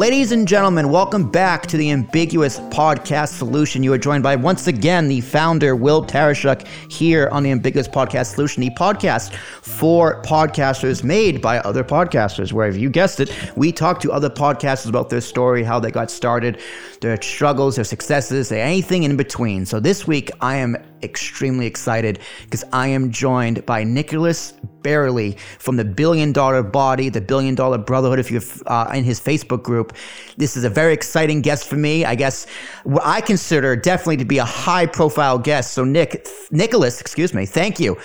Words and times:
Ladies 0.00 0.32
and 0.32 0.48
gentlemen, 0.48 0.88
welcome 0.88 1.30
back 1.30 1.66
to 1.66 1.76
the 1.76 1.90
Ambiguous 1.90 2.58
Podcast 2.58 3.36
Solution. 3.36 3.82
You 3.82 3.92
are 3.92 3.98
joined 3.98 4.22
by, 4.22 4.34
once 4.34 4.66
again, 4.66 5.08
the 5.08 5.20
founder, 5.20 5.76
Will 5.76 6.02
Tarashuk, 6.02 6.66
here 6.90 7.28
on 7.30 7.42
the 7.42 7.50
Ambiguous 7.50 7.86
Podcast 7.86 8.32
Solution, 8.32 8.62
the 8.62 8.70
podcast 8.70 9.34
for 9.34 10.22
podcasters 10.22 11.04
made 11.04 11.42
by 11.42 11.58
other 11.58 11.84
podcasters, 11.84 12.50
where, 12.50 12.66
if 12.66 12.78
you 12.78 12.88
guessed 12.88 13.20
it, 13.20 13.30
we 13.56 13.72
talk 13.72 14.00
to 14.00 14.10
other 14.10 14.30
podcasters 14.30 14.88
about 14.88 15.10
their 15.10 15.20
story, 15.20 15.62
how 15.62 15.78
they 15.78 15.90
got 15.90 16.10
started, 16.10 16.62
their 17.02 17.20
struggles, 17.20 17.76
their 17.76 17.84
successes, 17.84 18.50
anything 18.52 19.02
in 19.02 19.18
between. 19.18 19.66
So 19.66 19.80
this 19.80 20.06
week, 20.06 20.30
I 20.40 20.56
am 20.56 20.78
extremely 21.02 21.66
excited 21.66 22.20
because 22.44 22.64
I 22.72 22.88
am 22.88 23.10
joined 23.10 23.64
by 23.66 23.84
Nicholas 23.84 24.54
Bayerle 24.82 25.38
from 25.58 25.76
the 25.76 25.84
Billion 25.84 26.32
Dollar 26.32 26.62
Body, 26.62 27.08
the 27.08 27.20
Billion 27.20 27.54
Dollar 27.54 27.78
Brotherhood, 27.78 28.18
if 28.18 28.30
you're 28.30 28.42
uh, 28.66 28.90
in 28.94 29.04
his 29.04 29.20
Facebook 29.20 29.62
group. 29.62 29.94
This 30.36 30.56
is 30.56 30.64
a 30.64 30.70
very 30.70 30.92
exciting 30.92 31.40
guest 31.42 31.68
for 31.68 31.76
me. 31.76 32.04
I 32.04 32.14
guess 32.14 32.46
what 32.84 33.02
I 33.04 33.20
consider 33.20 33.76
definitely 33.76 34.18
to 34.18 34.24
be 34.24 34.38
a 34.38 34.44
high 34.44 34.86
profile 34.86 35.38
guest. 35.38 35.72
So, 35.74 35.84
Nick, 35.84 36.26
Nicholas, 36.50 37.00
excuse 37.00 37.34
me, 37.34 37.46
thank 37.46 37.78
you 37.78 37.96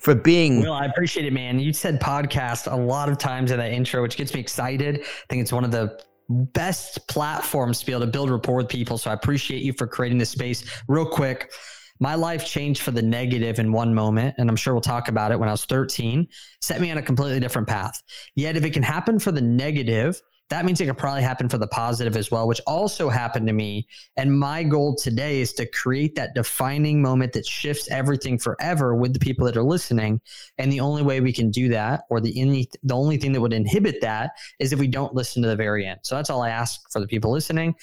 for 0.00 0.14
being. 0.14 0.62
Well, 0.62 0.74
I 0.74 0.86
appreciate 0.86 1.26
it, 1.26 1.32
man. 1.32 1.58
You 1.58 1.72
said 1.72 2.00
podcast 2.00 2.70
a 2.70 2.76
lot 2.76 3.08
of 3.08 3.18
times 3.18 3.50
in 3.50 3.58
that 3.58 3.72
intro, 3.72 4.02
which 4.02 4.16
gets 4.16 4.34
me 4.34 4.40
excited. 4.40 5.00
I 5.00 5.26
think 5.30 5.42
it's 5.42 5.52
one 5.52 5.64
of 5.64 5.70
the 5.70 5.98
best 6.28 7.06
platforms 7.08 7.80
to 7.80 7.86
be 7.86 7.92
able 7.92 8.00
to 8.00 8.06
build 8.06 8.30
rapport 8.30 8.56
with 8.56 8.68
people. 8.68 8.98
So 8.98 9.10
I 9.10 9.14
appreciate 9.14 9.62
you 9.62 9.72
for 9.72 9.86
creating 9.86 10.18
this 10.18 10.30
space. 10.30 10.64
Real 10.88 11.06
quick, 11.06 11.52
my 12.00 12.14
life 12.14 12.44
changed 12.44 12.82
for 12.82 12.90
the 12.90 13.02
negative 13.02 13.58
in 13.58 13.72
one 13.72 13.94
moment, 13.94 14.34
and 14.38 14.48
I'm 14.48 14.56
sure 14.56 14.74
we'll 14.74 14.80
talk 14.80 15.08
about 15.08 15.32
it 15.32 15.38
when 15.38 15.48
I 15.48 15.52
was 15.52 15.64
13, 15.64 16.26
set 16.60 16.80
me 16.80 16.90
on 16.90 16.98
a 16.98 17.02
completely 17.02 17.40
different 17.40 17.68
path. 17.68 18.02
Yet, 18.34 18.56
if 18.56 18.64
it 18.64 18.70
can 18.70 18.82
happen 18.82 19.18
for 19.18 19.32
the 19.32 19.40
negative, 19.40 20.20
that 20.50 20.64
means 20.64 20.80
it 20.80 20.86
could 20.86 20.98
probably 20.98 21.22
happen 21.22 21.48
for 21.48 21.56
the 21.56 21.66
positive 21.66 22.16
as 22.16 22.30
well, 22.30 22.46
which 22.46 22.60
also 22.66 23.08
happened 23.08 23.46
to 23.46 23.52
me. 23.52 23.86
And 24.16 24.38
my 24.38 24.62
goal 24.62 24.94
today 24.94 25.40
is 25.40 25.54
to 25.54 25.66
create 25.66 26.14
that 26.16 26.34
defining 26.34 27.00
moment 27.00 27.32
that 27.32 27.46
shifts 27.46 27.90
everything 27.90 28.38
forever 28.38 28.94
with 28.94 29.14
the 29.14 29.18
people 29.18 29.46
that 29.46 29.56
are 29.56 29.62
listening. 29.62 30.20
And 30.58 30.70
the 30.70 30.80
only 30.80 31.02
way 31.02 31.20
we 31.20 31.32
can 31.32 31.50
do 31.50 31.68
that, 31.70 32.02
or 32.10 32.20
the 32.20 32.42
only 32.42 32.70
the 32.82 32.94
only 32.94 33.16
thing 33.16 33.32
that 33.32 33.40
would 33.40 33.54
inhibit 33.54 34.00
that, 34.02 34.32
is 34.58 34.72
if 34.72 34.78
we 34.78 34.86
don't 34.86 35.14
listen 35.14 35.42
to 35.42 35.48
the 35.48 35.56
very 35.56 35.86
end. 35.86 36.00
So 36.02 36.14
that's 36.14 36.28
all 36.28 36.42
I 36.42 36.50
ask 36.50 36.80
for 36.92 37.00
the 37.00 37.06
people 37.06 37.32
listening. 37.32 37.74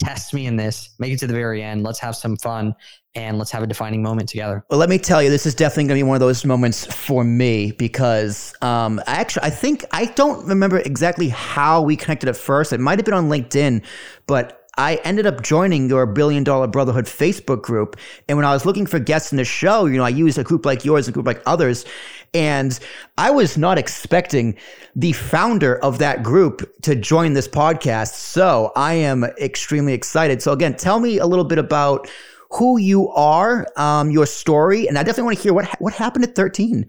Test 0.00 0.32
me 0.34 0.46
in 0.46 0.56
this, 0.56 0.90
make 0.98 1.12
it 1.12 1.18
to 1.18 1.26
the 1.26 1.34
very 1.34 1.62
end. 1.62 1.82
Let's 1.82 1.98
have 2.00 2.16
some 2.16 2.36
fun 2.36 2.74
and 3.14 3.38
let's 3.38 3.50
have 3.50 3.62
a 3.62 3.66
defining 3.66 4.02
moment 4.02 4.28
together. 4.28 4.64
Well, 4.70 4.78
let 4.78 4.88
me 4.88 4.98
tell 4.98 5.22
you, 5.22 5.30
this 5.30 5.46
is 5.46 5.54
definitely 5.54 5.84
going 5.84 5.98
to 5.98 6.04
be 6.04 6.08
one 6.08 6.14
of 6.14 6.20
those 6.20 6.44
moments 6.44 6.86
for 6.86 7.24
me 7.24 7.72
because 7.72 8.54
um, 8.62 9.00
I 9.06 9.16
actually 9.16 9.44
I 9.44 9.50
think 9.50 9.84
I 9.90 10.06
don't 10.06 10.46
remember 10.46 10.78
exactly 10.78 11.28
how 11.28 11.82
we 11.82 11.96
connected 11.96 12.28
at 12.28 12.36
first. 12.36 12.72
It 12.72 12.80
might 12.80 12.98
have 12.98 13.04
been 13.04 13.14
on 13.14 13.28
LinkedIn, 13.28 13.84
but 14.26 14.59
I 14.80 14.94
ended 15.04 15.26
up 15.26 15.42
joining 15.42 15.90
your 15.90 16.06
Billion 16.06 16.42
Dollar 16.42 16.66
Brotherhood 16.66 17.04
Facebook 17.04 17.60
group. 17.60 17.98
And 18.30 18.38
when 18.38 18.46
I 18.46 18.54
was 18.54 18.64
looking 18.64 18.86
for 18.86 18.98
guests 18.98 19.30
in 19.30 19.36
the 19.36 19.44
show, 19.44 19.84
you 19.84 19.98
know, 19.98 20.04
I 20.04 20.08
used 20.08 20.38
a 20.38 20.42
group 20.42 20.64
like 20.64 20.86
yours, 20.86 21.06
a 21.06 21.12
group 21.12 21.26
like 21.26 21.42
others. 21.44 21.84
And 22.32 22.80
I 23.18 23.30
was 23.30 23.58
not 23.58 23.76
expecting 23.76 24.56
the 24.96 25.12
founder 25.12 25.76
of 25.84 25.98
that 25.98 26.22
group 26.22 26.66
to 26.80 26.96
join 26.96 27.34
this 27.34 27.46
podcast. 27.46 28.14
So 28.14 28.72
I 28.74 28.94
am 28.94 29.24
extremely 29.24 29.92
excited. 29.92 30.40
So 30.40 30.52
again, 30.52 30.74
tell 30.78 30.98
me 30.98 31.18
a 31.18 31.26
little 31.26 31.44
bit 31.44 31.58
about 31.58 32.08
who 32.50 32.78
you 32.78 33.10
are, 33.10 33.66
um, 33.76 34.10
your 34.10 34.24
story, 34.24 34.88
and 34.88 34.96
I 34.96 35.02
definitely 35.02 35.24
want 35.24 35.36
to 35.36 35.42
hear 35.42 35.52
what 35.52 35.68
what 35.78 35.92
happened 35.92 36.24
at 36.24 36.34
13. 36.34 36.88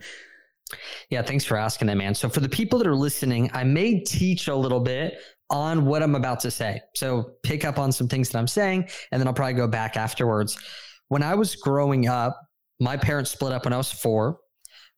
Yeah, 1.09 1.23
thanks 1.23 1.43
for 1.43 1.57
asking 1.57 1.87
that, 1.87 1.97
man. 1.97 2.15
So 2.15 2.29
for 2.29 2.39
the 2.39 2.47
people 2.47 2.79
that 2.79 2.87
are 2.87 2.95
listening, 2.95 3.51
I 3.53 3.65
may 3.65 3.99
teach 3.99 4.47
a 4.47 4.55
little 4.55 4.79
bit 4.79 5.19
on 5.51 5.85
what 5.85 6.01
I'm 6.01 6.15
about 6.15 6.39
to 6.41 6.51
say. 6.51 6.81
So 6.95 7.33
pick 7.43 7.65
up 7.65 7.77
on 7.77 7.91
some 7.91 8.07
things 8.07 8.29
that 8.29 8.39
I'm 8.39 8.47
saying, 8.47 8.89
and 9.11 9.19
then 9.19 9.27
I'll 9.27 9.33
probably 9.33 9.53
go 9.53 9.67
back 9.67 9.97
afterwards. 9.97 10.57
When 11.09 11.21
I 11.21 11.35
was 11.35 11.55
growing 11.55 12.07
up, 12.07 12.41
my 12.79 12.97
parents 12.97 13.31
split 13.31 13.51
up 13.51 13.65
when 13.65 13.73
I 13.73 13.77
was 13.77 13.91
four. 13.91 14.39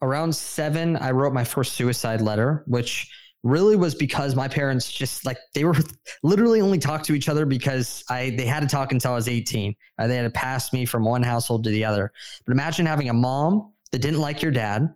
Around 0.02 0.34
seven, 0.34 0.96
I 0.98 1.12
wrote 1.12 1.34
my 1.34 1.44
first 1.44 1.74
suicide 1.74 2.22
letter, 2.22 2.64
which 2.68 3.10
really 3.44 3.76
was 3.76 3.94
because 3.94 4.36
my 4.36 4.48
parents 4.48 4.90
just 4.90 5.26
like 5.26 5.38
they 5.54 5.66
were 5.66 5.76
literally 6.24 6.62
only 6.62 6.80
talked 6.80 7.06
to 7.06 7.14
each 7.14 7.28
other 7.28 7.46
because 7.46 8.04
I 8.10 8.30
they 8.38 8.46
had 8.46 8.62
to 8.62 8.68
talk 8.68 8.92
until 8.92 9.12
I 9.12 9.16
was 9.16 9.28
18. 9.28 9.76
Uh, 10.00 10.08
they 10.08 10.16
had 10.16 10.24
to 10.24 10.30
pass 10.30 10.72
me 10.72 10.86
from 10.86 11.04
one 11.04 11.24
household 11.24 11.64
to 11.66 11.70
the 11.70 11.84
other. 11.84 12.12
But 12.46 12.54
imagine 12.54 12.86
having 12.86 13.10
a 13.10 13.14
mom 13.14 13.74
that 13.92 14.00
didn't 14.00 14.20
like 14.20 14.42
your 14.42 14.52
dad 14.52 14.94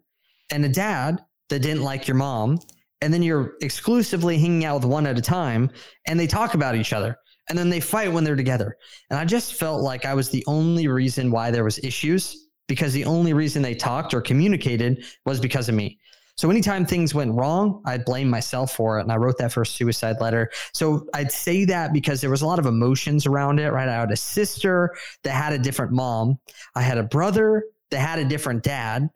and 0.51 0.63
a 0.63 0.69
dad 0.69 1.23
that 1.49 1.59
didn't 1.59 1.83
like 1.83 2.07
your 2.07 2.15
mom 2.15 2.59
and 3.01 3.13
then 3.13 3.21
you're 3.21 3.53
exclusively 3.61 4.37
hanging 4.37 4.65
out 4.65 4.75
with 4.75 4.85
one 4.85 5.05
at 5.05 5.17
a 5.17 5.21
time 5.21 5.69
and 6.07 6.19
they 6.19 6.27
talk 6.27 6.53
about 6.53 6.75
each 6.75 6.93
other 6.93 7.17
and 7.49 7.57
then 7.57 7.69
they 7.69 7.79
fight 7.79 8.11
when 8.11 8.23
they're 8.23 8.35
together. 8.35 8.77
And 9.09 9.19
I 9.19 9.25
just 9.25 9.53
felt 9.53 9.81
like 9.81 10.05
I 10.05 10.13
was 10.13 10.29
the 10.29 10.43
only 10.47 10.87
reason 10.87 11.31
why 11.31 11.51
there 11.51 11.63
was 11.63 11.79
issues 11.79 12.47
because 12.67 12.93
the 12.93 13.05
only 13.05 13.33
reason 13.33 13.61
they 13.61 13.75
talked 13.75 14.13
or 14.13 14.21
communicated 14.21 15.05
was 15.25 15.39
because 15.39 15.69
of 15.69 15.75
me. 15.75 15.99
So 16.35 16.51
anytime 16.51 16.85
things 16.85 17.15
went 17.15 17.33
wrong, 17.33 17.81
I'd 17.85 18.05
blame 18.05 18.29
myself 18.29 18.71
for 18.71 18.99
it. 18.99 19.01
And 19.01 19.11
I 19.11 19.15
wrote 19.15 19.39
that 19.39 19.51
first 19.51 19.75
suicide 19.75 20.17
letter. 20.21 20.51
So 20.71 21.07
I'd 21.15 21.31
say 21.31 21.65
that 21.65 21.93
because 21.93 22.21
there 22.21 22.29
was 22.29 22.43
a 22.43 22.45
lot 22.45 22.59
of 22.59 22.67
emotions 22.67 23.25
around 23.25 23.59
it, 23.59 23.71
right? 23.71 23.89
I 23.89 23.93
had 23.93 24.11
a 24.11 24.17
sister 24.17 24.95
that 25.23 25.31
had 25.31 25.53
a 25.53 25.57
different 25.57 25.93
mom. 25.93 26.37
I 26.75 26.83
had 26.83 26.99
a 26.99 27.03
brother 27.03 27.63
that 27.89 27.99
had 27.99 28.19
a 28.19 28.25
different 28.25 28.61
dad. 28.61 29.09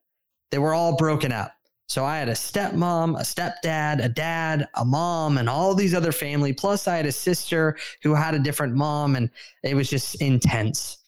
They 0.49 0.57
were 0.57 0.73
all 0.73 0.95
broken 0.95 1.31
up. 1.31 1.51
So 1.91 2.05
I 2.05 2.19
had 2.19 2.29
a 2.29 2.33
stepmom, 2.33 3.19
a 3.19 3.23
stepdad, 3.23 4.01
a 4.01 4.07
dad, 4.07 4.69
a 4.75 4.85
mom, 4.85 5.37
and 5.37 5.49
all 5.49 5.75
these 5.75 5.93
other 5.93 6.13
family. 6.13 6.53
Plus, 6.53 6.87
I 6.87 6.95
had 6.95 7.05
a 7.05 7.11
sister 7.11 7.75
who 8.01 8.13
had 8.13 8.33
a 8.33 8.39
different 8.39 8.75
mom, 8.75 9.17
and 9.17 9.29
it 9.61 9.75
was 9.75 9.89
just 9.89 10.21
intense. 10.21 10.99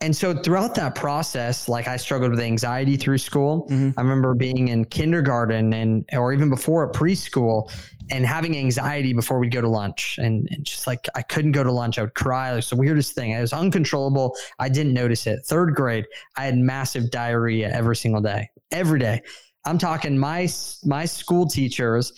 And 0.00 0.14
so 0.16 0.34
throughout 0.34 0.74
that 0.74 0.96
process, 0.96 1.68
like 1.68 1.86
I 1.86 1.96
struggled 1.96 2.32
with 2.32 2.40
anxiety 2.40 2.96
through 2.96 3.18
school. 3.18 3.68
Mm-hmm. 3.70 3.96
I 3.96 4.02
remember 4.02 4.34
being 4.34 4.66
in 4.66 4.84
kindergarten 4.86 5.72
and 5.72 6.04
or 6.12 6.32
even 6.32 6.50
before 6.50 6.88
at 6.88 6.92
preschool 6.92 7.70
and 8.10 8.26
having 8.26 8.58
anxiety 8.58 9.12
before 9.12 9.38
we'd 9.38 9.52
go 9.52 9.60
to 9.60 9.68
lunch. 9.68 10.18
And, 10.18 10.48
and 10.50 10.64
just 10.64 10.88
like 10.88 11.08
I 11.14 11.22
couldn't 11.22 11.52
go 11.52 11.62
to 11.62 11.72
lunch. 11.72 11.98
I 11.98 12.02
would 12.02 12.14
cry. 12.14 12.52
It 12.52 12.56
was 12.56 12.68
the 12.68 12.76
weirdest 12.76 13.14
thing. 13.14 13.30
It 13.30 13.40
was 13.40 13.52
uncontrollable. 13.52 14.36
I 14.58 14.68
didn't 14.68 14.92
notice 14.92 15.26
it. 15.28 15.46
Third 15.46 15.74
grade, 15.76 16.06
I 16.36 16.46
had 16.46 16.58
massive 16.58 17.12
diarrhea 17.12 17.72
every 17.72 17.96
single 17.96 18.20
day. 18.20 18.50
Every 18.72 18.98
day. 18.98 19.22
I'm 19.66 19.78
talking 19.78 20.16
my 20.18 20.48
my 20.84 21.04
school 21.04 21.46
teachers 21.46 22.12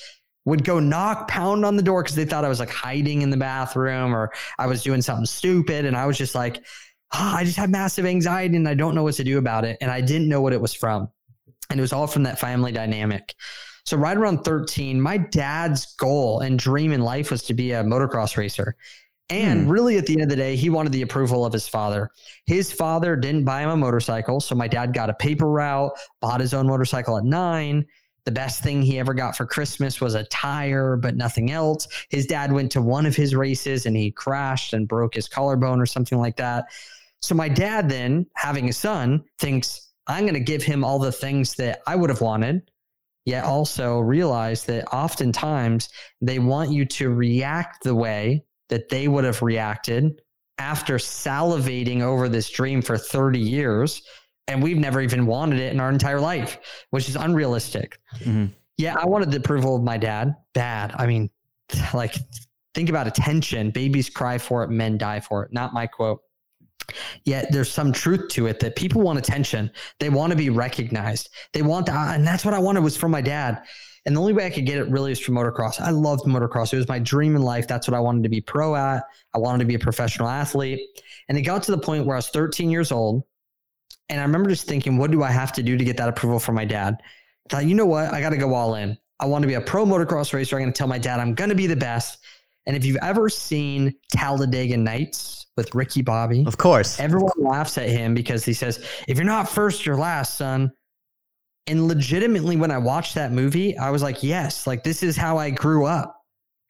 would 0.45 0.65
go 0.65 0.81
knock 0.81 1.29
pound 1.29 1.65
on 1.65 1.77
the 1.77 1.83
door 1.83 2.03
because 2.03 2.17
they 2.17 2.25
thought 2.25 2.45
I 2.45 2.49
was 2.49 2.61
like 2.61 2.71
hiding 2.71 3.23
in 3.23 3.31
the 3.31 3.37
bathroom 3.37 4.15
or 4.15 4.33
I 4.59 4.67
was 4.67 4.83
doing 4.83 5.03
something 5.03 5.27
stupid. 5.27 5.85
And 5.85 5.97
I 5.97 6.07
was 6.07 6.17
just 6.17 6.35
like, 6.35 6.57
oh, 7.13 7.33
I 7.37 7.45
just 7.45 7.59
have 7.59 7.69
massive 7.69 8.07
anxiety 8.07 8.57
and 8.57 8.67
I 8.67 8.73
don't 8.73 8.95
know 8.95 9.03
what 9.03 9.15
to 9.17 9.25
do 9.25 9.37
about 9.37 9.67
it. 9.67 9.77
And 9.81 9.91
I 9.91 10.01
didn't 10.01 10.29
know 10.29 10.41
what 10.41 10.55
it 10.55 10.61
was 10.61 10.73
from. 10.73 11.09
And 11.69 11.79
it 11.79 11.83
was 11.83 11.93
all 11.93 12.07
from 12.07 12.23
that 12.23 12.39
family 12.39 12.73
dynamic. 12.73 13.35
So, 13.85 13.97
right 13.97 14.17
around 14.17 14.45
13, 14.45 15.01
my 15.01 15.19
dad's 15.19 15.95
goal 15.97 16.41
and 16.41 16.59
dream 16.59 16.93
in 16.93 17.01
life 17.01 17.31
was 17.31 17.43
to 17.45 17.55
be 17.55 17.73
a 17.73 17.83
motocross 17.83 18.37
racer. 18.37 18.77
And 19.31 19.65
hmm. 19.65 19.71
really, 19.71 19.99
at 19.99 20.07
the 20.07 20.15
end 20.15 20.23
of 20.23 20.29
the 20.29 20.37
day, 20.37 20.57
he 20.57 20.71
wanted 20.71 20.93
the 20.93 21.03
approval 21.03 21.45
of 21.45 21.53
his 21.53 21.69
father. 21.69 22.11
His 22.47 22.73
father 22.73 23.15
didn't 23.17 23.45
buy 23.45 23.63
him 23.63 23.71
a 23.71 23.77
motorcycle. 23.77 24.41
So, 24.41 24.55
my 24.55 24.69
dad 24.69 24.95
got 24.95 25.11
a 25.11 25.15
paper 25.15 25.49
route, 25.49 25.93
bought 26.21 26.41
his 26.41 26.55
own 26.55 26.67
motorcycle 26.67 27.19
at 27.19 27.25
nine. 27.25 27.87
The 28.25 28.33
best 28.33 28.63
thing 28.63 28.83
he 28.83 28.99
ever 28.99 29.15
got 29.15 29.37
for 29.37 29.47
Christmas 29.47 30.03
was 30.03 30.15
a 30.15 30.25
tire, 30.25 30.97
but 30.97 31.17
nothing 31.17 31.51
else. 31.51 31.89
His 32.11 32.27
dad 32.27 32.53
went 32.53 32.71
to 32.73 32.83
one 32.83 33.07
of 33.07 33.17
his 33.17 33.35
races 33.35 33.87
and 33.87 33.97
he 33.97 34.11
crashed 34.11 34.75
and 34.75 34.87
broke 34.87 35.15
his 35.15 35.29
collarbone 35.29 35.81
or 35.81 35.87
something 35.87 36.19
like 36.19 36.37
that. 36.37 36.67
So 37.21 37.35
my 37.35 37.49
dad 37.49 37.89
then, 37.89 38.27
having 38.35 38.69
a 38.69 38.73
son, 38.73 39.25
thinks 39.39 39.93
I'm 40.07 40.25
going 40.25 40.35
to 40.35 40.41
give 40.41 40.63
him 40.63 40.85
all 40.85 40.99
the 40.99 41.11
things 41.11 41.55
that 41.55 41.81
I 41.87 41.97
would 41.97 42.11
have 42.11 42.21
wanted, 42.21 42.71
yet 43.25 43.45
also 43.45 43.99
realize 43.99 44.65
that 44.65 44.93
oftentimes 44.93 45.89
they 46.21 46.39
want 46.39 46.71
you 46.71 46.85
to 46.85 47.11
react 47.11 47.83
the 47.83 47.95
way 47.95 48.45
that 48.69 48.89
they 48.89 49.09
would 49.09 49.25
have 49.25 49.43
reacted 49.43 50.21
after 50.59 50.97
salivating 50.97 52.03
over 52.03 52.29
this 52.29 52.51
dream 52.51 52.83
for 52.83 52.99
30 52.99 53.39
years. 53.39 54.03
And 54.49 54.63
we've 54.63 54.79
never 54.79 55.01
even 55.01 55.27
wanted 55.27 55.61
it 55.61 55.73
in 55.73 55.81
our 55.81 55.91
entire 55.91 56.21
life, 56.21 56.59
which 56.91 57.09
is 57.09 57.17
unrealistic. 57.17 57.99
Mm-hmm. 58.21 58.47
Yeah, 58.77 58.97
I 58.99 59.07
wanted 59.07 59.31
the 59.31 59.37
approval 59.39 59.77
of 59.77 59.83
my 59.83 59.99
dad 59.99 60.35
bad. 60.55 60.95
I 60.97 61.07
mean, 61.07 61.31
like, 61.95 62.17
think 62.75 62.89
about 62.89 63.07
attention. 63.07 63.71
Babies 63.71 64.09
cry 64.09 64.39
for 64.39 64.65
it, 64.65 64.71
men 64.71 64.99
die 64.99 65.21
for 65.21 65.45
it. 65.45 65.53
Not 65.53 65.75
my 65.75 65.87
quote. 65.87 66.21
Yet 67.25 67.53
there's 67.53 67.71
some 67.71 67.93
truth 67.93 68.29
to 68.31 68.47
it 68.47 68.61
that 68.61 68.77
people 68.77 69.03
want 69.03 69.19
attention. 69.19 69.71
They 70.01 70.09
want 70.09 70.31
to 70.31 70.37
be 70.37 70.49
recognized. 70.49 71.29
They 71.53 71.61
want 71.61 71.87
that. 71.87 72.15
And 72.15 72.27
that's 72.27 72.45
what 72.45 72.55
I 72.55 72.59
wanted 72.59 72.83
was 72.83 72.97
from 72.97 73.11
my 73.11 73.21
dad. 73.21 73.63
And 74.09 74.17
the 74.17 74.23
only 74.23 74.33
way 74.33 74.47
I 74.47 74.51
could 74.51 74.65
get 74.65 74.79
it 74.79 74.89
really 74.89 75.13
is 75.13 75.21
from 75.21 75.35
motocross. 75.35 75.83
I 75.83 75.91
loved 75.91 76.25
motocross. 76.25 76.73
It 76.73 76.79
was 76.79 76.89
my 76.89 76.99
dream 76.99 77.37
in 77.37 77.43
life. 77.43 77.69
That's 77.69 77.87
what 77.87 77.95
I 77.95 78.01
wanted 78.01 78.23
to 78.23 78.31
be 78.31 78.41
pro 78.41 78.75
at. 78.75 79.05
I 79.35 79.39
wanted 79.39 79.59
to 79.59 79.65
be 79.67 79.75
a 79.75 79.79
professional 79.79 80.29
athlete. 80.29 80.81
And 81.29 81.37
it 81.37 81.43
got 81.43 81.63
to 81.65 81.73
the 81.73 81.79
point 81.79 82.07
where 82.07 82.17
I 82.17 82.19
was 82.19 82.31
13 82.31 82.71
years 82.71 82.91
old. 82.91 83.25
And 84.09 84.19
I 84.19 84.23
remember 84.23 84.49
just 84.49 84.67
thinking, 84.67 84.97
what 84.97 85.11
do 85.11 85.23
I 85.23 85.31
have 85.31 85.53
to 85.53 85.63
do 85.63 85.77
to 85.77 85.85
get 85.85 85.99
that 85.99 86.09
approval 86.09 86.41
from 86.41 86.55
my 86.55 86.65
dad? 86.65 86.95
I 87.03 87.49
thought, 87.51 87.67
you 87.67 87.75
know 87.75 87.85
what? 87.85 88.15
I 88.15 88.23
got 88.23 88.31
to 88.31 88.39
go 88.39 88.55
all 88.55 88.77
in. 88.77 88.97
I 89.21 89.27
want 89.27 89.43
to 89.43 89.47
be 89.47 89.55
a 89.55 89.61
pro 89.61 89.85
motocross 89.85 90.33
racer. 90.33 90.57
I'm 90.57 90.63
going 90.63 90.73
to 90.73 90.79
tell 90.79 90.89
my 90.89 90.97
dad 90.97 91.21
I'm 91.21 91.35
going 91.35 91.51
to 91.51 91.55
be 91.55 91.67
the 91.67 91.77
best. 91.77 92.25
And 92.65 92.75
if 92.75 92.87
you've 92.87 92.97
ever 93.03 93.29
seen 93.29 93.95
Talladega 94.11 94.79
Nights 94.79 95.49
with 95.59 95.75
Ricky 95.75 96.01
Bobby, 96.01 96.45
of 96.47 96.57
course, 96.57 96.99
everyone 96.99 97.33
laughs 97.37 97.77
at 97.77 97.91
him 97.91 98.15
because 98.15 98.43
he 98.43 98.55
says, 98.55 98.83
"If 99.07 99.19
you're 99.19 99.27
not 99.27 99.51
first, 99.51 99.85
you're 99.85 99.97
last, 99.97 100.39
son." 100.39 100.73
And 101.69 101.87
legitimately, 101.87 102.57
when 102.57 102.71
I 102.71 102.79
watched 102.79 103.15
that 103.15 103.33
movie, 103.33 103.77
I 103.77 103.91
was 103.91 104.03
like, 104.03 104.23
"Yes, 104.23 104.67
like 104.67 104.83
this 104.83 105.03
is 105.03 105.17
how 105.17 105.39
I 105.39 105.51
grew 105.51 105.85
up." 105.85 106.15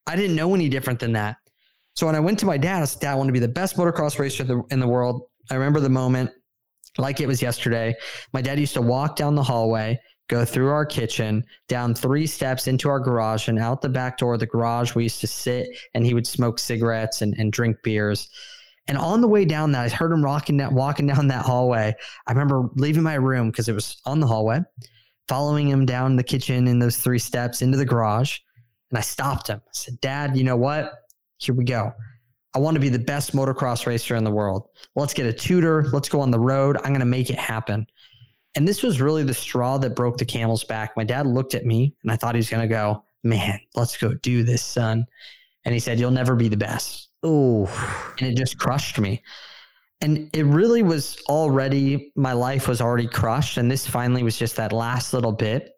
I 0.07 0.17
didn't 0.17 0.37
know 0.37 0.55
any 0.55 0.69
different 0.69 0.99
than 0.99 1.13
that. 1.13 1.37
So 1.95 2.07
when 2.07 2.15
I 2.15 2.21
went 2.21 2.39
to 2.41 2.47
my 2.47 2.59
dad, 2.59 2.83
I 2.83 2.85
said, 2.85 3.01
"Dad, 3.01 3.13
I 3.13 3.15
want 3.15 3.29
to 3.29 3.33
be 3.33 3.39
the 3.39 3.49
best 3.49 3.77
motocross 3.77 4.19
racer 4.19 4.43
in 4.71 4.81
the, 4.81 4.89
world." 4.89 5.23
I 5.51 5.55
remember 5.55 5.81
the 5.81 5.89
moment 5.89 6.31
like 6.99 7.21
it 7.21 7.29
was 7.29 7.41
yesterday. 7.41 7.95
My 8.33 8.43
dad 8.43 8.59
used 8.59 8.75
to 8.75 8.83
walk 8.83 9.17
down 9.17 9.35
the 9.35 9.43
hallway 9.43 10.01
go 10.29 10.45
through 10.45 10.69
our 10.69 10.87
kitchen, 10.87 11.43
down 11.69 11.95
three 11.95 12.27
steps 12.27 12.67
into 12.67 12.89
our 12.89 13.01
garage, 13.01 13.49
and 13.49 13.59
out 13.59 13.81
the 13.81 13.89
back 13.89 14.19
door 14.19 14.35
of 14.35 14.41
the 14.41 14.47
garage, 14.47 14.95
we 14.95 15.05
used 15.05 15.21
to 15.21 15.27
sit 15.27 15.67
and 15.95 16.05
he 16.05 16.15
would 16.15 16.27
smoke 16.27 16.59
cigarettes 16.59 17.23
and, 17.23 17.35
and 17.39 17.53
drink 17.53 17.77
beers. 17.83 18.29
And 18.89 18.97
on 18.97 19.21
the 19.21 19.29
way 19.29 19.45
down 19.45 19.73
that, 19.73 19.85
I 19.85 19.89
heard 19.95 20.13
him 20.13 20.25
rocking 20.25 20.57
that, 20.57 20.73
walking 20.73 21.07
down 21.07 21.29
that 21.29 21.45
hallway. 21.45 21.95
I 22.27 22.33
remember 22.33 22.71
leaving 22.75 23.03
my 23.03 23.15
room 23.15 23.51
because 23.51 23.69
it 23.69 23.75
was 23.75 24.01
on 24.07 24.19
the 24.19 24.27
hallway, 24.27 24.61
following 25.29 25.69
him 25.69 25.85
down 25.85 26.17
the 26.17 26.25
kitchen 26.25 26.67
in 26.67 26.79
those 26.79 26.97
three 26.97 27.19
steps 27.19 27.61
into 27.61 27.77
the 27.77 27.85
garage. 27.85 28.39
And 28.91 28.99
I 28.99 29.03
stopped 29.03 29.49
him. 29.49 29.61
I 29.63 29.71
said, 29.73 30.01
Dad, 30.01 30.37
you 30.37 30.45
know 30.45 30.57
what? 30.57 30.95
Here 31.37 31.55
we 31.55 31.65
go. 31.65 31.93
I 32.55 32.59
want 32.61 32.75
to 32.77 32.81
be 32.81 32.89
the 32.89 32.99
best 32.99 33.37
motocross 33.37 33.87
racer 33.87 34.17
in 34.17 34.25
the 34.25 34.31
world. 34.31 34.69
Let's 34.97 35.13
get 35.13 35.27
a 35.27 35.33
tutor. 35.33 35.85
Let's 35.93 36.09
go 36.09 36.21
on 36.21 36.31
the 36.31 36.41
road. 36.41 36.79
I'm 36.79 36.89
going 36.89 37.01
to 37.01 37.05
make 37.05 37.29
it 37.29 37.39
happen. 37.39 37.87
And 38.55 38.67
this 38.67 38.83
was 38.83 39.01
really 39.01 39.23
the 39.23 39.35
straw 39.35 39.77
that 39.79 39.95
broke 39.95 40.17
the 40.17 40.25
camel's 40.25 40.65
back. 40.65 40.97
My 40.97 41.05
dad 41.05 41.27
looked 41.27 41.55
at 41.55 41.67
me 41.67 41.95
and 42.03 42.11
I 42.11 42.17
thought 42.17 42.35
he 42.35 42.39
was 42.39 42.49
going 42.49 42.67
to 42.67 42.75
go, 42.75 43.05
man, 43.23 43.61
let's 43.75 43.97
go 43.97 44.15
do 44.15 44.43
this, 44.43 44.63
son. 44.63 45.07
And 45.65 45.75
he 45.75 45.79
said, 45.79 46.01
you'll 46.01 46.11
never 46.11 46.35
be 46.35 46.49
the 46.49 46.57
best. 46.57 47.08
Oh, 47.23 47.67
and 48.19 48.29
it 48.29 48.37
just 48.37 48.59
crushed 48.59 48.99
me. 48.99 49.23
And 50.01 50.31
it 50.33 50.45
really 50.45 50.83
was 50.83 51.19
already, 51.29 52.13
my 52.15 52.33
life 52.33 52.69
was 52.69 52.81
already 52.81 53.09
crushed. 53.09 53.57
And 53.57 53.71
this 53.71 53.87
finally 53.87 54.23
was 54.23 54.39
just 54.39 54.57
that 54.57 54.73
last 54.73 55.13
little 55.13 55.33
bit. 55.33 55.73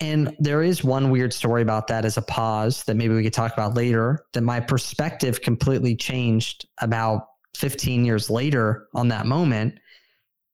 And 0.00 0.34
there 0.40 0.64
is 0.64 0.82
one 0.82 1.10
weird 1.10 1.32
story 1.32 1.62
about 1.62 1.86
that 1.86 2.04
as 2.04 2.16
a 2.16 2.22
pause 2.22 2.82
that 2.84 2.96
maybe 2.96 3.14
we 3.14 3.22
could 3.22 3.32
talk 3.32 3.52
about 3.52 3.74
later 3.74 4.24
that 4.32 4.40
my 4.40 4.58
perspective 4.58 5.40
completely 5.40 5.94
changed 5.94 6.66
about 6.80 7.28
15 7.56 8.04
years 8.04 8.28
later 8.28 8.88
on 8.94 9.08
that 9.08 9.26
moment 9.26 9.78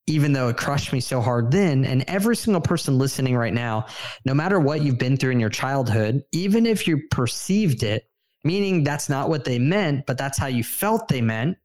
even 0.09 0.33
though 0.33 0.47
it 0.49 0.57
crushed 0.57 0.91
me 0.91 0.99
so 0.99 1.21
hard 1.21 1.51
then. 1.51 1.85
And 1.85 2.03
every 2.07 2.35
single 2.35 2.61
person 2.61 2.97
listening 2.97 3.37
right 3.37 3.53
now, 3.53 3.85
no 4.25 4.33
matter 4.33 4.59
what 4.59 4.81
you've 4.81 4.97
been 4.97 5.15
through 5.15 5.31
in 5.31 5.39
your 5.39 5.51
childhood, 5.51 6.23
even 6.31 6.65
if 6.65 6.87
you 6.87 7.03
perceived 7.11 7.83
it, 7.83 8.08
meaning 8.43 8.83
that's 8.83 9.09
not 9.09 9.29
what 9.29 9.43
they 9.43 9.59
meant, 9.59 10.05
but 10.05 10.17
that's 10.17 10.37
how 10.37 10.47
you 10.47 10.63
felt 10.63 11.07
they 11.07 11.21
meant, 11.21 11.57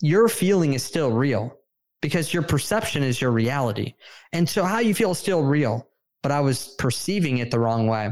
your 0.00 0.28
feeling 0.28 0.74
is 0.74 0.82
still 0.82 1.10
real 1.10 1.58
because 2.00 2.32
your 2.32 2.42
perception 2.42 3.02
is 3.02 3.20
your 3.20 3.30
reality. 3.30 3.94
And 4.32 4.48
so 4.48 4.64
how 4.64 4.78
you 4.78 4.94
feel 4.94 5.12
is 5.12 5.18
still 5.18 5.42
real, 5.42 5.88
but 6.22 6.30
I 6.30 6.40
was 6.40 6.74
perceiving 6.78 7.38
it 7.38 7.50
the 7.50 7.58
wrong 7.58 7.86
way. 7.86 8.10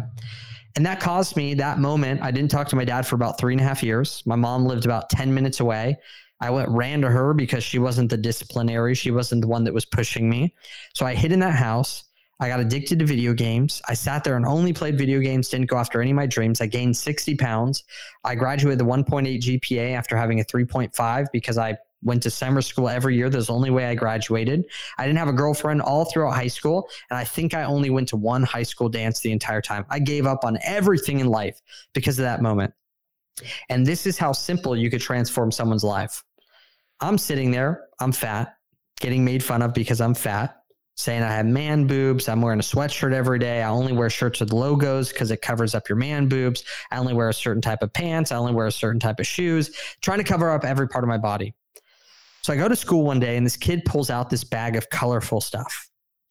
And 0.77 0.85
that 0.87 1.01
caused 1.01 1.37
me 1.37 1.55
that 1.55 1.79
moment. 1.79 2.23
I 2.23 2.31
didn't 2.31 2.51
talk 2.51 2.69
to 2.69 2.77
my 2.77 2.85
dad 2.85 3.07
for 3.07 3.15
about 3.15 3.39
three 3.39 3.55
and 3.55 3.61
a 3.61 3.65
half 3.65 3.83
years. 3.83 4.23
My 4.27 4.35
mom 4.35 4.67
lived 4.67 4.85
about 4.85 5.09
10 5.11 5.33
minutes 5.33 5.61
away. 5.61 5.99
I 6.41 6.51
went 6.51 6.69
ran 6.69 7.01
to 7.03 7.11
her 7.11 7.33
because 7.33 7.63
she 7.63 7.79
wasn't 7.79 8.11
the 8.11 8.17
disciplinary. 8.17 8.95
She 8.95 9.13
wasn't 9.13 9.43
the 9.43 9.49
one 9.49 9.65
that 9.65 9.75
was 9.75 9.85
pushing 9.85 10.29
me. 10.29 10.55
So 10.95 11.07
I 11.07 11.15
hid 11.15 11.31
in 11.31 11.39
that 11.41 11.55
house. 11.55 12.05
I 12.45 12.49
got 12.49 12.61
addicted 12.61 12.99
to 12.99 13.07
video 13.07 13.33
games. 13.33 13.81
I 13.89 13.95
sat 13.95 14.23
there 14.23 14.37
and 14.37 14.45
only 14.45 14.75
played 14.75 14.99
video 14.99 15.19
games, 15.19 15.49
didn't 15.49 15.71
go 15.71 15.79
after 15.79 16.03
any 16.03 16.11
of 16.11 16.17
my 16.17 16.27
dreams. 16.27 16.61
I 16.61 16.67
gained 16.67 16.95
60 16.95 17.37
pounds. 17.37 17.85
I 18.23 18.35
graduated 18.35 18.79
the 18.79 18.85
1.8 18.85 19.41
GPA 19.41 19.95
after 19.95 20.15
having 20.15 20.41
a 20.41 20.45
3.5 20.45 21.27
because 21.33 21.57
I 21.57 21.79
went 22.03 22.23
to 22.25 22.31
summer 22.31 22.61
school 22.61 22.91
every 22.91 23.17
year. 23.17 23.31
That's 23.31 23.47
the 23.47 23.55
only 23.55 23.71
way 23.71 23.87
I 23.87 23.95
graduated. 23.95 24.67
I 24.99 25.07
didn't 25.07 25.21
have 25.21 25.29
a 25.29 25.33
girlfriend 25.33 25.81
all 25.81 26.05
throughout 26.05 26.35
high 26.35 26.49
school. 26.49 26.87
And 27.09 27.17
I 27.17 27.25
think 27.25 27.55
I 27.55 27.65
only 27.65 27.89
went 27.89 28.09
to 28.11 28.17
one 28.19 28.43
high 28.43 28.63
school 28.63 28.91
dance 28.91 29.21
the 29.21 29.33
entire 29.33 29.63
time. 29.63 29.87
I 29.89 29.99
gave 29.99 30.27
up 30.27 30.45
on 30.45 30.59
everything 30.65 31.21
in 31.21 31.29
life 31.29 31.63
because 31.95 32.19
of 32.19 32.25
that 32.25 32.43
moment. 32.43 32.75
And 33.71 33.87
this 33.87 34.07
is 34.07 34.19
how 34.19 34.33
simple 34.33 34.77
you 34.77 34.91
could 34.91 35.01
transform 35.01 35.51
someone's 35.51 35.83
life. 35.83 36.23
I'm 37.01 37.17
sitting 37.17 37.51
there, 37.51 37.87
I'm 38.01 38.13
fat, 38.13 38.59
getting 39.01 39.25
made 39.25 39.43
fun 39.43 39.63
of 39.63 39.73
because 39.73 40.03
I'm 40.03 40.13
fat, 40.13 40.64
saying 40.97 41.23
I 41.23 41.33
have 41.33 41.47
man 41.47 41.87
boobs. 41.87 42.29
I'm 42.29 42.41
wearing 42.41 42.61
a 42.61 42.63
sweatshirt 42.63 43.13
every 43.13 43.39
day. 43.39 43.63
I 43.63 43.69
only 43.69 43.93
wear 43.93 44.09
shirts 44.09 44.41
with 44.41 44.53
logos 44.53 45.09
because 45.09 45.31
it 45.31 45.43
covers 45.43 45.75
up 45.75 45.89
your 45.89 45.97
man 45.97 46.29
boobs. 46.29 46.65
I 46.91 46.99
only 46.99 47.15
wear 47.15 47.29
a 47.29 47.35
certain 47.35 47.63
type 47.63 47.83
of 47.83 47.93
pants. 47.93 48.31
I 48.31 48.37
only 48.37 48.53
wear 48.53 48.67
a 48.67 48.73
certain 48.73 49.01
type 49.01 49.19
of 49.19 49.27
shoes, 49.27 49.77
trying 50.03 50.19
to 50.19 50.25
cover 50.25 50.51
up 50.51 50.65
every 50.65 50.89
part 50.89 51.05
of 51.05 51.09
my 51.09 51.19
body. 51.19 51.55
So 52.43 52.53
I 52.53 52.57
go 52.57 52.69
to 52.69 52.77
school 52.77 53.05
one 53.05 53.21
day 53.21 53.37
and 53.37 53.45
this 53.45 53.57
kid 53.57 53.85
pulls 53.85 54.11
out 54.11 54.31
this 54.31 54.45
bag 54.45 54.77
of 54.77 54.91
colorful 54.91 55.41
stuff. 55.41 55.89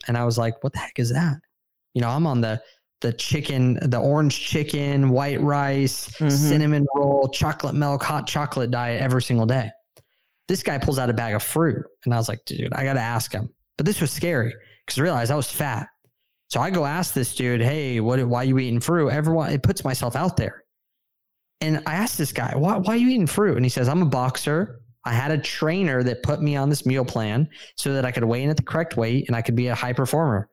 And 0.07 0.17
I 0.17 0.25
was 0.25 0.37
like, 0.37 0.63
what 0.63 0.73
the 0.73 0.79
heck 0.79 0.99
is 0.99 1.11
that? 1.11 1.37
You 1.93 2.01
know, 2.01 2.09
I'm 2.09 2.27
on 2.27 2.41
the 2.41 2.61
the 3.01 3.11
chicken, 3.11 3.77
the 3.81 3.99
orange 3.99 4.39
chicken, 4.39 5.09
white 5.09 5.41
rice, 5.41 6.07
mm-hmm. 6.07 6.29
cinnamon 6.29 6.85
roll, 6.95 7.27
chocolate 7.27 7.75
milk, 7.75 8.01
hot 8.01 8.25
chocolate 8.25 8.71
diet 8.71 9.01
every 9.01 9.21
single 9.21 9.45
day. 9.45 9.69
This 10.47 10.63
guy 10.63 10.77
pulls 10.77 10.97
out 10.97 11.09
a 11.09 11.13
bag 11.13 11.35
of 11.35 11.43
fruit. 11.43 11.85
And 12.05 12.13
I 12.13 12.17
was 12.17 12.29
like, 12.29 12.45
dude, 12.45 12.73
I 12.73 12.85
got 12.85 12.93
to 12.93 13.01
ask 13.01 13.31
him. 13.31 13.49
But 13.77 13.85
this 13.85 14.01
was 14.01 14.11
scary 14.11 14.53
because 14.85 14.99
I 14.99 15.03
realized 15.03 15.31
I 15.31 15.35
was 15.35 15.51
fat. 15.51 15.87
So 16.49 16.59
I 16.59 16.69
go 16.69 16.85
ask 16.85 17.13
this 17.13 17.33
dude, 17.33 17.61
hey, 17.61 17.99
what, 17.99 18.23
why 18.25 18.41
are 18.41 18.45
you 18.45 18.59
eating 18.59 18.79
fruit? 18.79 19.09
Everyone, 19.09 19.51
it 19.51 19.63
puts 19.63 19.83
myself 19.83 20.15
out 20.15 20.37
there. 20.37 20.63
And 21.61 21.81
I 21.87 21.95
asked 21.95 22.17
this 22.17 22.33
guy, 22.33 22.53
why, 22.55 22.77
why 22.77 22.93
are 22.93 22.97
you 22.97 23.09
eating 23.09 23.25
fruit? 23.25 23.55
And 23.55 23.65
he 23.65 23.69
says, 23.69 23.87
I'm 23.87 24.01
a 24.01 24.05
boxer. 24.05 24.81
I 25.05 25.13
had 25.13 25.31
a 25.31 25.37
trainer 25.37 26.03
that 26.03 26.23
put 26.23 26.41
me 26.41 26.55
on 26.55 26.69
this 26.69 26.85
meal 26.85 27.05
plan 27.05 27.49
so 27.75 27.93
that 27.93 28.05
I 28.05 28.11
could 28.11 28.23
weigh 28.23 28.43
in 28.43 28.49
at 28.49 28.57
the 28.57 28.63
correct 28.63 28.97
weight 28.97 29.27
and 29.27 29.35
I 29.35 29.41
could 29.41 29.55
be 29.55 29.67
a 29.67 29.75
high 29.75 29.93
performer. 29.93 30.49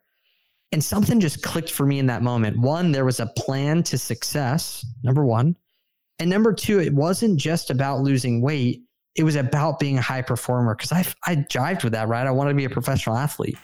And 0.73 0.82
something 0.82 1.20
just 1.20 1.43
clicked 1.43 1.70
for 1.70 1.84
me 1.84 1.99
in 1.99 2.06
that 2.06 2.23
moment. 2.23 2.58
One, 2.58 2.93
there 2.93 3.05
was 3.05 3.20
a 3.20 3.26
plan 3.37 3.82
to 3.84 3.99
success, 3.99 4.87
number 5.02 5.25
one. 5.25 5.56
And 6.20 6.31
number 6.31 6.52
two, 6.52 6.81
it 6.81 6.94
wasn't 6.94 7.38
just 7.38 7.70
about 7.70 8.00
losing 8.00 8.40
weight, 8.40 8.82
it 9.17 9.25
was 9.25 9.37
about 9.37 9.79
being 9.79 9.99
a 9.99 10.03
high 10.03 10.23
performer 10.23 10.75
because 10.75 10.93
I, 10.93 11.05
I 11.27 11.37
jived 11.37 11.85
with 11.85 11.93
that, 11.93 12.09
right? 12.09 12.27
I 12.27 12.31
wanted 12.31 12.51
to 12.51 12.57
be 12.57 12.65
a 12.65 12.71
professional 12.71 13.17
athlete. 13.17 13.59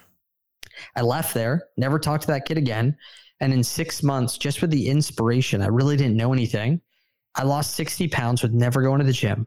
I 0.95 1.03
left 1.03 1.35
there, 1.35 1.69
never 1.77 1.99
talked 1.99 2.23
to 2.23 2.29
that 2.29 2.45
kid 2.47 2.59
again. 2.59 2.97
And 3.41 3.53
in 3.53 3.63
six 3.63 4.03
months, 4.03 4.39
just 4.39 4.61
with 4.61 4.71
the 4.71 4.89
inspiration, 4.89 5.63
I 5.63 5.67
really 5.67 5.97
didn't 5.97 6.17
know 6.17 6.33
anything. 6.33 6.81
I 7.35 7.45
lost 7.45 7.75
60 7.75 8.09
pounds 8.09 8.43
with 8.43 8.53
never 8.53 8.83
going 8.83 8.99
to 8.99 9.05
the 9.05 9.13
gym. 9.13 9.47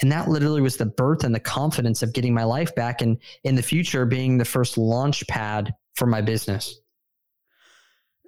And 0.00 0.12
that 0.12 0.28
literally 0.28 0.60
was 0.60 0.76
the 0.76 0.86
birth 0.86 1.24
and 1.24 1.34
the 1.34 1.40
confidence 1.40 2.02
of 2.02 2.12
getting 2.12 2.34
my 2.34 2.44
life 2.44 2.74
back 2.74 3.00
and 3.00 3.18
in 3.44 3.54
the 3.54 3.62
future 3.62 4.04
being 4.06 4.38
the 4.38 4.44
first 4.44 4.78
launch 4.78 5.26
pad 5.26 5.72
for 5.94 6.06
my 6.06 6.20
business. 6.20 6.80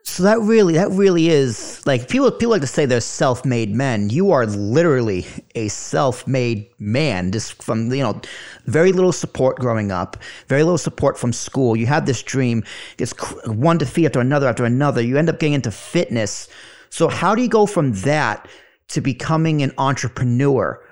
So 0.02 0.22
that 0.24 0.40
really, 0.40 0.74
that 0.74 0.90
really 0.90 1.28
is 1.28 1.86
like 1.86 2.08
people. 2.08 2.30
People 2.30 2.50
like 2.50 2.62
to 2.62 2.66
say 2.66 2.84
they're 2.86 3.00
self-made 3.00 3.74
men. 3.74 4.10
You 4.10 4.32
are 4.32 4.46
literally 4.46 5.26
a 5.54 5.68
self-made 5.68 6.68
man, 6.78 7.30
just 7.32 7.62
from 7.62 7.92
you 7.92 8.02
know, 8.02 8.20
very 8.64 8.92
little 8.92 9.12
support 9.12 9.58
growing 9.58 9.92
up, 9.92 10.16
very 10.48 10.62
little 10.62 10.78
support 10.78 11.18
from 11.18 11.32
school. 11.32 11.76
You 11.76 11.86
have 11.86 12.06
this 12.06 12.22
dream, 12.22 12.64
it's 12.98 13.12
one 13.46 13.78
defeat 13.78 14.06
after 14.06 14.20
another 14.20 14.48
after 14.48 14.64
another. 14.64 15.02
You 15.02 15.16
end 15.16 15.28
up 15.28 15.38
getting 15.38 15.54
into 15.54 15.70
fitness. 15.70 16.48
So 16.88 17.08
how 17.08 17.34
do 17.34 17.42
you 17.42 17.48
go 17.48 17.66
from 17.66 17.92
that 18.00 18.48
to 18.88 19.00
becoming 19.00 19.62
an 19.62 19.72
entrepreneur? 19.78 20.82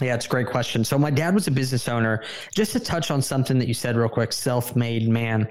Yeah, 0.00 0.14
it's 0.14 0.26
a 0.26 0.30
great 0.30 0.48
question. 0.48 0.84
So 0.84 0.98
my 0.98 1.10
dad 1.10 1.34
was 1.34 1.46
a 1.46 1.50
business 1.50 1.88
owner. 1.88 2.24
Just 2.54 2.72
to 2.72 2.80
touch 2.80 3.10
on 3.10 3.20
something 3.20 3.58
that 3.58 3.68
you 3.68 3.74
said 3.74 3.96
real 3.96 4.08
quick, 4.08 4.32
self-made 4.32 5.08
man 5.08 5.48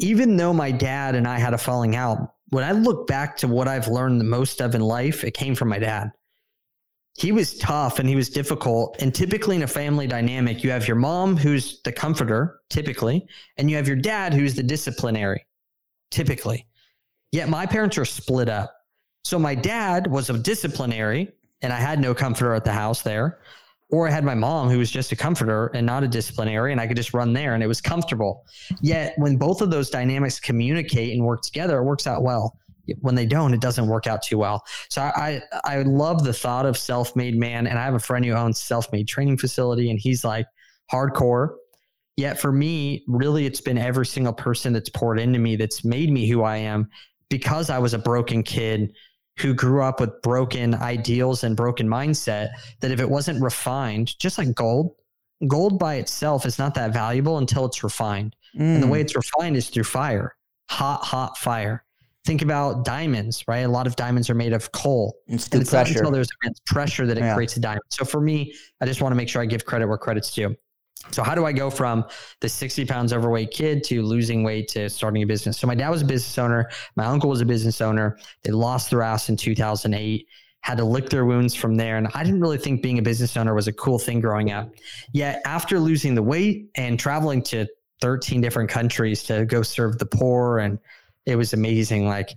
even 0.00 0.36
though 0.36 0.52
my 0.52 0.70
dad 0.70 1.14
and 1.14 1.28
I 1.28 1.38
had 1.38 1.54
a 1.54 1.58
falling 1.58 1.94
out, 1.94 2.34
when 2.48 2.64
I 2.64 2.72
look 2.72 3.06
back 3.06 3.36
to 3.38 3.48
what 3.48 3.68
I've 3.68 3.86
learned 3.86 4.18
the 4.18 4.24
most 4.24 4.60
of 4.60 4.74
in 4.74 4.80
life, 4.80 5.24
it 5.24 5.34
came 5.34 5.54
from 5.54 5.68
my 5.68 5.78
dad. 5.78 6.10
He 7.18 7.32
was 7.32 7.58
tough 7.58 7.98
and 7.98 8.08
he 8.08 8.16
was 8.16 8.30
difficult. 8.30 8.96
And 9.00 9.14
typically 9.14 9.56
in 9.56 9.62
a 9.62 9.68
family 9.68 10.06
dynamic, 10.06 10.64
you 10.64 10.70
have 10.70 10.88
your 10.88 10.96
mom 10.96 11.36
who's 11.36 11.82
the 11.82 11.92
comforter, 11.92 12.60
typically, 12.70 13.26
and 13.58 13.70
you 13.70 13.76
have 13.76 13.86
your 13.86 13.96
dad 13.96 14.32
who's 14.32 14.54
the 14.54 14.62
disciplinary, 14.62 15.46
typically. 16.10 16.66
Yet 17.30 17.50
my 17.50 17.66
parents 17.66 17.98
are 17.98 18.06
split 18.06 18.48
up. 18.48 18.74
So 19.24 19.38
my 19.38 19.54
dad 19.54 20.06
was 20.06 20.30
a 20.30 20.38
disciplinary 20.38 21.30
and 21.60 21.72
I 21.74 21.76
had 21.76 22.00
no 22.00 22.14
comforter 22.14 22.54
at 22.54 22.64
the 22.64 22.72
house 22.72 23.02
there 23.02 23.40
or 23.92 24.08
I 24.08 24.10
had 24.10 24.24
my 24.24 24.34
mom 24.34 24.68
who 24.68 24.78
was 24.78 24.90
just 24.90 25.12
a 25.12 25.16
comforter 25.16 25.68
and 25.74 25.84
not 25.84 26.04
a 26.04 26.08
disciplinary, 26.08 26.72
and 26.72 26.80
I 26.80 26.86
could 26.86 26.96
just 26.96 27.12
run 27.14 27.32
there 27.32 27.54
and 27.54 27.62
it 27.62 27.66
was 27.66 27.80
comfortable. 27.80 28.44
Yet 28.80 29.14
when 29.16 29.36
both 29.36 29.60
of 29.62 29.70
those 29.70 29.90
dynamics 29.90 30.38
communicate 30.38 31.12
and 31.12 31.24
work 31.24 31.42
together, 31.42 31.78
it 31.78 31.84
works 31.84 32.06
out 32.06 32.22
well. 32.22 32.56
When 33.00 33.14
they 33.14 33.26
don't, 33.26 33.54
it 33.54 33.60
doesn't 33.60 33.86
work 33.86 34.06
out 34.06 34.22
too 34.22 34.38
well. 34.38 34.64
So 34.88 35.02
I 35.02 35.42
I, 35.64 35.76
I 35.78 35.82
love 35.82 36.24
the 36.24 36.32
thought 36.32 36.66
of 36.66 36.76
self-made 36.76 37.36
man, 37.36 37.66
and 37.66 37.78
I 37.78 37.84
have 37.84 37.94
a 37.94 38.00
friend 38.00 38.24
who 38.24 38.32
owns 38.32 38.60
self-made 38.60 39.06
training 39.06 39.38
facility, 39.38 39.90
and 39.90 39.98
he's 40.00 40.24
like 40.24 40.46
hardcore. 40.92 41.56
Yet 42.16 42.40
for 42.40 42.52
me, 42.52 43.04
really, 43.06 43.46
it's 43.46 43.60
been 43.60 43.78
every 43.78 44.06
single 44.06 44.32
person 44.32 44.72
that's 44.72 44.88
poured 44.88 45.20
into 45.20 45.38
me 45.38 45.56
that's 45.56 45.84
made 45.84 46.10
me 46.10 46.28
who 46.28 46.42
I 46.42 46.56
am 46.56 46.88
because 47.28 47.70
I 47.70 47.78
was 47.78 47.94
a 47.94 47.98
broken 47.98 48.42
kid 48.42 48.92
who 49.38 49.54
grew 49.54 49.82
up 49.82 50.00
with 50.00 50.20
broken 50.22 50.74
ideals 50.74 51.44
and 51.44 51.56
broken 51.56 51.88
mindset 51.88 52.50
that 52.80 52.90
if 52.90 53.00
it 53.00 53.08
wasn't 53.08 53.40
refined, 53.42 54.18
just 54.18 54.38
like 54.38 54.54
gold, 54.54 54.94
gold 55.46 55.78
by 55.78 55.94
itself 55.96 56.44
is 56.44 56.58
not 56.58 56.74
that 56.74 56.92
valuable 56.92 57.38
until 57.38 57.64
it's 57.64 57.82
refined. 57.82 58.36
Mm. 58.56 58.74
And 58.74 58.82
the 58.82 58.86
way 58.86 58.98
mm. 58.98 59.02
it's 59.02 59.16
refined 59.16 59.56
is 59.56 59.68
through 59.68 59.84
fire, 59.84 60.36
hot, 60.68 61.02
hot 61.02 61.38
fire. 61.38 61.84
Think 62.26 62.42
about 62.42 62.84
diamonds, 62.84 63.44
right? 63.48 63.60
A 63.60 63.68
lot 63.68 63.86
of 63.86 63.96
diamonds 63.96 64.28
are 64.28 64.34
made 64.34 64.52
of 64.52 64.72
coal. 64.72 65.16
It's 65.26 65.48
and 65.48 65.62
it's 65.62 65.70
pressure. 65.70 65.94
not 65.94 65.98
until 65.98 66.10
there's 66.10 66.28
pressure 66.66 67.06
that 67.06 67.16
it 67.16 67.22
yeah. 67.22 67.34
creates 67.34 67.56
a 67.56 67.60
diamond. 67.60 67.82
So 67.88 68.04
for 68.04 68.20
me, 68.20 68.52
I 68.80 68.86
just 68.86 69.00
want 69.00 69.12
to 69.12 69.16
make 69.16 69.28
sure 69.28 69.40
I 69.40 69.46
give 69.46 69.64
credit 69.64 69.86
where 69.86 69.96
credit's 69.96 70.34
due. 70.34 70.54
So 71.10 71.22
how 71.22 71.34
do 71.34 71.44
I 71.44 71.52
go 71.52 71.70
from 71.70 72.04
the 72.40 72.48
60 72.48 72.84
pounds 72.84 73.12
overweight 73.12 73.50
kid 73.50 73.82
to 73.84 74.02
losing 74.02 74.42
weight 74.42 74.68
to 74.68 74.88
starting 74.88 75.22
a 75.22 75.26
business? 75.26 75.58
So 75.58 75.66
my 75.66 75.74
dad 75.74 75.88
was 75.90 76.02
a 76.02 76.04
business 76.04 76.38
owner. 76.38 76.70
My 76.94 77.06
uncle 77.06 77.30
was 77.30 77.40
a 77.40 77.46
business 77.46 77.80
owner. 77.80 78.18
They 78.42 78.52
lost 78.52 78.90
their 78.90 79.02
ass 79.02 79.28
in 79.28 79.36
2008 79.36 80.26
had 80.62 80.76
to 80.76 80.84
lick 80.84 81.08
their 81.08 81.24
wounds 81.24 81.54
from 81.54 81.76
there. 81.76 81.96
And 81.96 82.08
I 82.14 82.22
didn't 82.22 82.40
really 82.40 82.58
think 82.58 82.82
being 82.82 82.98
a 82.98 83.02
business 83.02 83.36
owner 83.36 83.54
was 83.54 83.66
a 83.66 83.72
cool 83.72 83.98
thing 83.98 84.20
growing 84.20 84.50
up. 84.50 84.70
Yet 85.12 85.40
after 85.44 85.80
losing 85.80 86.14
the 86.14 86.22
weight 86.22 86.70
and 86.74 86.98
traveling 86.98 87.42
to 87.44 87.66
13 88.00 88.40
different 88.40 88.68
countries 88.68 89.22
to 89.24 89.44
go 89.46 89.62
serve 89.62 89.98
the 89.98 90.06
poor, 90.06 90.58
and 90.58 90.78
it 91.26 91.36
was 91.36 91.52
amazing. 91.52 92.06
Like 92.06 92.30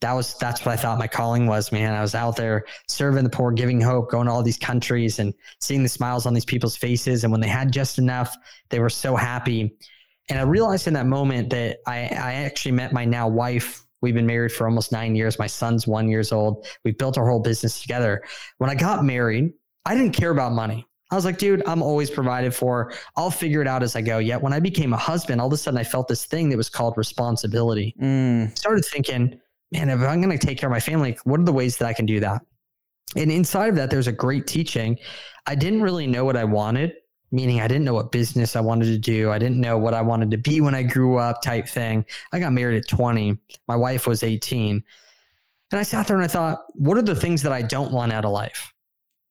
that 0.00 0.12
was 0.12 0.34
that's 0.38 0.64
what 0.64 0.72
I 0.72 0.76
thought 0.76 0.98
my 0.98 1.06
calling 1.06 1.46
was, 1.46 1.72
man. 1.72 1.94
I 1.94 2.00
was 2.00 2.14
out 2.14 2.36
there 2.36 2.64
serving 2.88 3.24
the 3.24 3.30
poor, 3.30 3.52
giving 3.52 3.80
hope, 3.80 4.10
going 4.10 4.26
to 4.26 4.32
all 4.32 4.42
these 4.42 4.58
countries 4.58 5.18
and 5.18 5.34
seeing 5.60 5.82
the 5.82 5.88
smiles 5.88 6.26
on 6.26 6.34
these 6.34 6.44
people's 6.44 6.76
faces. 6.76 7.24
And 7.24 7.30
when 7.30 7.40
they 7.40 7.48
had 7.48 7.72
just 7.72 7.98
enough, 7.98 8.34
they 8.70 8.80
were 8.80 8.90
so 8.90 9.14
happy. 9.14 9.76
And 10.28 10.38
I 10.38 10.42
realized 10.42 10.86
in 10.86 10.94
that 10.94 11.06
moment 11.06 11.50
that 11.50 11.78
I, 11.86 11.98
I 11.98 12.34
actually 12.34 12.72
met 12.72 12.92
my 12.92 13.04
now 13.04 13.28
wife 13.28 13.84
We've 14.02 14.14
been 14.14 14.26
married 14.26 14.52
for 14.52 14.66
almost 14.66 14.92
nine 14.92 15.14
years. 15.14 15.38
My 15.38 15.46
son's 15.46 15.86
one 15.86 16.08
years 16.08 16.32
old. 16.32 16.66
We 16.84 16.92
built 16.92 17.18
our 17.18 17.28
whole 17.28 17.40
business 17.40 17.80
together. 17.80 18.22
When 18.58 18.70
I 18.70 18.74
got 18.74 19.04
married, 19.04 19.52
I 19.84 19.94
didn't 19.94 20.12
care 20.12 20.30
about 20.30 20.52
money. 20.52 20.86
I 21.10 21.16
was 21.16 21.24
like, 21.24 21.38
dude, 21.38 21.62
I'm 21.66 21.82
always 21.82 22.08
provided 22.08 22.54
for. 22.54 22.92
I'll 23.16 23.32
figure 23.32 23.60
it 23.60 23.66
out 23.66 23.82
as 23.82 23.96
I 23.96 24.00
go. 24.00 24.18
Yet 24.18 24.40
when 24.40 24.52
I 24.52 24.60
became 24.60 24.92
a 24.92 24.96
husband, 24.96 25.40
all 25.40 25.48
of 25.48 25.52
a 25.52 25.56
sudden 25.56 25.78
I 25.78 25.84
felt 25.84 26.06
this 26.06 26.24
thing 26.24 26.48
that 26.50 26.56
was 26.56 26.68
called 26.68 26.96
responsibility. 26.96 27.94
Mm. 28.00 28.56
Started 28.56 28.84
thinking, 28.84 29.38
man, 29.72 29.88
if 29.88 30.00
I'm 30.00 30.20
going 30.20 30.36
to 30.36 30.46
take 30.46 30.58
care 30.58 30.68
of 30.68 30.72
my 30.72 30.80
family, 30.80 31.18
what 31.24 31.40
are 31.40 31.44
the 31.44 31.52
ways 31.52 31.76
that 31.78 31.86
I 31.86 31.92
can 31.92 32.06
do 32.06 32.20
that? 32.20 32.42
And 33.16 33.30
inside 33.30 33.68
of 33.68 33.76
that, 33.76 33.90
there's 33.90 34.06
a 34.06 34.12
great 34.12 34.46
teaching. 34.46 34.98
I 35.46 35.54
didn't 35.54 35.82
really 35.82 36.06
know 36.06 36.24
what 36.24 36.36
I 36.36 36.44
wanted 36.44 36.92
meaning 37.32 37.60
I 37.60 37.68
didn't 37.68 37.84
know 37.84 37.94
what 37.94 38.12
business 38.12 38.56
I 38.56 38.60
wanted 38.60 38.86
to 38.86 38.98
do. 38.98 39.30
I 39.30 39.38
didn't 39.38 39.60
know 39.60 39.78
what 39.78 39.94
I 39.94 40.02
wanted 40.02 40.30
to 40.32 40.38
be 40.38 40.60
when 40.60 40.74
I 40.74 40.82
grew 40.82 41.16
up, 41.16 41.42
type 41.42 41.68
thing. 41.68 42.04
I 42.32 42.40
got 42.40 42.52
married 42.52 42.78
at 42.78 42.88
20. 42.88 43.38
My 43.68 43.76
wife 43.76 44.06
was 44.06 44.22
18. 44.22 44.82
And 45.70 45.78
I 45.78 45.82
sat 45.84 46.06
there 46.06 46.16
and 46.16 46.24
I 46.24 46.28
thought, 46.28 46.64
what 46.74 46.98
are 46.98 47.02
the 47.02 47.14
things 47.14 47.42
that 47.42 47.52
I 47.52 47.62
don't 47.62 47.92
want 47.92 48.12
out 48.12 48.24
of 48.24 48.32
life? 48.32 48.72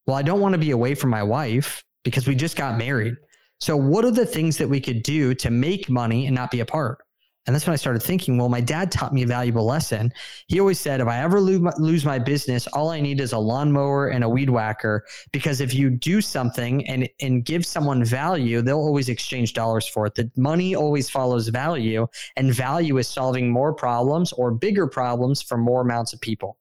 Well, 0.07 0.15
I 0.15 0.21
don't 0.21 0.39
want 0.39 0.53
to 0.53 0.59
be 0.59 0.71
away 0.71 0.95
from 0.95 1.09
my 1.09 1.23
wife 1.23 1.83
because 2.03 2.27
we 2.27 2.35
just 2.35 2.55
got 2.55 2.77
married. 2.77 3.15
So, 3.59 3.75
what 3.75 4.05
are 4.05 4.11
the 4.11 4.25
things 4.25 4.57
that 4.57 4.69
we 4.69 4.79
could 4.79 5.03
do 5.03 5.35
to 5.35 5.51
make 5.51 5.89
money 5.89 6.25
and 6.25 6.35
not 6.35 6.49
be 6.49 6.61
apart? 6.61 6.99
And 7.45 7.55
that's 7.55 7.65
when 7.65 7.73
I 7.73 7.77
started 7.77 8.03
thinking, 8.03 8.37
well, 8.37 8.49
my 8.49 8.61
dad 8.61 8.91
taught 8.91 9.13
me 9.13 9.23
a 9.23 9.27
valuable 9.27 9.65
lesson. 9.65 10.13
He 10.47 10.59
always 10.59 10.79
said, 10.79 11.01
if 11.01 11.07
I 11.07 11.19
ever 11.19 11.39
lose 11.39 12.05
my, 12.05 12.19
business, 12.19 12.67
all 12.67 12.89
I 12.89 13.01
need 13.01 13.19
is 13.19 13.33
a 13.33 13.39
lawnmower 13.39 14.09
and 14.09 14.23
a 14.23 14.29
weed 14.29 14.49
whacker. 14.49 15.03
Because 15.31 15.61
if 15.61 15.73
you 15.73 15.89
do 15.89 16.21
something 16.21 16.85
and, 16.87 17.09
and 17.21 17.43
give 17.43 17.65
someone 17.65 18.03
value, 18.03 18.61
they'll 18.61 18.77
always 18.77 19.09
exchange 19.09 19.53
dollars 19.53 19.87
for 19.87 20.05
it. 20.05 20.15
The 20.15 20.29
money 20.35 20.75
always 20.75 21.09
follows 21.09 21.47
value, 21.47 22.05
and 22.35 22.53
value 22.53 22.97
is 22.97 23.07
solving 23.07 23.49
more 23.51 23.73
problems 23.73 24.31
or 24.33 24.51
bigger 24.51 24.85
problems 24.85 25.41
for 25.41 25.57
more 25.57 25.81
amounts 25.81 26.13
of 26.13 26.21
people. 26.21 26.57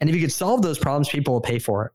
And 0.00 0.10
if 0.10 0.16
you 0.16 0.22
could 0.22 0.32
solve 0.32 0.62
those 0.62 0.78
problems, 0.78 1.08
people 1.08 1.34
will 1.34 1.40
pay 1.40 1.58
for 1.58 1.86
it. 1.86 1.92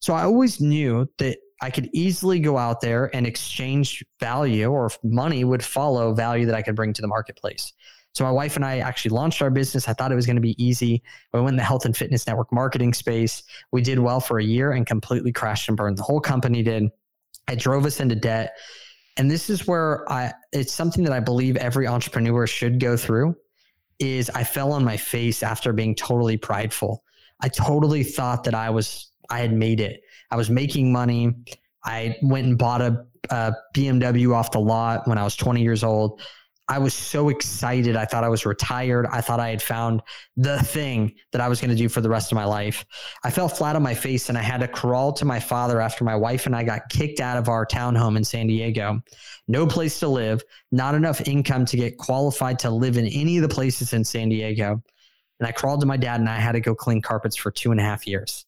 So 0.00 0.14
I 0.14 0.24
always 0.24 0.60
knew 0.60 1.08
that 1.18 1.38
I 1.62 1.70
could 1.70 1.88
easily 1.92 2.40
go 2.40 2.58
out 2.58 2.80
there 2.80 3.14
and 3.14 3.26
exchange 3.26 4.04
value 4.18 4.70
or 4.70 4.90
money 5.04 5.44
would 5.44 5.64
follow 5.64 6.12
value 6.12 6.44
that 6.46 6.56
I 6.56 6.60
could 6.60 6.74
bring 6.74 6.92
to 6.92 7.00
the 7.00 7.08
marketplace. 7.08 7.72
So 8.14 8.24
my 8.24 8.30
wife 8.30 8.56
and 8.56 8.64
I 8.64 8.80
actually 8.80 9.12
launched 9.12 9.40
our 9.40 9.48
business. 9.48 9.88
I 9.88 9.94
thought 9.94 10.12
it 10.12 10.16
was 10.16 10.26
going 10.26 10.36
to 10.36 10.42
be 10.42 10.62
easy. 10.62 11.02
We 11.32 11.40
went 11.40 11.54
in 11.54 11.56
the 11.56 11.62
health 11.62 11.86
and 11.86 11.96
fitness 11.96 12.26
network 12.26 12.52
marketing 12.52 12.92
space. 12.92 13.44
We 13.70 13.80
did 13.80 14.00
well 14.00 14.20
for 14.20 14.38
a 14.38 14.44
year 14.44 14.72
and 14.72 14.84
completely 14.84 15.32
crashed 15.32 15.68
and 15.68 15.76
burned. 15.76 15.96
The 15.96 16.02
whole 16.02 16.20
company 16.20 16.62
did. 16.62 16.90
It 17.50 17.58
drove 17.58 17.86
us 17.86 18.00
into 18.00 18.16
debt. 18.16 18.56
And 19.16 19.30
this 19.30 19.48
is 19.48 19.66
where 19.66 20.10
I 20.10 20.32
it's 20.52 20.72
something 20.72 21.04
that 21.04 21.12
I 21.12 21.20
believe 21.20 21.56
every 21.56 21.86
entrepreneur 21.86 22.46
should 22.46 22.80
go 22.80 22.96
through 22.96 23.36
is 23.98 24.30
I 24.30 24.42
fell 24.42 24.72
on 24.72 24.84
my 24.84 24.96
face 24.96 25.42
after 25.42 25.72
being 25.72 25.94
totally 25.94 26.36
prideful. 26.36 27.04
I 27.40 27.48
totally 27.48 28.04
thought 28.04 28.44
that 28.44 28.54
I 28.54 28.70
was 28.70 29.10
I 29.30 29.38
had 29.38 29.52
made 29.52 29.80
it. 29.80 30.02
I 30.32 30.36
was 30.36 30.48
making 30.48 30.90
money. 30.90 31.34
I 31.84 32.16
went 32.22 32.46
and 32.46 32.56
bought 32.56 32.80
a, 32.80 33.04
a 33.28 33.52
BMW 33.74 34.34
off 34.34 34.50
the 34.50 34.60
lot 34.60 35.06
when 35.06 35.18
I 35.18 35.24
was 35.24 35.36
20 35.36 35.62
years 35.62 35.84
old. 35.84 36.22
I 36.68 36.78
was 36.78 36.94
so 36.94 37.28
excited. 37.28 37.96
I 37.96 38.06
thought 38.06 38.24
I 38.24 38.30
was 38.30 38.46
retired. 38.46 39.06
I 39.12 39.20
thought 39.20 39.40
I 39.40 39.50
had 39.50 39.60
found 39.60 40.00
the 40.38 40.58
thing 40.62 41.12
that 41.32 41.42
I 41.42 41.48
was 41.48 41.60
going 41.60 41.70
to 41.70 41.76
do 41.76 41.90
for 41.90 42.00
the 42.00 42.08
rest 42.08 42.32
of 42.32 42.36
my 42.36 42.46
life. 42.46 42.86
I 43.24 43.30
fell 43.30 43.48
flat 43.48 43.76
on 43.76 43.82
my 43.82 43.92
face 43.92 44.30
and 44.30 44.38
I 44.38 44.42
had 44.42 44.60
to 44.60 44.68
crawl 44.68 45.12
to 45.14 45.26
my 45.26 45.38
father 45.38 45.82
after 45.82 46.02
my 46.02 46.16
wife 46.16 46.46
and 46.46 46.56
I 46.56 46.62
got 46.62 46.88
kicked 46.88 47.20
out 47.20 47.36
of 47.36 47.50
our 47.50 47.66
townhome 47.66 48.16
in 48.16 48.24
San 48.24 48.46
Diego. 48.46 49.02
No 49.48 49.66
place 49.66 49.98
to 50.00 50.08
live, 50.08 50.42
not 50.70 50.94
enough 50.94 51.20
income 51.28 51.66
to 51.66 51.76
get 51.76 51.98
qualified 51.98 52.58
to 52.60 52.70
live 52.70 52.96
in 52.96 53.06
any 53.06 53.36
of 53.36 53.42
the 53.42 53.54
places 53.54 53.92
in 53.92 54.02
San 54.02 54.30
Diego. 54.30 54.82
And 55.40 55.46
I 55.46 55.52
crawled 55.52 55.80
to 55.80 55.86
my 55.86 55.98
dad 55.98 56.20
and 56.20 56.28
I 56.28 56.38
had 56.38 56.52
to 56.52 56.60
go 56.60 56.74
clean 56.74 57.02
carpets 57.02 57.36
for 57.36 57.50
two 57.50 57.70
and 57.70 57.80
a 57.80 57.84
half 57.84 58.06
years. 58.06 58.46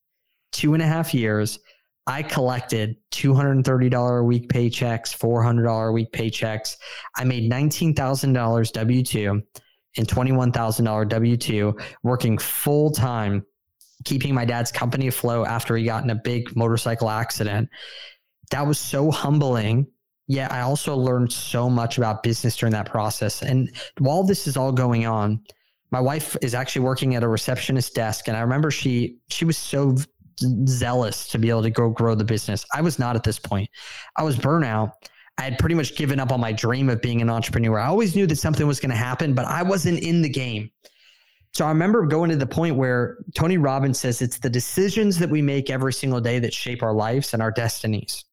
Two 0.52 0.72
and 0.72 0.82
a 0.82 0.86
half 0.86 1.12
years 1.12 1.58
I 2.06 2.22
collected 2.22 2.96
$230 3.12 4.20
a 4.20 4.22
week 4.22 4.48
paychecks, 4.48 5.16
$400 5.16 5.88
a 5.88 5.92
week 5.92 6.12
paychecks. 6.12 6.76
I 7.16 7.24
made 7.24 7.50
$19,000 7.50 8.72
W 8.72 9.02
2 9.02 9.42
and 9.96 10.08
$21,000 10.08 11.08
W 11.08 11.36
2 11.36 11.78
working 12.02 12.36
full 12.36 12.90
time, 12.90 13.44
keeping 14.04 14.34
my 14.34 14.44
dad's 14.44 14.70
company 14.70 15.06
afloat 15.06 15.46
after 15.46 15.76
he 15.76 15.84
got 15.84 16.04
in 16.04 16.10
a 16.10 16.14
big 16.14 16.54
motorcycle 16.54 17.08
accident. 17.08 17.70
That 18.50 18.66
was 18.66 18.78
so 18.78 19.10
humbling. 19.10 19.86
Yeah, 20.26 20.48
I 20.50 20.60
also 20.60 20.96
learned 20.96 21.32
so 21.32 21.70
much 21.70 21.96
about 21.96 22.22
business 22.22 22.56
during 22.56 22.72
that 22.72 22.90
process. 22.90 23.42
And 23.42 23.74
while 23.98 24.24
this 24.24 24.46
is 24.46 24.56
all 24.58 24.72
going 24.72 25.06
on, 25.06 25.42
my 25.94 26.00
wife 26.00 26.36
is 26.42 26.54
actually 26.54 26.82
working 26.82 27.14
at 27.14 27.22
a 27.22 27.28
receptionist 27.28 27.94
desk 27.94 28.26
and 28.26 28.36
i 28.36 28.40
remember 28.40 28.68
she 28.68 29.16
she 29.28 29.44
was 29.44 29.56
so 29.56 29.94
zealous 30.66 31.28
to 31.28 31.38
be 31.38 31.50
able 31.50 31.62
to 31.62 31.70
go 31.70 31.90
grow 31.90 32.14
the 32.14 32.24
business. 32.24 32.64
I 32.74 32.80
was 32.80 32.98
not 32.98 33.16
at 33.16 33.22
this 33.22 33.38
point. 33.38 33.68
I 34.16 34.22
was 34.22 34.36
burnout. 34.36 34.92
I 35.38 35.42
had 35.42 35.58
pretty 35.58 35.74
much 35.74 35.96
given 35.96 36.20
up 36.20 36.30
on 36.30 36.40
my 36.40 36.52
dream 36.52 36.88
of 36.88 37.02
being 37.02 37.20
an 37.20 37.28
entrepreneur. 37.28 37.78
I 37.78 37.86
always 37.86 38.14
knew 38.14 38.26
that 38.26 38.36
something 38.36 38.66
was 38.66 38.78
going 38.78 38.90
to 38.90 38.96
happen, 38.96 39.34
but 39.34 39.46
I 39.46 39.62
wasn't 39.62 40.00
in 40.00 40.22
the 40.22 40.28
game. 40.28 40.70
So 41.52 41.64
I 41.64 41.68
remember 41.68 42.04
going 42.06 42.30
to 42.30 42.36
the 42.36 42.46
point 42.46 42.76
where 42.76 43.18
Tony 43.34 43.58
Robbins 43.58 44.00
says 44.00 44.22
it's 44.22 44.38
the 44.38 44.50
decisions 44.50 45.18
that 45.18 45.30
we 45.30 45.40
make 45.40 45.70
every 45.70 45.92
single 45.92 46.20
day 46.20 46.40
that 46.40 46.52
shape 46.52 46.82
our 46.82 46.92
lives 46.92 47.32
and 47.32 47.42
our 47.42 47.52
destinies. 47.52 48.24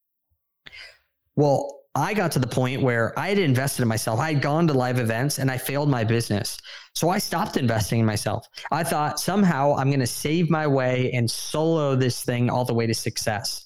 Well, 1.35 1.80
I 1.93 2.13
got 2.13 2.31
to 2.33 2.39
the 2.39 2.47
point 2.47 2.81
where 2.81 3.17
I 3.19 3.29
had 3.29 3.37
invested 3.37 3.81
in 3.81 3.89
myself. 3.89 4.19
I 4.19 4.31
had 4.33 4.41
gone 4.41 4.65
to 4.67 4.73
live 4.73 4.97
events 4.97 5.39
and 5.39 5.51
I 5.51 5.57
failed 5.57 5.89
my 5.89 6.05
business. 6.05 6.57
So 6.95 7.09
I 7.09 7.17
stopped 7.17 7.57
investing 7.57 7.99
in 7.99 8.05
myself. 8.05 8.47
I 8.71 8.83
thought 8.83 9.19
somehow 9.19 9.75
I'm 9.75 9.89
going 9.89 9.99
to 9.99 10.07
save 10.07 10.49
my 10.49 10.67
way 10.67 11.11
and 11.11 11.29
solo 11.29 11.95
this 11.95 12.23
thing 12.23 12.49
all 12.49 12.63
the 12.63 12.73
way 12.73 12.87
to 12.87 12.93
success. 12.93 13.65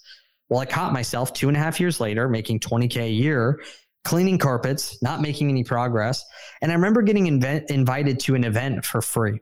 Well, 0.50 0.60
I 0.60 0.66
caught 0.66 0.92
myself 0.92 1.34
two 1.34 1.50
and 1.50 1.58
a 1.58 1.60
half 1.60 1.80
years 1.80 2.00
later 2.00 2.28
making 2.28 2.62
20K 2.62 2.98
a 3.02 3.10
year, 3.10 3.62
cleaning 4.04 4.40
carpets, 4.40 5.02
not 5.04 5.22
making 5.22 5.50
any 5.50 5.64
progress. 5.64 6.24
And 6.62 6.72
I 6.72 6.76
remember 6.76 7.04
getting 7.04 7.26
inv- 7.26 7.70
invited 7.70 8.20
to 8.22 8.36
an 8.36 8.44
event 8.44 8.86
for 8.86 9.02
free. 9.02 9.40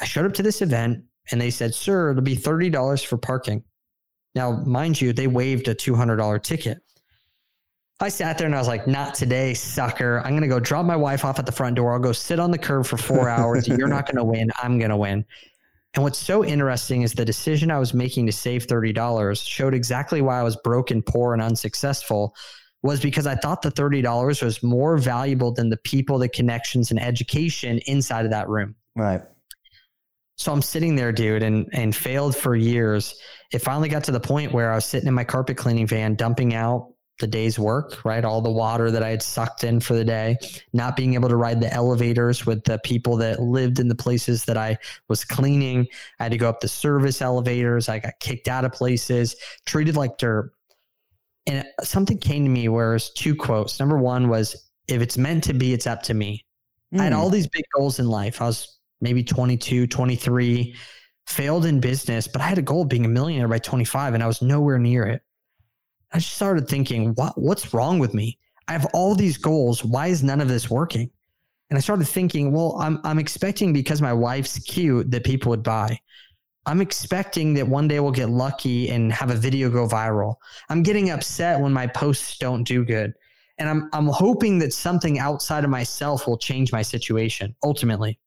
I 0.00 0.06
showed 0.06 0.24
up 0.24 0.32
to 0.34 0.42
this 0.42 0.62
event 0.62 1.04
and 1.30 1.40
they 1.40 1.50
said, 1.50 1.74
Sir, 1.74 2.10
it'll 2.10 2.22
be 2.22 2.36
$30 2.36 3.04
for 3.04 3.18
parking. 3.18 3.62
Now, 4.34 4.52
mind 4.52 5.00
you, 5.00 5.12
they 5.12 5.26
waived 5.26 5.68
a 5.68 5.74
$200 5.74 6.42
ticket. 6.42 6.78
I 8.02 8.08
sat 8.08 8.38
there 8.38 8.46
and 8.46 8.54
I 8.54 8.58
was 8.58 8.68
like, 8.68 8.86
not 8.86 9.14
today, 9.14 9.52
sucker. 9.52 10.20
I'm 10.24 10.30
going 10.30 10.42
to 10.42 10.48
go 10.48 10.58
drop 10.58 10.86
my 10.86 10.96
wife 10.96 11.22
off 11.24 11.38
at 11.38 11.44
the 11.44 11.52
front 11.52 11.76
door. 11.76 11.92
I'll 11.92 11.98
go 11.98 12.12
sit 12.12 12.40
on 12.40 12.50
the 12.50 12.58
curb 12.58 12.86
for 12.86 12.96
four 12.96 13.28
hours. 13.28 13.68
You're 13.68 13.88
not 13.88 14.06
going 14.06 14.16
to 14.16 14.24
win. 14.24 14.50
I'm 14.62 14.78
going 14.78 14.90
to 14.90 14.96
win. 14.96 15.24
And 15.94 16.04
what's 16.04 16.18
so 16.18 16.44
interesting 16.44 17.02
is 17.02 17.12
the 17.12 17.24
decision 17.24 17.70
I 17.70 17.78
was 17.78 17.92
making 17.92 18.24
to 18.26 18.32
save 18.32 18.66
$30 18.66 19.46
showed 19.46 19.74
exactly 19.74 20.22
why 20.22 20.40
I 20.40 20.42
was 20.42 20.56
broken, 20.56 21.02
poor, 21.02 21.34
and 21.34 21.42
unsuccessful 21.42 22.34
was 22.82 23.00
because 23.00 23.26
I 23.26 23.34
thought 23.34 23.60
the 23.60 23.72
$30 23.72 24.42
was 24.42 24.62
more 24.62 24.96
valuable 24.96 25.52
than 25.52 25.68
the 25.68 25.76
people, 25.78 26.18
the 26.18 26.28
connections, 26.28 26.90
and 26.90 27.00
education 27.00 27.80
inside 27.86 28.24
of 28.24 28.30
that 28.30 28.48
room. 28.48 28.74
Right. 28.96 29.20
So 30.36 30.52
I'm 30.52 30.62
sitting 30.62 30.96
there, 30.96 31.12
dude, 31.12 31.42
and 31.42 31.68
and 31.74 31.94
failed 31.94 32.34
for 32.34 32.56
years. 32.56 33.14
It 33.52 33.58
finally 33.58 33.90
got 33.90 34.04
to 34.04 34.12
the 34.12 34.20
point 34.20 34.52
where 34.52 34.72
I 34.72 34.76
was 34.76 34.86
sitting 34.86 35.06
in 35.06 35.12
my 35.12 35.24
carpet 35.24 35.58
cleaning 35.58 35.86
van, 35.86 36.14
dumping 36.14 36.54
out 36.54 36.94
the 37.20 37.26
day's 37.26 37.58
work, 37.58 38.04
right? 38.04 38.24
All 38.24 38.40
the 38.40 38.50
water 38.50 38.90
that 38.90 39.02
I 39.02 39.10
had 39.10 39.22
sucked 39.22 39.64
in 39.64 39.80
for 39.80 39.94
the 39.94 40.04
day, 40.04 40.36
not 40.72 40.96
being 40.96 41.14
able 41.14 41.28
to 41.28 41.36
ride 41.36 41.60
the 41.60 41.72
elevators 41.72 42.46
with 42.46 42.64
the 42.64 42.78
people 42.78 43.16
that 43.18 43.40
lived 43.40 43.78
in 43.78 43.88
the 43.88 43.94
places 43.94 44.44
that 44.46 44.56
I 44.56 44.78
was 45.08 45.24
cleaning. 45.24 45.86
I 46.18 46.24
had 46.24 46.32
to 46.32 46.38
go 46.38 46.48
up 46.48 46.60
the 46.60 46.68
service 46.68 47.22
elevators. 47.22 47.88
I 47.88 48.00
got 48.00 48.18
kicked 48.20 48.48
out 48.48 48.64
of 48.64 48.72
places, 48.72 49.36
treated 49.66 49.96
like 49.96 50.18
dirt. 50.18 50.52
And 51.46 51.64
something 51.82 52.18
came 52.18 52.44
to 52.44 52.50
me 52.50 52.68
where 52.68 52.92
was 52.92 53.10
two 53.10 53.34
quotes. 53.34 53.78
Number 53.78 53.98
one 53.98 54.28
was, 54.28 54.70
if 54.88 55.00
it's 55.00 55.16
meant 55.16 55.44
to 55.44 55.54
be, 55.54 55.72
it's 55.72 55.86
up 55.86 56.02
to 56.04 56.14
me. 56.14 56.44
Mm. 56.92 57.00
I 57.00 57.04
had 57.04 57.12
hmm. 57.12 57.18
all 57.20 57.30
these 57.30 57.48
big 57.48 57.64
goals 57.76 57.98
in 57.98 58.08
life. 58.08 58.42
I 58.42 58.46
was 58.46 58.78
maybe 59.00 59.22
22, 59.22 59.86
23, 59.86 60.74
failed 61.26 61.64
in 61.64 61.80
business, 61.80 62.26
but 62.26 62.42
I 62.42 62.46
had 62.46 62.58
a 62.58 62.62
goal 62.62 62.82
of 62.82 62.88
being 62.88 63.04
a 63.04 63.08
millionaire 63.08 63.48
by 63.48 63.58
25 63.58 64.14
and 64.14 64.22
I 64.22 64.26
was 64.26 64.42
nowhere 64.42 64.78
near 64.78 65.04
it. 65.04 65.22
I 66.12 66.18
just 66.18 66.34
started 66.34 66.68
thinking, 66.68 67.14
what, 67.14 67.38
what's 67.38 67.72
wrong 67.72 67.98
with 67.98 68.14
me? 68.14 68.38
I 68.68 68.72
have 68.72 68.86
all 68.92 69.14
these 69.14 69.36
goals. 69.36 69.84
Why 69.84 70.08
is 70.08 70.22
none 70.22 70.40
of 70.40 70.48
this 70.48 70.70
working? 70.70 71.10
And 71.70 71.76
I 71.76 71.80
started 71.80 72.06
thinking, 72.06 72.52
well, 72.52 72.76
I'm, 72.80 73.00
I'm 73.04 73.18
expecting 73.18 73.72
because 73.72 74.02
my 74.02 74.12
wife's 74.12 74.58
cute 74.58 75.10
that 75.12 75.24
people 75.24 75.50
would 75.50 75.62
buy. 75.62 75.98
I'm 76.66 76.80
expecting 76.80 77.54
that 77.54 77.66
one 77.66 77.88
day 77.88 78.00
we'll 78.00 78.12
get 78.12 78.28
lucky 78.28 78.90
and 78.90 79.12
have 79.12 79.30
a 79.30 79.34
video 79.34 79.70
go 79.70 79.86
viral. 79.86 80.34
I'm 80.68 80.82
getting 80.82 81.10
upset 81.10 81.60
when 81.60 81.72
my 81.72 81.86
posts 81.86 82.38
don't 82.38 82.64
do 82.64 82.84
good. 82.84 83.14
And 83.58 83.68
I'm, 83.68 83.88
I'm 83.92 84.06
hoping 84.06 84.58
that 84.60 84.72
something 84.72 85.18
outside 85.18 85.64
of 85.64 85.70
myself 85.70 86.26
will 86.26 86.38
change 86.38 86.72
my 86.72 86.82
situation 86.82 87.54
ultimately. 87.62 88.18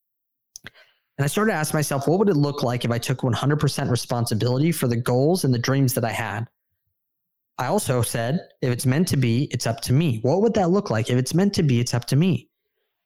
And 1.17 1.25
I 1.25 1.27
started 1.27 1.51
to 1.51 1.57
ask 1.57 1.73
myself, 1.73 2.07
what 2.07 2.19
would 2.19 2.29
it 2.29 2.37
look 2.37 2.63
like 2.63 2.85
if 2.85 2.91
I 2.91 2.97
took 2.97 3.19
100% 3.19 3.89
responsibility 3.89 4.71
for 4.71 4.87
the 4.87 4.95
goals 4.95 5.43
and 5.43 5.53
the 5.53 5.59
dreams 5.59 5.93
that 5.93 6.05
I 6.05 6.11
had? 6.11 6.47
I 7.57 7.67
also 7.67 8.01
said, 8.01 8.39
if 8.61 8.71
it's 8.71 8.85
meant 8.85 9.07
to 9.09 9.17
be, 9.17 9.47
it's 9.51 9.67
up 9.67 9.81
to 9.81 9.93
me. 9.93 10.19
What 10.23 10.41
would 10.41 10.53
that 10.55 10.71
look 10.71 10.89
like? 10.89 11.09
If 11.09 11.17
it's 11.17 11.33
meant 11.33 11.53
to 11.55 11.63
be, 11.63 11.79
it's 11.79 11.93
up 11.93 12.05
to 12.05 12.15
me. 12.15 12.49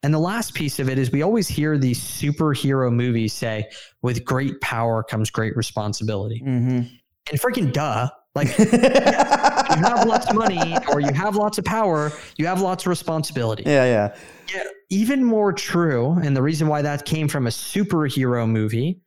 And 0.04 0.14
the 0.14 0.20
last 0.20 0.54
piece 0.54 0.80
of 0.80 0.90
it 0.90 0.98
is 0.98 1.12
we 1.12 1.22
always 1.22 1.48
hear 1.48 1.78
these 1.78 2.00
superhero 2.00 2.94
movies 2.94 3.34
say, 3.34 3.70
with 4.02 4.24
great 4.24 4.60
power 4.62 5.04
comes 5.04 5.30
great 5.30 5.58
responsibility. 5.58 6.42
Mm-hmm. 6.46 6.88
And 7.32 7.42
freaking 7.42 7.74
duh. 7.74 8.10
Like, 8.36 8.58
you 8.60 8.66
have 8.68 10.06
lots 10.06 10.28
of 10.28 10.36
money 10.36 10.78
or 10.90 11.00
you 11.00 11.12
have 11.12 11.36
lots 11.36 11.58
of 11.58 11.66
power, 11.66 12.12
you 12.38 12.46
have 12.46 12.62
lots 12.62 12.84
of 12.84 12.90
responsibility. 12.90 13.64
Yeah, 13.66 13.86
yeah. 13.86 14.16
Yeah, 14.54 14.64
even 14.92 15.24
more 15.24 15.52
true, 15.52 16.12
and 16.22 16.38
the 16.38 16.44
reason 16.44 16.68
why 16.68 16.84
that 16.84 17.06
came 17.06 17.28
from 17.28 17.48
a 17.48 17.50
superhero 17.50 18.48
movie 18.48 19.02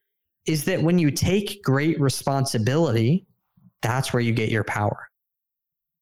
is 0.47 0.65
that 0.65 0.83
when 0.83 0.99
you 0.99 1.13
take 1.13 1.63
great 1.63 2.01
responsibility, 2.01 3.27
that's 3.83 4.13
where 4.13 4.21
you 4.21 4.33
get 4.33 4.51
your 4.51 4.65
power. 4.65 5.10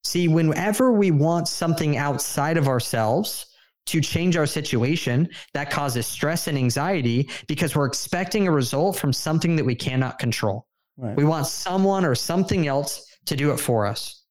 See, 0.08 0.26
whenever 0.26 0.90
we 0.90 1.10
want 1.10 1.48
something 1.48 1.98
outside 1.98 2.56
of 2.56 2.66
ourselves 2.66 3.44
to 3.84 4.00
change 4.00 4.38
our 4.38 4.46
situation, 4.46 5.28
that 5.52 5.68
causes 5.68 6.06
stress 6.06 6.46
and 6.46 6.56
anxiety 6.56 7.28
because 7.46 7.76
we're 7.76 7.84
expecting 7.84 8.48
a 8.48 8.50
result 8.50 8.96
from 8.96 9.12
something 9.12 9.54
that 9.56 9.66
we 9.66 9.74
cannot 9.74 10.18
control. 10.18 10.66
Right. 10.96 11.14
We 11.14 11.24
want 11.24 11.46
someone 11.46 12.06
or 12.06 12.14
something 12.14 12.66
else 12.66 13.04
to 13.26 13.36
do 13.36 13.50
it 13.50 13.58
for 13.58 13.84
us. 13.84 14.22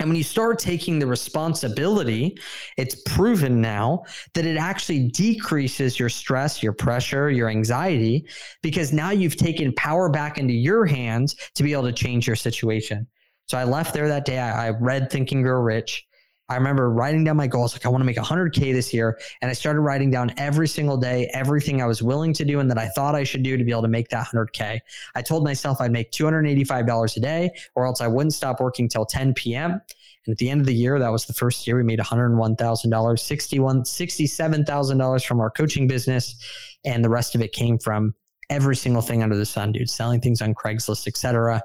And 0.00 0.10
when 0.10 0.16
you 0.16 0.22
start 0.22 0.58
taking 0.58 0.98
the 0.98 1.06
responsibility, 1.06 2.36
it's 2.76 2.96
proven 3.06 3.58
now 3.58 4.02
that 4.34 4.44
it 4.44 4.58
actually 4.58 5.08
decreases 5.08 5.98
your 5.98 6.10
stress, 6.10 6.62
your 6.62 6.74
pressure, 6.74 7.30
your 7.30 7.48
anxiety, 7.48 8.26
because 8.62 8.92
now 8.92 9.12
you've 9.12 9.36
taken 9.36 9.72
power 9.76 10.10
back 10.10 10.36
into 10.36 10.52
your 10.52 10.84
hands 10.84 11.36
to 11.54 11.62
be 11.62 11.72
able 11.72 11.84
to 11.84 11.92
change 11.92 12.26
your 12.26 12.36
situation. 12.36 13.06
So 13.52 13.58
I 13.58 13.64
left 13.64 13.92
there 13.92 14.08
that 14.08 14.24
day. 14.24 14.38
I, 14.38 14.68
I 14.68 14.70
read 14.70 15.10
Think 15.10 15.30
and 15.30 15.44
Grow 15.44 15.60
Rich. 15.60 16.06
I 16.48 16.56
remember 16.56 16.90
writing 16.90 17.22
down 17.22 17.36
my 17.36 17.46
goals. 17.46 17.74
Like, 17.74 17.84
I 17.84 17.90
want 17.90 18.00
to 18.00 18.06
make 18.06 18.16
100K 18.16 18.72
this 18.72 18.94
year. 18.94 19.20
And 19.42 19.50
I 19.50 19.52
started 19.52 19.80
writing 19.80 20.10
down 20.10 20.32
every 20.38 20.66
single 20.66 20.96
day, 20.96 21.28
everything 21.34 21.82
I 21.82 21.84
was 21.84 22.02
willing 22.02 22.32
to 22.32 22.46
do 22.46 22.60
and 22.60 22.70
that 22.70 22.78
I 22.78 22.88
thought 22.88 23.14
I 23.14 23.24
should 23.24 23.42
do 23.42 23.58
to 23.58 23.62
be 23.62 23.70
able 23.70 23.82
to 23.82 23.88
make 23.88 24.08
that 24.08 24.28
100K. 24.28 24.80
I 25.14 25.20
told 25.20 25.44
myself 25.44 25.82
I'd 25.82 25.92
make 25.92 26.12
$285 26.12 27.16
a 27.18 27.20
day, 27.20 27.50
or 27.74 27.84
else 27.84 28.00
I 28.00 28.06
wouldn't 28.06 28.32
stop 28.32 28.58
working 28.58 28.88
till 28.88 29.04
10 29.04 29.34
p.m. 29.34 29.72
And 29.72 30.32
at 30.32 30.38
the 30.38 30.48
end 30.48 30.62
of 30.62 30.66
the 30.66 30.74
year, 30.74 30.98
that 30.98 31.12
was 31.12 31.26
the 31.26 31.34
first 31.34 31.66
year 31.66 31.76
we 31.76 31.82
made 31.82 31.98
$101,000, 31.98 33.18
61, 33.18 33.82
$67,000 33.82 35.26
from 35.26 35.40
our 35.40 35.50
coaching 35.50 35.86
business. 35.86 36.42
And 36.86 37.04
the 37.04 37.10
rest 37.10 37.34
of 37.34 37.42
it 37.42 37.52
came 37.52 37.78
from 37.78 38.14
every 38.48 38.76
single 38.76 39.02
thing 39.02 39.22
under 39.22 39.36
the 39.36 39.44
sun, 39.44 39.72
dude, 39.72 39.90
selling 39.90 40.22
things 40.22 40.40
on 40.40 40.54
Craigslist, 40.54 41.06
etc 41.06 41.62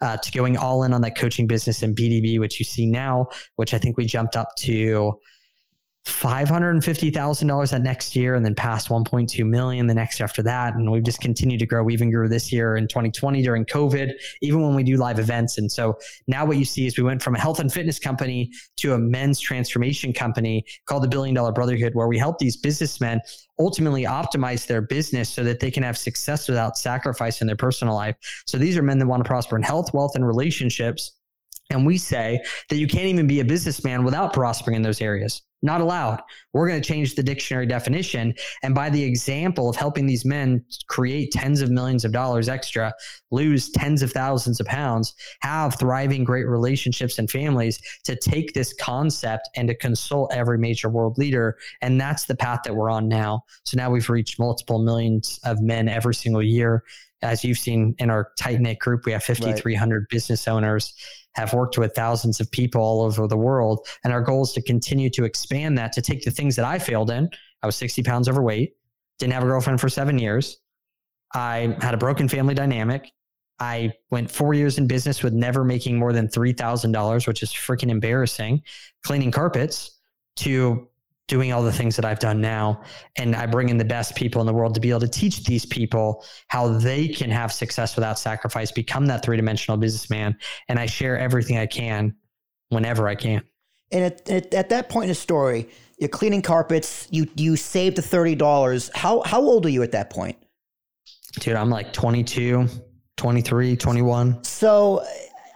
uh, 0.00 0.16
to 0.16 0.32
going 0.32 0.56
all 0.56 0.82
in 0.82 0.92
on 0.92 1.00
that 1.02 1.16
coaching 1.16 1.46
business 1.46 1.82
in 1.82 1.94
BDB, 1.94 2.38
which 2.38 2.58
you 2.58 2.64
see 2.64 2.86
now, 2.86 3.28
which 3.56 3.74
I 3.74 3.78
think 3.78 3.96
we 3.96 4.06
jumped 4.06 4.36
up 4.36 4.54
to 4.58 5.18
$550,000 6.06 7.70
that 7.70 7.82
next 7.82 8.14
year 8.14 8.36
and 8.36 8.44
then 8.44 8.54
past 8.54 8.88
1.2 8.88 9.44
million 9.44 9.88
the 9.88 9.94
next 9.94 10.20
after 10.20 10.40
that. 10.44 10.74
And 10.74 10.90
we've 10.90 11.02
just 11.02 11.20
continued 11.20 11.58
to 11.58 11.66
grow. 11.66 11.82
We 11.82 11.94
even 11.94 12.12
grew 12.12 12.28
this 12.28 12.52
year 12.52 12.76
in 12.76 12.86
2020 12.86 13.42
during 13.42 13.64
COVID, 13.64 14.12
even 14.40 14.62
when 14.62 14.76
we 14.76 14.84
do 14.84 14.96
live 14.96 15.18
events. 15.18 15.58
And 15.58 15.70
so 15.70 15.98
now 16.28 16.46
what 16.46 16.58
you 16.58 16.64
see 16.64 16.86
is 16.86 16.96
we 16.96 17.02
went 17.02 17.22
from 17.22 17.34
a 17.34 17.40
health 17.40 17.58
and 17.58 17.72
fitness 17.72 17.98
company 17.98 18.52
to 18.76 18.94
a 18.94 18.98
men's 18.98 19.40
transformation 19.40 20.12
company 20.12 20.64
called 20.86 21.02
the 21.02 21.08
Billion 21.08 21.34
Dollar 21.34 21.50
Brotherhood, 21.50 21.94
where 21.96 22.06
we 22.06 22.18
help 22.18 22.38
these 22.38 22.56
businessmen 22.56 23.20
ultimately 23.58 24.04
optimize 24.04 24.64
their 24.66 24.82
business 24.82 25.28
so 25.28 25.42
that 25.42 25.58
they 25.58 25.72
can 25.72 25.82
have 25.82 25.98
success 25.98 26.46
without 26.46 26.78
sacrificing 26.78 27.48
their 27.48 27.56
personal 27.56 27.94
life. 27.96 28.14
So 28.46 28.58
these 28.58 28.78
are 28.78 28.82
men 28.82 29.00
that 29.00 29.06
want 29.06 29.24
to 29.24 29.28
prosper 29.28 29.56
in 29.56 29.62
health, 29.62 29.92
wealth, 29.92 30.12
and 30.14 30.24
relationships. 30.24 31.12
And 31.70 31.84
we 31.84 31.98
say 31.98 32.40
that 32.68 32.76
you 32.76 32.86
can't 32.86 33.06
even 33.06 33.26
be 33.26 33.40
a 33.40 33.44
businessman 33.44 34.04
without 34.04 34.32
prospering 34.32 34.76
in 34.76 34.82
those 34.82 35.00
areas. 35.00 35.42
Not 35.62 35.80
allowed. 35.80 36.22
We're 36.52 36.68
going 36.68 36.80
to 36.80 36.86
change 36.86 37.14
the 37.14 37.22
dictionary 37.22 37.66
definition. 37.66 38.34
And 38.62 38.74
by 38.74 38.90
the 38.90 39.02
example 39.02 39.70
of 39.70 39.76
helping 39.76 40.06
these 40.06 40.24
men 40.24 40.64
create 40.88 41.32
tens 41.32 41.62
of 41.62 41.70
millions 41.70 42.04
of 42.04 42.12
dollars 42.12 42.48
extra, 42.48 42.92
lose 43.30 43.70
tens 43.70 44.02
of 44.02 44.12
thousands 44.12 44.60
of 44.60 44.66
pounds, 44.66 45.14
have 45.40 45.78
thriving, 45.78 46.24
great 46.24 46.46
relationships 46.46 47.18
and 47.18 47.30
families, 47.30 47.80
to 48.04 48.16
take 48.16 48.52
this 48.52 48.74
concept 48.74 49.48
and 49.56 49.68
to 49.68 49.74
consult 49.74 50.32
every 50.32 50.58
major 50.58 50.90
world 50.90 51.16
leader. 51.16 51.56
And 51.80 52.00
that's 52.00 52.26
the 52.26 52.36
path 52.36 52.60
that 52.64 52.76
we're 52.76 52.90
on 52.90 53.08
now. 53.08 53.42
So 53.64 53.76
now 53.76 53.90
we've 53.90 54.10
reached 54.10 54.38
multiple 54.38 54.78
millions 54.78 55.40
of 55.44 55.62
men 55.62 55.88
every 55.88 56.14
single 56.14 56.42
year. 56.42 56.84
As 57.22 57.42
you've 57.42 57.58
seen 57.58 57.94
in 57.98 58.10
our 58.10 58.30
tight 58.38 58.60
knit 58.60 58.78
group, 58.78 59.06
we 59.06 59.12
have 59.12 59.24
5,300 59.24 59.96
right. 59.96 60.08
business 60.10 60.46
owners 60.46 60.92
have 61.36 61.52
worked 61.52 61.78
with 61.78 61.94
thousands 61.94 62.40
of 62.40 62.50
people 62.50 62.80
all 62.80 63.02
over 63.02 63.28
the 63.28 63.36
world. 63.36 63.86
And 64.04 64.12
our 64.12 64.22
goal 64.22 64.42
is 64.42 64.52
to 64.54 64.62
continue 64.62 65.10
to 65.10 65.24
expand 65.24 65.76
that 65.78 65.92
to 65.92 66.02
take 66.02 66.24
the 66.24 66.30
things 66.30 66.56
that 66.56 66.64
I 66.64 66.78
failed 66.78 67.10
in. 67.10 67.28
I 67.62 67.66
was 67.66 67.76
60 67.76 68.02
pounds 68.02 68.28
overweight, 68.28 68.74
didn't 69.18 69.34
have 69.34 69.42
a 69.42 69.46
girlfriend 69.46 69.80
for 69.80 69.88
seven 69.88 70.18
years. 70.18 70.58
I 71.34 71.76
had 71.80 71.94
a 71.94 71.98
broken 71.98 72.28
family 72.28 72.54
dynamic. 72.54 73.12
I 73.58 73.92
went 74.10 74.30
four 74.30 74.54
years 74.54 74.78
in 74.78 74.86
business 74.86 75.22
with 75.22 75.32
never 75.32 75.64
making 75.64 75.98
more 75.98 76.12
than 76.12 76.28
$3,000, 76.28 77.26
which 77.26 77.42
is 77.42 77.50
freaking 77.50 77.90
embarrassing, 77.90 78.62
cleaning 79.02 79.30
carpets 79.30 79.98
to 80.36 80.88
doing 81.28 81.52
all 81.52 81.62
the 81.62 81.72
things 81.72 81.96
that 81.96 82.04
I've 82.04 82.18
done 82.18 82.40
now. 82.40 82.82
And 83.16 83.34
I 83.34 83.46
bring 83.46 83.68
in 83.68 83.78
the 83.78 83.84
best 83.84 84.14
people 84.14 84.40
in 84.40 84.46
the 84.46 84.52
world 84.52 84.74
to 84.74 84.80
be 84.80 84.90
able 84.90 85.00
to 85.00 85.08
teach 85.08 85.44
these 85.44 85.66
people 85.66 86.24
how 86.48 86.68
they 86.68 87.08
can 87.08 87.30
have 87.30 87.52
success 87.52 87.96
without 87.96 88.18
sacrifice, 88.18 88.70
become 88.70 89.06
that 89.06 89.24
three 89.24 89.36
dimensional 89.36 89.76
businessman. 89.76 90.36
And 90.68 90.78
I 90.78 90.86
share 90.86 91.18
everything 91.18 91.58
I 91.58 91.66
can 91.66 92.14
whenever 92.68 93.08
I 93.08 93.14
can. 93.14 93.42
And 93.90 94.04
at, 94.04 94.28
at, 94.30 94.54
at 94.54 94.68
that 94.68 94.88
point 94.88 95.04
in 95.04 95.08
the 95.08 95.14
story, 95.14 95.68
you're 95.98 96.08
cleaning 96.08 96.42
carpets, 96.42 97.08
you, 97.10 97.26
you 97.36 97.56
saved 97.56 97.96
the 97.96 98.02
$30. 98.02 98.90
How, 98.94 99.22
how 99.22 99.40
old 99.40 99.66
are 99.66 99.70
you 99.70 99.82
at 99.82 99.92
that 99.92 100.10
point? 100.10 100.36
Dude, 101.40 101.56
I'm 101.56 101.70
like 101.70 101.92
22, 101.92 102.68
23, 103.16 103.76
21. 103.76 104.44
So 104.44 105.04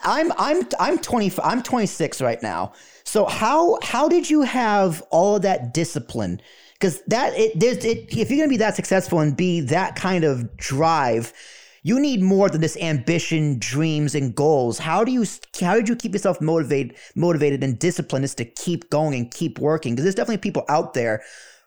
I'm, 0.03 0.33
I'm, 0.39 0.67
I'm 0.79 0.99
20, 0.99 1.33
I'm 1.43 1.63
26 1.63 2.21
right 2.21 2.43
now. 2.43 2.73
So 3.05 3.25
how 3.25 3.77
how 3.83 4.09
did 4.09 4.31
you 4.31 4.43
have 4.43 5.03
all 5.11 5.35
of 5.35 5.43
that 5.43 5.75
discipline? 5.75 6.41
Because 6.75 7.03
that 7.09 7.33
it 7.35 7.59
there's 7.59 7.85
it 7.85 8.17
if 8.17 8.31
you're 8.31 8.39
gonna 8.39 8.49
be 8.49 8.57
that 8.59 8.77
successful 8.77 9.19
and 9.19 9.37
be 9.37 9.61
that 9.63 9.97
kind 9.97 10.23
of 10.23 10.57
drive, 10.57 11.33
you 11.83 11.99
need 11.99 12.23
more 12.23 12.49
than 12.49 12.61
this 12.61 12.77
ambition, 12.77 13.59
dreams, 13.59 14.15
and 14.15 14.33
goals. 14.35 14.79
How 14.79 15.03
do 15.03 15.11
you 15.11 15.25
how 15.61 15.75
did 15.75 15.89
you 15.89 15.97
keep 15.97 16.13
yourself 16.13 16.41
motivated, 16.41 16.97
motivated 17.17 17.65
and 17.65 17.79
disciplined 17.81 18.25
is 18.25 18.35
to 18.37 18.45
keep 18.45 18.91
going 18.91 19.15
and 19.15 19.29
keep 19.29 19.59
working? 19.59 19.95
Because 19.95 20.05
there's 20.05 20.15
definitely 20.15 20.39
people 20.39 20.65
out 20.69 20.95
there 20.95 21.23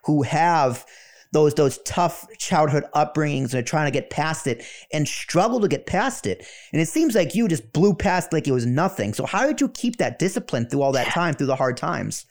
who 0.05 0.21
have 0.23 0.85
those 1.33 1.53
those 1.55 1.79
tough 1.79 2.25
childhood 2.37 2.85
upbringings 2.95 3.53
and 3.53 3.55
are 3.55 3.63
trying 3.63 3.91
to 3.91 3.91
get 3.91 4.09
past 4.09 4.47
it 4.47 4.63
and 4.93 5.07
struggle 5.07 5.59
to 5.59 5.67
get 5.67 5.85
past 5.85 6.25
it. 6.25 6.45
And 6.71 6.81
it 6.81 6.87
seems 6.87 7.15
like 7.15 7.35
you 7.35 7.47
just 7.47 7.73
blew 7.73 7.93
past 7.93 8.31
like 8.31 8.47
it 8.47 8.51
was 8.51 8.65
nothing. 8.65 9.13
So 9.13 9.25
how 9.25 9.45
did 9.45 9.59
you 9.59 9.67
keep 9.69 9.97
that 9.97 10.19
discipline 10.19 10.69
through 10.69 10.83
all 10.83 10.91
that 10.93 11.07
time, 11.07 11.33
through 11.33 11.47
the 11.47 11.55
hard 11.55 11.75
times? 11.75 12.25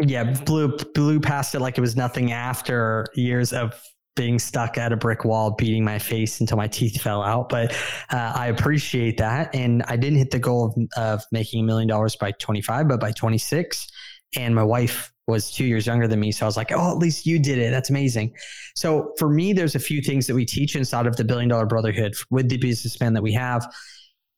Yeah, 0.00 0.24
blew 0.44 0.76
blew 0.94 1.20
past 1.20 1.54
it 1.54 1.60
like 1.60 1.78
it 1.78 1.80
was 1.80 1.96
nothing 1.96 2.32
after 2.32 3.06
years 3.14 3.52
of 3.52 3.80
being 4.18 4.38
stuck 4.40 4.76
at 4.76 4.92
a 4.92 4.96
brick 4.96 5.24
wall, 5.24 5.52
beating 5.52 5.84
my 5.84 5.98
face 5.98 6.40
until 6.40 6.56
my 6.56 6.66
teeth 6.66 7.00
fell 7.00 7.22
out. 7.22 7.48
But 7.48 7.72
uh, 8.10 8.32
I 8.34 8.48
appreciate 8.48 9.16
that. 9.18 9.54
And 9.54 9.84
I 9.84 9.96
didn't 9.96 10.18
hit 10.18 10.32
the 10.32 10.40
goal 10.40 10.74
of, 10.76 11.20
of 11.20 11.22
making 11.30 11.60
a 11.60 11.62
million 11.62 11.88
dollars 11.88 12.16
by 12.16 12.32
25, 12.32 12.88
but 12.88 12.98
by 12.98 13.12
26. 13.12 13.86
And 14.36 14.56
my 14.56 14.64
wife 14.64 15.12
was 15.28 15.50
two 15.50 15.64
years 15.64 15.86
younger 15.86 16.08
than 16.08 16.18
me. 16.18 16.32
So 16.32 16.46
I 16.46 16.48
was 16.48 16.56
like, 16.56 16.72
oh, 16.72 16.90
at 16.90 16.98
least 16.98 17.26
you 17.26 17.38
did 17.38 17.58
it. 17.58 17.70
That's 17.70 17.90
amazing. 17.90 18.34
So 18.74 19.12
for 19.18 19.28
me, 19.28 19.52
there's 19.52 19.74
a 19.74 19.80
few 19.80 20.00
things 20.00 20.26
that 20.26 20.34
we 20.34 20.46
teach 20.46 20.74
inside 20.74 21.06
of 21.06 21.16
the 21.16 21.24
Billion 21.24 21.50
Dollar 21.50 21.66
Brotherhood 21.66 22.16
with 22.30 22.48
the 22.48 22.56
businessman 22.56 23.12
that 23.12 23.22
we 23.22 23.32
have. 23.34 23.70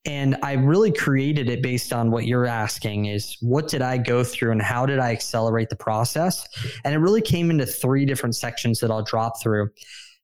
And 0.05 0.37
I 0.43 0.55
really 0.55 0.91
created 0.91 1.49
it 1.49 1.63
based 1.63 1.93
on 1.93 2.11
what 2.11 2.27
you're 2.27 2.47
asking 2.47 3.07
is 3.07 3.37
what 3.41 3.69
did 3.69 3.83
I 3.83 3.99
go 3.99 4.25
through 4.25 4.53
and 4.53 4.63
how 4.63 4.87
did 4.87 4.99
I 4.99 5.13
accelerate 5.13 5.69
the 5.69 5.77
process? 5.77 6.49
And 6.85 6.95
it 6.95 6.99
really 6.99 7.21
came 7.21 7.51
into 7.51 7.67
three 7.67 8.05
different 8.05 8.35
sections 8.35 8.81
that 8.81 8.91
I'll 8.91 9.03
drop 9.03 9.41
through. 9.41 9.69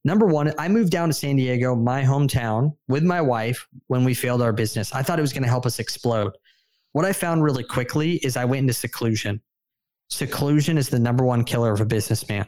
Number 0.05 0.27
one, 0.27 0.53
I 0.59 0.69
moved 0.69 0.93
down 0.93 1.09
to 1.09 1.13
San 1.13 1.37
Diego, 1.37 1.75
my 1.77 2.03
hometown, 2.03 2.75
with 2.89 3.03
my 3.03 3.21
wife 3.21 3.67
when 3.89 4.03
we 4.03 4.15
failed 4.15 4.41
our 4.41 4.53
business. 4.53 4.95
I 4.95 5.03
thought 5.03 5.19
it 5.19 5.23
was 5.23 5.33
going 5.33 5.43
to 5.43 5.49
help 5.49 5.67
us 5.67 5.79
explode. 5.79 6.33
What 6.93 7.05
I 7.05 7.13
found 7.13 7.45
really 7.45 7.65
quickly 7.65 8.15
is 8.25 8.37
I 8.37 8.45
went 8.47 8.61
into 8.61 8.73
seclusion. 8.73 9.43
Seclusion 10.11 10.79
is 10.79 10.89
the 10.89 10.99
number 10.99 11.25
one 11.25 11.45
killer 11.45 11.73
of 11.73 11.81
a 11.81 11.87
businessman. 11.87 12.47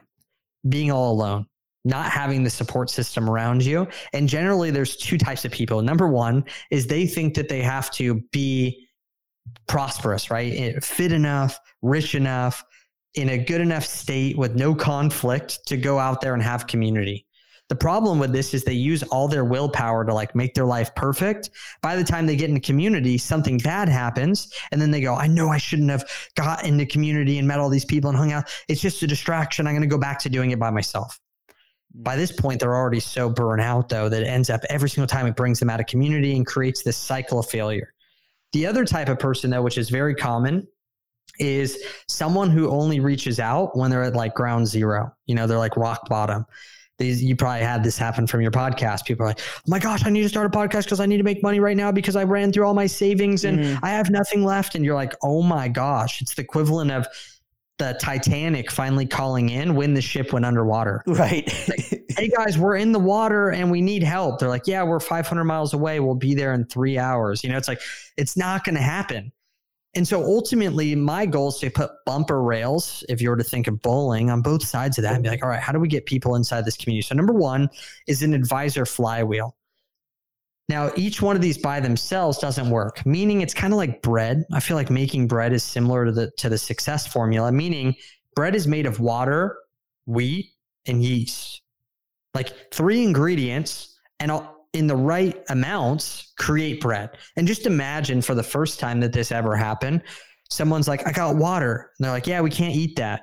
Being 0.68 0.90
all 0.90 1.12
alone, 1.12 1.46
not 1.84 2.10
having 2.10 2.42
the 2.42 2.50
support 2.50 2.90
system 2.90 3.28
around 3.28 3.64
you. 3.64 3.86
And 4.12 4.28
generally, 4.28 4.70
there's 4.70 4.96
two 4.96 5.18
types 5.18 5.44
of 5.44 5.52
people. 5.52 5.82
Number 5.82 6.08
one 6.08 6.44
is 6.70 6.86
they 6.86 7.06
think 7.06 7.34
that 7.34 7.48
they 7.48 7.62
have 7.62 7.90
to 7.92 8.20
be 8.32 8.88
prosperous, 9.66 10.30
right? 10.30 10.52
Eh, 10.52 10.80
fit 10.80 11.12
enough, 11.12 11.58
rich 11.82 12.14
enough, 12.14 12.64
in 13.14 13.30
a 13.30 13.38
good 13.38 13.60
enough 13.60 13.84
state 13.84 14.36
with 14.36 14.54
no 14.54 14.74
conflict 14.74 15.60
to 15.66 15.76
go 15.76 15.98
out 15.98 16.20
there 16.20 16.34
and 16.34 16.42
have 16.42 16.66
community. 16.66 17.26
The 17.68 17.76
problem 17.76 18.18
with 18.18 18.32
this 18.32 18.54
is 18.54 18.64
they 18.64 18.72
use 18.72 19.02
all 19.04 19.28
their 19.28 19.44
willpower 19.44 20.04
to 20.04 20.14
like 20.14 20.34
make 20.34 20.54
their 20.54 20.64
life 20.64 20.94
perfect. 20.94 21.50
By 21.82 21.96
the 21.96 22.04
time 22.04 22.26
they 22.26 22.36
get 22.36 22.48
into 22.48 22.62
community, 22.62 23.18
something 23.18 23.58
bad 23.58 23.90
happens. 23.90 24.50
And 24.72 24.80
then 24.80 24.90
they 24.90 25.02
go, 25.02 25.14
I 25.14 25.26
know 25.26 25.50
I 25.50 25.58
shouldn't 25.58 25.90
have 25.90 26.08
got 26.34 26.64
into 26.64 26.86
community 26.86 27.38
and 27.38 27.46
met 27.46 27.58
all 27.58 27.68
these 27.68 27.84
people 27.84 28.08
and 28.08 28.18
hung 28.18 28.32
out. 28.32 28.48
It's 28.68 28.80
just 28.80 29.02
a 29.02 29.06
distraction. 29.06 29.66
I'm 29.66 29.74
going 29.74 29.82
to 29.82 29.86
go 29.86 29.98
back 29.98 30.18
to 30.20 30.30
doing 30.30 30.50
it 30.50 30.58
by 30.58 30.70
myself. 30.70 31.20
Mm. 31.94 32.04
By 32.04 32.16
this 32.16 32.32
point, 32.32 32.60
they're 32.60 32.74
already 32.74 33.00
so 33.00 33.28
burnt 33.28 33.60
out, 33.60 33.90
though, 33.90 34.08
that 34.08 34.22
it 34.22 34.26
ends 34.26 34.48
up 34.48 34.62
every 34.70 34.88
single 34.88 35.06
time 35.06 35.26
it 35.26 35.36
brings 35.36 35.58
them 35.60 35.68
out 35.68 35.80
of 35.80 35.86
community 35.86 36.36
and 36.36 36.46
creates 36.46 36.82
this 36.82 36.96
cycle 36.96 37.38
of 37.38 37.50
failure. 37.50 37.92
The 38.52 38.64
other 38.64 38.86
type 38.86 39.10
of 39.10 39.18
person, 39.18 39.50
though, 39.50 39.62
which 39.62 39.76
is 39.76 39.90
very 39.90 40.14
common, 40.14 40.66
is 41.38 41.82
someone 42.08 42.50
who 42.50 42.70
only 42.70 42.98
reaches 42.98 43.38
out 43.38 43.76
when 43.76 43.90
they're 43.90 44.04
at 44.04 44.16
like 44.16 44.34
ground 44.34 44.66
zero. 44.66 45.12
You 45.26 45.34
know, 45.34 45.46
they're 45.46 45.58
like 45.58 45.76
rock 45.76 46.08
bottom 46.08 46.46
these 46.98 47.22
you 47.22 47.36
probably 47.36 47.60
had 47.60 47.82
this 47.82 47.96
happen 47.96 48.26
from 48.26 48.40
your 48.40 48.50
podcast. 48.50 49.06
People 49.06 49.24
are 49.24 49.28
like, 49.28 49.40
"Oh 49.40 49.62
my 49.68 49.78
gosh, 49.78 50.04
I 50.04 50.10
need 50.10 50.22
to 50.22 50.28
start 50.28 50.46
a 50.46 50.56
podcast 50.56 50.84
because 50.84 51.00
I 51.00 51.06
need 51.06 51.18
to 51.18 51.22
make 51.22 51.42
money 51.42 51.60
right 51.60 51.76
now 51.76 51.92
because 51.92 52.16
I 52.16 52.24
ran 52.24 52.52
through 52.52 52.66
all 52.66 52.74
my 52.74 52.86
savings 52.86 53.44
and 53.44 53.60
mm. 53.60 53.78
I 53.82 53.90
have 53.90 54.10
nothing 54.10 54.44
left." 54.44 54.74
And 54.74 54.84
you're 54.84 54.94
like, 54.94 55.14
"Oh 55.22 55.42
my 55.42 55.68
gosh, 55.68 56.20
it's 56.20 56.34
the 56.34 56.42
equivalent 56.42 56.90
of 56.90 57.06
the 57.78 57.96
Titanic 58.00 58.72
finally 58.72 59.06
calling 59.06 59.50
in 59.50 59.76
when 59.76 59.94
the 59.94 60.02
ship 60.02 60.32
went 60.32 60.44
underwater." 60.44 61.04
Right. 61.06 61.46
like, 61.68 62.04
hey 62.08 62.28
guys, 62.28 62.58
we're 62.58 62.76
in 62.76 62.90
the 62.92 62.98
water 62.98 63.50
and 63.50 63.70
we 63.70 63.80
need 63.80 64.02
help. 64.02 64.40
They're 64.40 64.48
like, 64.48 64.66
"Yeah, 64.66 64.82
we're 64.82 65.00
500 65.00 65.44
miles 65.44 65.74
away. 65.74 66.00
We'll 66.00 66.16
be 66.16 66.34
there 66.34 66.52
in 66.52 66.64
3 66.64 66.98
hours." 66.98 67.44
You 67.44 67.50
know, 67.50 67.56
it's 67.56 67.68
like 67.68 67.80
it's 68.16 68.36
not 68.36 68.64
going 68.64 68.74
to 68.74 68.82
happen. 68.82 69.32
And 69.98 70.06
so 70.06 70.22
ultimately, 70.22 70.94
my 70.94 71.26
goal 71.26 71.48
is 71.48 71.58
to 71.58 71.70
put 71.70 71.90
bumper 72.06 72.40
rails, 72.40 73.02
if 73.08 73.20
you 73.20 73.30
were 73.30 73.36
to 73.36 73.42
think 73.42 73.66
of 73.66 73.82
bowling, 73.82 74.30
on 74.30 74.42
both 74.42 74.64
sides 74.64 74.96
of 74.96 75.02
that 75.02 75.14
and 75.14 75.24
be 75.24 75.28
like, 75.28 75.42
all 75.42 75.48
right, 75.48 75.58
how 75.58 75.72
do 75.72 75.80
we 75.80 75.88
get 75.88 76.06
people 76.06 76.36
inside 76.36 76.64
this 76.64 76.76
community? 76.76 77.04
So, 77.04 77.16
number 77.16 77.32
one 77.32 77.68
is 78.06 78.22
an 78.22 78.32
advisor 78.32 78.86
flywheel. 78.86 79.56
Now, 80.68 80.92
each 80.94 81.20
one 81.20 81.34
of 81.34 81.42
these 81.42 81.58
by 81.58 81.80
themselves 81.80 82.38
doesn't 82.38 82.70
work, 82.70 83.04
meaning 83.06 83.40
it's 83.40 83.52
kind 83.52 83.72
of 83.72 83.76
like 83.76 84.00
bread. 84.00 84.44
I 84.52 84.60
feel 84.60 84.76
like 84.76 84.88
making 84.88 85.26
bread 85.26 85.52
is 85.52 85.64
similar 85.64 86.04
to 86.04 86.12
the, 86.12 86.30
to 86.36 86.48
the 86.48 86.58
success 86.58 87.04
formula, 87.04 87.50
meaning 87.50 87.96
bread 88.36 88.54
is 88.54 88.68
made 88.68 88.86
of 88.86 89.00
water, 89.00 89.58
wheat, 90.06 90.52
and 90.86 91.02
yeast. 91.02 91.60
Like 92.34 92.72
three 92.72 93.02
ingredients, 93.02 93.98
and 94.20 94.30
in 94.78 94.86
the 94.86 94.96
right 94.96 95.42
amounts 95.48 96.32
create 96.38 96.80
bread. 96.80 97.10
And 97.36 97.48
just 97.48 97.66
imagine 97.66 98.22
for 98.22 98.36
the 98.36 98.44
first 98.44 98.78
time 98.78 99.00
that 99.00 99.12
this 99.12 99.32
ever 99.32 99.56
happened, 99.56 100.04
someone's 100.50 100.86
like, 100.86 101.04
I 101.06 101.10
got 101.10 101.34
water. 101.34 101.90
And 101.98 102.04
they're 102.04 102.12
like, 102.12 102.28
yeah, 102.28 102.40
we 102.40 102.50
can't 102.50 102.76
eat 102.76 102.94
that. 102.96 103.22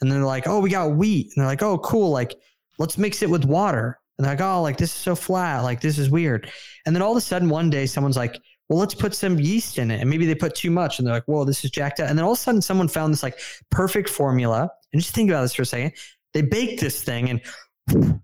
And 0.00 0.10
they're 0.10 0.24
like, 0.24 0.48
oh, 0.48 0.58
we 0.58 0.68
got 0.68 0.96
wheat. 0.96 1.28
And 1.28 1.40
they're 1.40 1.46
like, 1.50 1.62
oh, 1.62 1.78
cool. 1.78 2.10
Like, 2.10 2.34
let's 2.80 2.98
mix 2.98 3.22
it 3.22 3.30
with 3.30 3.44
water. 3.44 3.98
And 4.18 4.24
they're 4.24 4.32
like, 4.32 4.40
oh, 4.40 4.62
like 4.62 4.78
this 4.78 4.90
is 4.90 4.96
so 4.96 5.14
flat. 5.14 5.60
Like, 5.60 5.80
this 5.80 5.96
is 5.96 6.10
weird. 6.10 6.50
And 6.84 6.94
then 6.94 7.02
all 7.02 7.12
of 7.12 7.16
a 7.16 7.20
sudden, 7.20 7.48
one 7.48 7.70
day, 7.70 7.86
someone's 7.86 8.16
like, 8.16 8.40
well, 8.68 8.80
let's 8.80 8.94
put 8.94 9.14
some 9.14 9.38
yeast 9.38 9.78
in 9.78 9.92
it. 9.92 10.00
And 10.00 10.10
maybe 10.10 10.26
they 10.26 10.34
put 10.34 10.56
too 10.56 10.72
much. 10.72 10.98
And 10.98 11.06
they're 11.06 11.14
like, 11.14 11.28
whoa, 11.28 11.44
this 11.44 11.64
is 11.64 11.70
jacked 11.70 12.00
up. 12.00 12.10
And 12.10 12.18
then 12.18 12.24
all 12.24 12.32
of 12.32 12.38
a 12.38 12.40
sudden, 12.40 12.60
someone 12.60 12.88
found 12.88 13.12
this 13.12 13.22
like 13.22 13.38
perfect 13.70 14.08
formula. 14.08 14.68
And 14.92 15.00
just 15.00 15.14
think 15.14 15.30
about 15.30 15.42
this 15.42 15.54
for 15.54 15.62
a 15.62 15.66
second. 15.66 15.92
They 16.34 16.42
baked 16.42 16.80
this 16.80 17.04
thing 17.04 17.30
and 17.30 18.20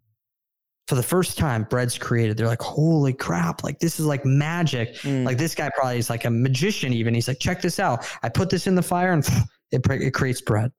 for 0.89 0.95
the 0.95 1.03
first 1.03 1.39
time 1.39 1.65
bread's 1.65 1.97
created. 1.97 2.37
They're 2.37 2.47
like 2.47 2.63
holy 2.63 3.13
crap 3.13 3.63
like 3.65 3.79
this 3.79 4.01
is 4.01 4.07
like 4.07 4.25
magic. 4.25 4.95
Mm. 4.97 5.25
like 5.25 5.39
this 5.39 5.55
guy 5.55 5.71
probably 5.75 5.99
is 5.99 6.11
like 6.11 6.25
a 6.25 6.31
magician 6.31 6.93
even. 6.93 7.15
He's 7.15 7.29
like 7.29 7.39
check 7.39 7.63
this 7.63 7.79
out. 7.79 8.07
I 8.23 8.29
put 8.29 8.51
this 8.51 8.67
in 8.67 8.75
the 8.75 8.83
fire 8.83 9.13
and 9.13 9.27
it, 9.71 9.87
it 9.91 10.15
creates 10.15 10.41
bread. 10.41 10.71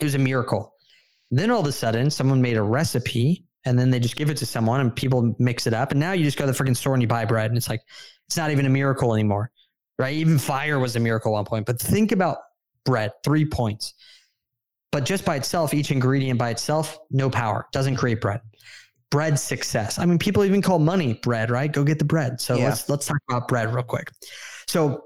It 0.00 0.04
was 0.04 0.14
a 0.14 0.18
miracle. 0.18 0.72
Then 1.30 1.50
all 1.50 1.60
of 1.60 1.66
a 1.66 1.72
sudden 1.72 2.10
someone 2.10 2.40
made 2.40 2.56
a 2.56 2.62
recipe 2.62 3.44
and 3.64 3.78
then 3.78 3.90
they 3.90 3.98
just 3.98 4.16
give 4.16 4.30
it 4.30 4.36
to 4.38 4.46
someone 4.46 4.80
and 4.80 4.94
people 4.94 5.34
mix 5.38 5.66
it 5.66 5.74
up. 5.74 5.90
And 5.90 5.98
now 5.98 6.12
you 6.12 6.24
just 6.24 6.38
go 6.38 6.46
to 6.46 6.52
the 6.52 6.56
freaking 6.56 6.76
store 6.76 6.94
and 6.94 7.02
you 7.02 7.08
buy 7.08 7.24
bread 7.24 7.50
and 7.50 7.58
it's 7.58 7.68
like 7.68 7.82
it's 8.26 8.36
not 8.36 8.50
even 8.50 8.64
a 8.66 8.70
miracle 8.70 9.12
anymore 9.12 9.50
right? 9.98 10.14
Even 10.14 10.38
fire 10.38 10.78
was 10.78 10.96
a 10.96 11.00
miracle 11.00 11.32
at 11.32 11.34
one 11.34 11.44
point. 11.44 11.66
But 11.66 11.80
think 11.80 12.12
about 12.12 12.38
bread 12.84 13.12
three 13.24 13.44
points. 13.44 13.94
But 14.92 15.04
just 15.04 15.24
by 15.24 15.36
itself 15.36 15.74
each 15.74 15.90
ingredient 15.90 16.38
by 16.38 16.50
itself 16.50 16.98
no 17.10 17.28
power. 17.28 17.66
Doesn't 17.72 17.96
create 17.96 18.20
bread 18.20 18.40
bread 19.10 19.38
success. 19.38 19.98
I 19.98 20.06
mean, 20.06 20.18
people 20.18 20.44
even 20.44 20.62
call 20.62 20.78
money 20.78 21.14
bread, 21.14 21.50
right? 21.50 21.70
Go 21.70 21.84
get 21.84 21.98
the 21.98 22.04
bread. 22.04 22.40
So 22.40 22.56
yeah. 22.56 22.68
let's 22.68 22.88
let's 22.88 23.06
talk 23.06 23.18
about 23.28 23.48
bread 23.48 23.72
real 23.72 23.84
quick. 23.84 24.10
So 24.66 25.04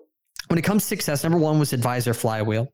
when 0.48 0.58
it 0.58 0.62
comes 0.62 0.82
to 0.82 0.88
success, 0.88 1.22
number 1.22 1.38
one 1.38 1.58
was 1.58 1.72
advisor 1.72 2.14
flywheel, 2.14 2.68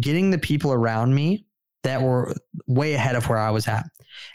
getting 0.00 0.30
the 0.30 0.38
people 0.38 0.72
around 0.72 1.14
me 1.14 1.46
that 1.82 2.02
were 2.02 2.34
way 2.66 2.94
ahead 2.94 3.16
of 3.16 3.28
where 3.28 3.38
I 3.38 3.50
was 3.50 3.68
at, 3.68 3.84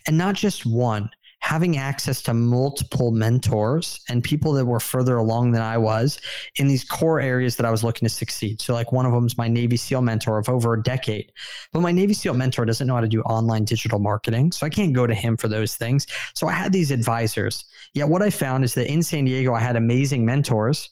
and 0.07 0.17
not 0.17 0.35
just 0.35 0.65
one 0.65 1.09
having 1.47 1.77
access 1.77 2.21
to 2.21 2.33
multiple 2.33 3.09
mentors 3.09 4.01
and 4.09 4.21
people 4.21 4.51
that 4.51 4.65
were 4.65 4.81
further 4.81 5.15
along 5.15 5.53
than 5.53 5.61
I 5.61 5.77
was 5.77 6.19
in 6.57 6.67
these 6.67 6.83
core 6.83 7.21
areas 7.21 7.55
that 7.55 7.65
I 7.65 7.71
was 7.71 7.85
looking 7.85 8.05
to 8.05 8.13
succeed. 8.13 8.61
So, 8.61 8.73
like 8.73 8.91
one 8.91 9.05
of 9.05 9.13
them 9.13 9.25
is 9.25 9.37
my 9.37 9.47
Navy 9.47 9.77
SEAL 9.77 10.01
mentor 10.01 10.39
of 10.39 10.49
over 10.49 10.73
a 10.73 10.83
decade. 10.83 11.31
But 11.71 11.79
my 11.79 11.93
Navy 11.93 12.13
SEAL 12.13 12.33
mentor 12.33 12.65
doesn't 12.65 12.85
know 12.85 12.95
how 12.95 13.01
to 13.01 13.07
do 13.07 13.21
online 13.21 13.63
digital 13.63 13.97
marketing. 13.97 14.51
So, 14.51 14.65
I 14.65 14.69
can't 14.69 14.91
go 14.91 15.07
to 15.07 15.15
him 15.15 15.37
for 15.37 15.47
those 15.47 15.77
things. 15.77 16.05
So, 16.35 16.49
I 16.49 16.51
had 16.51 16.73
these 16.73 16.91
advisors. 16.91 17.63
Yet, 17.93 18.09
what 18.09 18.21
I 18.21 18.29
found 18.29 18.65
is 18.65 18.73
that 18.73 18.91
in 18.91 19.01
San 19.01 19.23
Diego, 19.23 19.53
I 19.53 19.61
had 19.61 19.77
amazing 19.77 20.25
mentors, 20.25 20.89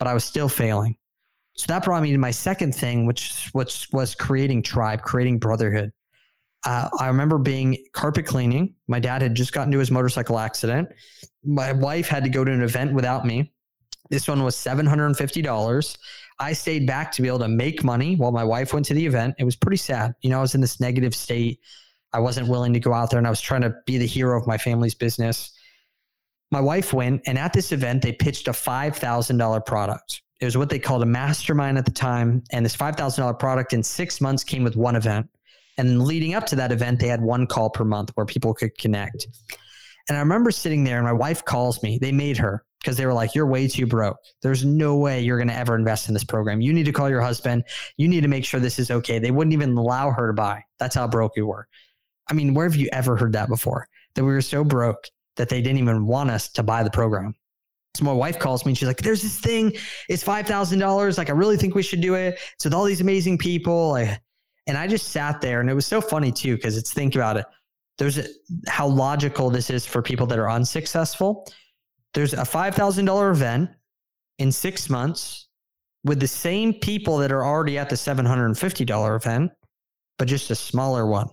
but 0.00 0.08
I 0.08 0.14
was 0.14 0.24
still 0.24 0.48
failing. 0.48 0.96
So 1.54 1.66
that 1.68 1.84
brought 1.84 2.02
me 2.02 2.10
to 2.10 2.18
my 2.18 2.32
second 2.32 2.74
thing, 2.74 3.06
which, 3.06 3.50
was 3.54 4.16
creating 4.16 4.62
tribe, 4.62 5.02
creating 5.02 5.38
brotherhood 5.38 5.92
uh, 6.64 6.88
I 6.98 7.08
remember 7.08 7.38
being 7.38 7.84
carpet 7.92 8.26
cleaning. 8.26 8.74
My 8.86 9.00
dad 9.00 9.22
had 9.22 9.34
just 9.34 9.52
gotten 9.52 9.68
into 9.68 9.78
his 9.78 9.90
motorcycle 9.90 10.38
accident. 10.38 10.88
My 11.44 11.72
wife 11.72 12.08
had 12.08 12.24
to 12.24 12.30
go 12.30 12.44
to 12.44 12.52
an 12.52 12.62
event 12.62 12.92
without 12.92 13.26
me. 13.26 13.52
This 14.10 14.28
one 14.28 14.42
was 14.42 14.56
$750. 14.56 15.96
I 16.38 16.52
stayed 16.52 16.86
back 16.86 17.12
to 17.12 17.22
be 17.22 17.28
able 17.28 17.38
to 17.40 17.48
make 17.48 17.82
money 17.82 18.16
while 18.16 18.32
my 18.32 18.44
wife 18.44 18.72
went 18.72 18.86
to 18.86 18.94
the 18.94 19.06
event. 19.06 19.34
It 19.38 19.44
was 19.44 19.56
pretty 19.56 19.76
sad. 19.76 20.14
You 20.22 20.30
know, 20.30 20.38
I 20.38 20.42
was 20.42 20.54
in 20.54 20.60
this 20.60 20.80
negative 20.80 21.14
state. 21.14 21.60
I 22.12 22.20
wasn't 22.20 22.48
willing 22.48 22.72
to 22.74 22.80
go 22.80 22.92
out 22.92 23.10
there 23.10 23.18
and 23.18 23.26
I 23.26 23.30
was 23.30 23.40
trying 23.40 23.62
to 23.62 23.74
be 23.86 23.98
the 23.98 24.06
hero 24.06 24.38
of 24.38 24.46
my 24.46 24.58
family's 24.58 24.94
business. 24.94 25.52
My 26.50 26.60
wife 26.60 26.92
went, 26.92 27.22
and 27.26 27.38
at 27.38 27.54
this 27.54 27.72
event, 27.72 28.02
they 28.02 28.12
pitched 28.12 28.46
a 28.46 28.52
$5,000 28.52 29.64
product. 29.64 30.20
It 30.40 30.44
was 30.44 30.58
what 30.58 30.68
they 30.68 30.78
called 30.78 31.02
a 31.02 31.06
mastermind 31.06 31.78
at 31.78 31.86
the 31.86 31.90
time. 31.90 32.42
And 32.50 32.66
this 32.66 32.76
$5,000 32.76 33.38
product 33.38 33.72
in 33.72 33.82
six 33.82 34.20
months 34.20 34.44
came 34.44 34.62
with 34.62 34.76
one 34.76 34.96
event. 34.96 35.30
And 35.78 36.02
leading 36.02 36.34
up 36.34 36.46
to 36.46 36.56
that 36.56 36.72
event, 36.72 37.00
they 37.00 37.08
had 37.08 37.22
one 37.22 37.46
call 37.46 37.70
per 37.70 37.84
month 37.84 38.10
where 38.14 38.26
people 38.26 38.54
could 38.54 38.76
connect. 38.76 39.26
And 40.08 40.16
I 40.16 40.20
remember 40.20 40.50
sitting 40.50 40.84
there 40.84 40.98
and 40.98 41.06
my 41.06 41.12
wife 41.12 41.44
calls 41.44 41.82
me. 41.82 41.98
They 41.98 42.12
made 42.12 42.36
her 42.38 42.64
because 42.80 42.96
they 42.96 43.06
were 43.06 43.12
like, 43.12 43.34
You're 43.34 43.46
way 43.46 43.68
too 43.68 43.86
broke. 43.86 44.16
There's 44.42 44.64
no 44.64 44.96
way 44.96 45.20
you're 45.20 45.38
going 45.38 45.48
to 45.48 45.56
ever 45.56 45.76
invest 45.76 46.08
in 46.08 46.14
this 46.14 46.24
program. 46.24 46.60
You 46.60 46.72
need 46.72 46.86
to 46.86 46.92
call 46.92 47.08
your 47.08 47.20
husband. 47.20 47.64
You 47.96 48.08
need 48.08 48.22
to 48.22 48.28
make 48.28 48.44
sure 48.44 48.60
this 48.60 48.78
is 48.78 48.90
okay. 48.90 49.18
They 49.18 49.30
wouldn't 49.30 49.54
even 49.54 49.76
allow 49.76 50.10
her 50.10 50.26
to 50.26 50.32
buy. 50.32 50.64
That's 50.78 50.94
how 50.94 51.06
broke 51.06 51.36
we 51.36 51.42
were. 51.42 51.68
I 52.28 52.34
mean, 52.34 52.54
where 52.54 52.68
have 52.68 52.76
you 52.76 52.88
ever 52.92 53.16
heard 53.16 53.32
that 53.32 53.48
before? 53.48 53.88
That 54.14 54.24
we 54.24 54.32
were 54.32 54.42
so 54.42 54.64
broke 54.64 55.08
that 55.36 55.48
they 55.48 55.62
didn't 55.62 55.78
even 55.78 56.06
want 56.06 56.30
us 56.30 56.48
to 56.50 56.62
buy 56.62 56.82
the 56.82 56.90
program. 56.90 57.34
So 57.94 58.04
my 58.04 58.12
wife 58.12 58.38
calls 58.38 58.64
me 58.64 58.70
and 58.70 58.78
she's 58.78 58.88
like, 58.88 58.98
There's 58.98 59.22
this 59.22 59.38
thing. 59.38 59.72
It's 60.08 60.24
$5,000. 60.24 61.18
Like, 61.18 61.28
I 61.28 61.32
really 61.32 61.56
think 61.56 61.74
we 61.74 61.82
should 61.82 62.00
do 62.00 62.14
it. 62.14 62.38
It's 62.54 62.64
with 62.64 62.74
all 62.74 62.84
these 62.84 63.00
amazing 63.00 63.38
people. 63.38 63.90
Like, 63.90 64.20
and 64.66 64.78
I 64.78 64.86
just 64.86 65.08
sat 65.08 65.40
there 65.40 65.60
and 65.60 65.68
it 65.68 65.74
was 65.74 65.86
so 65.86 66.00
funny 66.00 66.32
too, 66.32 66.56
because 66.56 66.76
it's 66.76 66.92
think 66.92 67.14
about 67.14 67.36
it. 67.36 67.46
there's 67.98 68.18
a, 68.18 68.24
how 68.68 68.86
logical 68.86 69.50
this 69.50 69.70
is 69.70 69.84
for 69.86 70.02
people 70.02 70.26
that 70.26 70.38
are 70.38 70.50
unsuccessful. 70.50 71.50
There's 72.14 72.32
a 72.34 72.38
$5,000 72.38 73.30
event 73.30 73.70
in 74.38 74.52
six 74.52 74.88
months 74.90 75.48
with 76.04 76.20
the 76.20 76.28
same 76.28 76.74
people 76.74 77.18
that 77.18 77.32
are 77.32 77.44
already 77.44 77.78
at 77.78 77.88
the 77.88 77.96
$750 77.96 79.16
event, 79.16 79.52
but 80.18 80.28
just 80.28 80.50
a 80.50 80.54
smaller 80.54 81.06
one. 81.06 81.28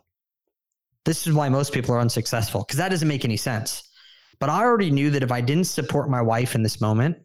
This 1.06 1.26
is 1.26 1.34
why 1.34 1.50
most 1.50 1.74
people 1.74 1.96
are 1.96 2.00
unsuccessful 2.00 2.62
because 2.62 2.78
that 2.78 2.90
doesn't 2.90 3.08
make 3.08 3.26
any 3.26 3.38
sense. 3.38 3.90
But 4.40 4.50
I 4.50 4.62
already 4.62 4.92
knew 4.92 5.10
that 5.12 5.24
if 5.24 5.32
I 5.32 5.42
didn't 5.42 5.66
support 5.66 6.10
my 6.10 6.22
wife 6.22 6.56
in 6.56 6.64
this 6.64 6.80
moment, 6.80 7.18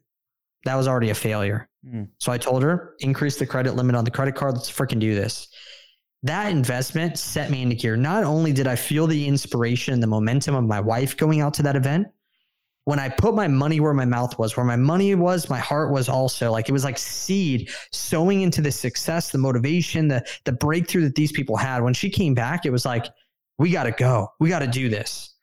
that 0.65 0.75
was 0.75 0.89
already 0.89 1.11
a 1.11 1.15
failure. 1.15 1.69
Mm. 1.87 2.09
So 2.19 2.33
I 2.33 2.39
told 2.39 2.63
her, 2.63 2.95
increase 3.01 3.37
the 3.37 3.47
credit 3.47 3.77
limit 3.77 3.95
on 3.95 4.05
the 4.05 4.11
credit 4.11 4.35
card. 4.35 4.55
Let's 4.55 4.71
freaking 4.71 4.99
do 4.99 5.15
this. 5.15 5.49
That 6.25 6.51
investment 6.51 7.19
set 7.19 7.51
me 7.51 7.61
into 7.61 7.77
gear. 7.77 7.97
Not 7.97 8.25
only 8.25 8.51
did 8.51 8.67
I 8.67 8.77
feel 8.77 9.07
the 9.07 9.27
inspiration 9.27 9.93
and 9.93 10.03
the 10.03 10.07
momentum 10.07 10.55
of 10.55 10.65
my 10.65 10.81
wife 10.81 11.19
going 11.19 11.43
out 11.43 11.53
to 11.55 11.63
that 11.65 11.77
event, 11.77 12.07
when 12.87 12.99
I 12.99 13.11
put 13.11 13.35
my 13.35 13.47
money 13.47 13.79
where 13.79 13.93
my 13.93 14.07
mouth 14.07 14.39
was, 14.39 14.57
where 14.57 14.65
my 14.65 14.77
money 14.77 15.15
was, 15.15 15.51
my 15.51 15.59
heart 15.59 15.93
was 15.93 16.09
also 16.09 16.51
like 16.51 16.71
it 16.71 16.73
was 16.73 16.83
like 16.83 16.97
seed 16.97 17.71
sowing 17.93 18.41
into 18.41 18.63
the 18.63 18.73
success, 18.73 19.33
the 19.33 19.39
motivation, 19.39 20.09
the 20.09 20.27
the 20.47 20.53
breakthrough 20.53 21.03
that 21.03 21.15
these 21.15 21.31
people 21.31 21.59
had. 21.59 21.83
When 21.83 21.93
she 21.93 22.09
came 22.09 22.33
back, 22.33 22.65
it 22.65 22.71
was 22.71 22.87
like, 22.87 23.05
we 23.59 23.71
got 23.71 23.85
to 23.85 23.93
go, 23.93 24.29
we 24.41 24.49
got 24.49 24.61
to 24.61 24.67
do 24.67 24.89
this. 24.89 25.35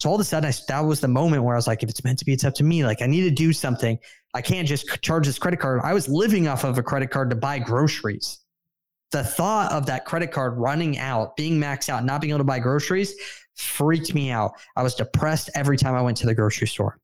So 0.00 0.10
all 0.10 0.16
of 0.16 0.20
a 0.20 0.24
sudden, 0.24 0.50
I, 0.50 0.52
that 0.68 0.80
was 0.80 1.00
the 1.00 1.08
moment 1.08 1.44
where 1.44 1.54
I 1.54 1.58
was 1.58 1.66
like, 1.66 1.82
if 1.82 1.88
it's 1.88 2.04
meant 2.04 2.18
to 2.18 2.26
be, 2.26 2.34
it's 2.34 2.44
up 2.44 2.54
to 2.56 2.64
me. 2.64 2.84
Like 2.84 3.00
I 3.00 3.06
need 3.06 3.22
to 3.22 3.30
do 3.30 3.54
something. 3.54 3.98
I 4.34 4.42
can't 4.42 4.68
just 4.68 5.00
charge 5.00 5.26
this 5.26 5.38
credit 5.38 5.60
card. 5.60 5.80
I 5.82 5.94
was 5.94 6.08
living 6.08 6.46
off 6.46 6.64
of 6.64 6.76
a 6.76 6.82
credit 6.82 7.10
card 7.10 7.30
to 7.30 7.36
buy 7.36 7.58
groceries. 7.58 8.40
The 9.12 9.22
thought 9.22 9.72
of 9.72 9.86
that 9.86 10.04
credit 10.04 10.32
card 10.32 10.56
running 10.56 10.98
out, 10.98 11.36
being 11.36 11.60
maxed 11.60 11.88
out, 11.88 12.04
not 12.04 12.20
being 12.20 12.30
able 12.30 12.38
to 12.38 12.44
buy 12.44 12.58
groceries 12.58 13.14
freaked 13.54 14.14
me 14.14 14.30
out. 14.30 14.52
I 14.76 14.82
was 14.82 14.94
depressed 14.94 15.50
every 15.54 15.76
time 15.76 15.94
I 15.94 16.02
went 16.02 16.16
to 16.18 16.26
the 16.26 16.34
grocery 16.34 16.68
store. 16.68 16.98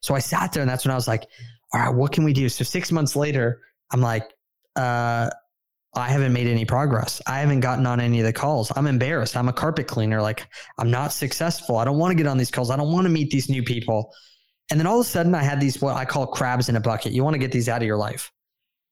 So 0.00 0.14
I 0.14 0.18
sat 0.18 0.52
there 0.52 0.62
and 0.62 0.70
that's 0.70 0.84
when 0.84 0.92
I 0.92 0.94
was 0.94 1.08
like, 1.08 1.26
all 1.72 1.80
right, 1.80 1.94
what 1.94 2.12
can 2.12 2.24
we 2.24 2.32
do? 2.32 2.48
So 2.48 2.64
six 2.64 2.92
months 2.92 3.16
later, 3.16 3.60
I'm 3.92 4.00
like, 4.00 4.32
uh, 4.76 5.30
I 5.94 6.08
haven't 6.08 6.34
made 6.34 6.46
any 6.46 6.66
progress. 6.66 7.22
I 7.26 7.40
haven't 7.40 7.60
gotten 7.60 7.86
on 7.86 8.00
any 8.00 8.20
of 8.20 8.26
the 8.26 8.32
calls. 8.32 8.70
I'm 8.76 8.86
embarrassed. 8.86 9.36
I'm 9.36 9.48
a 9.48 9.52
carpet 9.52 9.86
cleaner. 9.86 10.20
Like 10.20 10.46
I'm 10.78 10.90
not 10.90 11.12
successful. 11.12 11.78
I 11.78 11.84
don't 11.84 11.98
want 11.98 12.10
to 12.10 12.16
get 12.16 12.26
on 12.26 12.36
these 12.36 12.50
calls. 12.50 12.70
I 12.70 12.76
don't 12.76 12.92
want 12.92 13.06
to 13.06 13.10
meet 13.10 13.30
these 13.30 13.48
new 13.48 13.62
people. 13.62 14.12
And 14.70 14.78
then 14.78 14.86
all 14.86 15.00
of 15.00 15.06
a 15.06 15.08
sudden 15.08 15.34
I 15.34 15.42
had 15.42 15.60
these, 15.60 15.80
what 15.80 15.96
I 15.96 16.04
call 16.04 16.26
crabs 16.26 16.68
in 16.68 16.76
a 16.76 16.80
bucket. 16.80 17.12
You 17.12 17.24
want 17.24 17.34
to 17.34 17.38
get 17.38 17.50
these 17.50 17.68
out 17.68 17.80
of 17.80 17.86
your 17.86 17.96
life. 17.96 18.30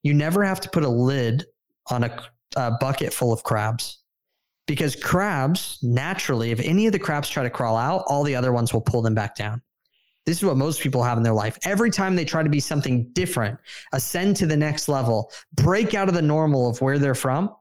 You 0.03 0.14
never 0.14 0.42
have 0.44 0.61
to 0.61 0.70
put 0.70 0.83
a 0.83 0.88
lid 0.88 1.44
on 1.90 2.05
a, 2.05 2.18
a 2.57 2.73
bucket 2.81 3.12
full 3.12 3.33
of 3.33 3.42
crabs 3.42 3.99
because 4.66 4.97
crabs 4.97 5.79
naturally, 5.83 6.51
if 6.51 6.61
any 6.61 6.87
of 6.87 6.92
the 6.92 6.99
crabs 6.99 7.29
try 7.29 7.42
to 7.42 7.51
crawl 7.51 7.77
out, 7.77 8.05
all 8.07 8.25
the 8.25 8.35
other 8.35 8.53
ones 8.53 8.73
will 8.73 8.81
pull 8.81 9.03
them 9.03 9.14
back 9.14 9.35
down. 9.37 9.61
This 10.27 10.38
is 10.38 10.44
what 10.44 10.57
most 10.57 10.81
people 10.81 11.03
have 11.03 11.18
in 11.18 11.23
their 11.23 11.35
life. 11.35 11.59
Every 11.64 11.90
time 11.90 12.16
they 12.16 12.25
try 12.25 12.42
to 12.42 12.49
be 12.49 12.61
something 12.61 13.11
different, 13.12 13.59
ascend 13.92 14.37
to 14.37 14.47
the 14.47 14.57
next 14.57 14.88
level, 14.88 15.31
break 15.53 15.92
out 15.92 16.09
of 16.09 16.14
the 16.14 16.23
normal 16.23 16.68
of 16.68 16.81
where 16.81 16.99
they're 16.99 17.14
from, 17.14 17.55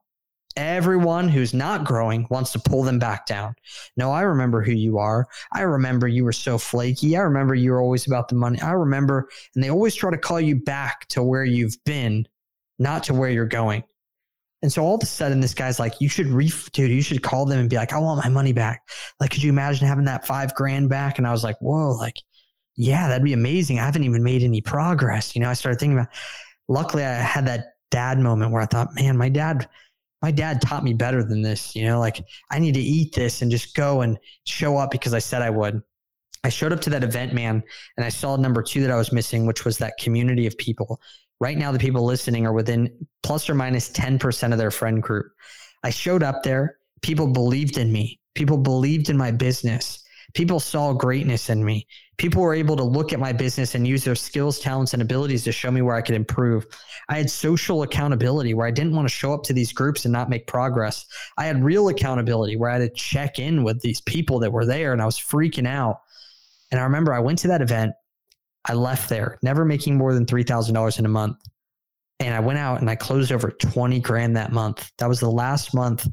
everyone 0.56 1.28
who's 1.28 1.54
not 1.54 1.84
growing 1.84 2.26
wants 2.30 2.54
to 2.54 2.60
pull 2.60 2.84
them 2.84 3.00
back 3.00 3.26
down. 3.26 3.54
No, 3.98 4.12
I 4.12 4.22
remember 4.22 4.62
who 4.62 4.72
you 4.72 4.98
are. 4.98 5.28
I 5.52 5.62
remember 5.62 6.08
you 6.08 6.24
were 6.24 6.32
so 6.32 6.58
flaky. 6.58 7.18
I 7.18 7.22
remember 7.22 7.54
you 7.54 7.72
were 7.72 7.82
always 7.82 8.08
about 8.08 8.30
the 8.30 8.36
money. 8.36 8.62
I 8.62 8.72
remember, 8.72 9.28
and 9.56 9.64
they 9.64 9.70
always 9.70 9.96
try 9.96 10.12
to 10.12 10.18
call 10.18 10.40
you 10.40 10.56
back 10.56 11.08
to 11.10 11.22
where 11.22 11.44
you've 11.44 11.76
been, 11.84 12.26
not 12.80 13.04
to 13.06 13.14
where 13.14 13.30
you're 13.30 13.46
going. 13.46 13.84
And 14.64 14.72
so 14.72 14.82
all 14.82 14.96
of 14.96 15.04
a 15.04 15.06
sudden, 15.06 15.42
this 15.42 15.54
guy's 15.54 15.78
like, 15.78 16.00
you 16.00 16.08
should 16.08 16.28
re, 16.28 16.50
dude, 16.72 16.90
you 16.90 17.02
should 17.02 17.22
call 17.22 17.46
them 17.46 17.60
and 17.60 17.70
be 17.70 17.76
like, 17.76 17.92
I 17.92 18.00
want 18.00 18.24
my 18.24 18.30
money 18.30 18.54
back. 18.54 18.82
Like, 19.20 19.30
could 19.30 19.44
you 19.44 19.50
imagine 19.50 19.86
having 19.86 20.06
that 20.06 20.26
five 20.26 20.56
grand 20.56 20.90
back? 20.90 21.18
And 21.18 21.28
I 21.28 21.32
was 21.32 21.44
like, 21.44 21.58
whoa, 21.60 21.92
like, 21.92 22.16
yeah, 22.78 23.10
that'd 23.10 23.26
be 23.26 23.34
amazing. 23.34 23.78
I 23.78 23.84
haven't 23.86 24.06
even 24.06 24.24
made 24.24 24.42
any 24.42 24.62
progress. 24.62 25.36
You 25.36 25.42
know, 25.42 25.50
I 25.50 25.54
started 25.54 25.80
thinking 25.80 25.98
about, 26.00 26.14
luckily 26.70 27.04
I 27.04 27.14
had 27.14 27.46
that 27.48 27.74
dad 27.92 28.20
moment 28.20 28.54
where 28.54 28.62
I 28.62 28.66
thought, 28.66 28.96
man, 28.96 29.18
my 29.18 29.28
dad, 29.28 29.68
my 30.22 30.32
dad 30.32 30.62
taught 30.62 30.86
me 30.86 30.94
better 30.94 31.24
than 31.24 31.42
this. 31.42 31.76
You 31.76 31.86
know, 31.86 32.00
like 32.00 32.24
I 32.50 32.58
need 32.58 32.76
to 32.76 32.82
eat 32.82 33.14
this 33.14 33.42
and 33.42 33.52
just 33.52 33.76
go 33.76 34.02
and 34.02 34.18
show 34.46 34.78
up 34.78 34.92
because 34.92 35.14
I 35.14 35.20
said 35.20 35.42
I 35.42 35.50
would. 35.50 35.82
I 36.46 36.50
showed 36.50 36.74
up 36.74 36.82
to 36.82 36.90
that 36.90 37.04
event, 37.04 37.34
man, 37.34 37.64
and 37.98 38.06
I 38.06 38.10
saw 38.10 38.36
number 38.36 38.62
two 38.64 38.82
that 38.82 38.92
I 38.92 38.98
was 38.98 39.12
missing, 39.12 39.46
which 39.46 39.64
was 39.66 39.78
that 39.78 39.98
community 39.98 40.48
of 40.48 40.58
people. 40.58 41.00
Right 41.44 41.58
now, 41.58 41.74
the 41.74 41.78
people 41.78 42.06
listening 42.06 42.48
are 42.48 42.54
within 42.54 42.90
plus 43.22 43.50
or 43.50 43.54
minus 43.54 43.90
10% 43.90 44.54
of 44.54 44.58
their 44.58 44.72
friend 44.72 45.04
group. 45.04 45.26
I 45.84 45.90
showed 45.90 46.24
up 46.24 46.42
there. 46.42 46.78
People 47.02 47.28
believed 47.28 47.78
in 47.78 47.92
me. 47.92 48.22
People 48.34 48.58
believed 48.58 49.10
in 49.10 49.18
my 49.18 49.30
business. 49.30 50.06
People 50.36 50.62
saw 50.62 50.94
greatness 50.94 51.50
in 51.50 51.66
me. 51.66 51.86
People 52.16 52.42
were 52.42 52.54
able 52.54 52.78
to 52.78 52.84
look 52.86 53.12
at 53.12 53.20
my 53.20 53.34
business 53.34 53.76
and 53.76 53.86
use 53.86 54.06
their 54.06 54.16
skills, 54.16 54.58
talents, 54.58 54.94
and 54.94 55.02
abilities 55.02 55.44
to 55.44 55.52
show 55.52 55.70
me 55.70 55.82
where 55.82 55.98
I 55.98 56.02
could 56.02 56.16
improve. 56.16 56.66
I 57.10 57.18
had 57.18 57.30
social 57.30 57.84
accountability 57.84 58.54
where 58.54 58.66
I 58.66 58.72
didn't 58.72 58.96
want 58.96 59.10
to 59.10 59.14
show 59.14 59.34
up 59.34 59.44
to 59.44 59.54
these 59.54 59.74
groups 59.74 60.06
and 60.06 60.14
not 60.14 60.30
make 60.30 60.48
progress. 60.48 61.06
I 61.38 61.44
had 61.44 61.62
real 61.62 61.90
accountability 61.90 62.56
where 62.56 62.70
I 62.70 62.80
had 62.80 62.90
to 62.90 62.96
check 62.96 63.38
in 63.38 63.66
with 63.66 63.82
these 63.82 64.00
people 64.00 64.40
that 64.40 64.54
were 64.54 64.66
there 64.66 64.94
and 64.94 65.02
I 65.02 65.06
was 65.06 65.20
freaking 65.20 65.68
out. 65.68 66.04
And 66.72 66.80
I 66.80 66.86
remember 66.86 67.14
I 67.14 67.20
went 67.20 67.40
to 67.40 67.50
that 67.50 67.62
event 67.62 67.96
I 68.66 68.74
left 68.74 69.10
there, 69.10 69.38
never 69.42 69.66
making 69.66 69.98
more 69.98 70.14
than 70.14 70.26
$3,000 70.26 71.00
in 71.00 71.06
a 71.06 71.10
month. 71.10 71.38
And 72.20 72.34
I 72.34 72.40
went 72.40 72.60
out 72.60 72.80
and 72.80 72.90
I 72.90 72.96
closed 72.96 73.32
over 73.32 73.52
20 73.52 74.00
grand 74.00 74.38
that 74.38 74.52
month. 74.52 74.92
That 74.98 75.10
was 75.10 75.20
the 75.20 75.32
last 75.32 75.74
month. 75.74 76.08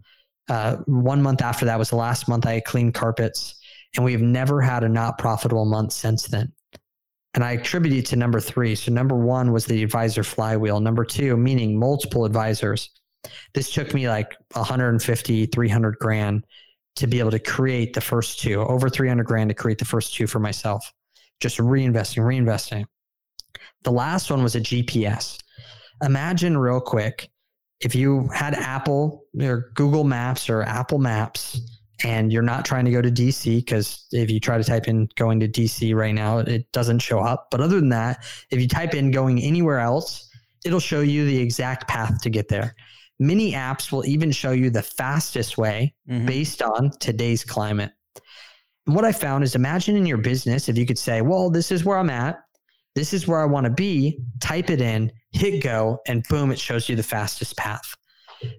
Uh, 0.49 0.77
one 0.87 1.23
month 1.23 1.43
after 1.43 1.65
that 1.67 1.79
was 1.79 1.91
the 1.91 1.97
last 1.97 2.29
month 2.29 2.47
I 2.47 2.61
cleaned 2.61 2.95
carpets. 2.95 3.55
And 3.95 4.05
we've 4.05 4.21
never 4.21 4.61
had 4.61 4.83
a 4.83 4.89
not 4.89 5.19
profitable 5.19 5.65
month 5.65 5.93
since 5.93 6.25
then. 6.27 6.53
And 7.35 7.45
I 7.45 7.53
attribute 7.53 7.95
it 7.95 8.07
to 8.07 8.17
number 8.17 8.41
three. 8.41 8.75
So, 8.75 8.91
number 8.91 9.15
one 9.15 9.53
was 9.53 9.65
the 9.67 9.85
advisor 9.85 10.25
flywheel. 10.25 10.81
Number 10.81 11.05
two, 11.05 11.37
meaning 11.37 11.79
multiple 11.79 12.25
advisors. 12.25 12.91
This 13.55 13.71
took 13.71 13.95
me 13.95 14.09
like 14.09 14.37
150, 14.55 15.47
300 15.47 15.99
grand 15.99 16.45
to 16.97 17.07
be 17.07 17.21
able 17.21 17.31
to 17.31 17.39
create 17.39 17.93
the 17.93 18.01
first 18.01 18.41
two, 18.41 18.61
over 18.63 18.89
300 18.89 19.25
grand 19.25 19.51
to 19.51 19.55
create 19.55 19.79
the 19.79 19.85
first 19.85 20.15
two 20.15 20.27
for 20.27 20.41
myself 20.41 20.93
just 21.41 21.59
reinvesting, 21.59 22.23
reinvesting. 22.23 22.85
The 23.83 23.93
last 23.93 24.31
one 24.31 24.43
was 24.43 24.55
a 24.57 24.61
GPS. 24.61 25.39
Imagine 26.03 26.57
real 26.57 26.81
quick 26.81 27.31
if 27.81 27.95
you 27.95 28.29
had 28.29 28.55
Apple 28.55 29.25
or 29.41 29.71
Google 29.75 30.05
Maps 30.05 30.51
or 30.51 30.63
Apple 30.63 30.99
Maps 30.99 31.61
and 32.05 32.33
you're 32.33 32.43
not 32.43 32.65
trying 32.65 32.85
to 32.85 32.91
go 32.91 33.03
to 33.03 33.11
DC 33.11 33.57
because 33.59 34.07
if 34.13 34.31
you 34.31 34.41
try 34.41 34.59
to 34.59 34.65
type 34.65 34.89
in 34.89 35.09
going 35.17 35.41
to 35.41 35.49
DC 35.49 35.95
right 35.95 36.15
now, 36.15 36.39
it 36.39 36.71
doesn't 36.73 37.01
show 37.01 37.21
up. 37.21 37.49
But 37.51 37.61
other 37.61 37.79
than 37.81 37.91
that, 37.91 38.25
if 38.51 38.61
you 38.61 38.69
type 38.69 38.95
in 38.95 39.11
going 39.11 39.41
anywhere 39.41 39.81
else, 39.81 40.29
it'll 40.65 40.81
show 40.81 41.01
you 41.01 41.27
the 41.27 41.39
exact 41.39 41.89
path 41.89 42.21
to 42.23 42.31
get 42.31 42.49
there. 42.49 42.75
Many 43.19 43.53
apps 43.53 43.93
will 43.93 44.07
even 44.07 44.33
show 44.33 44.53
you 44.53 44.71
the 44.71 44.83
fastest 44.83 45.59
way 45.59 45.95
mm-hmm. 46.09 46.27
based 46.27 46.63
on 46.63 46.91
today's 47.01 47.45
climate. 47.45 47.93
What 48.87 49.05
I 49.05 49.13
found 49.13 49.45
is 49.45 49.55
imagine 49.55 49.97
in 49.97 50.07
your 50.07 50.19
business 50.19 50.69
if 50.69 50.77
you 50.77 50.87
could 50.87 50.99
say, 50.99 51.21
well, 51.21 51.51
this 51.51 51.71
is 51.71 51.85
where 51.85 51.99
I'm 51.99 52.11
at. 52.11 52.41
This 52.95 53.13
is 53.13 53.29
where 53.29 53.41
I 53.41 53.45
want 53.45 53.65
to 53.65 53.71
be. 53.71 54.19
Type 54.41 54.71
it 54.71 54.81
in, 54.81 55.13
hit 55.33 55.63
go, 55.63 55.99
and 56.07 56.25
boom, 56.29 56.51
it 56.51 56.59
shows 56.59 56.89
you 56.89 56.97
the 56.97 57.03
fastest 57.03 57.57
path. 57.57 57.95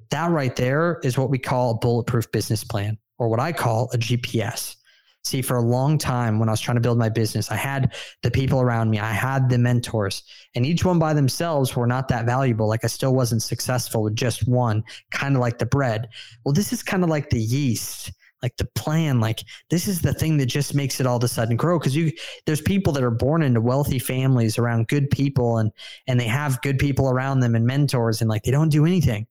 That 0.09 0.31
right 0.31 0.55
there 0.55 0.99
is 1.03 1.17
what 1.17 1.29
we 1.29 1.39
call 1.39 1.71
a 1.71 1.77
bulletproof 1.77 2.31
business 2.31 2.63
plan, 2.63 2.97
or 3.17 3.29
what 3.29 3.39
I 3.39 3.51
call 3.51 3.89
a 3.93 3.97
GPS. 3.97 4.75
See, 5.23 5.41
for 5.41 5.57
a 5.57 5.61
long 5.61 5.97
time 5.97 6.39
when 6.39 6.49
I 6.49 6.51
was 6.51 6.61
trying 6.61 6.77
to 6.77 6.81
build 6.81 6.97
my 6.97 7.09
business, 7.09 7.51
I 7.51 7.55
had 7.55 7.93
the 8.23 8.31
people 8.31 8.59
around 8.59 8.89
me, 8.89 8.99
I 8.99 9.11
had 9.11 9.49
the 9.49 9.57
mentors, 9.57 10.23
and 10.55 10.65
each 10.65 10.83
one 10.83 10.97
by 10.97 11.13
themselves 11.13 11.75
were 11.75 11.85
not 11.85 12.07
that 12.07 12.25
valuable. 12.25 12.67
Like 12.67 12.83
I 12.83 12.87
still 12.87 13.13
wasn't 13.13 13.43
successful 13.43 14.01
with 14.01 14.15
just 14.15 14.47
one, 14.47 14.83
kind 15.11 15.35
of 15.35 15.41
like 15.41 15.59
the 15.59 15.65
bread. 15.65 16.09
Well, 16.43 16.53
this 16.53 16.73
is 16.73 16.81
kind 16.81 17.03
of 17.03 17.09
like 17.09 17.29
the 17.29 17.39
yeast 17.39 18.11
like 18.41 18.57
the 18.57 18.65
plan 18.75 19.19
like 19.19 19.43
this 19.69 19.87
is 19.87 20.01
the 20.01 20.13
thing 20.13 20.37
that 20.37 20.47
just 20.47 20.73
makes 20.73 20.99
it 20.99 21.05
all 21.05 21.17
of 21.17 21.23
a 21.23 21.27
sudden 21.27 21.55
grow. 21.55 21.77
Because 21.77 21.95
you 21.95 22.11
there's 22.45 22.61
people 22.61 22.91
that 22.93 23.03
are 23.03 23.11
born 23.11 23.43
into 23.43 23.61
wealthy 23.61 23.99
families 23.99 24.57
around 24.57 24.87
good 24.87 25.09
people 25.09 25.57
and 25.57 25.71
and 26.07 26.19
they 26.19 26.27
have 26.27 26.61
good 26.61 26.79
people 26.79 27.09
around 27.09 27.39
them 27.39 27.55
and 27.55 27.65
mentors 27.65 28.21
and 28.21 28.29
like 28.29 28.43
they 28.43 28.51
don't 28.51 28.69
do 28.69 28.85
anything. 28.85 29.27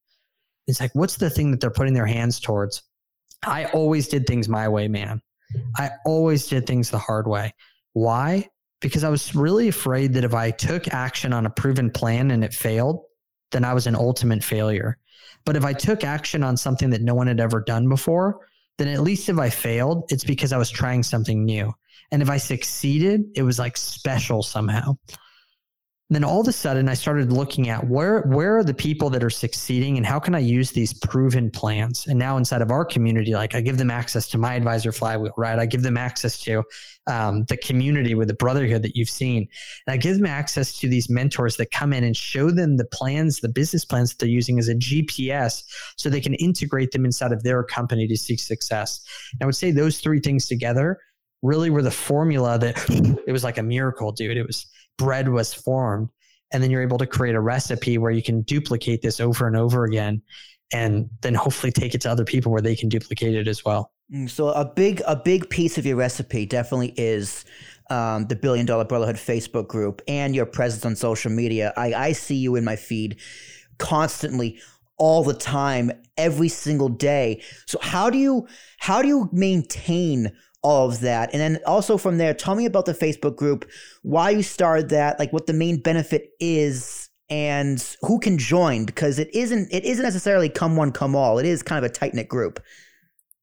It's 0.66 0.80
like 0.80 0.94
what's 0.94 1.16
the 1.16 1.30
thing 1.30 1.50
that 1.50 1.60
they're 1.60 1.70
putting 1.70 1.94
their 1.94 2.06
hands 2.06 2.38
towards? 2.38 2.82
I 3.44 3.66
always 3.66 4.06
did 4.08 4.26
things 4.26 4.48
my 4.48 4.68
way 4.68 4.86
man. 4.88 5.22
I 5.76 5.90
always 6.04 6.46
did 6.46 6.66
things 6.66 6.90
the 6.90 6.98
hard 6.98 7.26
way. 7.26 7.54
Why? 7.92 8.48
Because 8.80 9.04
i 9.04 9.10
was 9.10 9.34
really 9.34 9.68
afraid 9.68 10.14
that 10.14 10.24
if 10.24 10.32
i 10.32 10.50
took 10.50 10.88
action 10.88 11.32
on 11.32 11.46
a 11.46 11.50
proven 11.50 11.90
plan 11.90 12.30
and 12.30 12.42
it 12.44 12.54
failed 12.54 13.04
then 13.50 13.64
i 13.64 13.74
was 13.74 13.86
an 13.88 13.96
ultimate 13.96 14.44
failure. 14.44 14.96
But 15.44 15.56
if 15.56 15.64
i 15.64 15.72
took 15.72 16.04
action 16.04 16.44
on 16.44 16.56
something 16.56 16.90
that 16.90 17.02
no 17.02 17.14
one 17.14 17.26
had 17.26 17.40
ever 17.40 17.60
done 17.60 17.88
before 17.88 18.40
then 18.80 18.88
at 18.88 19.02
least 19.02 19.28
if 19.28 19.38
I 19.38 19.50
failed, 19.50 20.04
it's 20.10 20.24
because 20.24 20.52
I 20.52 20.58
was 20.58 20.70
trying 20.70 21.02
something 21.02 21.44
new. 21.44 21.72
And 22.10 22.22
if 22.22 22.30
I 22.30 22.38
succeeded, 22.38 23.22
it 23.36 23.42
was 23.42 23.58
like 23.58 23.76
special 23.76 24.42
somehow. 24.42 24.96
Then 26.14 26.24
all 26.24 26.40
of 26.40 26.48
a 26.48 26.52
sudden 26.52 26.88
I 26.88 26.94
started 26.94 27.32
looking 27.32 27.68
at 27.68 27.86
where 27.86 28.22
where 28.22 28.58
are 28.58 28.64
the 28.64 28.74
people 28.74 29.10
that 29.10 29.22
are 29.22 29.30
succeeding 29.30 29.96
and 29.96 30.04
how 30.04 30.18
can 30.18 30.34
I 30.34 30.40
use 30.40 30.72
these 30.72 30.92
proven 30.92 31.50
plans? 31.50 32.06
And 32.06 32.18
now 32.18 32.36
inside 32.36 32.62
of 32.62 32.70
our 32.72 32.84
community, 32.84 33.32
like 33.32 33.54
I 33.54 33.60
give 33.60 33.78
them 33.78 33.90
access 33.90 34.28
to 34.30 34.38
my 34.38 34.54
advisor 34.54 34.90
flywheel, 34.90 35.32
right? 35.36 35.58
I 35.58 35.66
give 35.66 35.82
them 35.82 35.96
access 35.96 36.38
to 36.40 36.64
um, 37.06 37.44
the 37.44 37.56
community 37.56 38.14
with 38.14 38.28
the 38.28 38.34
brotherhood 38.34 38.82
that 38.82 38.96
you've 38.96 39.08
seen. 39.10 39.48
And 39.86 39.94
I 39.94 39.96
give 39.96 40.16
them 40.16 40.26
access 40.26 40.76
to 40.78 40.88
these 40.88 41.08
mentors 41.08 41.56
that 41.56 41.70
come 41.70 41.92
in 41.92 42.02
and 42.02 42.16
show 42.16 42.50
them 42.50 42.76
the 42.76 42.86
plans, 42.86 43.40
the 43.40 43.48
business 43.48 43.84
plans 43.84 44.10
that 44.10 44.18
they're 44.18 44.28
using 44.28 44.58
as 44.58 44.68
a 44.68 44.74
GPS 44.74 45.62
so 45.96 46.10
they 46.10 46.20
can 46.20 46.34
integrate 46.34 46.90
them 46.90 47.04
inside 47.04 47.32
of 47.32 47.44
their 47.44 47.62
company 47.62 48.08
to 48.08 48.16
seek 48.16 48.40
success. 48.40 49.00
And 49.32 49.42
I 49.42 49.46
would 49.46 49.56
say 49.56 49.70
those 49.70 50.00
three 50.00 50.20
things 50.20 50.48
together 50.48 50.98
really 51.42 51.70
were 51.70 51.82
the 51.82 51.90
formula 51.90 52.58
that 52.58 52.76
it 53.26 53.32
was 53.32 53.44
like 53.44 53.58
a 53.58 53.62
miracle, 53.62 54.12
dude. 54.12 54.36
It 54.36 54.46
was 54.46 54.66
bread 55.00 55.30
was 55.30 55.54
formed. 55.54 56.10
And 56.52 56.62
then 56.62 56.70
you're 56.70 56.82
able 56.82 56.98
to 56.98 57.06
create 57.06 57.34
a 57.34 57.40
recipe 57.40 57.96
where 57.96 58.10
you 58.10 58.22
can 58.22 58.42
duplicate 58.42 59.00
this 59.00 59.18
over 59.18 59.46
and 59.46 59.56
over 59.56 59.84
again 59.84 60.20
and 60.72 61.08
then 61.22 61.34
hopefully 61.34 61.72
take 61.72 61.94
it 61.94 62.02
to 62.02 62.10
other 62.10 62.24
people 62.24 62.52
where 62.52 62.60
they 62.60 62.76
can 62.76 62.88
duplicate 62.88 63.34
it 63.34 63.48
as 63.48 63.64
well. 63.64 63.92
Mm, 64.12 64.28
so 64.28 64.48
a 64.50 64.64
big 64.64 65.00
a 65.06 65.16
big 65.16 65.48
piece 65.48 65.78
of 65.78 65.86
your 65.86 65.96
recipe 65.96 66.44
definitely 66.44 66.92
is 66.96 67.44
um, 67.88 68.26
the 68.26 68.36
Billion 68.36 68.66
Dollar 68.66 68.84
Brotherhood 68.84 69.16
Facebook 69.16 69.68
group 69.68 70.02
and 70.06 70.34
your 70.34 70.46
presence 70.46 70.84
on 70.84 70.96
social 70.96 71.30
media. 71.30 71.72
I, 71.76 71.94
I 71.94 72.12
see 72.12 72.36
you 72.36 72.56
in 72.56 72.64
my 72.64 72.76
feed 72.76 73.16
constantly 73.78 74.60
all 74.98 75.24
the 75.24 75.34
time 75.34 75.90
every 76.18 76.48
single 76.48 76.90
day 76.90 77.42
so 77.66 77.78
how 77.80 78.10
do 78.10 78.18
you 78.18 78.46
how 78.78 79.00
do 79.00 79.08
you 79.08 79.30
maintain 79.32 80.30
all 80.62 80.88
of 80.88 81.00
that. 81.00 81.30
And 81.32 81.40
then 81.40 81.62
also 81.66 81.96
from 81.96 82.18
there, 82.18 82.34
tell 82.34 82.54
me 82.54 82.66
about 82.66 82.86
the 82.86 82.92
Facebook 82.92 83.36
group, 83.36 83.68
why 84.02 84.30
you 84.30 84.42
started 84.42 84.90
that, 84.90 85.18
like 85.18 85.32
what 85.32 85.46
the 85.46 85.52
main 85.52 85.80
benefit 85.80 86.30
is 86.38 87.08
and 87.28 87.96
who 88.02 88.18
can 88.18 88.36
join 88.36 88.84
because 88.84 89.18
it 89.18 89.32
isn't 89.34 89.68
it 89.72 89.84
isn't 89.84 90.02
necessarily 90.02 90.48
come 90.48 90.76
one 90.76 90.92
come 90.92 91.14
all. 91.14 91.38
It 91.38 91.46
is 91.46 91.62
kind 91.62 91.82
of 91.82 91.88
a 91.88 91.92
tight 91.92 92.12
knit 92.12 92.28
group. 92.28 92.60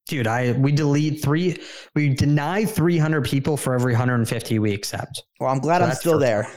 Dude, 0.07 0.27
I 0.27 0.51
we 0.53 0.71
delete 0.71 1.21
three 1.21 1.57
we 1.95 2.09
deny 2.09 2.65
300 2.65 3.25
people 3.25 3.57
for 3.57 3.73
every 3.73 3.93
150 3.93 4.59
we 4.59 4.73
accept. 4.73 5.23
Well, 5.39 5.49
I'm 5.49 5.59
glad 5.59 5.79
so 5.79 5.85
I'm 5.85 5.95
still 5.95 6.19
there. 6.19 6.49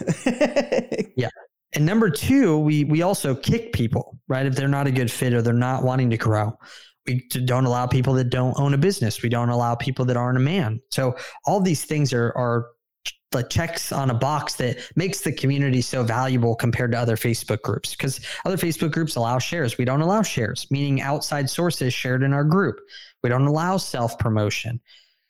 yeah. 1.16 1.30
And 1.72 1.86
number 1.86 2.10
2, 2.10 2.58
we 2.58 2.82
we 2.82 3.02
also 3.02 3.34
kick 3.34 3.72
people, 3.72 4.18
right? 4.26 4.44
If 4.44 4.56
they're 4.56 4.68
not 4.68 4.88
a 4.88 4.92
good 4.92 5.10
fit 5.10 5.32
or 5.32 5.40
they're 5.40 5.52
not 5.52 5.84
wanting 5.84 6.10
to 6.10 6.16
grow 6.16 6.58
we 7.10 7.40
don't 7.44 7.64
allow 7.64 7.86
people 7.86 8.14
that 8.14 8.30
don't 8.30 8.58
own 8.58 8.74
a 8.74 8.78
business. 8.78 9.22
We 9.22 9.28
don't 9.28 9.48
allow 9.48 9.74
people 9.74 10.04
that 10.06 10.16
aren't 10.16 10.36
a 10.36 10.40
man. 10.40 10.80
So 10.90 11.16
all 11.44 11.60
these 11.60 11.84
things 11.84 12.12
are 12.12 12.32
are 12.36 12.68
the 13.32 13.42
checks 13.44 13.92
on 13.92 14.10
a 14.10 14.14
box 14.14 14.56
that 14.56 14.78
makes 14.96 15.20
the 15.20 15.30
community 15.30 15.80
so 15.80 16.02
valuable 16.02 16.56
compared 16.56 16.90
to 16.92 16.98
other 16.98 17.16
Facebook 17.16 17.62
groups. 17.62 17.92
Because 17.94 18.20
other 18.44 18.56
Facebook 18.56 18.90
groups 18.90 19.14
allow 19.16 19.38
shares. 19.38 19.78
We 19.78 19.84
don't 19.84 20.00
allow 20.00 20.22
shares, 20.22 20.66
meaning 20.70 21.00
outside 21.00 21.48
sources 21.48 21.94
shared 21.94 22.22
in 22.22 22.32
our 22.32 22.44
group. 22.44 22.80
We 23.22 23.30
don't 23.30 23.46
allow 23.46 23.76
self 23.76 24.18
promotion. 24.18 24.80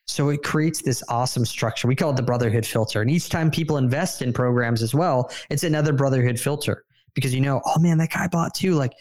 So 0.06 0.30
it 0.30 0.42
creates 0.42 0.82
this 0.82 1.04
awesome 1.08 1.44
structure. 1.44 1.86
We 1.86 1.94
call 1.94 2.10
it 2.10 2.16
the 2.16 2.22
brotherhood 2.22 2.66
filter. 2.66 3.00
And 3.00 3.10
each 3.10 3.28
time 3.28 3.50
people 3.50 3.76
invest 3.76 4.22
in 4.22 4.32
programs 4.32 4.82
as 4.82 4.92
well, 4.92 5.30
it's 5.50 5.62
another 5.62 5.92
brotherhood 5.92 6.40
filter 6.40 6.84
because 7.14 7.34
you 7.34 7.40
know, 7.40 7.60
oh 7.64 7.78
man, 7.78 7.98
that 7.98 8.10
guy 8.10 8.26
bought 8.28 8.54
too. 8.54 8.74
Like 8.74 8.92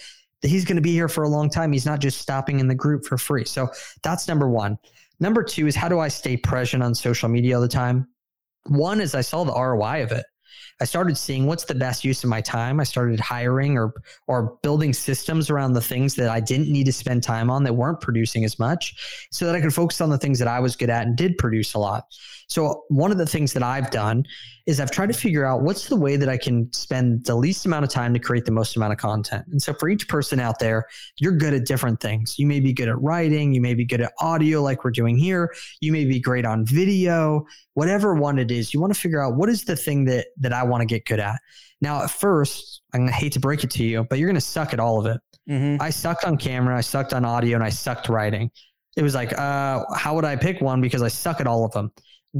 he's 0.42 0.66
going 0.66 0.76
to 0.78 0.82
be 0.82 0.94
here 0.94 1.10
for 1.10 1.24
a 1.24 1.30
long 1.30 1.50
time. 1.50 1.72
He's 1.72 1.86
not 1.86 2.00
just 2.00 2.20
stopping 2.20 2.60
in 2.60 2.68
the 2.68 2.76
group 2.76 3.06
for 3.06 3.18
free. 3.18 3.46
So 3.46 3.70
that's 4.04 4.28
number 4.28 4.50
one. 4.50 4.78
Number 5.20 5.44
two 5.44 5.68
is 5.68 5.76
how 5.76 5.90
do 5.90 6.00
I 6.00 6.08
stay 6.08 6.38
present 6.38 6.82
on 6.82 6.96
social 6.96 7.28
media 7.28 7.56
all 7.56 7.62
the 7.62 7.68
time? 7.68 8.08
One 8.68 9.02
is 9.02 9.16
I 9.16 9.22
saw 9.22 9.44
the 9.44 9.54
ROI 9.54 10.04
of 10.04 10.12
it. 10.12 10.26
I 10.82 10.86
started 10.86 11.18
seeing 11.18 11.46
what's 11.46 11.66
the 11.66 11.76
best 11.76 12.06
use 12.06 12.24
of 12.24 12.30
my 12.30 12.40
time. 12.40 12.80
I 12.80 12.84
started 12.84 13.20
hiring 13.20 13.78
or 13.78 13.94
or 14.28 14.58
building 14.64 14.94
systems 14.94 15.50
around 15.50 15.74
the 15.74 15.82
things 15.82 16.16
that 16.16 16.30
I 16.30 16.40
didn't 16.40 16.72
need 16.72 16.86
to 16.86 16.94
spend 16.94 17.22
time 17.22 17.50
on 17.50 17.64
that 17.64 17.74
weren't 17.74 18.00
producing 18.00 18.46
as 18.46 18.58
much 18.60 19.28
so 19.32 19.46
that 19.46 19.56
I 19.56 19.62
could 19.62 19.74
focus 19.74 20.00
on 20.00 20.10
the 20.10 20.18
things 20.18 20.40
that 20.40 20.48
I 20.48 20.62
was 20.62 20.78
good 20.78 20.90
at 20.90 21.06
and 21.06 21.18
did 21.18 21.38
produce 21.38 21.74
a 21.74 21.80
lot. 21.80 22.06
So 22.50 22.84
one 22.90 23.12
of 23.12 23.20
the 23.20 23.28
things 23.28 23.54
that 23.54 23.62
I've 23.62 23.92
done 23.92 24.26
is 24.66 24.80
I've 24.80 24.90
tried 24.90 25.08
to 25.08 25.14
figure 25.14 25.46
out 25.46 25.62
what's 25.62 25.88
the 25.88 25.96
way 25.96 26.16
that 26.16 26.28
I 26.28 26.38
can 26.38 26.72
spend 26.74 27.26
the 27.26 27.36
least 27.36 27.66
amount 27.68 27.86
of 27.86 27.92
time 27.92 28.12
to 28.14 28.20
create 28.20 28.46
the 28.46 28.52
most 28.52 28.76
amount 28.76 28.92
of 28.92 28.98
content. 28.98 29.46
And 29.52 29.62
so 29.62 29.72
for 29.74 29.88
each 29.88 30.08
person 30.08 30.40
out 30.40 30.58
there, 30.58 30.86
you're 31.18 31.32
good 31.32 31.54
at 31.54 31.66
different 31.66 32.02
things. 32.02 32.40
You 32.40 32.48
may 32.48 32.60
be 32.60 32.74
good 32.74 32.90
at 32.90 33.00
writing, 33.02 33.54
you 33.54 33.62
may 33.62 33.76
be 33.76 33.86
good 33.86 34.02
at 34.02 34.12
audio 34.20 34.64
like 34.64 34.84
we're 34.84 34.92
doing 34.92 35.16
here, 35.16 35.54
you 35.80 35.92
may 35.92 36.06
be 36.06 36.20
great 36.20 36.44
on 36.44 36.66
video, 36.66 37.46
whatever 37.76 38.16
one 38.16 38.40
it 38.40 38.50
is. 38.50 38.74
You 38.74 38.82
want 38.82 38.94
to 38.94 39.00
figure 39.00 39.24
out 39.24 39.36
what 39.36 39.48
is 39.48 39.64
the 39.64 39.76
thing 39.76 40.06
that 40.06 40.28
that 40.38 40.52
I 40.52 40.64
want 40.64 40.82
to 40.82 40.88
get 40.88 41.06
good 41.06 41.20
at. 41.20 41.40
Now, 41.82 42.04
at 42.04 42.10
first, 42.10 42.82
I'm 42.94 43.02
gonna 43.02 43.12
hate 43.12 43.34
to 43.34 43.40
break 43.40 43.64
it 43.64 43.70
to 43.72 43.84
you, 43.84 44.06
but 44.10 44.18
you're 44.18 44.28
gonna 44.28 44.42
suck 44.42 44.74
at 44.74 44.80
all 44.80 45.00
of 45.00 45.06
it. 45.06 45.22
Mm-hmm. 45.48 45.82
I 45.82 45.92
sucked 45.92 46.26
on 46.26 46.36
camera, 46.36 46.76
I 46.76 46.82
sucked 46.82 47.14
on 47.14 47.26
audio, 47.26 47.56
and 47.56 47.64
I 47.64 47.70
sucked 47.70 48.10
writing. 48.10 48.50
It 48.98 49.04
was 49.04 49.14
like, 49.14 49.38
uh, 49.38 49.86
how 49.96 50.16
would 50.16 50.26
I 50.26 50.36
pick 50.36 50.62
one? 50.62 50.82
Because 50.82 51.04
I 51.04 51.08
suck 51.10 51.40
at 51.40 51.48
all 51.48 51.64
of 51.64 51.72
them 51.72 51.92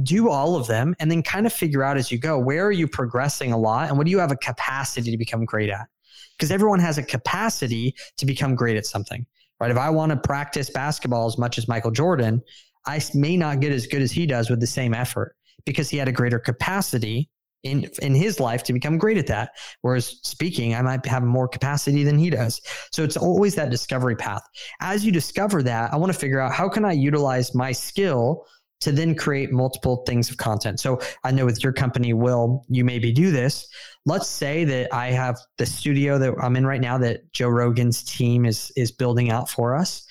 do 0.02 0.28
all 0.28 0.56
of 0.56 0.66
them 0.66 0.94
and 1.00 1.10
then 1.10 1.22
kind 1.22 1.46
of 1.46 1.52
figure 1.52 1.82
out 1.82 1.96
as 1.96 2.12
you 2.12 2.18
go 2.18 2.38
where 2.38 2.64
are 2.66 2.72
you 2.72 2.86
progressing 2.86 3.52
a 3.52 3.58
lot 3.58 3.88
and 3.88 3.98
what 3.98 4.04
do 4.04 4.10
you 4.10 4.18
have 4.18 4.30
a 4.30 4.36
capacity 4.36 5.10
to 5.10 5.18
become 5.18 5.44
great 5.44 5.70
at? 5.70 5.88
Because 6.36 6.50
everyone 6.50 6.80
has 6.80 6.96
a 6.98 7.02
capacity 7.02 7.94
to 8.16 8.26
become 8.26 8.54
great 8.54 8.76
at 8.76 8.86
something 8.86 9.26
right? 9.60 9.70
If 9.70 9.76
i 9.76 9.90
want 9.90 10.10
to 10.10 10.16
practice 10.16 10.70
basketball 10.70 11.26
as 11.26 11.38
much 11.38 11.58
as 11.58 11.66
michael 11.66 11.90
jordan 11.90 12.42
i 12.86 13.00
may 13.14 13.36
not 13.36 13.60
get 13.60 13.72
as 13.72 13.86
good 13.86 14.02
as 14.02 14.12
he 14.12 14.26
does 14.26 14.48
with 14.48 14.60
the 14.60 14.66
same 14.66 14.94
effort 14.94 15.34
because 15.64 15.90
he 15.90 15.96
had 15.96 16.08
a 16.08 16.12
greater 16.12 16.38
capacity 16.38 17.28
in 17.62 17.90
in 18.00 18.14
his 18.14 18.40
life 18.40 18.62
to 18.64 18.72
become 18.72 18.98
great 18.98 19.18
at 19.18 19.26
that. 19.26 19.50
Whereas 19.82 20.18
speaking 20.22 20.74
i 20.74 20.82
might 20.82 21.04
have 21.06 21.22
more 21.22 21.48
capacity 21.48 22.04
than 22.04 22.18
he 22.18 22.30
does. 22.30 22.60
So 22.90 23.02
it's 23.02 23.16
always 23.16 23.54
that 23.56 23.70
discovery 23.70 24.16
path. 24.16 24.42
As 24.80 25.04
you 25.04 25.12
discover 25.12 25.62
that 25.64 25.92
i 25.92 25.96
want 25.96 26.12
to 26.12 26.18
figure 26.18 26.40
out 26.40 26.52
how 26.52 26.68
can 26.68 26.84
i 26.84 26.92
utilize 26.92 27.54
my 27.54 27.72
skill 27.72 28.46
to 28.80 28.92
then 28.92 29.14
create 29.14 29.52
multiple 29.52 30.02
things 30.06 30.30
of 30.30 30.36
content. 30.36 30.80
So 30.80 31.00
I 31.24 31.30
know 31.30 31.44
with 31.44 31.62
your 31.62 31.72
company, 31.72 32.12
Will, 32.12 32.64
you 32.68 32.84
maybe 32.84 33.12
do 33.12 33.30
this. 33.30 33.68
Let's 34.06 34.28
say 34.28 34.64
that 34.64 34.92
I 34.94 35.08
have 35.08 35.38
the 35.58 35.66
studio 35.66 36.18
that 36.18 36.34
I'm 36.40 36.56
in 36.56 36.66
right 36.66 36.80
now 36.80 36.98
that 36.98 37.30
Joe 37.32 37.48
Rogan's 37.48 38.02
team 38.02 38.46
is 38.46 38.72
is 38.76 38.90
building 38.90 39.30
out 39.30 39.48
for 39.48 39.74
us. 39.74 40.06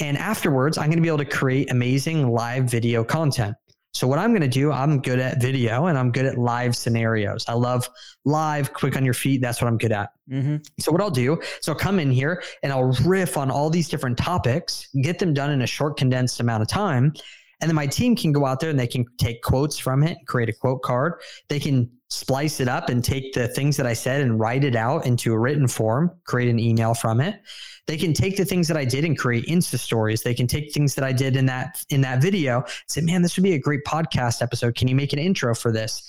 And 0.00 0.16
afterwards, 0.16 0.78
I'm 0.78 0.86
going 0.86 0.96
to 0.96 1.02
be 1.02 1.08
able 1.08 1.18
to 1.18 1.24
create 1.24 1.70
amazing 1.70 2.30
live 2.30 2.64
video 2.64 3.04
content. 3.04 3.54
So 3.92 4.06
what 4.06 4.20
I'm 4.20 4.30
going 4.30 4.42
to 4.42 4.48
do, 4.48 4.70
I'm 4.70 5.00
good 5.00 5.18
at 5.18 5.40
video 5.40 5.86
and 5.86 5.98
I'm 5.98 6.12
good 6.12 6.24
at 6.24 6.38
live 6.38 6.76
scenarios. 6.76 7.44
I 7.48 7.54
love 7.54 7.88
live, 8.24 8.72
quick 8.72 8.96
on 8.96 9.04
your 9.04 9.14
feet. 9.14 9.40
That's 9.40 9.60
what 9.60 9.66
I'm 9.66 9.78
good 9.78 9.90
at. 9.90 10.10
Mm-hmm. 10.30 10.58
So 10.78 10.92
what 10.92 11.00
I'll 11.00 11.10
do, 11.10 11.40
so 11.60 11.72
I'll 11.72 11.78
come 11.78 11.98
in 11.98 12.10
here 12.10 12.42
and 12.62 12.72
I'll 12.72 12.92
riff 13.04 13.36
on 13.36 13.50
all 13.50 13.68
these 13.68 13.88
different 13.88 14.16
topics, 14.16 14.88
get 15.02 15.18
them 15.18 15.34
done 15.34 15.50
in 15.50 15.62
a 15.62 15.66
short, 15.66 15.96
condensed 15.96 16.38
amount 16.38 16.62
of 16.62 16.68
time, 16.68 17.12
and 17.60 17.68
then 17.68 17.74
my 17.74 17.86
team 17.86 18.16
can 18.16 18.32
go 18.32 18.46
out 18.46 18.60
there 18.60 18.70
and 18.70 18.78
they 18.78 18.86
can 18.86 19.04
take 19.18 19.42
quotes 19.42 19.78
from 19.78 20.02
it, 20.02 20.18
create 20.26 20.48
a 20.48 20.52
quote 20.52 20.82
card. 20.82 21.14
They 21.48 21.60
can 21.60 21.90
splice 22.08 22.58
it 22.60 22.68
up 22.68 22.88
and 22.88 23.04
take 23.04 23.32
the 23.34 23.48
things 23.48 23.76
that 23.76 23.86
I 23.86 23.92
said 23.92 24.20
and 24.20 24.40
write 24.40 24.64
it 24.64 24.74
out 24.74 25.06
into 25.06 25.32
a 25.32 25.38
written 25.38 25.68
form, 25.68 26.10
create 26.24 26.48
an 26.48 26.58
email 26.58 26.94
from 26.94 27.20
it. 27.20 27.40
They 27.86 27.96
can 27.96 28.12
take 28.12 28.36
the 28.36 28.44
things 28.44 28.68
that 28.68 28.76
I 28.76 28.84
did 28.84 29.04
and 29.04 29.18
create 29.18 29.46
Insta 29.46 29.78
stories. 29.78 30.22
They 30.22 30.34
can 30.34 30.46
take 30.46 30.72
things 30.72 30.94
that 30.94 31.04
I 31.04 31.12
did 31.12 31.36
in 31.36 31.46
that 31.46 31.84
in 31.90 32.00
that 32.02 32.22
video, 32.22 32.64
say, 32.88 33.00
man, 33.00 33.22
this 33.22 33.36
would 33.36 33.42
be 33.42 33.54
a 33.54 33.58
great 33.58 33.84
podcast 33.84 34.42
episode. 34.42 34.74
Can 34.74 34.88
you 34.88 34.94
make 34.94 35.12
an 35.12 35.18
intro 35.18 35.54
for 35.54 35.72
this? 35.72 36.08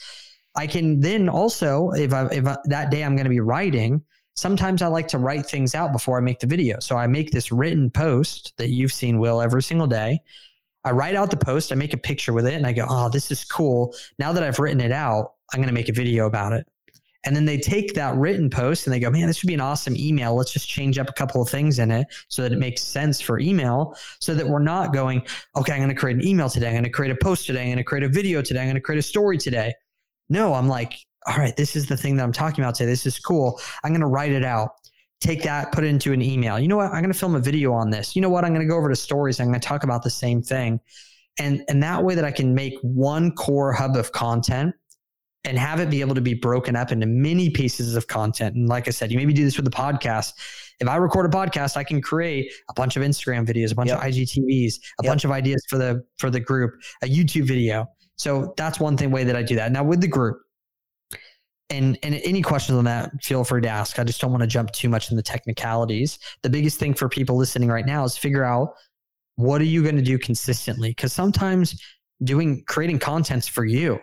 I 0.55 0.67
can 0.67 0.99
then 0.99 1.29
also, 1.29 1.91
if 1.91 2.13
I, 2.13 2.25
if 2.25 2.45
I, 2.45 2.57
that 2.65 2.91
day 2.91 3.03
I'm 3.03 3.15
going 3.15 3.25
to 3.25 3.29
be 3.29 3.39
writing, 3.39 4.03
sometimes 4.35 4.81
I 4.81 4.87
like 4.87 5.07
to 5.09 5.17
write 5.17 5.45
things 5.45 5.75
out 5.75 5.91
before 5.91 6.17
I 6.17 6.21
make 6.21 6.39
the 6.39 6.47
video. 6.47 6.79
So 6.79 6.97
I 6.97 7.07
make 7.07 7.31
this 7.31 7.51
written 7.51 7.89
post 7.89 8.53
that 8.57 8.69
you've 8.69 8.93
seen, 8.93 9.19
Will, 9.19 9.41
every 9.41 9.63
single 9.63 9.87
day. 9.87 10.19
I 10.83 10.91
write 10.91 11.15
out 11.15 11.29
the 11.29 11.37
post, 11.37 11.71
I 11.71 11.75
make 11.75 11.93
a 11.93 11.97
picture 11.97 12.33
with 12.33 12.47
it, 12.47 12.55
and 12.55 12.65
I 12.65 12.73
go, 12.73 12.85
oh, 12.89 13.09
this 13.09 13.31
is 13.31 13.43
cool. 13.43 13.95
Now 14.17 14.33
that 14.33 14.43
I've 14.43 14.59
written 14.59 14.81
it 14.81 14.91
out, 14.91 15.33
I'm 15.53 15.59
going 15.59 15.67
to 15.67 15.73
make 15.73 15.89
a 15.89 15.93
video 15.93 16.25
about 16.25 16.53
it. 16.53 16.67
And 17.23 17.35
then 17.35 17.45
they 17.45 17.57
take 17.57 17.93
that 17.93 18.15
written 18.15 18.49
post 18.49 18.87
and 18.87 18.93
they 18.93 18.99
go, 18.99 19.11
man, 19.11 19.27
this 19.27 19.43
would 19.43 19.47
be 19.47 19.53
an 19.53 19.61
awesome 19.61 19.95
email. 19.95 20.35
Let's 20.35 20.51
just 20.51 20.67
change 20.67 20.97
up 20.97 21.07
a 21.07 21.13
couple 21.13 21.39
of 21.39 21.49
things 21.49 21.77
in 21.77 21.91
it 21.91 22.07
so 22.29 22.41
that 22.41 22.51
it 22.51 22.57
makes 22.57 22.81
sense 22.81 23.21
for 23.21 23.37
email 23.39 23.95
so 24.19 24.33
that 24.33 24.47
we're 24.47 24.59
not 24.59 24.91
going, 24.91 25.23
okay, 25.55 25.73
I'm 25.73 25.79
going 25.79 25.89
to 25.89 25.95
create 25.95 26.17
an 26.17 26.25
email 26.25 26.49
today. 26.49 26.69
I'm 26.69 26.73
going 26.73 26.83
to 26.83 26.89
create 26.89 27.11
a 27.11 27.15
post 27.15 27.45
today. 27.45 27.61
I'm 27.61 27.67
going 27.67 27.77
to 27.77 27.83
create 27.83 28.03
a 28.03 28.09
video 28.09 28.41
today. 28.41 28.61
I'm 28.61 28.65
going 28.65 28.75
to 28.75 28.81
create 28.81 28.97
a 28.97 29.03
story 29.03 29.37
today. 29.37 29.71
No, 30.29 30.55
I'm 30.55 30.67
like, 30.67 30.95
all 31.27 31.37
right, 31.37 31.55
this 31.55 31.75
is 31.75 31.85
the 31.85 31.97
thing 31.97 32.15
that 32.15 32.23
I'm 32.23 32.31
talking 32.31 32.63
about 32.63 32.73
today. 32.73 32.89
This 32.89 33.05
is 33.05 33.19
cool. 33.19 33.61
I'm 33.83 33.91
going 33.91 34.01
to 34.01 34.07
write 34.07 34.31
it 34.31 34.43
out 34.43 34.71
take 35.21 35.43
that, 35.43 35.71
put 35.71 35.83
it 35.83 35.87
into 35.87 36.11
an 36.11 36.21
email. 36.21 36.59
You 36.59 36.67
know 36.67 36.77
what? 36.77 36.87
I'm 36.87 37.01
going 37.01 37.13
to 37.13 37.17
film 37.17 37.35
a 37.35 37.39
video 37.39 37.71
on 37.71 37.89
this. 37.89 38.15
You 38.15 38.21
know 38.21 38.29
what? 38.29 38.43
I'm 38.43 38.53
going 38.53 38.65
to 38.65 38.69
go 38.69 38.75
over 38.75 38.89
to 38.89 38.95
stories. 38.95 39.39
I'm 39.39 39.47
going 39.47 39.59
to 39.59 39.65
talk 39.65 39.83
about 39.83 40.03
the 40.03 40.09
same 40.09 40.41
thing. 40.41 40.79
And, 41.39 41.63
and 41.69 41.81
that 41.83 42.03
way 42.03 42.15
that 42.15 42.25
I 42.25 42.31
can 42.31 42.53
make 42.53 42.73
one 42.81 43.31
core 43.31 43.71
hub 43.71 43.95
of 43.95 44.11
content 44.11 44.75
and 45.43 45.57
have 45.57 45.79
it 45.79 45.89
be 45.89 46.01
able 46.01 46.15
to 46.15 46.21
be 46.21 46.33
broken 46.33 46.75
up 46.75 46.91
into 46.91 47.05
many 47.05 47.49
pieces 47.49 47.95
of 47.95 48.07
content. 48.07 48.55
And 48.55 48.67
like 48.67 48.87
I 48.87 48.91
said, 48.91 49.11
you 49.11 49.17
maybe 49.17 49.33
do 49.33 49.43
this 49.43 49.57
with 49.57 49.65
the 49.65 49.71
podcast. 49.71 50.33
If 50.79 50.87
I 50.87 50.97
record 50.97 51.25
a 51.25 51.29
podcast, 51.29 51.77
I 51.77 51.83
can 51.83 52.01
create 52.01 52.51
a 52.69 52.73
bunch 52.73 52.97
of 52.97 53.03
Instagram 53.03 53.45
videos, 53.45 53.71
a 53.71 53.75
bunch 53.75 53.89
yep. 53.89 53.99
of 53.99 54.03
IGTVs, 54.03 54.75
a 54.99 55.03
yep. 55.03 55.11
bunch 55.11 55.23
of 55.23 55.31
ideas 55.31 55.63
for 55.69 55.77
the 55.77 56.03
for 56.17 56.29
the 56.29 56.39
group, 56.39 56.73
a 57.03 57.07
YouTube 57.07 57.47
video. 57.47 57.87
So 58.17 58.53
that's 58.57 58.79
one 58.79 58.97
thing 58.97 59.09
way 59.09 59.23
that 59.23 59.35
I 59.35 59.41
do 59.41 59.55
that. 59.55 59.71
Now 59.71 59.83
with 59.83 60.01
the 60.01 60.07
group, 60.07 60.41
and 61.71 61.97
and 62.03 62.15
any 62.23 62.41
questions 62.41 62.77
on 62.77 62.83
that, 62.85 63.11
feel 63.23 63.43
free 63.43 63.61
to 63.61 63.69
ask. 63.69 63.97
I 63.97 64.03
just 64.03 64.21
don't 64.21 64.31
want 64.31 64.41
to 64.41 64.47
jump 64.47 64.71
too 64.71 64.89
much 64.89 65.09
in 65.09 65.17
the 65.17 65.23
technicalities. 65.23 66.19
The 66.43 66.49
biggest 66.49 66.77
thing 66.79 66.93
for 66.93 67.09
people 67.09 67.37
listening 67.37 67.69
right 67.69 67.85
now 67.85 68.03
is 68.03 68.17
figure 68.17 68.43
out 68.43 68.75
what 69.35 69.61
are 69.61 69.65
you 69.65 69.81
going 69.81 69.95
to 69.95 70.01
do 70.01 70.19
consistently 70.19 70.89
because 70.89 71.13
sometimes 71.13 71.81
doing 72.23 72.63
creating 72.67 72.99
contents 72.99 73.47
for 73.47 73.65
you 73.65 73.99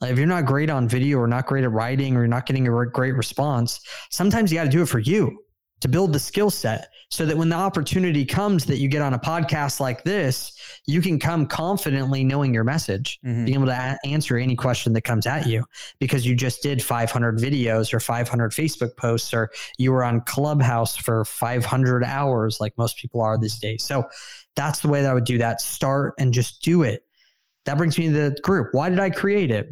like 0.00 0.10
if 0.10 0.18
you're 0.18 0.26
not 0.26 0.44
great 0.44 0.70
on 0.70 0.88
video 0.88 1.18
or 1.18 1.28
not 1.28 1.46
great 1.46 1.64
at 1.64 1.70
writing 1.70 2.16
or 2.16 2.20
you're 2.20 2.28
not 2.28 2.46
getting 2.46 2.66
a 2.66 2.86
great 2.86 3.14
response 3.14 3.80
sometimes 4.10 4.50
you 4.50 4.58
got 4.58 4.64
to 4.64 4.70
do 4.70 4.82
it 4.82 4.88
for 4.88 4.98
you 4.98 5.43
to 5.84 5.88
build 5.88 6.14
the 6.14 6.18
skill 6.18 6.48
set 6.48 6.88
so 7.10 7.26
that 7.26 7.36
when 7.36 7.50
the 7.50 7.54
opportunity 7.54 8.24
comes 8.24 8.64
that 8.64 8.78
you 8.78 8.88
get 8.88 9.02
on 9.02 9.12
a 9.12 9.18
podcast 9.18 9.80
like 9.80 10.02
this, 10.02 10.58
you 10.86 11.02
can 11.02 11.18
come 11.18 11.44
confidently 11.44 12.24
knowing 12.24 12.54
your 12.54 12.64
message, 12.64 13.20
mm-hmm. 13.22 13.44
being 13.44 13.56
able 13.58 13.66
to 13.66 13.72
a- 13.72 14.08
answer 14.08 14.38
any 14.38 14.56
question 14.56 14.94
that 14.94 15.02
comes 15.02 15.26
at 15.26 15.46
you 15.46 15.62
because 15.98 16.24
you 16.24 16.34
just 16.34 16.62
did 16.62 16.82
500 16.82 17.36
videos 17.36 17.92
or 17.92 18.00
500 18.00 18.52
Facebook 18.52 18.96
posts 18.96 19.34
or 19.34 19.50
you 19.76 19.92
were 19.92 20.02
on 20.02 20.22
Clubhouse 20.22 20.96
for 20.96 21.26
500 21.26 22.02
hours, 22.02 22.62
like 22.62 22.72
most 22.78 22.96
people 22.96 23.20
are 23.20 23.36
these 23.36 23.58
days. 23.58 23.84
So 23.84 24.08
that's 24.56 24.80
the 24.80 24.88
way 24.88 25.02
that 25.02 25.10
I 25.10 25.12
would 25.12 25.26
do 25.26 25.36
that. 25.36 25.60
Start 25.60 26.14
and 26.18 26.32
just 26.32 26.62
do 26.62 26.82
it. 26.82 27.04
That 27.66 27.76
brings 27.76 27.98
me 27.98 28.06
to 28.06 28.12
the 28.30 28.40
group. 28.40 28.68
Why 28.72 28.88
did 28.88 29.00
I 29.00 29.10
create 29.10 29.50
it? 29.50 29.68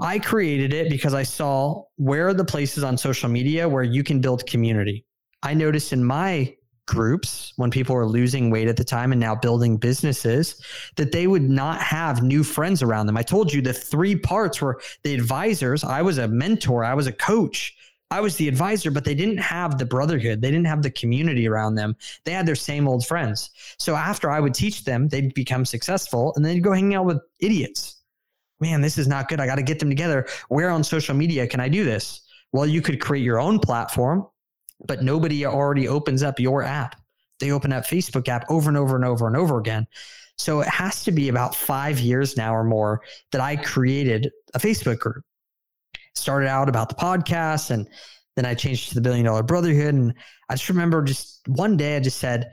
I 0.00 0.18
created 0.18 0.72
it 0.72 0.90
because 0.90 1.14
I 1.14 1.22
saw 1.22 1.84
where 1.98 2.26
are 2.26 2.34
the 2.34 2.44
places 2.44 2.82
on 2.82 2.98
social 2.98 3.28
media 3.28 3.68
where 3.68 3.84
you 3.84 4.02
can 4.02 4.20
build 4.20 4.44
community. 4.44 5.04
I 5.42 5.54
noticed 5.54 5.92
in 5.92 6.04
my 6.04 6.54
groups 6.86 7.52
when 7.56 7.70
people 7.70 7.94
were 7.94 8.06
losing 8.06 8.50
weight 8.50 8.66
at 8.66 8.76
the 8.76 8.84
time 8.84 9.12
and 9.12 9.20
now 9.20 9.34
building 9.34 9.76
businesses 9.76 10.60
that 10.96 11.12
they 11.12 11.28
would 11.28 11.48
not 11.48 11.80
have 11.80 12.22
new 12.22 12.42
friends 12.42 12.82
around 12.82 13.06
them. 13.06 13.16
I 13.16 13.22
told 13.22 13.52
you 13.52 13.62
the 13.62 13.72
three 13.72 14.16
parts 14.16 14.60
were 14.60 14.80
the 15.04 15.14
advisors. 15.14 15.84
I 15.84 16.02
was 16.02 16.18
a 16.18 16.26
mentor, 16.26 16.84
I 16.84 16.94
was 16.94 17.06
a 17.06 17.12
coach, 17.12 17.76
I 18.10 18.20
was 18.20 18.34
the 18.36 18.48
advisor, 18.48 18.90
but 18.90 19.04
they 19.04 19.14
didn't 19.14 19.38
have 19.38 19.78
the 19.78 19.86
brotherhood. 19.86 20.42
They 20.42 20.50
didn't 20.50 20.66
have 20.66 20.82
the 20.82 20.90
community 20.90 21.46
around 21.46 21.76
them. 21.76 21.96
They 22.24 22.32
had 22.32 22.44
their 22.44 22.56
same 22.56 22.88
old 22.88 23.06
friends. 23.06 23.50
So 23.78 23.94
after 23.94 24.30
I 24.30 24.40
would 24.40 24.52
teach 24.52 24.84
them, 24.84 25.06
they'd 25.06 25.32
become 25.32 25.64
successful 25.64 26.32
and 26.34 26.44
then 26.44 26.60
go 26.60 26.72
hang 26.72 26.94
out 26.94 27.04
with 27.04 27.20
idiots. 27.38 28.02
Man, 28.58 28.80
this 28.80 28.98
is 28.98 29.06
not 29.06 29.28
good. 29.28 29.40
I 29.40 29.46
got 29.46 29.54
to 29.56 29.62
get 29.62 29.78
them 29.78 29.88
together. 29.88 30.26
Where 30.48 30.70
on 30.70 30.82
social 30.82 31.14
media 31.14 31.46
can 31.46 31.60
I 31.60 31.68
do 31.68 31.84
this? 31.84 32.22
Well, 32.52 32.66
you 32.66 32.82
could 32.82 33.00
create 33.00 33.22
your 33.22 33.38
own 33.38 33.60
platform 33.60 34.26
but 34.86 35.02
nobody 35.02 35.44
already 35.44 35.88
opens 35.88 36.22
up 36.22 36.40
your 36.40 36.62
app. 36.62 37.00
They 37.38 37.52
open 37.52 37.72
up 37.72 37.84
Facebook 37.84 38.28
app 38.28 38.44
over 38.50 38.68
and 38.68 38.76
over 38.76 38.96
and 38.96 39.04
over 39.04 39.26
and 39.26 39.36
over 39.36 39.58
again. 39.58 39.86
So 40.36 40.60
it 40.60 40.68
has 40.68 41.02
to 41.04 41.12
be 41.12 41.28
about 41.28 41.54
five 41.54 41.98
years 41.98 42.36
now 42.36 42.54
or 42.54 42.64
more 42.64 43.02
that 43.32 43.40
I 43.40 43.56
created 43.56 44.30
a 44.54 44.58
Facebook 44.58 44.98
group. 44.98 45.22
Started 46.14 46.48
out 46.48 46.68
about 46.68 46.88
the 46.88 46.94
podcast 46.94 47.70
and 47.70 47.88
then 48.36 48.46
I 48.46 48.54
changed 48.54 48.88
to 48.88 48.94
the 48.94 49.00
billion 49.00 49.26
dollar 49.26 49.42
brotherhood. 49.42 49.94
And 49.94 50.14
I 50.48 50.54
just 50.54 50.68
remember 50.68 51.02
just 51.02 51.40
one 51.46 51.76
day 51.76 51.96
I 51.96 52.00
just 52.00 52.18
said, 52.18 52.50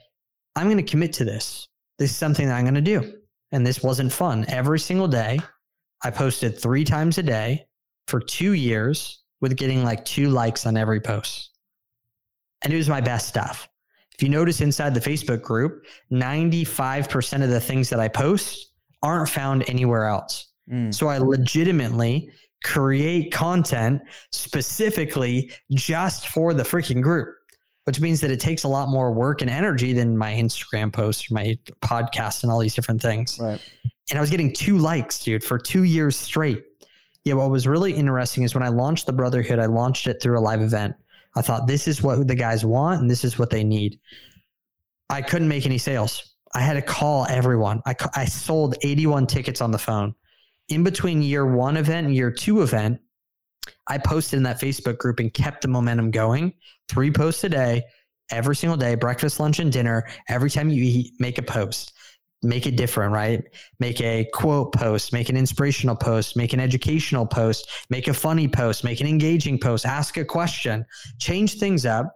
I'm 0.55 0.67
going 0.67 0.77
to 0.77 0.83
commit 0.83 1.13
to 1.13 1.25
this. 1.25 1.67
This 1.97 2.11
is 2.11 2.17
something 2.17 2.47
that 2.47 2.55
I'm 2.55 2.65
going 2.65 2.73
to 2.75 2.81
do. 2.81 3.13
And 3.51 3.65
this 3.65 3.81
wasn't 3.81 4.11
fun. 4.11 4.45
Every 4.49 4.79
single 4.79 5.07
day, 5.07 5.39
I 6.03 6.11
posted 6.11 6.59
three 6.59 6.83
times 6.83 7.17
a 7.17 7.23
day 7.23 7.65
for 8.07 8.19
two 8.19 8.53
years 8.53 9.23
with 9.39 9.55
getting 9.55 9.83
like 9.83 10.03
two 10.03 10.29
likes 10.29 10.65
on 10.65 10.77
every 10.77 10.99
post 10.99 11.56
and 12.63 12.73
it 12.73 12.77
was 12.77 12.89
my 12.89 13.01
best 13.01 13.27
stuff. 13.27 13.67
If 14.15 14.23
you 14.23 14.29
notice 14.29 14.61
inside 14.61 14.93
the 14.93 14.99
Facebook 14.99 15.43
group, 15.43 15.85
95% 16.11 17.43
of 17.43 17.49
the 17.49 17.59
things 17.59 17.89
that 17.89 17.99
I 17.99 18.07
post 18.07 18.71
aren't 19.03 19.29
found 19.29 19.69
anywhere 19.69 20.05
else. 20.05 20.47
Mm. 20.71 20.93
So 20.93 21.07
I 21.07 21.19
legitimately 21.19 22.31
create 22.63 23.31
content 23.31 24.01
specifically 24.31 25.51
just 25.71 26.27
for 26.29 26.55
the 26.55 26.63
freaking 26.63 27.01
group, 27.01 27.29
which 27.85 27.99
means 27.99 28.19
that 28.21 28.31
it 28.31 28.39
takes 28.39 28.63
a 28.63 28.67
lot 28.67 28.89
more 28.89 29.11
work 29.11 29.41
and 29.41 29.51
energy 29.51 29.93
than 29.93 30.17
my 30.17 30.33
Instagram 30.33 30.91
posts 30.91 31.29
or 31.29 31.35
my 31.35 31.57
podcast 31.81 32.41
and 32.41 32.51
all 32.51 32.59
these 32.59 32.73
different 32.73 33.01
things. 33.01 33.37
Right. 33.39 33.61
And 34.09 34.17
I 34.17 34.21
was 34.21 34.31
getting 34.31 34.51
two 34.51 34.77
likes, 34.77 35.23
dude, 35.23 35.43
for 35.43 35.59
two 35.59 35.83
years 35.83 36.17
straight. 36.17 36.63
Yeah, 37.23 37.33
what 37.35 37.51
was 37.51 37.67
really 37.67 37.93
interesting 37.93 38.43
is 38.43 38.55
when 38.55 38.63
I 38.63 38.69
launched 38.69 39.05
the 39.05 39.13
Brotherhood, 39.13 39.59
I 39.59 39.65
launched 39.65 40.07
it 40.07 40.21
through 40.21 40.39
a 40.39 40.41
live 40.41 40.61
event. 40.61 40.95
I 41.37 41.41
thought 41.41 41.67
this 41.67 41.87
is 41.87 42.01
what 42.01 42.27
the 42.27 42.35
guys 42.35 42.65
want 42.65 43.01
and 43.01 43.09
this 43.09 43.23
is 43.23 43.37
what 43.37 43.49
they 43.49 43.63
need. 43.63 43.99
I 45.09 45.21
couldn't 45.21 45.47
make 45.47 45.65
any 45.65 45.77
sales. 45.77 46.35
I 46.53 46.61
had 46.61 46.73
to 46.73 46.81
call 46.81 47.25
everyone. 47.29 47.81
I, 47.85 47.95
I 48.15 48.25
sold 48.25 48.75
81 48.81 49.27
tickets 49.27 49.61
on 49.61 49.71
the 49.71 49.77
phone. 49.77 50.15
In 50.69 50.83
between 50.83 51.21
year 51.21 51.45
one 51.45 51.77
event 51.77 52.07
and 52.07 52.15
year 52.15 52.31
two 52.31 52.61
event, 52.61 52.99
I 53.87 53.97
posted 53.97 54.37
in 54.37 54.43
that 54.43 54.59
Facebook 54.59 54.97
group 54.97 55.19
and 55.19 55.33
kept 55.33 55.61
the 55.61 55.67
momentum 55.67 56.11
going. 56.11 56.53
Three 56.89 57.11
posts 57.11 57.43
a 57.43 57.49
day, 57.49 57.83
every 58.31 58.55
single 58.55 58.77
day, 58.77 58.95
breakfast, 58.95 59.39
lunch, 59.39 59.59
and 59.59 59.71
dinner. 59.71 60.07
Every 60.27 60.49
time 60.49 60.69
you 60.69 60.83
eat, 60.83 61.13
make 61.19 61.37
a 61.37 61.43
post 61.43 61.93
make 62.43 62.67
it 62.67 62.75
different, 62.75 63.13
right? 63.13 63.43
Make 63.79 64.01
a 64.01 64.27
quote 64.33 64.73
post, 64.73 65.11
make 65.11 65.29
an 65.29 65.37
inspirational 65.37 65.95
post, 65.95 66.37
make 66.37 66.53
an 66.53 66.59
educational 66.59 67.25
post, 67.25 67.69
make 67.89 68.07
a 68.07 68.13
funny 68.13 68.47
post, 68.47 68.83
make 68.83 69.01
an 69.01 69.07
engaging 69.07 69.59
post, 69.59 69.85
ask 69.85 70.17
a 70.17 70.25
question, 70.25 70.85
change 71.19 71.59
things 71.59 71.85
up. 71.85 72.13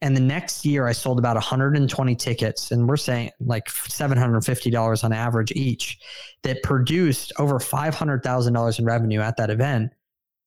And 0.00 0.16
the 0.16 0.20
next 0.20 0.66
year, 0.66 0.88
I 0.88 0.92
sold 0.92 1.20
about 1.20 1.36
120 1.36 2.16
tickets, 2.16 2.72
and 2.72 2.88
we're 2.88 2.96
saying 2.96 3.30
like 3.38 3.66
$750 3.66 5.04
on 5.04 5.12
average 5.12 5.52
each, 5.52 5.98
that 6.42 6.60
produced 6.64 7.32
over 7.38 7.60
$500,000 7.60 8.78
in 8.78 8.84
revenue 8.84 9.20
at 9.20 9.36
that 9.36 9.50
event 9.50 9.92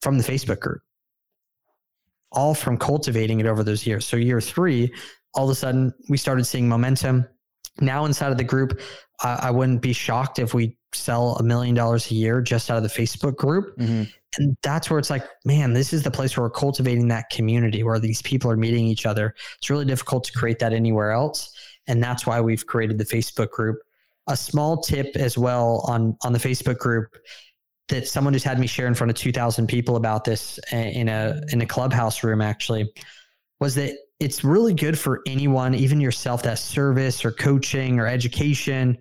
from 0.01 0.17
the 0.17 0.25
Facebook 0.25 0.59
group, 0.59 0.81
all 2.33 2.53
from 2.53 2.77
cultivating 2.77 3.39
it 3.39 3.45
over 3.45 3.63
those 3.63 3.87
years. 3.87 4.05
So, 4.05 4.17
year 4.17 4.41
three, 4.41 4.93
all 5.33 5.45
of 5.45 5.51
a 5.51 5.55
sudden, 5.55 5.93
we 6.09 6.17
started 6.17 6.43
seeing 6.43 6.67
momentum 6.67 7.25
now 7.79 8.05
inside 8.05 8.31
of 8.31 8.37
the 8.37 8.43
group, 8.43 8.79
I, 9.21 9.39
I 9.43 9.51
wouldn't 9.51 9.81
be 9.81 9.93
shocked 9.93 10.39
if 10.39 10.53
we 10.53 10.77
sell 10.93 11.35
a 11.35 11.43
million 11.43 11.75
dollars 11.75 12.09
a 12.09 12.15
year 12.15 12.41
just 12.41 12.71
out 12.71 12.77
of 12.77 12.83
the 12.83 12.89
Facebook 12.89 13.35
group. 13.35 13.77
Mm-hmm. 13.77 14.03
And 14.37 14.57
that's 14.61 14.89
where 14.89 14.99
it's 14.99 15.09
like, 15.09 15.25
man, 15.45 15.73
this 15.73 15.93
is 15.93 16.03
the 16.03 16.11
place 16.11 16.35
where 16.35 16.45
we're 16.45 16.51
cultivating 16.51 17.07
that 17.09 17.29
community 17.29 17.83
where 17.83 17.99
these 17.99 18.21
people 18.21 18.51
are 18.51 18.57
meeting 18.57 18.85
each 18.85 19.05
other. 19.05 19.33
It's 19.57 19.69
really 19.69 19.85
difficult 19.85 20.25
to 20.25 20.33
create 20.33 20.59
that 20.59 20.73
anywhere 20.73 21.11
else. 21.11 21.53
And 21.87 22.03
that's 22.03 22.25
why 22.25 22.41
we've 22.41 22.65
created 22.65 22.97
the 22.97 23.05
Facebook 23.05 23.51
group. 23.51 23.77
A 24.27 24.35
small 24.35 24.81
tip 24.81 25.15
as 25.15 25.37
well 25.37 25.85
on, 25.87 26.17
on 26.23 26.33
the 26.33 26.39
Facebook 26.39 26.79
group 26.79 27.15
that 27.89 28.07
someone 28.07 28.33
just 28.33 28.45
had 28.45 28.59
me 28.59 28.67
share 28.67 28.87
in 28.87 28.95
front 28.95 29.11
of 29.11 29.17
2000 29.17 29.67
people 29.67 29.95
about 29.95 30.23
this 30.23 30.59
in 30.71 31.07
a, 31.07 31.39
in 31.51 31.61
a 31.61 31.65
clubhouse 31.65 32.23
room 32.23 32.41
actually 32.41 32.91
was 33.59 33.75
that 33.75 33.95
it's 34.19 34.43
really 34.43 34.73
good 34.73 34.97
for 34.97 35.21
anyone, 35.27 35.75
even 35.75 35.99
yourself, 35.99 36.43
that 36.43 36.59
service 36.59 37.25
or 37.25 37.31
coaching 37.31 37.99
or 37.99 38.07
education, 38.07 38.97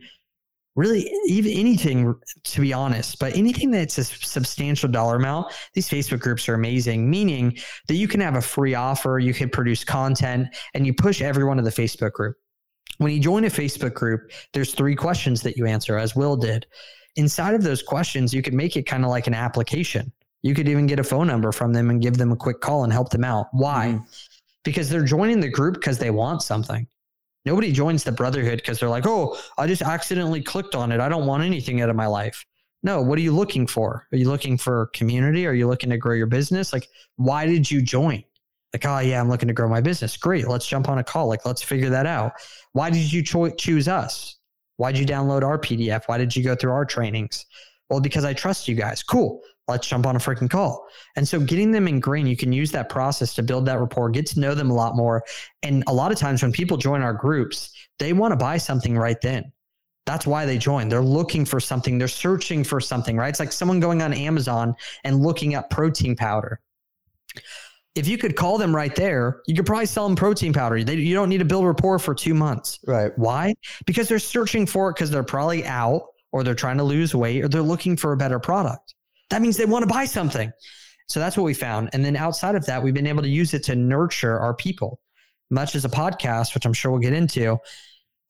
really 0.76 1.08
even 1.26 1.52
anything 1.52 2.14
to 2.42 2.60
be 2.60 2.72
honest, 2.72 3.18
but 3.20 3.36
anything 3.36 3.70
that's 3.70 3.96
a 3.98 4.04
substantial 4.04 4.88
dollar 4.88 5.16
amount, 5.16 5.52
these 5.72 5.88
Facebook 5.88 6.20
groups 6.20 6.48
are 6.48 6.54
amazing, 6.54 7.08
meaning 7.08 7.56
that 7.86 7.94
you 7.94 8.08
can 8.08 8.20
have 8.20 8.34
a 8.34 8.42
free 8.42 8.74
offer, 8.74 9.18
you 9.18 9.32
can 9.32 9.48
produce 9.48 9.84
content, 9.84 10.48
and 10.74 10.86
you 10.86 10.92
push 10.92 11.22
everyone 11.22 11.56
to 11.56 11.62
the 11.62 11.70
Facebook 11.70 12.12
group. 12.12 12.36
When 12.98 13.12
you 13.12 13.20
join 13.20 13.44
a 13.44 13.48
Facebook 13.48 13.94
group, 13.94 14.32
there's 14.52 14.74
three 14.74 14.96
questions 14.96 15.42
that 15.42 15.56
you 15.56 15.66
answer, 15.66 15.96
as 15.96 16.16
Will 16.16 16.36
did. 16.36 16.66
Inside 17.16 17.54
of 17.54 17.62
those 17.62 17.82
questions, 17.82 18.34
you 18.34 18.42
could 18.42 18.54
make 18.54 18.76
it 18.76 18.82
kind 18.82 19.04
of 19.04 19.10
like 19.10 19.28
an 19.28 19.34
application. 19.34 20.12
You 20.42 20.54
could 20.54 20.68
even 20.68 20.86
get 20.86 20.98
a 20.98 21.04
phone 21.04 21.28
number 21.28 21.52
from 21.52 21.72
them 21.72 21.90
and 21.90 22.02
give 22.02 22.18
them 22.18 22.32
a 22.32 22.36
quick 22.36 22.60
call 22.60 22.84
and 22.84 22.92
help 22.92 23.10
them 23.10 23.24
out. 23.24 23.46
Why? 23.52 23.94
Mm-hmm 23.94 24.33
because 24.64 24.88
they're 24.88 25.04
joining 25.04 25.40
the 25.40 25.48
group 25.48 25.74
because 25.74 25.98
they 25.98 26.10
want 26.10 26.42
something. 26.42 26.86
Nobody 27.44 27.70
joins 27.72 28.02
the 28.02 28.12
brotherhood 28.12 28.56
because 28.56 28.80
they're 28.80 28.88
like, 28.88 29.06
oh, 29.06 29.36
I 29.58 29.66
just 29.66 29.82
accidentally 29.82 30.42
clicked 30.42 30.74
on 30.74 30.90
it. 30.90 31.00
I 31.00 31.08
don't 31.08 31.26
want 31.26 31.44
anything 31.44 31.82
out 31.82 31.90
of 31.90 31.96
my 31.96 32.06
life. 32.06 32.44
No, 32.82 33.02
what 33.02 33.18
are 33.18 33.22
you 33.22 33.32
looking 33.32 33.66
for? 33.66 34.06
Are 34.12 34.16
you 34.16 34.28
looking 34.28 34.58
for 34.58 34.86
community? 34.94 35.46
Are 35.46 35.52
you 35.52 35.68
looking 35.68 35.90
to 35.90 35.98
grow 35.98 36.14
your 36.14 36.26
business? 36.26 36.72
Like, 36.72 36.88
why 37.16 37.46
did 37.46 37.70
you 37.70 37.82
join? 37.82 38.24
Like, 38.72 38.84
oh, 38.86 38.98
yeah, 38.98 39.20
I'm 39.20 39.28
looking 39.28 39.48
to 39.48 39.54
grow 39.54 39.68
my 39.68 39.80
business. 39.80 40.16
Great. 40.16 40.48
Let's 40.48 40.66
jump 40.66 40.88
on 40.88 40.98
a 40.98 41.04
call. 41.04 41.28
Like, 41.28 41.46
let's 41.46 41.62
figure 41.62 41.90
that 41.90 42.06
out. 42.06 42.32
Why 42.72 42.90
did 42.90 43.12
you 43.12 43.22
cho- 43.22 43.50
choose 43.50 43.88
us? 43.88 44.36
Why 44.76 44.90
did 44.90 44.98
you 44.98 45.06
download 45.06 45.42
our 45.42 45.58
PDF? 45.58 46.02
Why 46.06 46.18
did 46.18 46.34
you 46.34 46.42
go 46.42 46.54
through 46.56 46.72
our 46.72 46.84
trainings? 46.84 47.46
Well, 47.88 48.00
because 48.00 48.24
I 48.24 48.32
trust 48.32 48.66
you 48.68 48.74
guys. 48.74 49.02
Cool 49.02 49.40
let's 49.68 49.86
jump 49.86 50.06
on 50.06 50.16
a 50.16 50.18
freaking 50.18 50.50
call. 50.50 50.86
And 51.16 51.26
so 51.26 51.40
getting 51.40 51.70
them 51.70 51.88
ingrained, 51.88 52.28
you 52.28 52.36
can 52.36 52.52
use 52.52 52.70
that 52.72 52.88
process 52.88 53.34
to 53.34 53.42
build 53.42 53.66
that 53.66 53.80
rapport, 53.80 54.10
get 54.10 54.26
to 54.26 54.40
know 54.40 54.54
them 54.54 54.70
a 54.70 54.74
lot 54.74 54.96
more. 54.96 55.24
And 55.62 55.84
a 55.86 55.92
lot 55.92 56.12
of 56.12 56.18
times 56.18 56.42
when 56.42 56.52
people 56.52 56.76
join 56.76 57.02
our 57.02 57.14
groups, 57.14 57.72
they 57.98 58.12
want 58.12 58.32
to 58.32 58.36
buy 58.36 58.58
something 58.58 58.96
right 58.96 59.20
then. 59.20 59.52
That's 60.06 60.26
why 60.26 60.44
they 60.44 60.58
join. 60.58 60.88
They're 60.90 61.00
looking 61.00 61.46
for 61.46 61.60
something. 61.60 61.96
They're 61.96 62.08
searching 62.08 62.62
for 62.62 62.78
something, 62.78 63.16
right? 63.16 63.28
It's 63.28 63.40
like 63.40 63.52
someone 63.52 63.80
going 63.80 64.02
on 64.02 64.12
Amazon 64.12 64.74
and 65.02 65.22
looking 65.22 65.54
up 65.54 65.70
protein 65.70 66.14
powder. 66.14 66.60
If 67.94 68.06
you 68.06 68.18
could 68.18 68.36
call 68.36 68.58
them 68.58 68.74
right 68.74 68.94
there, 68.94 69.40
you 69.46 69.54
could 69.54 69.64
probably 69.64 69.86
sell 69.86 70.06
them 70.06 70.16
protein 70.16 70.52
powder. 70.52 70.82
They, 70.84 70.96
you 70.96 71.14
don't 71.14 71.30
need 71.30 71.38
to 71.38 71.44
build 71.44 71.64
rapport 71.64 71.98
for 71.98 72.14
two 72.14 72.34
months. 72.34 72.80
Right. 72.86 73.16
Why? 73.16 73.54
Because 73.86 74.08
they're 74.08 74.18
searching 74.18 74.66
for 74.66 74.90
it 74.90 74.94
because 74.94 75.10
they're 75.10 75.22
probably 75.22 75.64
out 75.64 76.02
or 76.32 76.42
they're 76.42 76.54
trying 76.54 76.76
to 76.78 76.84
lose 76.84 77.14
weight 77.14 77.44
or 77.44 77.48
they're 77.48 77.62
looking 77.62 77.96
for 77.96 78.12
a 78.12 78.16
better 78.16 78.40
product 78.40 78.93
that 79.30 79.42
means 79.42 79.56
they 79.56 79.66
want 79.66 79.82
to 79.82 79.92
buy 79.92 80.04
something. 80.04 80.52
So 81.08 81.20
that's 81.20 81.36
what 81.36 81.44
we 81.44 81.54
found. 81.54 81.90
And 81.92 82.04
then 82.04 82.16
outside 82.16 82.54
of 82.54 82.64
that, 82.66 82.82
we've 82.82 82.94
been 82.94 83.06
able 83.06 83.22
to 83.22 83.28
use 83.28 83.54
it 83.54 83.64
to 83.64 83.76
nurture 83.76 84.38
our 84.38 84.54
people, 84.54 85.00
much 85.50 85.74
as 85.74 85.84
a 85.84 85.88
podcast, 85.88 86.54
which 86.54 86.64
I'm 86.64 86.72
sure 86.72 86.90
we'll 86.90 87.00
get 87.00 87.12
into. 87.12 87.58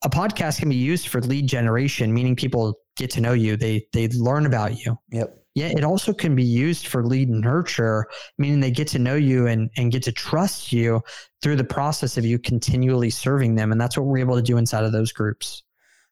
A 0.03 0.09
podcast 0.09 0.59
can 0.59 0.69
be 0.69 0.75
used 0.75 1.07
for 1.07 1.21
lead 1.21 1.47
generation, 1.47 2.13
meaning 2.13 2.35
people 2.35 2.77
get 2.97 3.09
to 3.11 3.21
know 3.21 3.33
you, 3.33 3.57
they 3.57 3.87
they 3.93 4.07
learn 4.09 4.45
about 4.45 4.85
you. 4.85 4.97
Yep. 5.11 5.41
Yeah, 5.55 5.67
it 5.67 5.85
also 5.85 6.13
can 6.13 6.35
be 6.35 6.43
used 6.43 6.87
for 6.87 7.05
lead 7.05 7.29
nurture, 7.29 8.07
meaning 8.37 8.59
they 8.59 8.71
get 8.71 8.89
to 8.89 8.99
know 8.99 9.15
you 9.15 9.47
and, 9.47 9.69
and 9.77 9.89
get 9.89 10.03
to 10.03 10.11
trust 10.11 10.73
you 10.73 11.01
through 11.41 11.55
the 11.55 11.63
process 11.63 12.17
of 12.17 12.25
you 12.25 12.37
continually 12.37 13.09
serving 13.09 13.55
them. 13.55 13.71
And 13.71 13.79
that's 13.79 13.97
what 13.97 14.05
we're 14.05 14.17
able 14.17 14.35
to 14.35 14.41
do 14.41 14.57
inside 14.57 14.83
of 14.83 14.91
those 14.91 15.13
groups. 15.13 15.63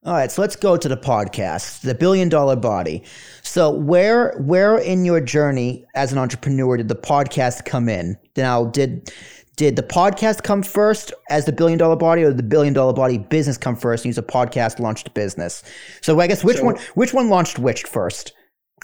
All 0.06 0.12
right, 0.14 0.30
so 0.30 0.42
let's 0.42 0.58
go 0.58 0.76
to 0.76 0.90
the 0.90 0.98
podcast, 0.98 1.80
the 1.80 1.96
billion 1.96 2.28
dollar 2.28 2.58
body. 2.58 3.04
So 3.42 3.70
where 3.70 4.34
where 4.38 4.78
in 4.78 5.06
your 5.06 5.22
journey 5.22 5.86
as 5.96 6.12
an 6.12 6.18
entrepreneur 6.18 6.76
did 6.76 6.90
the 6.90 6.96
podcast 6.96 7.64
come 7.64 7.88
in? 7.88 8.18
Now, 8.36 8.66
did 8.66 9.14
did 9.56 9.78
the 9.78 9.84
podcast 9.84 10.44
come 10.44 10.62
first 10.62 11.14
as 11.30 11.46
the 11.46 11.54
billion 11.54 11.80
dollar 11.80 11.96
body, 11.96 12.24
or 12.24 12.32
did 12.32 12.38
the 12.38 12.44
billion 12.44 12.74
dollar 12.74 12.92
body 12.92 13.18
business 13.18 13.58
come 13.58 13.78
first 13.78 14.04
and 14.04 14.10
use 14.10 14.18
a 14.18 14.24
podcast 14.24 14.80
launched 14.80 15.14
business? 15.14 15.64
So 16.02 16.20
I 16.20 16.28
guess 16.28 16.44
which 16.44 16.58
so, 16.58 16.66
one 16.66 16.76
which 16.96 17.14
one 17.14 17.30
launched 17.30 17.58
which 17.58 17.84
first? 17.84 18.34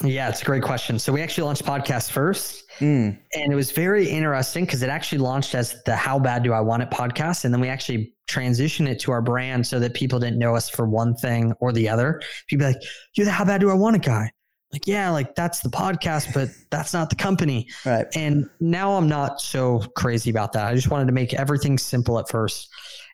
Yeah, 0.04 0.30
it's 0.30 0.42
a 0.42 0.46
great 0.46 0.64
question. 0.64 0.98
So 0.98 1.12
we 1.12 1.22
actually 1.22 1.44
launched 1.44 1.66
podcast 1.66 2.12
first, 2.12 2.64
mm. 2.80 3.18
and 3.34 3.54
it 3.54 3.56
was 3.56 3.72
very 3.72 4.10
interesting 4.10 4.66
because 4.66 4.82
it 4.82 4.90
actually 4.90 5.18
launched 5.18 5.56
as 5.56 5.82
the 5.84 5.96
"How 5.96 6.18
Bad 6.20 6.44
Do 6.44 6.54
I 6.54 6.62
Want 6.62 6.84
It" 6.84 6.90
podcast, 6.90 7.44
and 7.44 7.54
then 7.54 7.60
we 7.60 7.68
actually 7.68 8.14
transitioned 8.30 8.88
it 8.88 9.00
to 9.02 9.12
our 9.12 9.22
brand 9.22 9.68
so 9.68 9.80
that 9.80 9.94
people 9.94 10.20
didn't 10.20 10.40
know 10.40 10.56
us 10.56 10.70
for 10.70 10.88
one 10.88 11.16
thing 11.16 11.54
or 11.60 11.74
the 11.74 11.90
other. 11.90 12.22
People 12.48 12.68
like, 12.68 12.78
"You're 13.16 13.26
the 13.26 13.32
How 13.32 13.44
Bad 13.44 13.60
Do 13.62 13.70
I 13.70 13.74
Want 13.74 13.98
It 13.98 14.04
guy." 14.04 14.32
Like, 14.72 14.88
yeah, 14.88 15.10
like 15.10 15.36
that's 15.36 15.62
the 15.62 15.70
podcast, 15.70 16.34
but 16.34 16.50
that's 16.70 16.94
not 16.94 17.10
the 17.10 17.16
company. 17.16 17.68
Right. 17.86 18.06
And 18.16 18.48
now 18.60 18.94
I'm 18.94 19.10
not 19.10 19.42
so 19.42 19.80
crazy 19.96 20.30
about 20.30 20.54
that. 20.54 20.68
I 20.68 20.76
just 20.76 20.92
wanted 20.92 21.08
to 21.08 21.12
make 21.12 21.34
everything 21.34 21.78
simple 21.78 22.20
at 22.20 22.30
first. 22.30 22.70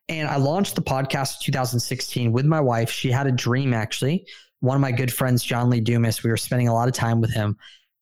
And 0.10 0.28
I 0.28 0.36
launched 0.36 0.76
the 0.76 0.82
podcast 0.82 1.38
in 1.40 1.46
2016 1.46 2.32
with 2.32 2.46
my 2.46 2.60
wife. 2.60 2.92
She 2.92 3.10
had 3.10 3.26
a 3.26 3.32
dream 3.32 3.74
actually 3.74 4.28
one 4.60 4.76
of 4.76 4.82
my 4.82 4.92
good 4.92 5.14
friends, 5.14 5.44
John 5.44 5.70
Lee 5.70 5.82
Dumas, 5.82 6.24
we 6.24 6.30
were 6.30 6.38
spending 6.38 6.68
a 6.68 6.74
lot 6.74 6.88
of 6.88 6.94
time 6.94 7.22
with 7.22 7.34
him. 7.34 7.58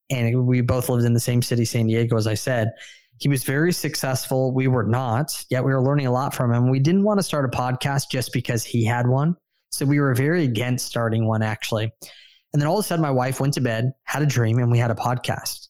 And 0.10 0.45
we 0.45 0.62
both 0.62 0.89
lived 0.89 1.06
in 1.06 1.14
the 1.14 1.20
same 1.20 1.41
city, 1.41 1.66
San 1.66 1.88
Diego, 1.88 2.18
as 2.18 2.28
I 2.28 2.34
said. 2.34 2.72
He 3.20 3.30
was 3.30 3.43
very 3.43 3.72
successful. 3.72 4.54
We 4.54 4.68
were 4.68 4.84
not, 4.84 5.45
yet 5.49 5.64
we 5.64 5.72
were 5.72 5.82
learning 5.82 6.08
a 6.08 6.12
lot 6.12 6.34
from 6.34 6.54
him. 6.54 6.70
We 6.70 6.80
didn't 6.80 7.04
want 7.04 7.20
to 7.20 7.24
start 7.24 7.45
a 7.45 7.58
podcast 7.58 8.10
just 8.12 8.34
because 8.34 8.64
he 8.64 8.84
had 8.84 9.08
one. 9.08 9.36
So 9.72 9.86
we 9.86 9.99
were 9.99 10.14
very 10.14 10.43
against 10.43 10.86
starting 10.86 11.26
one, 11.26 11.41
actually. 11.41 11.91
And 12.51 12.62
then 12.62 12.68
all 12.68 12.78
of 12.78 12.86
a 12.86 12.88
sudden, 12.88 13.01
my 13.01 13.12
wife 13.12 13.39
went 13.39 13.54
to 13.56 13.62
bed, 13.62 13.93
had 14.04 14.22
a 14.22 14.28
dream, 14.28 14.60
and 14.60 14.72
we 14.72 14.78
had 14.78 14.91
a 14.91 14.95
podcast. 14.95 15.70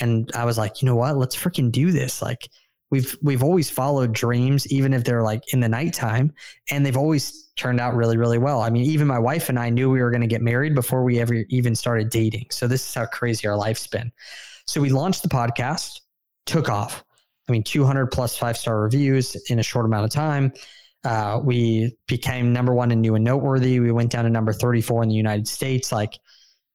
And 0.00 0.30
I 0.34 0.44
was 0.44 0.58
like, 0.58 0.82
you 0.82 0.86
know 0.86 0.96
what? 0.96 1.16
Let's 1.16 1.36
freaking 1.36 1.70
do 1.70 1.92
this. 1.92 2.20
Like, 2.22 2.48
we've 2.90 3.16
we've 3.22 3.42
always 3.42 3.70
followed 3.70 4.12
dreams, 4.12 4.66
even 4.72 4.92
if 4.92 5.04
they're 5.04 5.22
like 5.22 5.52
in 5.52 5.60
the 5.60 5.68
nighttime, 5.68 6.32
and 6.70 6.84
they've 6.84 6.96
always 6.96 7.47
turned 7.58 7.80
out 7.80 7.94
really, 7.94 8.16
really 8.16 8.38
well. 8.38 8.62
I 8.62 8.70
mean, 8.70 8.84
even 8.84 9.06
my 9.06 9.18
wife 9.18 9.48
and 9.48 9.58
I 9.58 9.70
knew 9.70 9.90
we 9.90 10.02
were 10.02 10.10
going 10.10 10.22
to 10.22 10.26
get 10.26 10.42
married 10.42 10.74
before 10.74 11.04
we 11.04 11.20
ever 11.20 11.34
even 11.48 11.74
started 11.74 12.10
dating. 12.10 12.46
So 12.50 12.66
this 12.66 12.86
is 12.86 12.94
how 12.94 13.06
crazy 13.06 13.46
our 13.46 13.56
life's 13.56 13.86
been. 13.86 14.12
So 14.66 14.80
we 14.80 14.90
launched 14.90 15.22
the 15.22 15.28
podcast, 15.28 16.00
took 16.46 16.68
off. 16.68 17.04
I 17.48 17.52
mean, 17.52 17.62
200 17.62 18.06
plus 18.08 18.36
five 18.36 18.56
star 18.56 18.80
reviews 18.80 19.34
in 19.48 19.58
a 19.58 19.62
short 19.62 19.86
amount 19.86 20.04
of 20.04 20.10
time. 20.10 20.52
Uh, 21.04 21.40
we 21.42 21.96
became 22.06 22.52
number 22.52 22.74
one 22.74 22.90
in 22.90 23.00
new 23.00 23.14
and 23.14 23.24
noteworthy. 23.24 23.80
We 23.80 23.92
went 23.92 24.10
down 24.10 24.24
to 24.24 24.30
number 24.30 24.52
34 24.52 25.04
in 25.04 25.08
the 25.08 25.14
United 25.14 25.48
States, 25.48 25.92
like 25.92 26.18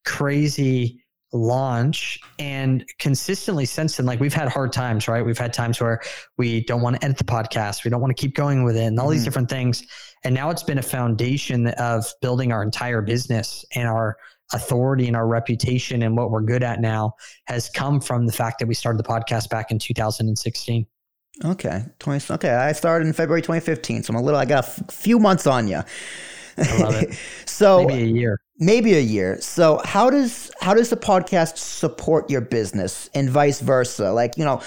crazy 0.05 1.03
launch 1.33 2.19
and 2.37 2.85
consistently 2.99 3.65
since 3.65 3.97
then 3.97 4.05
like 4.05 4.19
we've 4.19 4.35
had 4.35 4.47
hard 4.47 4.71
times 4.71 5.07
right 5.07 5.25
we've 5.25 5.37
had 5.37 5.51
times 5.51 5.81
where 5.81 5.99
we 6.37 6.63
don't 6.65 6.81
want 6.81 6.95
to 6.95 7.03
edit 7.03 7.17
the 7.17 7.23
podcast 7.23 7.83
we 7.83 7.89
don't 7.89 8.01
want 8.01 8.15
to 8.15 8.21
keep 8.21 8.35
going 8.35 8.63
with 8.63 8.77
it 8.77 8.83
and 8.83 8.99
all 8.99 9.07
mm 9.07 9.13
these 9.13 9.23
different 9.23 9.49
things 9.49 9.83
and 10.23 10.33
now 10.33 10.49
it's 10.49 10.63
been 10.63 10.77
a 10.77 10.83
foundation 10.83 11.67
of 11.67 12.05
building 12.21 12.51
our 12.51 12.63
entire 12.63 13.01
business 13.01 13.65
and 13.75 13.87
our 13.87 14.17
authority 14.53 15.07
and 15.07 15.15
our 15.15 15.27
reputation 15.27 16.03
and 16.03 16.15
what 16.15 16.29
we're 16.29 16.41
good 16.41 16.63
at 16.63 16.79
now 16.79 17.13
has 17.45 17.69
come 17.69 17.99
from 17.99 18.25
the 18.25 18.33
fact 18.33 18.59
that 18.59 18.67
we 18.67 18.73
started 18.73 18.99
the 18.99 19.07
podcast 19.07 19.49
back 19.49 19.71
in 19.71 19.79
2016 19.79 20.85
okay. 21.45 21.85
20 21.99 22.33
okay 22.33 22.51
i 22.51 22.71
started 22.71 23.07
in 23.07 23.13
february 23.13 23.41
2015 23.41 24.03
so 24.03 24.13
i'm 24.13 24.19
a 24.19 24.21
little 24.21 24.39
i 24.39 24.45
got 24.45 24.63
a 24.63 24.67
f- 24.67 24.91
few 24.91 25.17
months 25.17 25.47
on 25.47 25.67
you 25.67 25.81
I 26.57 26.77
love 26.77 26.95
it. 26.95 27.17
so 27.45 27.85
maybe 27.85 28.03
a 28.03 28.05
year. 28.05 28.41
maybe 28.59 28.93
a 28.93 29.01
year. 29.01 29.39
So 29.41 29.81
how 29.83 30.09
does 30.09 30.51
how 30.59 30.73
does 30.73 30.89
the 30.89 30.97
podcast 30.97 31.57
support 31.57 32.29
your 32.29 32.41
business 32.41 33.09
and 33.13 33.29
vice 33.29 33.59
versa? 33.59 34.11
Like 34.11 34.37
you 34.37 34.45
know 34.45 34.61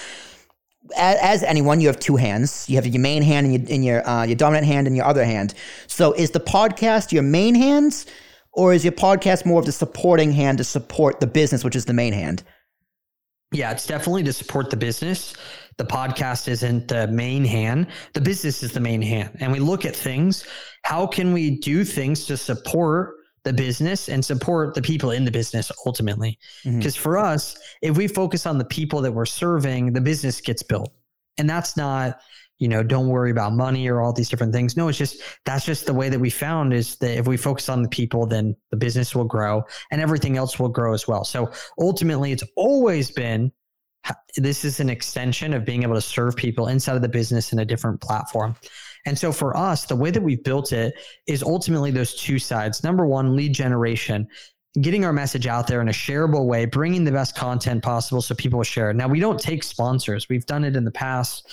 as, 0.95 1.17
as 1.21 1.43
anyone 1.43 1.81
you 1.81 1.87
have 1.87 1.99
two 1.99 2.15
hands. 2.15 2.69
You 2.69 2.75
have 2.75 2.85
your 2.85 3.01
main 3.01 3.21
hand 3.21 3.47
and 3.47 3.53
your, 3.53 3.73
and 3.75 3.85
your, 3.85 4.07
uh, 4.07 4.23
your 4.23 4.35
dominant 4.35 4.65
hand 4.65 4.87
and 4.87 4.95
your 4.95 5.05
other 5.05 5.25
hand. 5.25 5.53
So 5.87 6.13
is 6.13 6.31
the 6.31 6.39
podcast 6.39 7.11
your 7.11 7.23
main 7.23 7.55
hands 7.55 8.05
or 8.53 8.73
is 8.73 8.83
your 8.83 8.93
podcast 8.93 9.45
more 9.45 9.59
of 9.59 9.65
the 9.65 9.71
supporting 9.71 10.31
hand 10.31 10.57
to 10.59 10.63
support 10.63 11.19
the 11.19 11.27
business 11.27 11.63
which 11.63 11.75
is 11.75 11.85
the 11.85 11.93
main 11.93 12.13
hand? 12.13 12.43
Yeah 13.53 13.71
it's 13.71 13.87
definitely 13.87 14.23
to 14.23 14.33
support 14.33 14.69
the 14.69 14.77
business. 14.77 15.33
The 15.77 15.85
podcast 15.85 16.47
isn't 16.47 16.87
the 16.87 17.07
main 17.07 17.45
hand. 17.45 17.87
The 18.13 18.21
business 18.21 18.63
is 18.63 18.71
the 18.71 18.79
main 18.79 19.01
hand. 19.01 19.37
And 19.39 19.51
we 19.51 19.59
look 19.59 19.85
at 19.85 19.95
things. 19.95 20.45
How 20.83 21.05
can 21.05 21.33
we 21.33 21.59
do 21.59 21.83
things 21.83 22.25
to 22.25 22.35
support 22.35 23.16
the 23.47 23.53
business 23.53 24.09
and 24.09 24.23
support 24.23 24.73
the 24.73 24.81
people 24.81 25.11
in 25.11 25.23
the 25.23 25.31
business 25.31 25.71
ultimately. 25.85 26.37
Because 26.65 26.95
mm-hmm. 26.95 27.01
for 27.01 27.17
us, 27.17 27.57
if 27.81 27.95
we 27.95 28.07
focus 28.07 28.45
on 28.45 28.57
the 28.57 28.65
people 28.65 29.01
that 29.01 29.11
we're 29.13 29.25
serving, 29.25 29.93
the 29.93 30.01
business 30.01 30.41
gets 30.41 30.61
built. 30.61 30.93
And 31.37 31.49
that's 31.49 31.77
not, 31.77 32.19
you 32.59 32.67
know, 32.67 32.83
don't 32.83 33.07
worry 33.07 33.31
about 33.31 33.53
money 33.53 33.87
or 33.87 34.01
all 34.01 34.11
these 34.11 34.27
different 34.27 34.51
things. 34.51 34.75
No, 34.75 34.89
it's 34.89 34.97
just 34.97 35.21
that's 35.45 35.63
just 35.63 35.85
the 35.85 35.93
way 35.93 36.09
that 36.09 36.19
we 36.19 36.29
found 36.29 36.73
is 36.73 36.97
that 36.97 37.17
if 37.17 37.25
we 37.25 37.37
focus 37.37 37.69
on 37.69 37.83
the 37.83 37.89
people, 37.89 38.25
then 38.25 38.53
the 38.71 38.77
business 38.77 39.15
will 39.15 39.23
grow 39.23 39.63
and 39.91 40.01
everything 40.01 40.35
else 40.35 40.59
will 40.59 40.67
grow 40.67 40.93
as 40.93 41.07
well. 41.07 41.23
So 41.23 41.49
ultimately, 41.79 42.33
it's 42.33 42.43
always 42.57 43.11
been 43.11 43.49
this 44.35 44.65
is 44.65 44.81
an 44.81 44.89
extension 44.89 45.53
of 45.53 45.63
being 45.63 45.83
able 45.83 45.95
to 45.95 46.01
serve 46.01 46.35
people 46.35 46.67
inside 46.67 46.97
of 46.97 47.01
the 47.01 47.09
business 47.09 47.53
in 47.53 47.59
a 47.59 47.65
different 47.65 48.01
platform. 48.01 48.55
And 49.07 49.17
so 49.17 49.31
for 49.31 49.55
us, 49.55 49.85
the 49.85 49.95
way 49.95 50.11
that 50.11 50.21
we've 50.21 50.43
built 50.43 50.73
it 50.73 50.93
is 51.27 51.41
ultimately 51.41 51.91
those 51.91 52.13
two 52.13 52.37
sides. 52.37 52.83
Number 52.83 53.05
one, 53.05 53.37
lead 53.37 53.53
generation, 53.53 54.27
getting 54.81 55.05
our 55.05 55.13
message 55.13 55.47
out 55.47 55.65
there 55.65 55.79
in 55.79 55.87
a 55.87 55.93
shareable 55.93 56.45
way, 56.45 56.65
bringing 56.65 57.05
the 57.05 57.13
best 57.13 57.33
content 57.33 57.81
possible 57.81 58.21
so 58.21 58.35
people 58.35 58.57
will 58.57 58.65
share 58.65 58.91
it. 58.91 58.95
Now, 58.95 59.07
we 59.07 59.21
don't 59.21 59.39
take 59.39 59.63
sponsors, 59.63 60.27
we've 60.27 60.45
done 60.45 60.65
it 60.65 60.75
in 60.75 60.83
the 60.83 60.91
past 60.91 61.49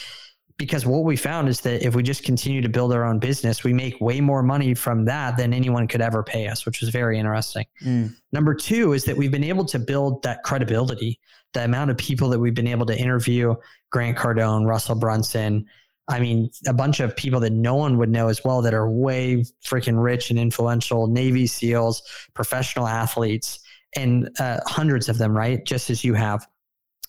because 0.56 0.84
what 0.84 1.04
we 1.04 1.14
found 1.14 1.48
is 1.48 1.60
that 1.60 1.86
if 1.86 1.94
we 1.94 2.02
just 2.02 2.24
continue 2.24 2.60
to 2.60 2.68
build 2.68 2.92
our 2.92 3.04
own 3.04 3.20
business, 3.20 3.62
we 3.62 3.72
make 3.72 4.00
way 4.00 4.20
more 4.20 4.42
money 4.42 4.74
from 4.74 5.04
that 5.04 5.36
than 5.36 5.54
anyone 5.54 5.86
could 5.86 6.00
ever 6.00 6.24
pay 6.24 6.48
us, 6.48 6.66
which 6.66 6.80
was 6.80 6.90
very 6.90 7.20
interesting. 7.20 7.66
Mm. 7.84 8.16
Number 8.32 8.52
two 8.52 8.94
is 8.94 9.04
that 9.04 9.16
we've 9.16 9.32
been 9.32 9.44
able 9.44 9.64
to 9.66 9.78
build 9.78 10.24
that 10.24 10.42
credibility, 10.42 11.20
the 11.52 11.64
amount 11.64 11.92
of 11.92 11.96
people 11.98 12.28
that 12.30 12.40
we've 12.40 12.54
been 12.54 12.66
able 12.66 12.86
to 12.86 12.98
interview 12.98 13.54
Grant 13.90 14.18
Cardone, 14.18 14.66
Russell 14.66 14.96
Brunson, 14.96 15.66
I 16.08 16.20
mean, 16.20 16.50
a 16.66 16.74
bunch 16.74 17.00
of 17.00 17.16
people 17.16 17.40
that 17.40 17.52
no 17.52 17.74
one 17.74 17.96
would 17.98 18.10
know 18.10 18.28
as 18.28 18.44
well 18.44 18.60
that 18.62 18.74
are 18.74 18.90
way 18.90 19.44
freaking 19.64 20.02
rich 20.02 20.30
and 20.30 20.38
influential 20.38 21.06
Navy 21.06 21.46
SEALs, 21.46 22.02
professional 22.34 22.86
athletes, 22.86 23.60
and 23.96 24.28
uh, 24.38 24.60
hundreds 24.66 25.08
of 25.08 25.18
them, 25.18 25.36
right? 25.36 25.64
Just 25.64 25.88
as 25.88 26.04
you 26.04 26.14
have. 26.14 26.46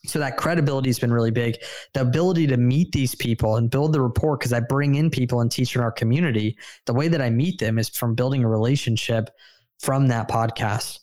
So 0.05 0.19
that 0.19 0.37
credibility 0.37 0.89
has 0.89 0.99
been 0.99 1.11
really 1.11 1.31
big. 1.31 1.57
The 1.93 2.01
ability 2.01 2.47
to 2.47 2.57
meet 2.57 2.91
these 2.91 3.15
people 3.15 3.57
and 3.57 3.69
build 3.69 3.91
the 3.91 4.01
rapport, 4.01 4.37
because 4.37 4.53
I 4.53 4.59
bring 4.59 4.95
in 4.95 5.09
people 5.09 5.41
and 5.41 5.51
teach 5.51 5.75
in 5.75 5.81
our 5.81 5.91
community. 5.91 6.57
The 6.85 6.93
way 6.93 7.07
that 7.07 7.21
I 7.21 7.29
meet 7.29 7.59
them 7.59 7.79
is 7.79 7.89
from 7.89 8.15
building 8.15 8.43
a 8.43 8.49
relationship 8.49 9.29
from 9.79 10.07
that 10.07 10.29
podcast 10.29 10.99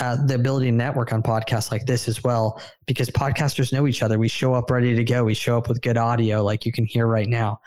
uh, 0.00 0.16
the 0.26 0.34
ability 0.34 0.66
to 0.66 0.72
network 0.72 1.12
on 1.12 1.22
podcasts 1.22 1.70
like 1.70 1.84
this 1.86 2.08
as 2.08 2.24
well, 2.24 2.60
because 2.86 3.10
podcasters 3.10 3.72
know 3.72 3.86
each 3.86 4.02
other. 4.02 4.18
We 4.18 4.28
show 4.28 4.54
up 4.54 4.70
ready 4.70 4.94
to 4.94 5.04
go. 5.04 5.24
We 5.24 5.34
show 5.34 5.58
up 5.58 5.68
with 5.68 5.82
good 5.82 5.98
audio, 5.98 6.42
like 6.42 6.64
you 6.64 6.72
can 6.72 6.86
hear 6.86 7.06
right 7.06 7.28
now. 7.28 7.60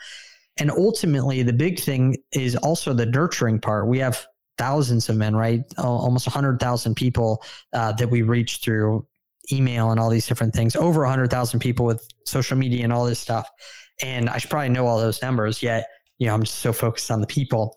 And 0.58 0.70
ultimately, 0.70 1.42
the 1.42 1.52
big 1.52 1.78
thing 1.78 2.16
is 2.32 2.56
also 2.56 2.92
the 2.94 3.06
nurturing 3.06 3.60
part. 3.60 3.88
We 3.88 3.98
have 3.98 4.26
thousands 4.58 5.08
of 5.08 5.16
men, 5.16 5.36
right? 5.36 5.62
Almost 5.78 6.26
100,000 6.26 6.94
people 6.94 7.44
uh, 7.72 7.92
that 7.92 8.08
we 8.08 8.22
reach 8.22 8.60
through 8.62 9.06
email 9.52 9.90
and 9.90 10.00
all 10.00 10.10
these 10.10 10.26
different 10.26 10.54
things, 10.54 10.74
over 10.74 11.02
100,000 11.02 11.60
people 11.60 11.86
with 11.86 12.08
social 12.24 12.56
media 12.56 12.82
and 12.84 12.92
all 12.92 13.04
this 13.04 13.20
stuff. 13.20 13.48
And 14.02 14.28
I 14.28 14.38
should 14.38 14.50
probably 14.50 14.70
know 14.70 14.86
all 14.86 14.98
those 14.98 15.22
numbers, 15.22 15.62
yet, 15.62 15.86
you 16.18 16.26
know, 16.26 16.34
I'm 16.34 16.42
just 16.42 16.58
so 16.58 16.72
focused 16.72 17.10
on 17.10 17.20
the 17.20 17.26
people 17.26 17.76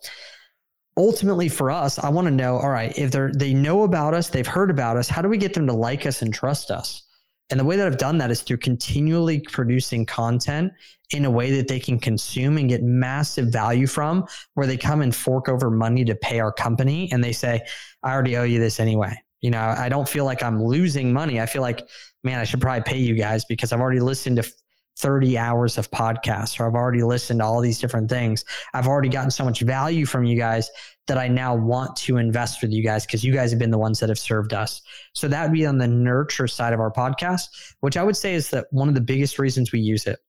ultimately 0.99 1.47
for 1.47 1.71
us, 1.71 1.97
I 1.97 2.09
want 2.09 2.27
to 2.27 2.31
know, 2.31 2.57
all 2.57 2.69
right, 2.69 2.95
if 2.97 3.09
they're 3.09 3.31
they 3.33 3.53
know 3.53 3.83
about 3.83 4.13
us, 4.13 4.29
they've 4.29 4.45
heard 4.45 4.69
about 4.69 4.97
us, 4.97 5.07
how 5.07 5.21
do 5.21 5.29
we 5.29 5.37
get 5.37 5.53
them 5.53 5.65
to 5.67 5.73
like 5.73 6.05
us 6.05 6.21
and 6.21 6.33
trust 6.33 6.69
us? 6.69 7.03
And 7.49 7.59
the 7.59 7.63
way 7.63 7.77
that 7.77 7.87
I've 7.87 7.97
done 7.97 8.17
that 8.19 8.29
is 8.29 8.41
through 8.41 8.57
continually 8.57 9.39
producing 9.39 10.05
content 10.05 10.73
in 11.11 11.25
a 11.25 11.31
way 11.31 11.51
that 11.51 11.67
they 11.67 11.79
can 11.79 11.99
consume 11.99 12.57
and 12.57 12.69
get 12.69 12.83
massive 12.83 13.47
value 13.47 13.87
from, 13.87 14.27
where 14.53 14.67
they 14.67 14.77
come 14.77 15.01
and 15.01 15.15
fork 15.15 15.49
over 15.49 15.71
money 15.71 16.05
to 16.05 16.13
pay 16.15 16.39
our 16.39 16.51
company 16.51 17.09
and 17.11 17.23
they 17.23 17.31
say, 17.31 17.61
I 18.03 18.11
already 18.11 18.37
owe 18.37 18.43
you 18.43 18.59
this 18.59 18.79
anyway. 18.79 19.17
You 19.41 19.51
know, 19.51 19.61
I 19.61 19.87
don't 19.87 20.07
feel 20.07 20.25
like 20.25 20.43
I'm 20.43 20.61
losing 20.61 21.13
money. 21.13 21.39
I 21.39 21.45
feel 21.45 21.61
like, 21.61 21.87
man, 22.25 22.39
I 22.39 22.43
should 22.43 22.59
probably 22.59 22.83
pay 22.83 22.99
you 22.99 23.15
guys 23.15 23.45
because 23.45 23.71
I've 23.71 23.79
already 23.79 24.01
listened 24.01 24.35
to 24.35 24.51
30 24.99 25.37
hours 25.37 25.77
of 25.77 25.89
podcasts 25.91 26.59
or 26.59 26.67
I've 26.67 26.75
already 26.75 27.03
listened 27.03 27.39
to 27.39 27.45
all 27.45 27.61
these 27.61 27.79
different 27.79 28.09
things. 28.09 28.43
I've 28.73 28.87
already 28.87 29.09
gotten 29.09 29.31
so 29.31 29.45
much 29.45 29.61
value 29.61 30.05
from 30.05 30.25
you 30.25 30.37
guys 30.37 30.69
that 31.07 31.17
I 31.17 31.27
now 31.27 31.55
want 31.55 31.95
to 31.97 32.17
invest 32.17 32.61
with 32.61 32.71
you 32.71 32.83
guys 32.83 33.05
because 33.05 33.23
you 33.23 33.33
guys 33.33 33.49
have 33.51 33.59
been 33.59 33.71
the 33.71 33.77
ones 33.77 33.99
that 33.99 34.09
have 34.09 34.19
served 34.19 34.53
us. 34.53 34.81
So 35.13 35.27
that 35.27 35.43
would 35.43 35.53
be 35.53 35.65
on 35.65 35.77
the 35.77 35.87
nurture 35.87 36.47
side 36.47 36.73
of 36.73 36.79
our 36.79 36.91
podcast, 36.91 37.47
which 37.79 37.97
I 37.97 38.03
would 38.03 38.17
say 38.17 38.35
is 38.35 38.49
that 38.51 38.67
one 38.71 38.87
of 38.87 38.93
the 38.93 39.01
biggest 39.01 39.39
reasons 39.39 39.71
we 39.71 39.79
use 39.79 40.05
it. 40.05 40.19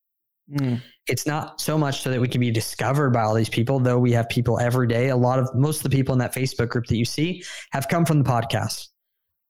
Mm. 0.53 0.81
It's 1.07 1.27
not 1.27 1.61
so 1.61 1.77
much 1.77 2.03
so 2.03 2.11
that 2.11 2.21
we 2.21 2.29
can 2.29 2.41
be 2.41 2.51
discovered 2.51 3.11
by 3.11 3.23
all 3.23 3.35
these 3.35 3.49
people, 3.49 3.79
though 3.79 3.99
we 3.99 4.13
have 4.13 4.29
people 4.29 4.59
every 4.59 4.87
day. 4.87 5.09
A 5.09 5.17
lot 5.17 5.39
of 5.39 5.53
most 5.55 5.79
of 5.79 5.83
the 5.91 5.97
people 5.97 6.13
in 6.13 6.19
that 6.21 6.35
Facebook 6.35 6.69
group 6.69 6.87
that 6.87 6.97
you 6.97 7.05
see 7.05 7.43
have 7.73 7.89
come 7.89 8.05
from 8.05 8.23
the 8.23 8.29
podcast. 8.29 8.89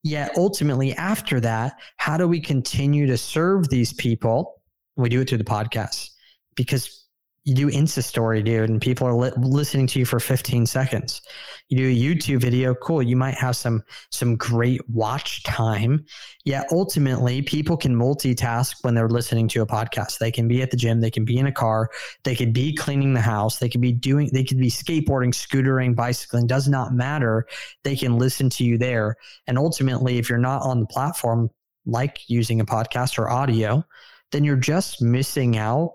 Yet 0.02 0.32
ultimately, 0.36 0.94
after 0.94 1.40
that, 1.40 1.78
how 1.98 2.16
do 2.16 2.26
we 2.26 2.40
continue 2.40 3.06
to 3.06 3.18
serve 3.18 3.68
these 3.68 3.92
people? 3.92 4.59
We 5.00 5.08
do 5.08 5.20
it 5.20 5.28
through 5.28 5.38
the 5.38 5.44
podcast 5.44 6.10
because 6.54 7.00
you 7.44 7.54
do 7.54 7.70
Insta 7.70 8.04
story, 8.04 8.42
dude, 8.42 8.68
and 8.68 8.82
people 8.82 9.06
are 9.06 9.14
li- 9.14 9.32
listening 9.38 9.86
to 9.88 9.98
you 9.98 10.04
for 10.04 10.20
15 10.20 10.66
seconds. 10.66 11.22
You 11.68 11.78
do 11.78 11.88
a 11.88 12.14
YouTube 12.14 12.40
video, 12.42 12.74
cool. 12.74 13.02
You 13.02 13.16
might 13.16 13.34
have 13.34 13.56
some 13.56 13.82
some 14.10 14.36
great 14.36 14.82
watch 14.90 15.42
time. 15.44 16.04
Yet 16.44 16.66
ultimately, 16.70 17.40
people 17.40 17.78
can 17.78 17.96
multitask 17.96 18.74
when 18.82 18.94
they're 18.94 19.08
listening 19.08 19.48
to 19.48 19.62
a 19.62 19.66
podcast. 19.66 20.18
They 20.18 20.30
can 20.30 20.48
be 20.48 20.60
at 20.60 20.70
the 20.70 20.76
gym, 20.76 21.00
they 21.00 21.10
can 21.10 21.24
be 21.24 21.38
in 21.38 21.46
a 21.46 21.52
car, 21.52 21.88
they 22.24 22.36
could 22.36 22.52
be 22.52 22.74
cleaning 22.74 23.14
the 23.14 23.20
house, 23.22 23.58
they 23.58 23.70
could 23.70 23.80
be 23.80 23.92
doing, 23.92 24.28
they 24.32 24.44
could 24.44 24.58
be 24.58 24.70
skateboarding, 24.70 25.32
scootering, 25.32 25.96
bicycling. 25.96 26.46
Does 26.46 26.68
not 26.68 26.92
matter. 26.92 27.46
They 27.84 27.96
can 27.96 28.18
listen 28.18 28.50
to 28.50 28.64
you 28.64 28.76
there. 28.76 29.16
And 29.46 29.56
ultimately, 29.56 30.18
if 30.18 30.28
you're 30.28 30.38
not 30.38 30.60
on 30.62 30.80
the 30.80 30.86
platform, 30.86 31.48
like 31.86 32.18
using 32.28 32.60
a 32.60 32.66
podcast 32.66 33.18
or 33.18 33.30
audio, 33.30 33.84
then 34.32 34.44
you're 34.44 34.56
just 34.56 35.02
missing 35.02 35.56
out 35.56 35.94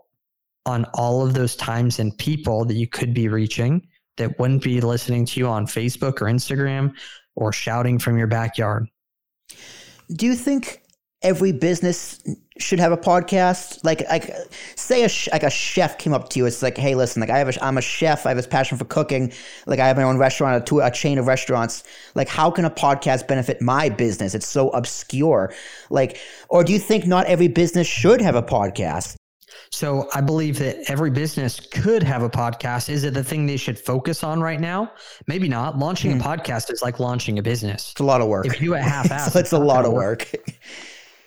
on 0.65 0.85
all 0.93 1.25
of 1.25 1.33
those 1.33 1.55
times 1.55 1.99
and 1.99 2.17
people 2.17 2.65
that 2.65 2.75
you 2.75 2.87
could 2.87 3.13
be 3.13 3.27
reaching 3.27 3.87
that 4.17 4.37
wouldn't 4.39 4.63
be 4.63 4.81
listening 4.81 5.25
to 5.25 5.39
you 5.39 5.47
on 5.47 5.65
Facebook 5.65 6.21
or 6.21 6.25
Instagram 6.25 6.93
or 7.35 7.51
shouting 7.51 7.99
from 7.99 8.17
your 8.17 8.27
backyard. 8.27 8.87
Do 10.15 10.25
you 10.25 10.35
think 10.35 10.81
every 11.25 11.51
business 11.51 12.23
should 12.59 12.79
have 12.79 12.91
a 12.91 12.97
podcast? 12.97 13.83
Like, 13.83 14.07
like 14.09 14.31
say 14.75 15.03
a 15.03 15.09
like 15.31 15.43
a 15.43 15.49
chef 15.49 15.97
came 15.97 16.13
up 16.13 16.29
to 16.29 16.39
you. 16.39 16.45
It's 16.45 16.61
like, 16.61 16.77
hey, 16.77 16.95
listen, 16.95 17.19
like 17.19 17.31
I 17.31 17.39
have 17.39 17.49
a, 17.49 17.65
I'm 17.65 17.77
a 17.77 17.81
chef. 17.81 18.25
I 18.25 18.29
have 18.29 18.37
this 18.37 18.47
passion 18.47 18.77
for 18.77 18.85
cooking. 18.85 19.33
Like 19.65 19.79
I 19.79 19.87
have 19.87 19.97
my 19.97 20.03
own 20.03 20.17
restaurant, 20.17 20.71
a, 20.71 20.77
a 20.77 20.91
chain 20.91 21.17
of 21.17 21.27
restaurants. 21.27 21.83
Like, 22.13 22.29
how 22.29 22.51
can 22.51 22.63
a 22.63 22.69
podcast 22.69 23.27
benefit 23.27 23.61
my 23.61 23.89
business? 23.89 24.35
It's 24.35 24.47
so 24.47 24.69
obscure. 24.69 25.53
Like, 25.89 26.19
or 26.47 26.63
do 26.63 26.71
you 26.71 26.79
think 26.79 27.05
not 27.05 27.25
every 27.25 27.47
business 27.47 27.87
should 27.87 28.21
have 28.21 28.35
a 28.35 28.43
podcast? 28.43 29.15
So 29.71 30.07
I 30.13 30.21
believe 30.21 30.59
that 30.59 30.89
every 30.89 31.11
business 31.11 31.59
could 31.59 32.03
have 32.03 32.21
a 32.21 32.29
podcast. 32.29 32.89
Is 32.89 33.03
it 33.03 33.13
the 33.13 33.23
thing 33.23 33.45
they 33.45 33.57
should 33.57 33.79
focus 33.79 34.23
on 34.23 34.41
right 34.41 34.59
now? 34.59 34.91
Maybe 35.27 35.47
not. 35.47 35.77
Launching 35.77 36.11
a 36.11 36.15
hmm. 36.15 36.21
podcast 36.21 36.71
is 36.71 36.81
like 36.81 36.99
launching 36.99 37.39
a 37.39 37.41
business. 37.41 37.91
It's 37.91 38.01
a 38.01 38.03
lot 38.03 38.21
of 38.21 38.27
work. 38.27 38.45
If 38.45 38.61
you 38.61 38.69
do 38.69 38.73
it 38.75 38.81
half 38.81 39.09
assed 39.09 39.27
it's, 39.27 39.35
it's 39.35 39.51
a 39.51 39.57
lot 39.57 39.85
of 39.85 39.93
work. 39.93 40.29
work. 40.33 40.55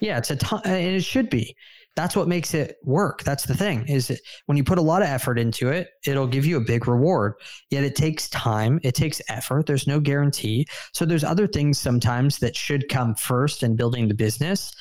Yeah, 0.00 0.18
it's 0.18 0.30
a 0.30 0.36
ton, 0.36 0.60
uh, 0.64 0.68
and 0.68 0.96
it 0.96 1.04
should 1.04 1.30
be. 1.30 1.56
That's 1.96 2.14
what 2.14 2.28
makes 2.28 2.54
it 2.54 2.76
work. 2.84 3.24
That's 3.24 3.44
the 3.44 3.56
thing 3.56 3.84
is 3.88 4.20
when 4.46 4.56
you 4.56 4.62
put 4.62 4.78
a 4.78 4.82
lot 4.82 5.02
of 5.02 5.08
effort 5.08 5.36
into 5.36 5.68
it, 5.68 5.88
it'll 6.06 6.28
give 6.28 6.46
you 6.46 6.56
a 6.56 6.60
big 6.60 6.86
reward. 6.86 7.34
Yet 7.70 7.82
it 7.82 7.96
takes 7.96 8.28
time, 8.28 8.78
it 8.84 8.94
takes 8.94 9.20
effort. 9.28 9.66
There's 9.66 9.88
no 9.88 9.98
guarantee. 9.98 10.66
So 10.92 11.04
there's 11.04 11.24
other 11.24 11.48
things 11.48 11.78
sometimes 11.78 12.38
that 12.38 12.54
should 12.54 12.88
come 12.88 13.16
first 13.16 13.64
in 13.64 13.74
building 13.74 14.06
the 14.06 14.14
business 14.14 14.72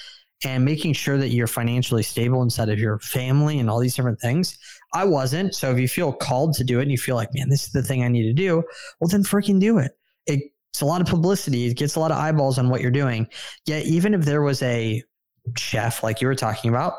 and 0.44 0.64
making 0.64 0.94
sure 0.94 1.18
that 1.18 1.30
you're 1.30 1.48
financially 1.48 2.04
stable 2.04 2.44
inside 2.44 2.70
of 2.70 2.78
your 2.78 3.00
family 3.00 3.58
and 3.58 3.68
all 3.68 3.80
these 3.80 3.96
different 3.96 4.20
things. 4.20 4.60
I 4.94 5.04
wasn't. 5.04 5.56
So 5.56 5.72
if 5.72 5.80
you 5.80 5.88
feel 5.88 6.14
called 6.14 6.54
to 6.56 6.64
do 6.64 6.78
it 6.80 6.84
and 6.84 6.92
you 6.92 7.00
feel 7.00 7.16
like, 7.16 7.34
man, 7.34 7.50
this 7.50 7.64
is 7.64 7.72
the 7.72 7.82
thing 7.82 8.04
I 8.04 8.08
need 8.08 8.24
to 8.24 8.34
do, 8.34 8.64
well, 9.00 9.08
then 9.08 9.24
freaking 9.24 9.60
do 9.60 9.80
it. 9.80 9.98
It's 10.72 10.82
a 10.82 10.86
lot 10.86 11.02
of 11.02 11.08
publicity. 11.08 11.66
It 11.66 11.76
gets 11.76 11.96
a 11.96 12.00
lot 12.00 12.12
of 12.12 12.18
eyeballs 12.18 12.58
on 12.58 12.70
what 12.70 12.82
you're 12.82 12.92
doing. 12.92 13.28
Yet, 13.66 13.86
even 13.86 14.14
if 14.14 14.26
there 14.26 14.42
was 14.42 14.62
a 14.62 15.02
chef 15.58 16.04
like 16.04 16.22
you 16.22 16.28
were 16.28 16.36
talking 16.36 16.70
about, 16.70 16.94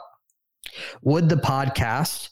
would 1.03 1.29
the 1.29 1.37
podcast 1.37 2.31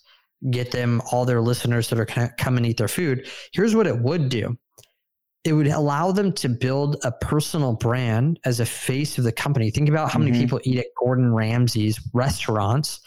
get 0.51 0.71
them 0.71 1.01
all 1.11 1.25
their 1.25 1.41
listeners 1.41 1.89
that 1.89 2.01
are 2.01 2.31
come 2.39 2.57
and 2.57 2.67
eat 2.67 2.77
their 2.77 2.89
food? 2.89 3.29
Here's 3.53 3.75
what 3.75 3.87
it 3.87 3.99
would 3.99 4.29
do 4.29 4.57
it 5.47 5.53
would 5.53 5.69
allow 5.69 6.11
them 6.11 6.33
to 6.33 6.49
build 6.49 6.97
a 7.05 7.13
personal 7.13 7.75
brand 7.75 8.41
as 8.45 8.59
a 8.59 8.67
face 8.67 9.17
of 9.17 9.23
the 9.23 9.31
company. 9.31 9.71
Think 9.71 9.89
about 9.89 10.11
how 10.11 10.19
mm-hmm. 10.19 10.31
many 10.31 10.41
people 10.41 10.61
eat 10.65 10.79
at 10.79 10.87
Gordon 11.01 11.33
Ramsay's 11.33 12.01
restaurants 12.13 12.99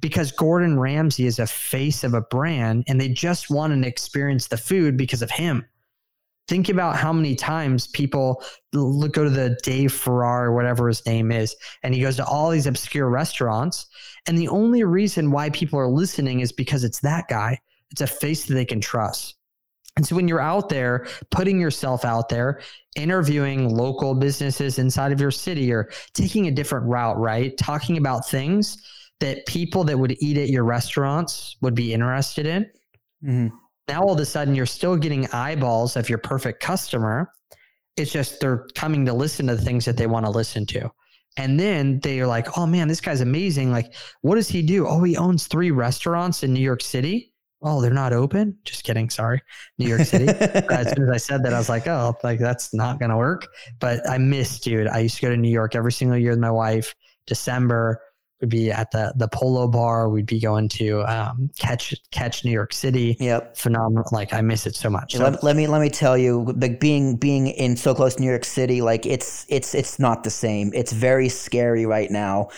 because 0.00 0.32
Gordon 0.32 0.78
Ramsay 0.78 1.26
is 1.26 1.38
a 1.38 1.46
face 1.46 2.02
of 2.02 2.14
a 2.14 2.20
brand 2.20 2.82
and 2.88 3.00
they 3.00 3.08
just 3.08 3.48
want 3.48 3.80
to 3.80 3.88
experience 3.88 4.48
the 4.48 4.56
food 4.56 4.96
because 4.96 5.22
of 5.22 5.30
him. 5.30 5.64
Think 6.46 6.68
about 6.68 6.96
how 6.96 7.12
many 7.12 7.34
times 7.34 7.86
people 7.86 8.42
look, 8.72 9.14
go 9.14 9.24
to 9.24 9.30
the 9.30 9.58
Dave 9.62 9.92
Farrar, 9.92 10.46
or 10.46 10.54
whatever 10.54 10.88
his 10.88 11.04
name 11.06 11.32
is, 11.32 11.56
and 11.82 11.94
he 11.94 12.02
goes 12.02 12.16
to 12.16 12.26
all 12.26 12.50
these 12.50 12.66
obscure 12.66 13.08
restaurants. 13.08 13.86
And 14.26 14.36
the 14.36 14.48
only 14.48 14.84
reason 14.84 15.30
why 15.30 15.50
people 15.50 15.78
are 15.78 15.88
listening 15.88 16.40
is 16.40 16.52
because 16.52 16.84
it's 16.84 17.00
that 17.00 17.28
guy. 17.28 17.58
It's 17.90 18.02
a 18.02 18.06
face 18.06 18.46
that 18.46 18.54
they 18.54 18.64
can 18.64 18.80
trust. 18.80 19.36
And 19.96 20.06
so 20.06 20.16
when 20.16 20.26
you're 20.26 20.40
out 20.40 20.68
there 20.68 21.06
putting 21.30 21.60
yourself 21.60 22.04
out 22.04 22.28
there, 22.28 22.60
interviewing 22.96 23.74
local 23.74 24.14
businesses 24.14 24.78
inside 24.78 25.12
of 25.12 25.20
your 25.20 25.30
city 25.30 25.72
or 25.72 25.90
taking 26.14 26.48
a 26.48 26.50
different 26.50 26.86
route, 26.86 27.18
right? 27.18 27.56
Talking 27.56 27.96
about 27.96 28.26
things 28.28 28.82
that 29.20 29.46
people 29.46 29.84
that 29.84 29.98
would 29.98 30.16
eat 30.20 30.36
at 30.36 30.48
your 30.48 30.64
restaurants 30.64 31.56
would 31.60 31.74
be 31.74 31.94
interested 31.94 32.46
in. 32.46 32.64
Mm-hmm. 33.24 33.56
Now 33.88 34.02
all 34.02 34.12
of 34.12 34.20
a 34.20 34.24
sudden 34.24 34.54
you're 34.54 34.66
still 34.66 34.96
getting 34.96 35.30
eyeballs 35.32 35.96
of 35.96 36.08
your 36.08 36.18
perfect 36.18 36.62
customer. 36.62 37.30
It's 37.96 38.12
just 38.12 38.40
they're 38.40 38.66
coming 38.74 39.04
to 39.06 39.12
listen 39.12 39.46
to 39.46 39.56
the 39.56 39.62
things 39.62 39.84
that 39.84 39.96
they 39.96 40.06
want 40.06 40.26
to 40.26 40.30
listen 40.30 40.66
to. 40.66 40.90
And 41.36 41.58
then 41.58 42.00
they're 42.00 42.26
like, 42.26 42.56
oh 42.56 42.66
man, 42.66 42.88
this 42.88 43.00
guy's 43.00 43.20
amazing. 43.20 43.70
Like, 43.70 43.94
what 44.22 44.36
does 44.36 44.48
he 44.48 44.62
do? 44.62 44.86
Oh, 44.86 45.02
he 45.02 45.16
owns 45.16 45.46
three 45.46 45.70
restaurants 45.70 46.42
in 46.42 46.52
New 46.54 46.60
York 46.60 46.80
City 46.80 47.34
oh, 47.64 47.80
they're 47.80 47.90
not 47.90 48.12
open. 48.12 48.56
Just 48.64 48.84
kidding. 48.84 49.10
Sorry. 49.10 49.40
New 49.78 49.88
York 49.88 50.02
City. 50.02 50.28
as 50.28 50.92
soon 50.92 51.08
as 51.08 51.10
I 51.10 51.16
said 51.16 51.42
that, 51.44 51.54
I 51.54 51.58
was 51.58 51.68
like, 51.68 51.88
oh, 51.88 52.14
like 52.22 52.38
that's 52.38 52.74
not 52.74 52.98
going 52.98 53.10
to 53.10 53.16
work. 53.16 53.48
But 53.80 54.08
I 54.08 54.18
miss, 54.18 54.60
dude. 54.60 54.86
I 54.86 54.98
used 55.00 55.16
to 55.16 55.22
go 55.22 55.30
to 55.30 55.36
New 55.36 55.50
York 55.50 55.74
every 55.74 55.92
single 55.92 56.18
year 56.18 56.30
with 56.30 56.38
my 56.38 56.50
wife. 56.50 56.94
December 57.26 58.00
would 58.44 58.50
be 58.50 58.70
at 58.70 58.90
the 58.90 59.12
the 59.16 59.28
Polo 59.28 59.66
Bar. 59.66 60.08
We'd 60.10 60.26
be 60.26 60.38
going 60.38 60.68
to 60.70 61.00
um, 61.02 61.50
catch 61.58 61.94
catch 62.10 62.44
New 62.44 62.50
York 62.50 62.72
City. 62.72 63.16
Yep, 63.18 63.56
phenomenal. 63.56 64.04
Like 64.12 64.32
I 64.32 64.42
miss 64.42 64.66
it 64.66 64.76
so 64.76 64.90
much. 64.90 65.14
So. 65.14 65.24
Let, 65.24 65.42
let, 65.42 65.56
me 65.56 65.66
let 65.66 65.80
me 65.80 65.88
tell 65.88 66.16
you, 66.18 66.44
like 66.56 66.78
being 66.78 67.16
being 67.16 67.48
in 67.48 67.76
so 67.76 67.94
close 67.94 68.16
to 68.16 68.20
New 68.20 68.28
York 68.28 68.44
City, 68.44 68.82
like 68.82 69.06
it's 69.06 69.46
it's 69.48 69.74
it's 69.74 69.98
not 69.98 70.24
the 70.24 70.30
same. 70.30 70.72
It's 70.74 70.92
very 70.92 71.28
scary 71.28 71.86
right 71.86 72.10
now 72.10 72.48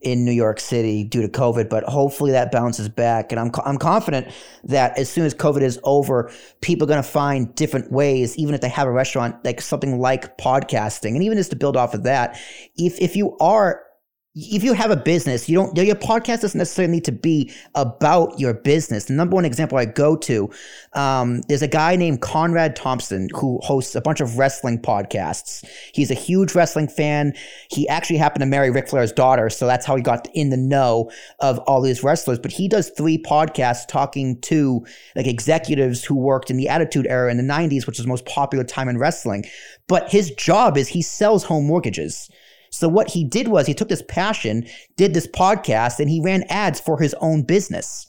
in 0.00 0.24
New 0.24 0.32
York 0.32 0.60
City 0.60 1.02
due 1.02 1.22
to 1.22 1.28
COVID, 1.28 1.68
but 1.68 1.82
hopefully 1.84 2.30
that 2.30 2.52
bounces 2.52 2.88
back. 2.88 3.32
And 3.32 3.40
I'm, 3.40 3.50
I'm 3.64 3.78
confident 3.78 4.28
that 4.62 4.96
as 4.96 5.10
soon 5.10 5.24
as 5.24 5.34
COVID 5.34 5.60
is 5.60 5.80
over, 5.82 6.30
people 6.60 6.86
are 6.86 6.88
going 6.88 7.02
to 7.02 7.08
find 7.08 7.52
different 7.56 7.90
ways, 7.90 8.38
even 8.38 8.54
if 8.54 8.60
they 8.60 8.68
have 8.68 8.86
a 8.86 8.92
restaurant, 8.92 9.44
like 9.44 9.60
something 9.60 9.98
like 9.98 10.38
podcasting. 10.38 11.14
And 11.14 11.24
even 11.24 11.36
just 11.36 11.50
to 11.50 11.56
build 11.56 11.76
off 11.76 11.94
of 11.94 12.04
that, 12.04 12.40
if, 12.76 13.00
if 13.00 13.16
you 13.16 13.36
are 13.38 13.87
if 14.34 14.62
you 14.62 14.72
have 14.74 14.90
a 14.90 14.96
business, 14.96 15.48
you 15.48 15.56
don't, 15.56 15.76
your 15.76 15.96
podcast 15.96 16.42
doesn't 16.42 16.58
necessarily 16.58 16.92
need 16.92 17.04
to 17.06 17.12
be 17.12 17.52
about 17.74 18.38
your 18.38 18.54
business. 18.54 19.06
The 19.06 19.14
number 19.14 19.34
one 19.34 19.44
example 19.44 19.78
I 19.78 19.86
go 19.86 20.16
to, 20.16 20.50
um, 20.92 21.40
there's 21.48 21.62
a 21.62 21.68
guy 21.68 21.96
named 21.96 22.20
Conrad 22.20 22.76
Thompson 22.76 23.28
who 23.34 23.58
hosts 23.62 23.94
a 23.94 24.00
bunch 24.00 24.20
of 24.20 24.38
wrestling 24.38 24.80
podcasts. 24.80 25.66
He's 25.92 26.10
a 26.10 26.14
huge 26.14 26.54
wrestling 26.54 26.88
fan. 26.88 27.32
He 27.70 27.88
actually 27.88 28.18
happened 28.18 28.42
to 28.42 28.46
marry 28.46 28.70
Ric 28.70 28.88
Flair's 28.88 29.12
daughter. 29.12 29.48
So 29.50 29.66
that's 29.66 29.86
how 29.86 29.96
he 29.96 30.02
got 30.02 30.28
in 30.34 30.50
the 30.50 30.56
know 30.56 31.10
of 31.40 31.58
all 31.60 31.80
these 31.80 32.04
wrestlers. 32.04 32.38
But 32.38 32.52
he 32.52 32.68
does 32.68 32.90
three 32.90 33.18
podcasts 33.18 33.88
talking 33.88 34.40
to 34.42 34.86
like 35.16 35.26
executives 35.26 36.04
who 36.04 36.14
worked 36.14 36.50
in 36.50 36.58
the 36.58 36.68
Attitude 36.68 37.06
Era 37.08 37.30
in 37.30 37.38
the 37.38 37.42
90s, 37.42 37.86
which 37.86 37.98
was 37.98 38.04
the 38.04 38.08
most 38.08 38.26
popular 38.26 38.64
time 38.64 38.88
in 38.88 38.98
wrestling. 38.98 39.46
But 39.88 40.10
his 40.12 40.30
job 40.32 40.76
is 40.76 40.86
he 40.88 41.02
sells 41.02 41.44
home 41.44 41.66
mortgages. 41.66 42.30
So 42.70 42.88
what 42.88 43.10
he 43.10 43.24
did 43.24 43.48
was 43.48 43.66
he 43.66 43.74
took 43.74 43.88
this 43.88 44.02
passion, 44.08 44.66
did 44.96 45.14
this 45.14 45.26
podcast, 45.26 46.00
and 46.00 46.10
he 46.10 46.20
ran 46.20 46.44
ads 46.48 46.80
for 46.80 46.98
his 47.00 47.14
own 47.20 47.42
business. 47.42 48.06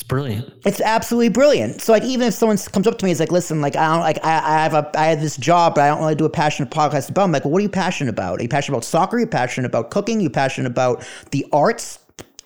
It's 0.00 0.08
brilliant. 0.08 0.50
It's 0.64 0.80
absolutely 0.80 1.28
brilliant. 1.28 1.82
So 1.82 1.92
like 1.92 2.04
even 2.04 2.28
if 2.28 2.32
someone 2.32 2.56
comes 2.56 2.86
up 2.86 2.96
to 2.96 3.04
me, 3.04 3.10
it's 3.10 3.20
like, 3.20 3.30
listen, 3.30 3.60
like 3.60 3.76
I 3.76 3.86
don't 3.92 4.00
like 4.00 4.24
I, 4.24 4.38
I 4.38 4.62
have 4.62 4.72
a 4.72 4.90
I 4.94 5.08
have 5.08 5.20
this 5.20 5.36
job, 5.36 5.74
but 5.74 5.82
I 5.82 5.88
don't 5.88 6.00
really 6.00 6.14
do 6.14 6.24
a 6.24 6.30
passionate 6.30 6.70
podcast 6.70 7.10
about. 7.10 7.24
I'm 7.24 7.32
like, 7.32 7.44
well, 7.44 7.52
what 7.52 7.58
are 7.58 7.62
you 7.64 7.68
passionate 7.68 8.08
about? 8.08 8.40
Are 8.40 8.42
you 8.42 8.48
passionate 8.48 8.76
about 8.78 8.84
soccer? 8.84 9.18
Are 9.18 9.20
you 9.20 9.26
passionate 9.26 9.66
about 9.66 9.90
cooking? 9.90 10.18
Are 10.18 10.22
you 10.22 10.30
passionate 10.30 10.70
about 10.70 11.06
the 11.32 11.44
arts? 11.52 11.98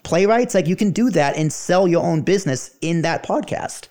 Playwrights? 0.03 0.53
Like 0.53 0.67
you 0.67 0.75
can 0.75 0.91
do 0.91 1.11
that 1.11 1.37
and 1.37 1.53
sell 1.53 1.87
your 1.87 2.03
own 2.03 2.23
business 2.23 2.77
in 2.81 3.03
that 3.03 3.25
podcast. 3.25 3.87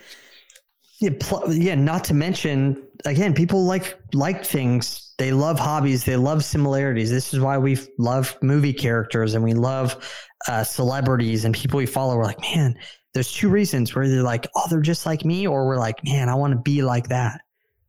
Yeah, 1.00 1.12
pl- 1.20 1.54
yeah. 1.54 1.76
Not 1.76 2.04
to 2.06 2.14
mention, 2.14 2.86
again, 3.06 3.34
people 3.34 3.66
like 3.66 3.98
like 4.14 4.46
things. 4.46 5.14
They 5.18 5.32
love 5.32 5.60
hobbies. 5.60 6.04
They 6.04 6.18
love 6.18 6.44
similarities. 6.44 7.12
This 7.12 7.34
is 7.34 7.40
why 7.40 7.58
we 7.58 7.78
love 8.00 8.36
movie 8.42 8.74
characters 8.74 9.36
and 9.36 9.44
we 9.44 9.54
love 9.54 9.96
uh, 10.48 10.64
celebrities 10.64 11.46
and 11.46 11.54
people 11.54 11.78
we 11.78 11.86
follow. 11.86 12.18
We're 12.18 12.24
like, 12.24 12.42
man, 12.42 12.76
there's 13.14 13.32
two 13.32 13.50
reasons 13.50 13.94
where 13.94 14.08
they're 14.08 14.24
like, 14.24 14.48
oh, 14.56 14.68
they're 14.70 14.82
just 14.82 15.06
like 15.06 15.24
me, 15.24 15.48
or 15.48 15.68
we're 15.68 15.78
like, 15.78 16.04
man, 16.04 16.30
I 16.30 16.36
want 16.36 16.54
to 16.54 16.60
be 16.60 16.82
like 16.82 17.10
that. 17.10 17.42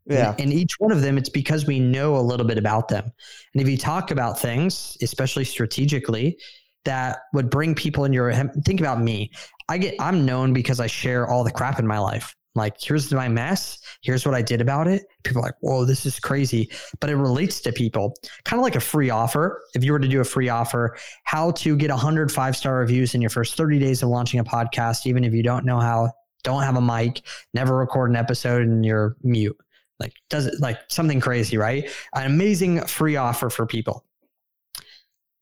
Yeah. 0.07 0.33
And, 0.33 0.41
and 0.41 0.53
each 0.53 0.75
one 0.79 0.93
of 0.93 1.01
them, 1.01 1.17
it's 1.17 1.31
because 1.31 1.67
we 1.67 1.81
know 1.81 2.17
a 2.17 2.21
little 2.21 2.47
bit 2.47 2.59
about 2.59 2.89
them. 2.89 3.11
And 3.55 3.63
if 3.63 3.69
you 3.69 3.79
talk 3.79 4.11
about 4.11 4.39
things, 4.39 4.99
especially 5.01 5.45
strategically, 5.45 6.39
that 6.85 7.21
would 7.33 7.49
bring 7.49 7.75
people 7.75 8.05
in 8.05 8.13
your 8.13 8.33
think 8.65 8.81
about 8.81 9.01
me. 9.01 9.31
I 9.69 9.79
get 9.79 9.95
I'm 9.99 10.27
known 10.27 10.53
because 10.53 10.79
I 10.79 10.87
share 10.87 11.27
all 11.27 11.43
the 11.43 11.51
crap 11.51 11.79
in 11.79 11.87
my 11.87 11.99
life. 11.99 12.35
Like, 12.55 12.81
here's 12.81 13.13
my 13.13 13.29
mess. 13.29 13.79
Here's 14.03 14.25
what 14.25 14.35
I 14.35 14.43
did 14.43 14.61
about 14.61 14.87
it. 14.87 15.07
People 15.25 15.41
are 15.41 15.47
like, 15.47 15.57
whoa, 15.61 15.85
this 15.85 16.07
is 16.07 16.21
crazy. 16.21 16.71
But 17.01 17.11
it 17.11 17.17
relates 17.17 17.61
to 17.63 17.73
people. 17.73 18.15
Kind 18.45 18.61
of 18.61 18.65
like 18.65 18.77
a 18.77 18.81
free 18.81 19.11
offer. 19.11 19.63
If 19.75 19.83
you 19.83 19.93
were 19.93 19.99
to 19.99 20.09
do 20.09 20.21
a 20.21 20.25
free 20.25 20.49
offer, 20.49 20.97
how 21.25 21.51
to 21.53 21.77
get 21.77 21.91
100 21.91 22.31
five 22.31 22.57
star 22.57 22.77
reviews 22.77 23.15
in 23.15 23.21
your 23.21 23.31
first 23.31 23.57
30 23.57 23.79
days 23.79 24.03
of 24.03 24.09
launching 24.09 24.39
a 24.41 24.45
podcast, 24.45 25.07
even 25.07 25.25
if 25.25 25.33
you 25.33 25.43
don't 25.43 25.65
know 25.65 25.81
how, 25.81 26.13
don't 26.45 26.63
have 26.63 26.77
a 26.77 26.81
mic, 26.81 27.23
never 27.55 27.77
record 27.77 28.11
an 28.11 28.17
episode, 28.17 28.63
and 28.63 28.85
you're 28.85 29.17
mute. 29.23 29.57
Like, 29.99 30.13
does 30.31 30.47
it 30.47 30.61
like 30.61 30.79
something 30.89 31.21
crazy, 31.21 31.57
right? 31.57 31.91
An 32.15 32.27
amazing 32.27 32.83
free 32.83 33.17
offer 33.17 33.51
for 33.51 33.67
people. 33.67 34.05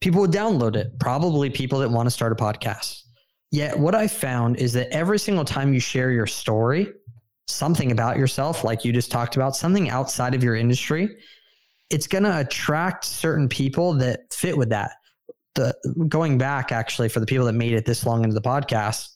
People 0.01 0.21
would 0.23 0.33
download 0.33 0.77
it, 0.77 0.99
probably 0.99 1.51
people 1.51 1.79
that 1.81 1.91
want 1.91 2.07
to 2.07 2.11
start 2.11 2.33
a 2.33 2.35
podcast. 2.35 3.03
Yet, 3.53 3.79
what 3.79 3.95
I 3.95 4.09
found 4.09 4.57
is 4.57 4.73
that 4.73 4.89
every 4.89 5.19
single 5.19 5.45
time 5.45 5.75
you 5.75 5.81
share 5.81 6.11
your 6.11 6.27
story, 6.27 6.93
something 7.47 7.93
about 7.93 8.17
yourself, 8.17 8.65
like 8.65 8.85
you 8.85 8.93
just 8.93 9.11
talked 9.11 9.37
about, 9.37 9.57
something 9.57 9.91
outside 9.91 10.35
of 10.35 10.43
your 10.43 10.57
industry, 10.57 11.17
it's 11.91 12.07
going 12.07 12.25
to 12.25 12.41
attract 12.41 13.05
certain 13.05 13.49
people 13.49 13.95
that 13.95 14.33
fit 14.33 14.57
with 14.57 14.71
that. 14.71 14.93
The 15.55 15.75
going 16.09 16.39
back 16.39 16.73
actually 16.73 17.11
for 17.11 17.21
the 17.21 17.27
people 17.27 17.45
that 17.47 17.53
made 17.53 17.73
it 17.73 17.85
this 17.85 18.07
long 18.07 18.25
into 18.25 18.35
the 18.35 18.41
podcast, 18.41 19.09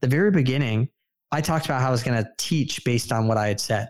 the 0.00 0.06
very 0.06 0.30
beginning, 0.30 0.88
I 1.30 1.40
talked 1.40 1.66
about 1.66 1.82
how 1.82 1.88
I 1.88 1.90
was 1.90 2.02
going 2.02 2.22
to 2.22 2.30
teach 2.38 2.82
based 2.84 3.12
on 3.12 3.28
what 3.28 3.36
I 3.36 3.48
had 3.48 3.60
said. 3.60 3.88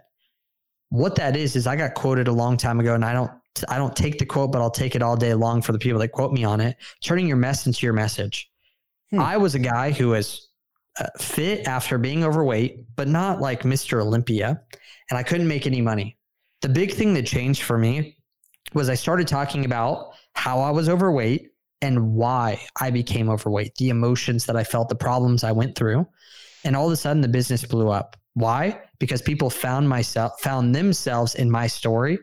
What 0.89 1.15
that 1.17 1.37
is 1.37 1.55
is 1.55 1.67
I 1.67 1.77
got 1.77 1.95
quoted 1.95 2.29
a 2.29 2.33
long 2.33 2.57
time 2.57 2.81
ago, 2.81 2.95
and 2.95 3.05
I 3.05 3.13
don't 3.13 3.31
I 3.69 3.79
don't 3.79 3.95
take 3.95 4.19
the 4.19 4.27
quote, 4.27 4.53
but 4.53 4.61
I'll 4.61 4.71
take 4.71 4.95
it 4.95 5.03
all 5.03 5.17
day 5.17 5.35
long 5.35 5.63
for 5.63 5.73
the 5.73 5.79
people 5.79 6.01
that 6.01 6.09
quote 6.09 6.33
me 6.33 6.45
on 6.45 6.61
it. 6.61 6.77
Turning 7.03 7.27
your 7.27 7.37
mess 7.37 7.67
into 7.67 7.87
your 7.87 7.93
message. 7.93 8.51
Hmm. 9.11 9.21
I 9.21 9.37
was 9.37 9.55
a 9.55 9.59
guy 9.59 9.91
who 9.91 10.09
was 10.09 10.49
uh, 10.99 11.07
fit 11.19 11.67
after 11.67 11.99
being 11.99 12.25
overweight, 12.25 12.85
but 12.97 13.09
not 13.09 13.41
like 13.41 13.63
Mr. 13.63 14.01
Olympia. 14.03 14.61
And 15.11 15.19
I 15.19 15.23
couldn't 15.23 15.49
make 15.49 15.67
any 15.67 15.81
money. 15.81 16.17
The 16.61 16.69
big 16.69 16.93
thing 16.93 17.15
that 17.15 17.27
changed 17.27 17.63
for 17.63 17.79
me 17.79 18.17
was 18.75 18.89
I 18.89 18.95
started 18.95 19.27
talking 19.27 19.65
about 19.65 20.13
how 20.35 20.61
I 20.61 20.71
was 20.71 20.89
overweight 20.89 21.51
and 21.81 22.15
why 22.15 22.61
I 22.81 22.91
became 22.91 23.29
overweight, 23.29 23.75
the 23.77 23.91
emotions 23.91 24.47
that 24.47 24.57
I 24.57 24.65
felt, 24.65 24.89
the 24.89 24.95
problems 24.95 25.45
I 25.45 25.53
went 25.53 25.77
through. 25.77 26.07
And 26.65 26.77
all 26.77 26.87
of 26.87 26.93
a 26.93 26.97
sudden 26.97 27.21
the 27.21 27.29
business 27.29 27.65
blew 27.65 27.89
up. 27.89 28.17
Why? 28.35 28.81
Because 28.99 29.21
people 29.21 29.51
found 29.51 29.89
myself 29.89 30.41
found 30.41 30.75
themselves 30.75 31.35
in 31.35 31.51
my 31.51 31.67
story 31.67 32.19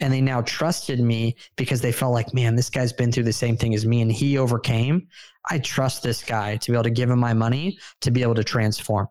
and 0.00 0.12
they 0.12 0.20
now 0.20 0.42
trusted 0.42 1.00
me 1.00 1.36
because 1.56 1.80
they 1.80 1.92
felt 1.92 2.12
like, 2.12 2.34
man, 2.34 2.56
this 2.56 2.70
guy's 2.70 2.92
been 2.92 3.12
through 3.12 3.24
the 3.24 3.32
same 3.32 3.56
thing 3.56 3.74
as 3.74 3.86
me 3.86 4.02
and 4.02 4.10
he 4.10 4.38
overcame. 4.38 5.06
I 5.50 5.58
trust 5.58 6.02
this 6.02 6.22
guy 6.22 6.56
to 6.56 6.70
be 6.70 6.74
able 6.74 6.84
to 6.84 6.90
give 6.90 7.10
him 7.10 7.18
my 7.18 7.34
money 7.34 7.78
to 8.00 8.10
be 8.10 8.22
able 8.22 8.34
to 8.34 8.44
transform. 8.44 9.08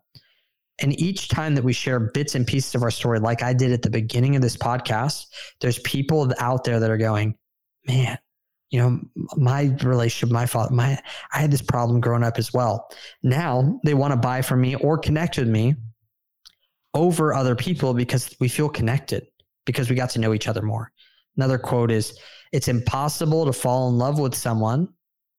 And 0.79 0.99
each 0.99 1.29
time 1.29 1.55
that 1.55 1.63
we 1.63 1.71
share 1.71 1.99
bits 1.99 2.35
and 2.35 2.45
pieces 2.45 2.75
of 2.75 2.83
our 2.83 2.91
story, 2.91 3.19
like 3.19 3.43
I 3.43 3.53
did 3.53 3.71
at 3.71 3.83
the 3.83 3.89
beginning 3.89 4.35
of 4.35 4.41
this 4.41 4.57
podcast, 4.57 5.27
there's 5.61 5.79
people 5.79 6.33
out 6.39 6.63
there 6.63 6.79
that 6.79 6.89
are 6.89 6.97
going, 6.97 7.35
man, 7.87 8.17
you 8.71 8.79
know, 8.81 8.99
my 9.37 9.75
relationship, 9.83 10.33
my 10.33 10.47
father, 10.47 10.73
my, 10.73 10.99
I 11.31 11.39
had 11.39 11.51
this 11.51 11.61
problem 11.61 12.01
growing 12.01 12.23
up 12.23 12.39
as 12.39 12.51
well. 12.51 12.89
Now 13.21 13.79
they 13.85 13.93
want 13.93 14.11
to 14.13 14.17
buy 14.17 14.41
from 14.41 14.61
me 14.61 14.75
or 14.75 14.97
connect 14.97 15.37
with 15.37 15.47
me 15.47 15.75
over 16.95 17.33
other 17.33 17.55
people 17.55 17.93
because 17.93 18.35
we 18.39 18.47
feel 18.49 18.69
connected 18.69 19.27
because 19.65 19.89
we 19.89 19.95
got 19.95 20.09
to 20.11 20.19
know 20.19 20.33
each 20.33 20.47
other 20.47 20.61
more. 20.61 20.91
Another 21.37 21.57
quote 21.57 21.91
is 21.91 22.17
It's 22.51 22.67
impossible 22.67 23.45
to 23.45 23.53
fall 23.53 23.89
in 23.89 23.97
love 23.97 24.19
with 24.19 24.35
someone 24.35 24.89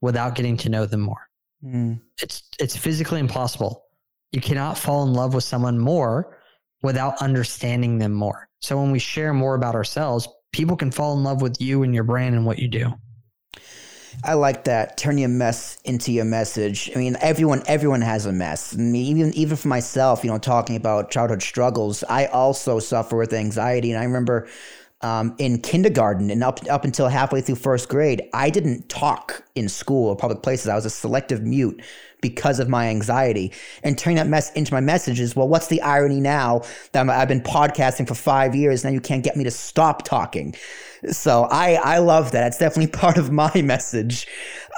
without 0.00 0.34
getting 0.34 0.56
to 0.58 0.68
know 0.68 0.86
them 0.86 1.00
more. 1.00 1.28
Mm. 1.64 2.00
It's, 2.20 2.42
it's 2.58 2.76
physically 2.76 3.20
impossible. 3.20 3.84
You 4.32 4.40
cannot 4.40 4.76
fall 4.76 5.04
in 5.04 5.14
love 5.14 5.34
with 5.34 5.44
someone 5.44 5.78
more 5.78 6.38
without 6.82 7.16
understanding 7.22 7.98
them 7.98 8.12
more. 8.12 8.48
So 8.60 8.80
when 8.80 8.90
we 8.90 8.98
share 8.98 9.32
more 9.32 9.54
about 9.54 9.74
ourselves, 9.74 10.28
people 10.52 10.76
can 10.76 10.90
fall 10.90 11.16
in 11.16 11.24
love 11.24 11.40
with 11.40 11.60
you 11.60 11.82
and 11.82 11.94
your 11.94 12.04
brand 12.04 12.34
and 12.34 12.44
what 12.44 12.58
you 12.58 12.68
do. 12.68 12.92
I 14.22 14.34
like 14.34 14.64
that. 14.64 14.96
Turn 14.96 15.18
your 15.18 15.28
mess 15.28 15.78
into 15.84 16.12
your 16.12 16.24
message. 16.24 16.90
I 16.94 16.98
mean, 16.98 17.16
everyone 17.20 17.62
everyone 17.66 18.00
has 18.02 18.26
a 18.26 18.32
mess. 18.32 18.72
And 18.72 18.94
even 18.96 19.32
even 19.34 19.56
for 19.56 19.68
myself, 19.68 20.24
you 20.24 20.30
know, 20.30 20.38
talking 20.38 20.76
about 20.76 21.10
childhood 21.10 21.42
struggles, 21.42 22.04
I 22.04 22.26
also 22.26 22.78
suffer 22.78 23.16
with 23.16 23.32
anxiety. 23.32 23.90
And 23.90 24.00
I 24.00 24.04
remember 24.04 24.48
um, 25.00 25.34
in 25.38 25.60
kindergarten 25.60 26.30
and 26.30 26.42
up 26.42 26.60
up 26.70 26.84
until 26.84 27.08
halfway 27.08 27.40
through 27.40 27.56
first 27.56 27.88
grade, 27.88 28.28
I 28.32 28.50
didn't 28.50 28.88
talk 28.88 29.44
in 29.54 29.68
school 29.68 30.08
or 30.08 30.16
public 30.16 30.42
places. 30.42 30.68
I 30.68 30.74
was 30.74 30.86
a 30.86 30.90
selective 30.90 31.42
mute 31.42 31.82
because 32.24 32.58
of 32.58 32.70
my 32.70 32.88
anxiety. 32.88 33.52
And 33.82 33.98
turning 33.98 34.16
that 34.16 34.26
mess 34.26 34.50
into 34.52 34.72
my 34.72 34.80
messages. 34.80 35.36
Well, 35.36 35.46
what's 35.46 35.66
the 35.66 35.82
irony 35.82 36.22
now 36.22 36.62
that 36.92 37.06
i 37.06 37.18
have 37.18 37.28
been 37.28 37.42
podcasting 37.42 38.08
for 38.08 38.14
five 38.14 38.54
years? 38.54 38.82
Now 38.82 38.88
you 38.88 39.00
can't 39.02 39.22
get 39.22 39.36
me 39.36 39.44
to 39.44 39.50
stop 39.50 40.04
talking. 40.04 40.54
So 41.10 41.46
I 41.50 41.74
I 41.74 41.98
love 41.98 42.32
that. 42.32 42.46
It's 42.46 42.56
definitely 42.56 42.92
part 43.02 43.18
of 43.18 43.30
my 43.30 43.60
message. 43.60 44.26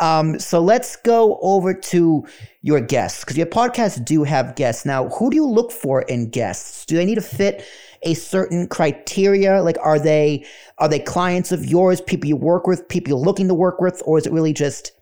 Um, 0.01 0.41
so 0.41 0.61
let's 0.61 0.97
go 0.97 1.39
over 1.41 1.73
to 1.73 2.27
your 2.63 2.81
guests 2.81 3.21
because 3.21 3.39
your 3.39 3.47
podcasts 3.47 4.05
do 4.05 4.25
have 4.25 4.57
guests. 4.57 4.85
Now, 4.85 5.09
who 5.11 5.31
do 5.31 5.37
you 5.37 5.47
look 5.47 5.71
for 5.71 6.03
in 6.03 6.31
guests? 6.31 6.85
Do 6.85 6.97
they 6.97 7.05
need 7.05 7.15
to 7.15 7.21
fit? 7.21 7.65
a 8.03 8.13
certain 8.15 8.69
criteria? 8.69 9.63
Like, 9.63 9.79
are 9.83 9.99
they 9.99 10.45
are 10.79 10.89
they 10.89 10.99
clients 10.99 11.51
of 11.51 11.65
yours, 11.65 12.01
people 12.03 12.29
you 12.29 12.37
work 12.37 12.67
with, 12.67 12.87
people 12.89 13.09
you're 13.11 13.19
looking 13.19 13.49
to 13.49 13.55
work 13.55 13.81
with, 13.81 14.03
or 14.05 14.19
is 14.19 14.27
it 14.27 14.33
really 14.33 14.53
just 14.53 14.93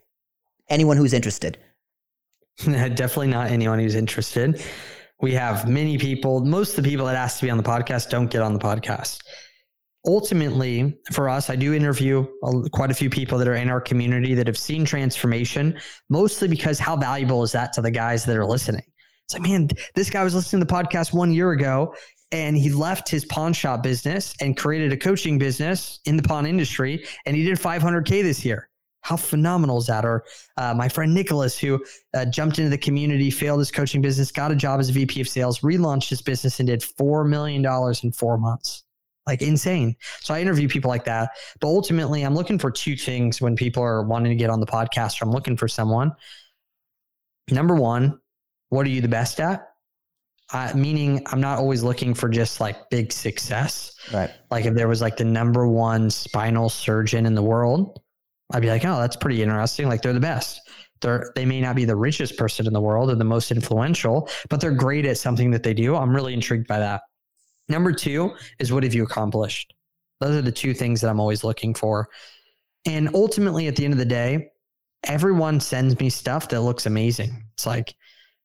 anyone 0.69 0.97
who's 0.97 1.13
interested? 1.13 1.57
Definitely 2.65 3.27
not 3.27 3.51
anyone 3.51 3.79
who's 3.79 3.95
interested. 3.95 4.63
We 5.21 5.33
have 5.33 5.67
many 5.67 5.97
people. 5.97 6.41
Most 6.41 6.77
of 6.77 6.83
the 6.83 6.89
people 6.89 7.05
that 7.07 7.15
ask 7.15 7.39
to 7.39 7.45
be 7.45 7.49
on 7.49 7.57
the 7.57 7.63
podcast 7.63 8.09
don't 8.09 8.27
get 8.27 8.41
on 8.41 8.53
the 8.53 8.59
podcast. 8.59 9.21
Ultimately, 10.07 10.99
for 11.11 11.27
us, 11.29 11.49
I 11.49 11.55
do 11.55 11.73
interview 11.73 12.27
quite 12.71 12.91
a 12.91 12.93
few 12.93 13.09
people 13.09 13.37
that 13.39 13.47
are 13.47 13.55
in 13.55 13.69
our 13.69 13.81
community 13.81 14.35
that 14.35 14.45
have 14.45 14.57
seen 14.57 14.85
transformation, 14.85 15.79
mostly 16.09 16.47
because 16.47 16.77
how 16.77 16.95
valuable 16.95 17.43
is 17.43 17.51
that 17.53 17.73
to 17.73 17.81
the 17.81 17.89
guys 17.89 18.23
that 18.25 18.37
are 18.37 18.45
listening? 18.45 18.83
It's 19.25 19.33
like, 19.33 19.41
man, 19.41 19.69
this 19.95 20.11
guy 20.11 20.23
was 20.23 20.35
listening 20.35 20.61
to 20.61 20.67
the 20.67 20.73
podcast 20.73 21.11
one 21.11 21.33
year 21.33 21.51
ago 21.51 21.95
and 22.31 22.55
he 22.55 22.69
left 22.69 23.09
his 23.09 23.25
pawn 23.25 23.53
shop 23.53 23.81
business 23.81 24.35
and 24.41 24.55
created 24.57 24.91
a 24.91 24.97
coaching 24.97 25.39
business 25.39 25.99
in 26.05 26.17
the 26.17 26.23
pawn 26.23 26.45
industry 26.45 27.05
and 27.25 27.35
he 27.35 27.43
did 27.43 27.57
500k 27.57 28.23
this 28.23 28.45
year 28.45 28.69
how 29.05 29.15
phenomenal 29.15 29.77
is 29.77 29.85
that? 29.85 30.03
Or 30.03 30.23
uh, 30.57 30.73
my 30.73 30.89
friend 30.89 31.13
nicholas 31.13 31.59
who 31.59 31.83
uh, 32.15 32.25
jumped 32.25 32.57
into 32.57 32.71
the 32.71 32.77
community 32.77 33.29
failed 33.29 33.59
his 33.59 33.71
coaching 33.71 34.01
business 34.01 34.31
got 34.31 34.51
a 34.51 34.55
job 34.55 34.79
as 34.79 34.89
a 34.89 34.93
vp 34.93 35.21
of 35.21 35.29
sales 35.29 35.59
relaunched 35.59 36.09
his 36.09 36.23
business 36.23 36.59
and 36.59 36.67
did 36.67 36.81
$4 36.81 37.27
million 37.29 37.63
in 38.03 38.11
four 38.11 38.37
months. 38.39 38.83
Like 39.27 39.41
insane. 39.41 39.95
So 40.21 40.33
i 40.33 40.41
interview 40.41 40.67
people 40.67 40.89
like 40.89 41.05
that. 41.05 41.31
But 41.59 41.67
ultimately 41.67 42.23
i'm 42.23 42.33
looking 42.33 42.57
for 42.57 42.71
two 42.71 42.95
things 42.95 43.41
when 43.41 43.55
people 43.55 43.83
are 43.83 44.01
wanting 44.01 44.31
to 44.31 44.35
get 44.35 44.49
on 44.49 44.59
the 44.59 44.65
podcast. 44.65 45.21
Or 45.21 45.25
i'm 45.25 45.31
looking 45.31 45.55
for 45.55 45.67
someone. 45.67 46.11
Number 47.51 47.75
one 47.75 48.19
what 48.69 48.87
are 48.87 48.89
you 48.89 49.01
the 49.01 49.07
best 49.07 49.39
at? 49.39 49.69
Uh, 50.51 50.71
meaning 50.75 51.21
I'm 51.27 51.41
not 51.41 51.59
always 51.59 51.83
looking 51.83 52.13
for 52.13 52.29
just 52.29 52.59
like 52.59 52.89
big 52.89 53.11
success. 53.11 53.95
Right. 54.13 54.31
Like 54.51 54.65
if 54.65 54.73
there 54.73 54.87
was 54.87 55.01
like 55.01 55.17
the 55.17 55.25
number 55.25 55.67
one 55.67 56.09
spinal 56.09 56.69
surgeon 56.69 57.25
in 57.25 57.35
the 57.35 57.41
world, 57.41 58.01
I'd 58.55 58.61
be 58.61 58.69
like, 58.69 58.85
oh, 58.85 58.99
that's 58.99 59.17
pretty 59.17 59.43
interesting. 59.43 59.89
Like 59.89 60.01
they're 60.01 60.13
the 60.13 60.19
best. 60.19 60.61
They're 61.01 61.33
they 61.35 61.45
may 61.45 61.59
not 61.59 61.75
be 61.75 61.83
the 61.83 61.95
richest 61.95 62.37
person 62.37 62.65
in 62.65 62.71
the 62.71 62.79
world 62.79 63.09
or 63.09 63.15
the 63.15 63.25
most 63.25 63.51
influential, 63.51 64.29
but 64.49 64.61
they're 64.61 64.71
great 64.71 65.05
at 65.05 65.17
something 65.17 65.51
that 65.51 65.61
they 65.61 65.73
do. 65.73 65.95
I'm 65.95 66.15
really 66.15 66.33
intrigued 66.33 66.67
by 66.67 66.79
that. 66.79 67.01
Number 67.67 67.91
two 67.91 68.33
is 68.59 68.71
what 68.71 68.83
have 68.83 68.93
you 68.93 69.03
accomplished? 69.03 69.73
Those 70.21 70.37
are 70.37 70.41
the 70.41 70.53
two 70.53 70.73
things 70.73 71.01
that 71.01 71.09
I'm 71.09 71.19
always 71.19 71.43
looking 71.43 71.73
for. 71.73 72.07
And 72.85 73.09
ultimately, 73.13 73.67
at 73.67 73.75
the 73.75 73.83
end 73.83 73.93
of 73.93 73.97
the 73.97 74.05
day, 74.05 74.51
everyone 75.03 75.59
sends 75.59 75.99
me 75.99 76.09
stuff 76.09 76.47
that 76.49 76.61
looks 76.61 76.85
amazing. 76.85 77.43
It's 77.55 77.65
like, 77.65 77.93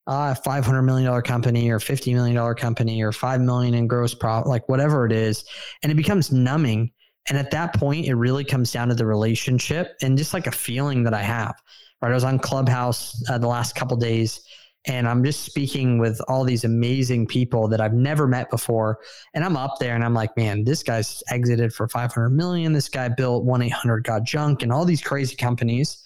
uh, 0.06 0.34
a 0.36 0.48
$500 0.48 0.84
million 0.84 1.22
company 1.22 1.70
or 1.70 1.78
$50 1.78 2.14
million 2.14 2.54
company 2.56 3.00
or 3.02 3.12
5 3.12 3.40
million 3.42 3.74
in 3.74 3.86
gross 3.86 4.12
profit, 4.12 4.48
like 4.48 4.68
whatever 4.68 5.06
it 5.06 5.12
is. 5.12 5.44
And 5.82 5.92
it 5.92 5.94
becomes 5.94 6.32
numbing. 6.32 6.90
And 7.28 7.38
at 7.38 7.50
that 7.50 7.74
point, 7.74 8.06
it 8.06 8.14
really 8.14 8.44
comes 8.44 8.72
down 8.72 8.88
to 8.88 8.94
the 8.94 9.06
relationship 9.06 9.96
and 10.02 10.18
just 10.18 10.34
like 10.34 10.46
a 10.46 10.52
feeling 10.52 11.04
that 11.04 11.14
I 11.14 11.22
have. 11.22 11.54
Right. 12.02 12.10
I 12.10 12.14
was 12.14 12.24
on 12.24 12.38
Clubhouse 12.38 13.22
uh, 13.28 13.38
the 13.38 13.46
last 13.46 13.74
couple 13.74 13.96
days 13.96 14.40
and 14.86 15.06
I'm 15.06 15.22
just 15.22 15.44
speaking 15.44 15.98
with 15.98 16.20
all 16.26 16.44
these 16.44 16.64
amazing 16.64 17.26
people 17.26 17.68
that 17.68 17.80
I've 17.80 17.92
never 17.92 18.26
met 18.26 18.48
before. 18.48 18.98
And 19.34 19.44
I'm 19.44 19.56
up 19.56 19.74
there 19.78 19.94
and 19.94 20.02
I'm 20.02 20.14
like, 20.14 20.34
man, 20.36 20.64
this 20.64 20.82
guy's 20.82 21.22
exited 21.30 21.74
for 21.74 21.86
500 21.86 22.30
million. 22.30 22.72
This 22.72 22.88
guy 22.88 23.08
built 23.08 23.44
1 23.44 23.62
800 23.62 24.04
Got 24.04 24.24
Junk 24.24 24.62
and 24.62 24.72
all 24.72 24.86
these 24.86 25.02
crazy 25.02 25.36
companies. 25.36 26.02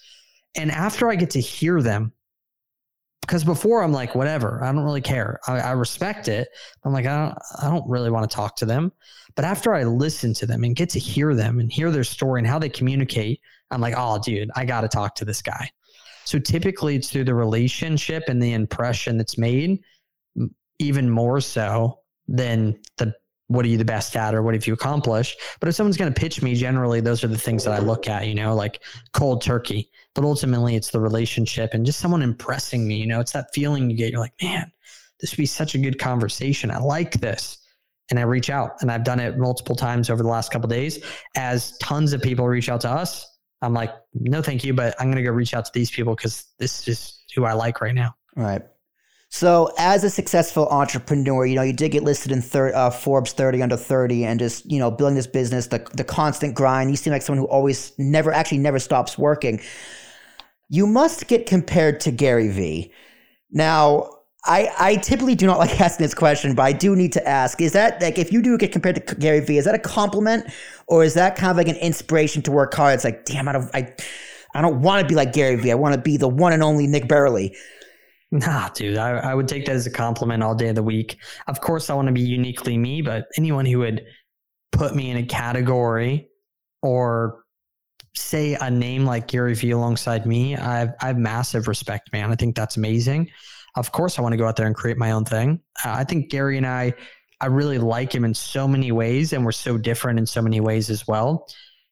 And 0.55 0.71
after 0.71 1.09
I 1.09 1.15
get 1.15 1.29
to 1.31 1.39
hear 1.39 1.81
them, 1.81 2.11
because 3.25 3.43
before 3.43 3.81
I'm 3.81 3.91
like, 3.91 4.13
whatever, 4.13 4.63
I 4.63 4.71
don't 4.71 4.83
really 4.83 5.01
care. 5.01 5.39
I, 5.47 5.59
I 5.59 5.71
respect 5.71 6.27
it. 6.27 6.47
I'm 6.83 6.93
like, 6.93 7.07
I 7.07 7.25
don't, 7.25 7.37
I 7.63 7.69
don't 7.69 7.89
really 7.89 8.11
want 8.11 8.29
to 8.29 8.35
talk 8.35 8.55
to 8.57 8.65
them. 8.65 8.91
But 9.35 9.45
after 9.45 9.73
I 9.73 9.83
listen 9.83 10.33
to 10.35 10.45
them 10.45 10.63
and 10.63 10.75
get 10.75 10.89
to 10.91 10.99
hear 10.99 11.33
them 11.33 11.59
and 11.59 11.71
hear 11.71 11.89
their 11.91 12.03
story 12.03 12.39
and 12.39 12.47
how 12.47 12.59
they 12.59 12.69
communicate, 12.69 13.41
I'm 13.71 13.81
like, 13.81 13.95
oh, 13.97 14.19
dude, 14.23 14.51
I 14.55 14.65
got 14.65 14.81
to 14.81 14.87
talk 14.87 15.15
to 15.15 15.25
this 15.25 15.41
guy. 15.41 15.69
So 16.23 16.37
typically 16.37 16.95
it's 16.95 17.09
through 17.09 17.25
the 17.25 17.33
relationship 17.33 18.23
and 18.27 18.41
the 18.41 18.53
impression 18.53 19.17
that's 19.17 19.37
made, 19.37 19.79
even 20.79 21.09
more 21.09 21.41
so 21.41 21.99
than 22.27 22.79
the 22.97 23.13
what 23.47 23.65
are 23.65 23.67
you 23.67 23.77
the 23.77 23.85
best 23.85 24.15
at 24.15 24.33
or 24.33 24.41
what 24.41 24.53
have 24.53 24.65
you 24.65 24.73
accomplished. 24.73 25.39
But 25.59 25.69
if 25.69 25.75
someone's 25.75 25.97
going 25.97 26.11
to 26.13 26.19
pitch 26.19 26.41
me, 26.41 26.55
generally 26.55 26.99
those 26.99 27.23
are 27.23 27.27
the 27.27 27.37
things 27.37 27.63
that 27.63 27.73
I 27.73 27.79
look 27.79 28.07
at, 28.07 28.27
you 28.27 28.35
know, 28.35 28.55
like 28.55 28.81
cold 29.13 29.41
turkey. 29.41 29.91
But 30.15 30.23
ultimately 30.23 30.75
it's 30.75 30.89
the 30.89 30.99
relationship 30.99 31.73
and 31.73 31.85
just 31.85 31.99
someone 31.99 32.21
impressing 32.21 32.87
me, 32.87 32.95
you 32.95 33.07
know, 33.07 33.19
it's 33.19 33.33
that 33.33 33.53
feeling 33.53 33.89
you 33.89 33.97
get. 33.97 34.11
You're 34.11 34.21
like, 34.21 34.33
man, 34.41 34.71
this 35.19 35.31
would 35.31 35.37
be 35.37 35.45
such 35.45 35.75
a 35.75 35.77
good 35.77 35.99
conversation. 35.99 36.71
I 36.71 36.79
like 36.79 37.19
this. 37.19 37.57
And 38.11 38.19
I 38.19 38.23
reach 38.23 38.51
out 38.51 38.81
and 38.81 38.91
I've 38.91 39.03
done 39.03 39.19
it 39.19 39.37
multiple 39.37 39.75
times 39.75 40.11
over 40.11 40.21
the 40.21 40.29
last 40.29 40.51
couple 40.51 40.69
days 40.69 41.03
as 41.35 41.75
tons 41.79 42.13
of 42.13 42.21
people 42.21 42.47
reach 42.47 42.69
out 42.69 42.81
to 42.81 42.89
us 42.89 43.25
I'm 43.61 43.73
like, 43.73 43.93
no, 44.13 44.41
thank 44.41 44.63
you, 44.63 44.73
but 44.73 44.95
I'm 44.99 45.07
going 45.07 45.17
to 45.17 45.23
go 45.23 45.31
reach 45.31 45.53
out 45.53 45.65
to 45.65 45.71
these 45.73 45.89
people 45.89 46.15
because 46.15 46.45
this 46.59 46.87
is 46.87 47.23
who 47.35 47.45
I 47.45 47.53
like 47.53 47.81
right 47.81 47.95
now. 47.95 48.15
Right. 48.35 48.61
So, 49.29 49.71
as 49.77 50.03
a 50.03 50.09
successful 50.09 50.67
entrepreneur, 50.69 51.45
you 51.45 51.55
know, 51.55 51.61
you 51.61 51.73
did 51.73 51.91
get 51.91 52.03
listed 52.03 52.31
in 52.31 52.41
thir- 52.41 52.73
uh, 52.73 52.89
Forbes 52.89 53.33
30 53.33 53.61
under 53.61 53.75
30 53.75 54.23
and 54.23 54.39
just, 54.39 54.69
you 54.69 54.79
know, 54.79 54.91
building 54.91 55.15
this 55.15 55.27
business, 55.27 55.67
the, 55.67 55.85
the 55.93 56.03
constant 56.03 56.55
grind. 56.55 56.89
You 56.89 56.95
seem 56.95 57.11
like 57.11 57.21
someone 57.21 57.39
who 57.39 57.47
always 57.47 57.91
never, 57.97 58.31
actually 58.31 58.59
never 58.59 58.79
stops 58.79 59.17
working. 59.17 59.59
You 60.69 60.87
must 60.87 61.27
get 61.27 61.47
compared 61.47 61.99
to 62.01 62.11
Gary 62.11 62.47
Vee. 62.49 62.93
Now, 63.51 64.09
I, 64.45 64.69
I 64.79 64.95
typically 64.97 65.35
do 65.35 65.47
not 65.47 65.57
like 65.59 65.81
asking 65.81 66.03
this 66.03 66.13
question, 66.13 66.55
but 66.55 66.63
I 66.63 66.71
do 66.71 66.95
need 66.95 67.13
to 67.13 67.27
ask: 67.27 67.59
Is 67.61 67.73
that 67.73 68.01
like 68.01 68.17
if 68.17 68.31
you 68.31 68.41
do 68.41 68.57
get 68.57 68.71
compared 68.71 69.07
to 69.07 69.15
Gary 69.15 69.39
Vee, 69.39 69.57
is 69.57 69.65
that 69.65 69.75
a 69.75 69.79
compliment, 69.79 70.45
or 70.87 71.03
is 71.03 71.13
that 71.15 71.35
kind 71.35 71.51
of 71.51 71.57
like 71.57 71.67
an 71.67 71.77
inspiration 71.77 72.41
to 72.43 72.51
work 72.51 72.73
hard? 72.73 72.95
It's 72.95 73.03
like, 73.03 73.25
damn, 73.25 73.47
I 73.47 73.53
don't, 73.53 73.69
I, 73.73 73.93
I 74.53 74.61
don't 74.61 74.81
want 74.81 75.01
to 75.01 75.07
be 75.07 75.15
like 75.15 75.33
Gary 75.33 75.55
Vee. 75.55 75.71
I 75.71 75.75
want 75.75 75.95
to 75.95 76.01
be 76.01 76.17
the 76.17 76.27
one 76.27 76.53
and 76.53 76.63
only 76.63 76.87
Nick 76.87 77.05
Bayerle. 77.05 77.55
Nah, 78.31 78.69
dude, 78.69 78.97
I, 78.97 79.11
I 79.11 79.33
would 79.33 79.47
take 79.47 79.65
that 79.65 79.75
as 79.75 79.87
a 79.87 79.91
compliment 79.91 80.43
all 80.43 80.55
day 80.55 80.69
of 80.69 80.75
the 80.75 80.83
week. 80.83 81.17
Of 81.47 81.61
course, 81.61 81.89
I 81.89 81.93
want 81.93 82.07
to 82.07 82.13
be 82.13 82.21
uniquely 82.21 82.77
me, 82.77 83.01
but 83.01 83.27
anyone 83.37 83.65
who 83.65 83.79
would 83.79 84.03
put 84.71 84.95
me 84.95 85.09
in 85.09 85.17
a 85.17 85.25
category 85.25 86.27
or 86.81 87.43
say 88.15 88.55
a 88.59 88.69
name 88.69 89.05
like 89.05 89.27
Gary 89.27 89.53
Vee 89.53 89.71
alongside 89.71 90.25
me, 90.25 90.55
I've, 90.55 90.89
I 91.01 91.07
have 91.07 91.17
massive 91.17 91.67
respect, 91.67 92.11
man. 92.11 92.31
I 92.31 92.35
think 92.35 92.55
that's 92.55 92.77
amazing 92.77 93.29
of 93.75 93.91
course 93.91 94.17
I 94.17 94.21
want 94.21 94.33
to 94.33 94.37
go 94.37 94.47
out 94.47 94.55
there 94.55 94.67
and 94.67 94.75
create 94.75 94.97
my 94.97 95.11
own 95.11 95.25
thing. 95.25 95.59
Uh, 95.83 95.91
I 95.91 96.03
think 96.03 96.29
Gary 96.29 96.57
and 96.57 96.65
I, 96.65 96.93
I 97.41 97.47
really 97.47 97.77
like 97.77 98.13
him 98.13 98.23
in 98.23 98.33
so 98.33 98.67
many 98.67 98.91
ways, 98.91 99.33
and 99.33 99.43
we're 99.43 99.51
so 99.51 99.77
different 99.77 100.19
in 100.19 100.25
so 100.25 100.41
many 100.41 100.61
ways 100.61 100.89
as 100.89 101.07
well. 101.07 101.47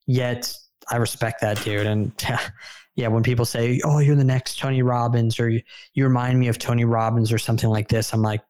Yet 0.07 0.53
I 0.89 0.97
respect 0.97 1.41
that 1.41 1.61
dude. 1.63 1.85
And 1.85 2.11
yeah, 2.95 3.07
when 3.07 3.23
people 3.23 3.45
say, 3.45 3.81
"Oh, 3.83 3.99
you're 3.99 4.15
the 4.15 4.23
next 4.23 4.59
Tony 4.59 4.81
Robbins," 4.81 5.39
or 5.39 5.49
you, 5.49 5.61
remind 5.95 6.39
me 6.39 6.47
of 6.47 6.59
Tony 6.59 6.85
Robbins, 6.85 7.31
or 7.31 7.37
something 7.37 7.69
like 7.69 7.87
this, 7.87 8.13
I'm 8.13 8.21
like, 8.21 8.41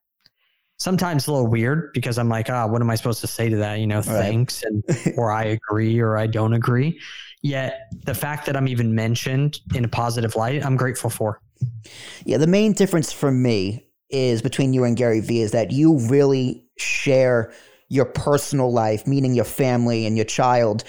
sometimes 0.78 1.28
a 1.28 1.32
little 1.32 1.48
weird 1.48 1.92
because 1.94 2.18
I'm 2.18 2.30
like, 2.30 2.50
ah, 2.50 2.64
oh, 2.64 2.68
what 2.68 2.82
am 2.82 2.90
I 2.90 2.96
supposed 2.96 3.22
to 3.22 3.28
say 3.28 3.50
to 3.50 3.56
that? 3.58 3.80
You 3.80 3.88
know, 3.88 3.98
right. 3.98 4.06
thanks, 4.06 4.64
and 4.64 4.84
or 5.18 5.32
I 5.32 5.46
agree 5.46 6.00
or 6.00 6.18
I 6.18 6.28
don't 6.28 6.54
agree. 6.54 7.00
Yet 7.42 7.90
the 8.06 8.16
fact 8.16 8.46
that 8.46 8.56
I'm 8.56 8.68
even 8.68 8.96
mentioned 8.96 9.60
in 9.76 9.86
a 9.86 9.90
positive 9.90 10.36
light, 10.36 10.66
I'm 10.66 10.78
grateful 10.78 11.10
for. 11.10 11.42
Yeah, 12.26 12.38
the 12.38 12.48
main 12.48 12.74
difference 12.74 13.12
for 13.12 13.32
me 13.32 13.86
is 14.10 14.42
between 14.42 14.74
you 14.74 14.84
and 14.84 14.96
Gary 14.96 15.20
Vee 15.20 15.42
is 15.42 15.52
that 15.52 15.72
you 15.72 15.98
really 16.08 16.66
share 16.78 17.54
your 17.90 18.06
personal 18.06 18.72
life, 18.72 19.06
meaning 19.08 19.34
your 19.34 19.46
family 19.46 20.06
and 20.06 20.16
your 20.18 20.26
child, 20.26 20.84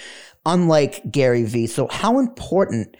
unlike 0.45 1.11
Gary 1.11 1.43
Vee. 1.43 1.67
So, 1.67 1.87
how 1.87 2.19
important 2.19 2.95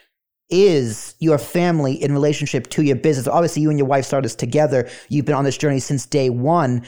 is 0.50 1.16
your 1.20 1.38
family 1.38 1.94
in 1.94 2.14
relationship 2.14 2.68
to 2.72 2.84
your 2.84 2.96
business? 2.96 3.28
Obviously, 3.28 3.62
you 3.62 3.70
and 3.70 3.80
your 3.80 3.88
wife 3.88 4.06
started 4.06 4.26
this 4.26 4.36
together. 4.36 4.90
You've 5.10 5.26
been 5.26 5.36
on 5.36 5.44
this 5.44 5.58
journey 5.58 5.80
since 5.80 6.06
day 6.06 6.30
one. 6.30 6.84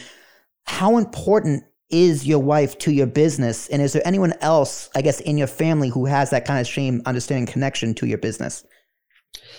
How 0.65 0.97
important 0.97 1.63
is 1.89 2.27
your 2.27 2.39
wife 2.39 2.77
to 2.79 2.91
your 2.91 3.07
business? 3.07 3.67
And 3.69 3.81
is 3.81 3.93
there 3.93 4.05
anyone 4.05 4.33
else, 4.41 4.89
I 4.95 5.01
guess, 5.01 5.19
in 5.21 5.37
your 5.37 5.47
family 5.47 5.89
who 5.89 6.05
has 6.05 6.29
that 6.31 6.45
kind 6.45 6.59
of 6.59 6.67
same 6.67 7.01
understanding 7.05 7.51
connection 7.51 7.93
to 7.95 8.05
your 8.05 8.17
business? 8.17 8.65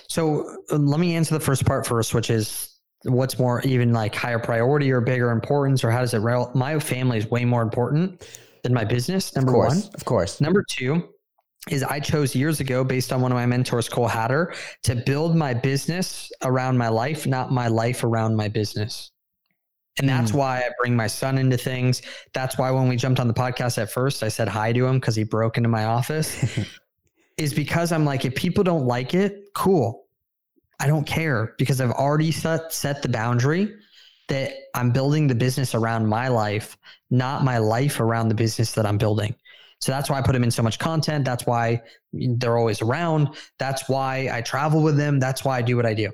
So 0.08 0.48
uh, 0.70 0.76
let 0.76 1.00
me 1.00 1.16
answer 1.16 1.34
the 1.34 1.44
first 1.44 1.64
part 1.64 1.86
first, 1.86 2.14
which 2.14 2.30
is 2.30 2.76
what's 3.04 3.38
more 3.38 3.60
even 3.62 3.92
like 3.92 4.14
higher 4.14 4.38
priority 4.38 4.90
or 4.90 5.00
bigger 5.00 5.30
importance, 5.30 5.82
or 5.82 5.90
how 5.90 6.00
does 6.00 6.14
it? 6.14 6.18
Rel- 6.18 6.52
my 6.54 6.78
family 6.78 7.18
is 7.18 7.30
way 7.30 7.44
more 7.44 7.62
important 7.62 8.26
than 8.62 8.74
my 8.74 8.84
business. 8.84 9.34
Number 9.34 9.52
of 9.52 9.54
course, 9.54 9.84
one, 9.84 9.94
of 9.94 10.04
course. 10.04 10.40
Number 10.40 10.64
two 10.68 11.08
is 11.70 11.82
I 11.82 12.00
chose 12.00 12.34
years 12.34 12.60
ago, 12.60 12.84
based 12.84 13.12
on 13.12 13.20
one 13.20 13.32
of 13.32 13.36
my 13.36 13.46
mentors, 13.46 13.88
Cole 13.88 14.08
Hatter, 14.08 14.54
to 14.84 14.94
build 14.94 15.36
my 15.36 15.54
business 15.54 16.30
around 16.42 16.78
my 16.78 16.88
life, 16.88 17.26
not 17.26 17.52
my 17.52 17.68
life 17.68 18.04
around 18.04 18.36
my 18.36 18.48
business. 18.48 19.10
And 19.98 20.08
that's 20.08 20.30
mm. 20.30 20.36
why 20.36 20.58
I 20.58 20.70
bring 20.80 20.94
my 20.94 21.08
son 21.08 21.38
into 21.38 21.56
things. 21.56 22.02
That's 22.32 22.56
why 22.56 22.70
when 22.70 22.88
we 22.88 22.96
jumped 22.96 23.20
on 23.20 23.26
the 23.26 23.34
podcast 23.34 23.78
at 23.78 23.90
first, 23.90 24.22
I 24.22 24.28
said 24.28 24.48
hi 24.48 24.72
to 24.72 24.86
him 24.86 25.00
because 25.00 25.16
he 25.16 25.24
broke 25.24 25.56
into 25.56 25.68
my 25.68 25.84
office. 25.84 26.58
is 27.38 27.54
because 27.54 27.92
I'm 27.92 28.04
like, 28.04 28.24
if 28.24 28.34
people 28.34 28.64
don't 28.64 28.86
like 28.86 29.14
it, 29.14 29.54
cool. 29.54 30.06
I 30.80 30.86
don't 30.86 31.06
care 31.06 31.54
because 31.58 31.80
I've 31.80 31.92
already 31.92 32.30
set 32.30 32.72
set 32.72 33.02
the 33.02 33.08
boundary 33.08 33.74
that 34.28 34.52
I'm 34.74 34.90
building 34.90 35.26
the 35.26 35.34
business 35.34 35.74
around 35.74 36.06
my 36.06 36.28
life, 36.28 36.76
not 37.10 37.44
my 37.44 37.58
life 37.58 38.00
around 38.00 38.28
the 38.28 38.34
business 38.34 38.72
that 38.72 38.86
I'm 38.86 38.98
building. 38.98 39.34
So 39.80 39.92
that's 39.92 40.10
why 40.10 40.18
I 40.18 40.22
put 40.22 40.32
them 40.32 40.42
in 40.42 40.50
so 40.50 40.62
much 40.62 40.78
content. 40.78 41.24
That's 41.24 41.46
why 41.46 41.82
they're 42.12 42.58
always 42.58 42.82
around. 42.82 43.36
That's 43.58 43.88
why 43.88 44.28
I 44.32 44.40
travel 44.40 44.82
with 44.82 44.96
them. 44.96 45.20
That's 45.20 45.44
why 45.44 45.58
I 45.58 45.62
do 45.62 45.76
what 45.76 45.86
I 45.86 45.94
do. 45.94 46.10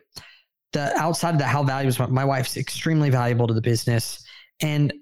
The 0.73 0.95
outside 0.97 1.35
of 1.35 1.39
the 1.39 1.47
how 1.47 1.63
values 1.63 1.99
my 1.99 2.25
wife's 2.25 2.57
extremely 2.57 3.11
valuable 3.11 3.47
to 3.47 3.55
the 3.55 3.63
business. 3.63 4.25
And 4.61 4.93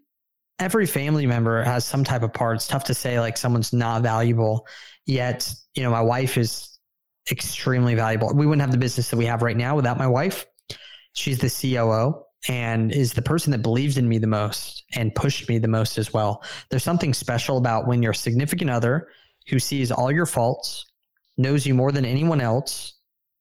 every 0.59 0.87
family 0.87 1.27
member 1.27 1.63
has 1.63 1.85
some 1.85 2.05
type 2.05 2.23
of 2.23 2.33
part. 2.33 2.57
It's 2.57 2.69
tough 2.69 2.85
to 2.85 2.95
say 2.95 3.19
like 3.19 3.37
someone's 3.37 3.73
not 3.73 4.03
valuable. 4.03 4.67
Yet, 5.07 5.53
you 5.75 5.83
know, 5.83 5.91
my 5.91 6.03
wife 6.03 6.39
is 6.39 6.79
extremely 7.31 7.95
valuable. 7.95 8.33
We 8.35 8.47
wouldn't 8.47 8.61
have 8.61 8.71
the 8.71 8.79
business 8.79 9.11
that 9.11 9.17
we 9.17 9.27
have 9.27 9.43
right 9.43 9.57
now 9.57 9.75
without 9.75 9.99
my 9.99 10.07
wife. 10.07 10.47
She's 11.15 11.39
the 11.39 11.51
COO 11.51 12.23
and 12.49 12.93
is 12.93 13.13
the 13.13 13.23
person 13.23 13.51
that 13.53 13.63
believes 13.63 13.99
in 13.99 14.09
me 14.09 14.19
the 14.19 14.27
most 14.27 14.85
and 14.95 15.15
pushed 15.15 15.49
me 15.49 15.59
the 15.59 15.69
most 15.69 15.99
as 15.99 16.13
well. 16.13 16.43
There's 16.71 16.83
something 16.83 17.15
special 17.15 17.57
about 17.57 17.87
when 17.87 18.03
your 18.03 18.13
significant 18.13 18.71
other 18.71 19.09
who 19.49 19.59
sees 19.59 19.91
all 19.91 20.11
your 20.11 20.27
faults, 20.27 20.87
knows 21.37 21.67
you 21.67 21.75
more 21.75 21.93
than 21.93 22.05
anyone 22.05 22.41
else, 22.41 22.95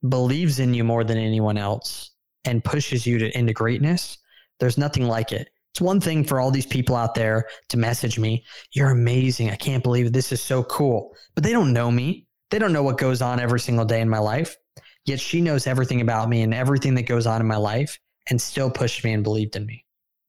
believes 0.07 0.59
in 0.59 0.73
you 0.73 0.83
more 0.83 1.03
than 1.03 1.17
anyone 1.17 1.57
else, 1.57 2.11
and 2.45 2.63
pushes 2.63 3.05
you 3.05 3.19
to, 3.19 3.37
into 3.37 3.53
greatness. 3.53 4.17
There's 4.59 4.77
nothing 4.77 5.07
like 5.07 5.31
it. 5.31 5.49
It's 5.73 5.81
one 5.81 5.99
thing 5.99 6.23
for 6.23 6.39
all 6.39 6.51
these 6.51 6.65
people 6.65 6.95
out 6.95 7.15
there 7.15 7.45
to 7.69 7.77
message 7.77 8.19
me, 8.19 8.43
You're 8.73 8.91
amazing. 8.91 9.49
I 9.49 9.55
can't 9.55 9.83
believe 9.83 10.07
it. 10.07 10.13
this 10.13 10.31
is 10.31 10.41
so 10.41 10.63
cool. 10.63 11.15
But 11.33 11.43
they 11.43 11.51
don't 11.51 11.73
know 11.73 11.91
me. 11.91 12.27
They 12.49 12.59
don't 12.59 12.73
know 12.73 12.83
what 12.83 12.97
goes 12.97 13.21
on 13.21 13.39
every 13.39 13.59
single 13.59 13.85
day 13.85 14.01
in 14.01 14.09
my 14.09 14.19
life. 14.19 14.57
Yet 15.05 15.19
she 15.19 15.41
knows 15.41 15.67
everything 15.67 16.01
about 16.01 16.29
me 16.29 16.41
and 16.41 16.53
everything 16.53 16.95
that 16.95 17.03
goes 17.03 17.25
on 17.25 17.41
in 17.41 17.47
my 17.47 17.57
life 17.57 17.97
and 18.31 18.41
still 18.41 18.71
pushed 18.71 19.03
me 19.03 19.11
and 19.11 19.23
believed 19.23 19.57
in 19.57 19.65
me. 19.65 19.85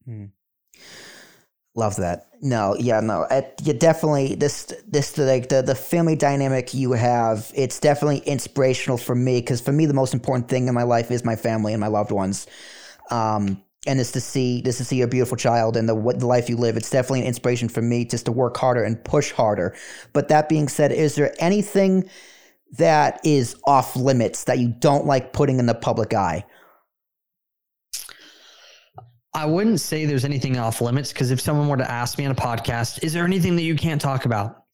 Mm. 0.07 0.29
Love 1.73 1.95
that. 1.95 2.27
No, 2.41 2.75
yeah, 2.77 2.99
no. 2.99 3.25
It, 3.31 3.61
you 3.63 3.73
definitely 3.73 4.35
this 4.35 4.73
this 4.85 5.17
like 5.17 5.47
the 5.47 5.61
the 5.63 5.73
family 5.73 6.15
dynamic 6.15 6.73
you 6.73 6.91
have. 6.91 7.49
It's 7.55 7.79
definitely 7.79 8.19
inspirational 8.19 8.97
for 8.97 9.15
me 9.15 9.39
because 9.39 9.61
for 9.61 9.71
me 9.71 9.85
the 9.85 9.93
most 9.93 10.13
important 10.13 10.49
thing 10.49 10.67
in 10.67 10.75
my 10.75 10.83
life 10.83 11.09
is 11.09 11.23
my 11.23 11.37
family 11.37 11.73
and 11.73 11.79
my 11.79 11.87
loved 11.87 12.11
ones. 12.11 12.45
Um, 13.09 13.63
and 13.87 13.99
it's 13.99 14.11
to 14.11 14.21
see 14.21 14.61
this 14.61 14.77
to 14.77 14.85
see 14.85 14.97
your 14.97 15.07
beautiful 15.07 15.37
child 15.37 15.77
and 15.77 15.87
the 15.87 15.95
what 15.95 16.19
the 16.19 16.27
life 16.27 16.49
you 16.49 16.57
live. 16.57 16.75
It's 16.75 16.89
definitely 16.89 17.21
an 17.21 17.27
inspiration 17.27 17.69
for 17.69 17.81
me 17.81 18.03
just 18.03 18.25
to 18.25 18.33
work 18.33 18.57
harder 18.57 18.83
and 18.83 19.01
push 19.03 19.31
harder. 19.31 19.75
But 20.11 20.27
that 20.27 20.49
being 20.49 20.67
said, 20.67 20.91
is 20.91 21.15
there 21.15 21.33
anything 21.39 22.09
that 22.73 23.21
is 23.23 23.55
off 23.63 23.95
limits 23.95 24.43
that 24.43 24.59
you 24.59 24.67
don't 24.67 25.05
like 25.05 25.31
putting 25.31 25.59
in 25.59 25.67
the 25.67 25.73
public 25.73 26.13
eye? 26.13 26.45
I 29.35 29.45
wouldn't 29.45 29.79
say 29.79 30.05
there's 30.05 30.25
anything 30.25 30.57
off 30.57 30.79
limits 30.79 31.11
because 31.11 31.31
if 31.31 31.41
someone 31.41 31.67
were 31.67 31.77
to 31.77 31.89
ask 31.89 32.17
me 32.17 32.25
on 32.25 32.31
a 32.31 32.35
podcast, 32.35 33.03
is 33.03 33.13
there 33.13 33.25
anything 33.25 33.55
that 33.55 33.63
you 33.63 33.75
can't 33.75 33.99
talk 33.99 34.25
about? 34.25 34.65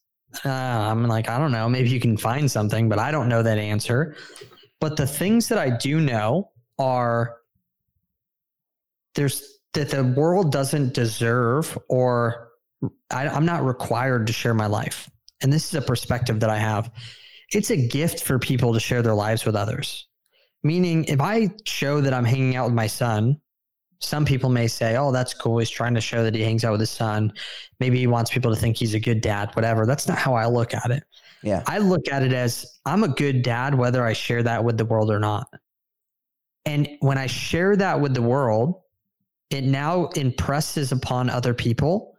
Uh, 0.45 0.49
I'm 0.49 1.07
like, 1.07 1.29
I 1.29 1.37
don't 1.39 1.51
know. 1.51 1.69
Maybe 1.69 1.89
you 1.89 1.99
can 1.99 2.17
find 2.17 2.49
something, 2.51 2.89
but 2.89 2.99
I 2.99 3.11
don't 3.11 3.29
know 3.29 3.41
that 3.41 3.57
answer. 3.57 4.15
But 4.79 4.97
the 4.97 5.07
things 5.07 5.47
that 5.47 5.57
I 5.57 5.69
do 5.69 6.01
know 6.01 6.51
are 6.77 7.37
there's 9.15 9.59
that 9.73 9.89
the 9.89 10.03
world 10.03 10.51
doesn't 10.51 10.93
deserve 10.93 11.77
or 11.89 12.49
I, 13.11 13.27
I'm 13.27 13.45
not 13.45 13.65
required 13.65 14.27
to 14.27 14.33
share 14.33 14.53
my 14.53 14.67
life. 14.67 15.09
And 15.41 15.51
this 15.51 15.67
is 15.67 15.75
a 15.75 15.81
perspective 15.81 16.39
that 16.41 16.49
I 16.49 16.57
have. 16.57 16.91
It's 17.51 17.71
a 17.71 17.87
gift 17.87 18.23
for 18.23 18.39
people 18.39 18.73
to 18.73 18.79
share 18.79 19.01
their 19.01 19.13
lives 19.13 19.45
with 19.45 19.55
others. 19.55 20.07
Meaning, 20.63 21.05
if 21.05 21.21
I 21.21 21.49
show 21.65 22.01
that 22.01 22.13
I'm 22.13 22.25
hanging 22.25 22.55
out 22.55 22.65
with 22.65 22.73
my 22.73 22.87
son, 22.87 23.39
some 23.99 24.25
people 24.25 24.49
may 24.49 24.67
say, 24.67 24.95
oh, 24.95 25.11
that's 25.11 25.33
cool. 25.33 25.57
He's 25.57 25.69
trying 25.69 25.93
to 25.95 26.01
show 26.01 26.23
that 26.23 26.33
he 26.33 26.41
hangs 26.41 26.63
out 26.63 26.71
with 26.71 26.79
his 26.79 26.89
son. 26.89 27.33
Maybe 27.79 27.99
he 27.99 28.07
wants 28.07 28.31
people 28.31 28.53
to 28.53 28.59
think 28.59 28.77
he's 28.77 28.93
a 28.93 28.99
good 28.99 29.21
dad, 29.21 29.51
whatever. 29.55 29.85
That's 29.85 30.07
not 30.07 30.17
how 30.17 30.33
I 30.33 30.45
look 30.45 30.73
at 30.73 30.89
it. 30.89 31.03
Yeah. 31.43 31.63
I 31.67 31.79
look 31.79 32.07
at 32.09 32.23
it 32.23 32.33
as 32.33 32.79
I'm 32.85 33.03
a 33.03 33.09
good 33.09 33.41
dad, 33.41 33.75
whether 33.75 34.05
I 34.05 34.13
share 34.13 34.43
that 34.43 34.63
with 34.63 34.77
the 34.77 34.85
world 34.85 35.11
or 35.11 35.19
not. 35.19 35.47
And 36.65 36.87
when 36.99 37.17
I 37.17 37.27
share 37.27 37.75
that 37.75 37.99
with 37.99 38.13
the 38.13 38.21
world, 38.21 38.81
it 39.49 39.63
now 39.63 40.07
impresses 40.09 40.91
upon 40.91 41.29
other 41.29 41.53
people, 41.53 42.15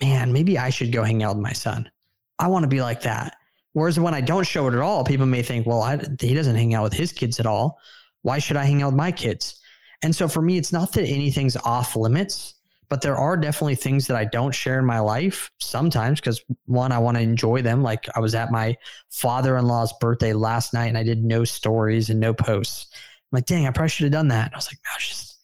man, 0.00 0.32
maybe 0.32 0.58
I 0.58 0.70
should 0.70 0.92
go 0.92 1.04
hang 1.04 1.22
out 1.22 1.36
with 1.36 1.42
my 1.42 1.52
son. 1.52 1.90
I 2.38 2.48
want 2.48 2.62
to 2.62 2.68
be 2.68 2.80
like 2.80 3.02
that. 3.02 3.36
Whereas 3.72 4.00
when 4.00 4.14
I 4.14 4.20
don't 4.20 4.46
show 4.46 4.66
it 4.66 4.74
at 4.74 4.80
all, 4.80 5.04
people 5.04 5.26
may 5.26 5.42
think, 5.42 5.66
well, 5.66 5.82
I, 5.82 6.00
he 6.18 6.34
doesn't 6.34 6.56
hang 6.56 6.74
out 6.74 6.84
with 6.84 6.92
his 6.92 7.12
kids 7.12 7.38
at 7.38 7.46
all. 7.46 7.78
Why 8.22 8.38
should 8.38 8.56
I 8.56 8.64
hang 8.64 8.82
out 8.82 8.86
with 8.88 8.96
my 8.96 9.12
kids? 9.12 9.59
And 10.02 10.14
so 10.14 10.28
for 10.28 10.42
me, 10.42 10.56
it's 10.56 10.72
not 10.72 10.92
that 10.92 11.04
anything's 11.04 11.56
off 11.56 11.96
limits, 11.96 12.54
but 12.88 13.02
there 13.02 13.16
are 13.16 13.36
definitely 13.36 13.76
things 13.76 14.06
that 14.08 14.16
I 14.16 14.24
don't 14.24 14.54
share 14.54 14.78
in 14.78 14.84
my 14.84 14.98
life 14.98 15.50
sometimes 15.58 16.20
because 16.20 16.42
one, 16.66 16.90
I 16.90 16.98
want 16.98 17.16
to 17.16 17.22
enjoy 17.22 17.62
them. 17.62 17.82
Like 17.82 18.06
I 18.16 18.20
was 18.20 18.34
at 18.34 18.50
my 18.50 18.76
father 19.10 19.56
in 19.56 19.66
law's 19.66 19.92
birthday 20.00 20.32
last 20.32 20.74
night 20.74 20.86
and 20.86 20.98
I 20.98 21.02
did 21.02 21.24
no 21.24 21.44
stories 21.44 22.10
and 22.10 22.18
no 22.18 22.34
posts. 22.34 22.88
I'm 22.92 23.36
like, 23.36 23.46
dang, 23.46 23.66
I 23.66 23.70
probably 23.70 23.90
should 23.90 24.04
have 24.04 24.12
done 24.12 24.28
that. 24.28 24.46
And 24.46 24.54
I 24.54 24.58
was 24.58 24.66
like, 24.66 24.78
no, 24.84 24.98
just 24.98 25.38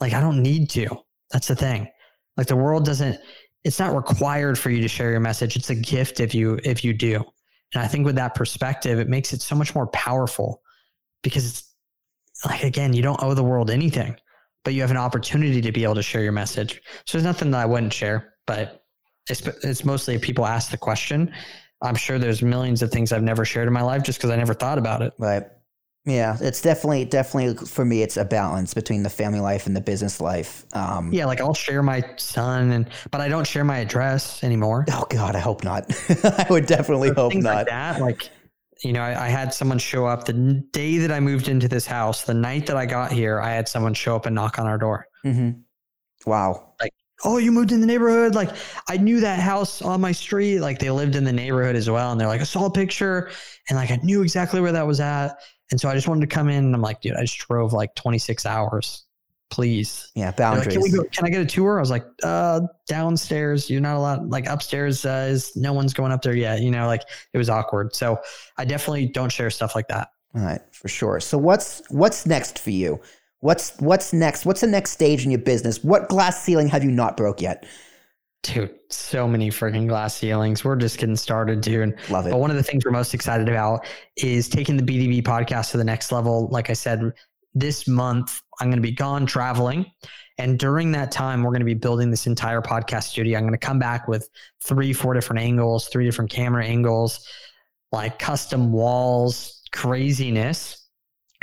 like, 0.00 0.12
I 0.12 0.20
don't 0.20 0.42
need 0.42 0.70
to. 0.70 0.86
That's 1.32 1.48
the 1.48 1.56
thing. 1.56 1.88
Like 2.36 2.46
the 2.46 2.56
world 2.56 2.84
doesn't, 2.84 3.18
it's 3.64 3.80
not 3.80 3.96
required 3.96 4.58
for 4.58 4.70
you 4.70 4.80
to 4.82 4.88
share 4.88 5.10
your 5.10 5.20
message. 5.20 5.56
It's 5.56 5.70
a 5.70 5.74
gift 5.74 6.20
if 6.20 6.34
you, 6.34 6.60
if 6.62 6.84
you 6.84 6.92
do. 6.92 7.16
And 7.74 7.82
I 7.82 7.88
think 7.88 8.06
with 8.06 8.14
that 8.14 8.36
perspective, 8.36 9.00
it 9.00 9.08
makes 9.08 9.32
it 9.32 9.42
so 9.42 9.56
much 9.56 9.74
more 9.74 9.88
powerful 9.88 10.62
because 11.22 11.48
it's 11.48 11.74
like, 12.44 12.62
again, 12.62 12.92
you 12.92 13.02
don't 13.02 13.22
owe 13.22 13.34
the 13.34 13.42
world 13.42 13.70
anything, 13.70 14.16
but 14.64 14.74
you 14.74 14.80
have 14.80 14.90
an 14.90 14.96
opportunity 14.96 15.60
to 15.60 15.72
be 15.72 15.84
able 15.84 15.94
to 15.94 16.02
share 16.02 16.22
your 16.22 16.32
message. 16.32 16.80
So 17.06 17.16
there's 17.18 17.24
nothing 17.24 17.50
that 17.52 17.60
I 17.60 17.66
wouldn't 17.66 17.92
share, 17.92 18.34
but 18.46 18.84
it's, 19.28 19.46
it's 19.46 19.84
mostly 19.84 20.14
if 20.14 20.22
people 20.22 20.46
ask 20.46 20.70
the 20.70 20.76
question. 20.76 21.32
I'm 21.82 21.94
sure 21.94 22.18
there's 22.18 22.42
millions 22.42 22.82
of 22.82 22.90
things 22.90 23.12
I've 23.12 23.22
never 23.22 23.44
shared 23.44 23.68
in 23.68 23.74
my 23.74 23.82
life 23.82 24.02
just 24.02 24.18
because 24.18 24.30
I 24.30 24.36
never 24.36 24.54
thought 24.54 24.78
about 24.78 25.02
it. 25.02 25.12
Right. 25.18 25.44
Yeah, 26.06 26.36
it's 26.40 26.62
definitely 26.62 27.04
definitely 27.04 27.66
for 27.66 27.84
me. 27.84 28.00
It's 28.02 28.16
a 28.16 28.24
balance 28.24 28.74
between 28.74 29.02
the 29.02 29.10
family 29.10 29.40
life 29.40 29.66
and 29.66 29.74
the 29.74 29.80
business 29.80 30.20
life. 30.20 30.64
Um, 30.72 31.12
yeah, 31.12 31.26
like 31.26 31.40
I'll 31.40 31.52
share 31.52 31.82
my 31.82 32.04
son, 32.16 32.70
and 32.70 32.88
but 33.10 33.20
I 33.20 33.28
don't 33.28 33.44
share 33.44 33.64
my 33.64 33.78
address 33.78 34.44
anymore. 34.44 34.84
Oh 34.88 35.04
God, 35.10 35.34
I 35.34 35.40
hope 35.40 35.64
not. 35.64 35.92
I 36.24 36.46
would 36.48 36.66
definitely 36.66 37.10
hope 37.10 37.34
not. 37.34 37.56
Like 37.56 37.66
that, 37.66 38.00
like 38.00 38.30
you 38.82 38.92
know, 38.92 39.02
I, 39.02 39.26
I, 39.26 39.28
had 39.28 39.54
someone 39.54 39.78
show 39.78 40.06
up 40.06 40.24
the 40.24 40.32
day 40.72 40.98
that 40.98 41.10
I 41.10 41.20
moved 41.20 41.48
into 41.48 41.66
this 41.66 41.86
house. 41.86 42.24
The 42.24 42.34
night 42.34 42.66
that 42.66 42.76
I 42.76 42.84
got 42.84 43.10
here, 43.10 43.40
I 43.40 43.52
had 43.52 43.68
someone 43.68 43.94
show 43.94 44.14
up 44.14 44.26
and 44.26 44.34
knock 44.34 44.58
on 44.58 44.66
our 44.66 44.76
door. 44.76 45.06
Mm-hmm. 45.24 45.60
Wow. 46.28 46.74
Like, 46.80 46.92
oh, 47.24 47.38
you 47.38 47.52
moved 47.52 47.72
in 47.72 47.80
the 47.80 47.86
neighborhood. 47.86 48.34
Like, 48.34 48.50
I 48.88 48.98
knew 48.98 49.20
that 49.20 49.40
house 49.40 49.80
on 49.80 50.00
my 50.00 50.12
street. 50.12 50.60
Like, 50.60 50.78
they 50.78 50.90
lived 50.90 51.16
in 51.16 51.24
the 51.24 51.32
neighborhood 51.32 51.74
as 51.74 51.88
well, 51.88 52.12
and 52.12 52.20
they're 52.20 52.28
like, 52.28 52.42
I 52.42 52.44
saw 52.44 52.66
a 52.66 52.70
picture, 52.70 53.30
and 53.68 53.78
like 53.78 53.90
I 53.90 53.96
knew 54.02 54.22
exactly 54.22 54.60
where 54.60 54.72
that 54.72 54.86
was 54.86 55.00
at. 55.00 55.38
And 55.70 55.80
so 55.80 55.88
I 55.88 55.94
just 55.94 56.06
wanted 56.06 56.28
to 56.28 56.34
come 56.34 56.48
in 56.48 56.64
and 56.64 56.74
I'm 56.74 56.82
like, 56.82 57.00
dude, 57.00 57.16
I 57.16 57.22
just 57.22 57.38
drove 57.38 57.72
like 57.72 57.94
26 57.96 58.46
hours. 58.46 59.05
Please. 59.50 60.10
Yeah, 60.14 60.32
boundaries. 60.32 60.76
Like, 60.76 60.90
can, 60.90 60.96
go, 60.96 61.04
can, 61.12 61.24
I 61.24 61.30
get 61.30 61.40
a 61.40 61.46
tour? 61.46 61.78
I 61.78 61.80
was 61.80 61.90
like, 61.90 62.04
uh, 62.24 62.60
downstairs. 62.88 63.70
You're 63.70 63.80
not 63.80 63.96
allowed. 63.96 64.28
Like 64.28 64.46
upstairs 64.46 65.04
uh, 65.04 65.28
is 65.30 65.54
no 65.56 65.72
one's 65.72 65.94
going 65.94 66.10
up 66.10 66.22
there 66.22 66.34
yet. 66.34 66.60
You 66.60 66.70
know, 66.70 66.86
like 66.86 67.02
it 67.32 67.38
was 67.38 67.48
awkward. 67.48 67.94
So 67.94 68.18
I 68.56 68.64
definitely 68.64 69.06
don't 69.06 69.30
share 69.30 69.50
stuff 69.50 69.74
like 69.74 69.88
that. 69.88 70.08
All 70.34 70.42
right, 70.42 70.60
for 70.72 70.88
sure. 70.88 71.20
So 71.20 71.38
what's 71.38 71.82
what's 71.90 72.26
next 72.26 72.58
for 72.58 72.70
you? 72.70 73.00
What's 73.40 73.76
what's 73.78 74.12
next? 74.12 74.44
What's 74.44 74.60
the 74.60 74.66
next 74.66 74.90
stage 74.90 75.24
in 75.24 75.30
your 75.30 75.40
business? 75.40 75.82
What 75.84 76.08
glass 76.08 76.42
ceiling 76.42 76.68
have 76.68 76.82
you 76.82 76.90
not 76.90 77.16
broke 77.16 77.40
yet? 77.40 77.64
Dude, 78.42 78.74
so 78.90 79.26
many 79.26 79.50
freaking 79.50 79.88
glass 79.88 80.14
ceilings. 80.14 80.64
We're 80.64 80.76
just 80.76 80.98
getting 80.98 81.16
started, 81.16 81.60
dude. 81.60 81.96
Love 82.10 82.26
it. 82.26 82.30
But 82.30 82.38
one 82.38 82.50
of 82.50 82.56
the 82.56 82.62
things 82.62 82.84
we're 82.84 82.92
most 82.92 83.14
excited 83.14 83.48
about 83.48 83.86
is 84.16 84.48
taking 84.48 84.76
the 84.76 84.82
BDB 84.82 85.22
podcast 85.22 85.70
to 85.72 85.78
the 85.78 85.84
next 85.84 86.12
level. 86.12 86.48
Like 86.48 86.70
I 86.70 86.74
said, 86.74 87.12
this 87.56 87.88
month 87.88 88.42
I'm 88.60 88.68
going 88.68 88.76
to 88.76 88.82
be 88.82 88.92
gone 88.92 89.26
traveling. 89.26 89.90
And 90.38 90.58
during 90.58 90.92
that 90.92 91.10
time, 91.10 91.42
we're 91.42 91.50
going 91.50 91.60
to 91.60 91.66
be 91.66 91.74
building 91.74 92.10
this 92.10 92.26
entire 92.26 92.60
podcast 92.60 93.04
studio. 93.04 93.38
I'm 93.38 93.44
going 93.44 93.58
to 93.58 93.66
come 93.66 93.78
back 93.78 94.06
with 94.06 94.28
three, 94.62 94.92
four 94.92 95.14
different 95.14 95.40
angles, 95.40 95.88
three 95.88 96.04
different 96.04 96.30
camera 96.30 96.64
angles, 96.64 97.26
like 97.92 98.18
custom 98.18 98.72
walls, 98.72 99.62
craziness. 99.72 100.88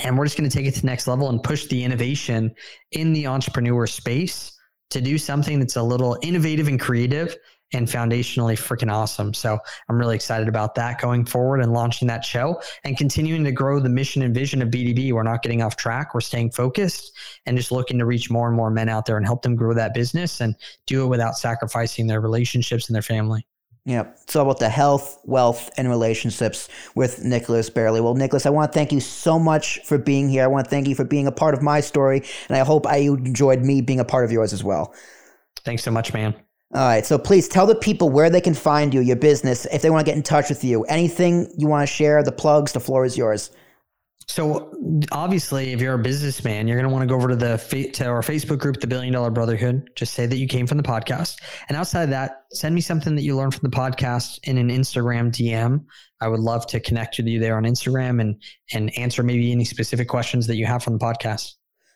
And 0.04 0.18
we're 0.18 0.26
just 0.26 0.38
going 0.38 0.50
to 0.50 0.56
take 0.56 0.68
it 0.68 0.76
to 0.76 0.82
the 0.82 0.88
next 0.88 1.08
level 1.08 1.30
and 1.30 1.42
push 1.42 1.66
the 1.66 1.84
innovation 1.84 2.54
in 2.92 3.14
the 3.14 3.26
entrepreneur 3.28 3.88
space 3.88 4.56
to 4.92 5.02
do 5.02 5.18
something 5.18 5.60
that's 5.60 5.76
a 5.76 5.84
little 5.84 6.18
innovative 6.22 6.68
and 6.68 6.80
creative 6.80 7.36
and 7.74 7.88
foundationally 7.88 8.56
freaking 8.56 8.92
awesome. 8.92 9.34
So 9.34 9.60
I'm 9.90 9.98
really 9.98 10.16
excited 10.16 10.48
about 10.48 10.76
that 10.76 11.02
going 11.02 11.26
forward 11.26 11.62
and 11.62 11.74
launching 11.74 12.08
that 12.08 12.24
show 12.24 12.62
and 12.84 12.98
continuing 12.98 13.44
to 13.44 13.52
grow 13.52 13.80
the 13.80 13.90
mission 13.90 14.22
and 14.22 14.34
vision 14.34 14.62
of 14.62 14.70
BDB. 14.70 15.12
We're 15.12 15.24
not 15.24 15.42
getting 15.42 15.62
off 15.62 15.76
track. 15.76 16.14
We're 16.14 16.22
staying 16.22 16.52
focused 16.52 17.18
and 17.46 17.58
just 17.58 17.72
looking 17.72 17.98
to 18.00 18.06
reach 18.06 18.30
more 18.30 18.48
and 18.48 18.56
more 18.56 18.70
men 18.70 18.90
out 18.90 19.06
there 19.06 19.18
and 19.18 19.26
help 19.26 19.42
them 19.42 19.56
grow 19.56 19.74
that 19.74 19.94
business 19.94 20.42
and 20.42 20.56
do 20.86 21.04
it 21.04 21.08
without 21.08 21.38
sacrificing 21.38 22.08
their 22.08 22.22
relationships 22.22 22.88
and 22.88 22.96
their 22.96 23.02
family. 23.02 23.46
Yeah, 23.86 24.06
it's 24.22 24.34
all 24.38 24.44
about 24.44 24.60
the 24.60 24.70
health, 24.70 25.20
wealth, 25.26 25.70
and 25.76 25.90
relationships 25.90 26.70
with 26.96 27.22
Nicholas 27.22 27.70
Bayerle. 27.70 28.02
Well, 28.02 28.16
Nicholas, 28.16 28.46
I 28.46 28.50
want 28.50 28.72
to 28.72 28.74
thank 28.74 28.94
you 28.94 29.02
so 29.02 29.38
much 29.38 29.80
for 29.80 29.98
being 29.98 30.30
here. 30.30 30.46
I 30.46 30.48
want 30.48 30.66
to 30.66 30.70
thank 30.70 30.88
you 30.88 30.96
for 30.96 31.04
being 31.04 31.28
a 31.28 31.34
part 31.34 31.54
of 31.54 31.62
my 31.62 31.82
story, 31.82 32.24
and 32.48 32.56
I 32.56 32.64
hope 32.64 32.88
I 32.88 32.98
enjoyed 33.00 33.60
me 33.60 33.82
being 33.82 34.00
a 34.00 34.06
part 34.06 34.24
of 34.24 34.32
yours 34.32 34.54
as 34.54 34.64
well. 34.64 34.94
Thanks 35.66 35.84
so 35.84 35.92
much, 35.92 36.14
man. 36.14 36.34
All 36.74 36.88
right, 36.88 37.06
so 37.06 37.20
please 37.20 37.48
tell 37.48 37.68
the 37.68 37.76
people 37.76 38.10
where 38.10 38.32
they 38.32 38.42
can 38.42 38.56
find 38.56 38.96
you, 38.96 39.02
your 39.02 39.16
business, 39.16 39.68
if 39.68 39.84
they 39.84 39.92
want 39.92 40.04
to 40.04 40.12
get 40.12 40.18
in 40.18 40.24
touch 40.24 40.50
with 40.50 40.64
you. 40.64 40.84
Anything 40.86 41.54
you 41.56 41.68
want 41.68 41.88
to 41.88 41.94
share, 41.94 42.24
the 42.24 42.32
plugs, 42.32 42.72
the 42.72 42.80
floor 42.80 43.06
is 43.06 43.16
yours. 43.16 43.52
So 44.28 44.74
obviously, 45.12 45.74
if 45.74 45.82
you're 45.82 45.94
a 45.94 46.00
businessman, 46.00 46.68
you're 46.68 46.78
going 46.78 46.90
to 46.90 46.92
want 46.92 47.04
to 47.04 47.08
go 47.08 47.16
over 47.16 47.28
to 47.28 47.36
the 47.36 47.58
to 47.94 48.06
our 48.06 48.22
Facebook 48.22 48.58
group, 48.58 48.80
the 48.80 48.88
Billion 48.88 49.14
Dollar 49.14 49.30
Brotherhood. 49.30 49.88
Just 49.96 50.16
say 50.16 50.26
that 50.26 50.38
you 50.38 50.48
came 50.48 50.66
from 50.66 50.78
the 50.78 50.84
podcast, 50.84 51.42
and 51.70 51.78
outside 51.78 52.04
of 52.04 52.10
that, 52.10 52.46
send 52.54 52.74
me 52.74 52.82
something 52.82 53.14
that 53.16 53.22
you 53.22 53.36
learned 53.36 53.54
from 53.54 53.70
the 53.70 53.76
podcast 53.76 54.40
in 54.44 54.58
an 54.58 54.70
Instagram 54.70 55.30
DM. 55.32 55.84
I 56.22 56.28
would 56.28 56.40
love 56.40 56.66
to 56.68 56.80
connect 56.80 57.18
with 57.18 57.28
you 57.28 57.40
there 57.40 57.58
on 57.58 57.64
Instagram 57.64 58.20
and 58.20 58.42
and 58.74 58.98
answer 58.98 59.22
maybe 59.22 59.52
any 59.52 59.66
specific 59.66 60.08
questions 60.08 60.48
that 60.48 60.56
you 60.56 60.66
have 60.66 60.84
from 60.84 60.98
the 60.98 61.06
podcast. 61.06 61.54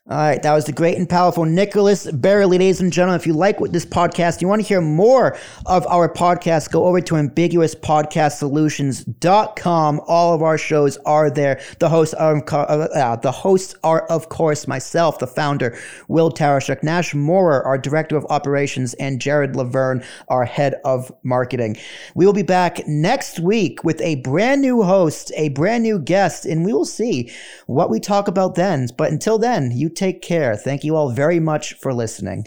All 0.10 0.16
right, 0.16 0.42
that 0.42 0.54
was 0.54 0.64
the 0.64 0.72
great 0.72 0.98
and 0.98 1.10
powerful 1.10 1.44
Nicholas 1.44 2.10
Bayerle, 2.10 2.52
ladies 2.52 2.80
and 2.80 2.94
gentlemen. 2.94 3.20
If 3.20 3.28
you 3.28 3.34
like 3.34 3.60
what 3.60 3.74
this 3.74 3.86
podcast, 3.86 4.42
you 4.42 4.48
want 4.48 4.62
to 4.62 4.68
hear 4.68 4.80
more 4.80 5.38
of 5.66 5.86
our 5.88 6.08
podcast, 6.08 6.72
go 6.72 6.86
over 6.86 7.02
to 7.02 7.16
ambiguouspodcastsolutions.com. 7.16 10.02
All 10.08 10.34
of 10.34 10.42
our 10.42 10.58
shows 10.58 10.96
are 11.06 11.30
there. 11.30 11.60
The 11.80 11.90
hosts 11.90 12.14
are 12.14 12.42
uh, 12.54 13.18
the 13.18 13.34
hosts 13.34 13.76
are 13.84 14.06
of 14.06 14.30
course 14.30 14.66
myself, 14.66 15.20
the 15.20 15.28
founder, 15.28 15.78
Will 16.08 16.32
Tarashuk, 16.32 16.84
Nash 16.84 17.14
Moorer, 17.14 17.62
our 17.66 17.78
director 17.78 18.16
of 18.16 18.26
operations, 18.30 18.94
and 18.94 19.20
Jared 19.20 19.58
Laverne, 19.58 20.06
our 20.30 20.46
head 20.46 20.76
of 20.86 21.12
marketing. 21.24 21.76
We 22.16 22.26
will 22.26 22.32
be 22.32 22.44
back 22.44 22.88
next 22.88 23.42
week 23.42 23.84
with 23.84 24.00
a 24.00 24.16
brand 24.16 24.62
new 24.62 24.84
host, 24.84 25.34
a 25.36 25.50
brand 25.50 25.84
new 25.84 26.00
guest, 26.00 26.46
and 26.46 26.64
we 26.64 26.72
will 26.72 26.86
see 26.86 27.30
what 27.66 27.90
we 27.90 28.00
talk 28.00 28.30
about 28.30 28.56
then. 28.56 28.88
But 28.98 29.12
until 29.12 29.38
then, 29.38 29.74
you 29.76 29.90
take 29.98 30.22
care. 30.22 30.56
Thank 30.56 30.84
you 30.84 30.96
all 30.96 31.10
very 31.10 31.40
much 31.40 31.74
for 31.74 31.94
listening. 31.94 32.46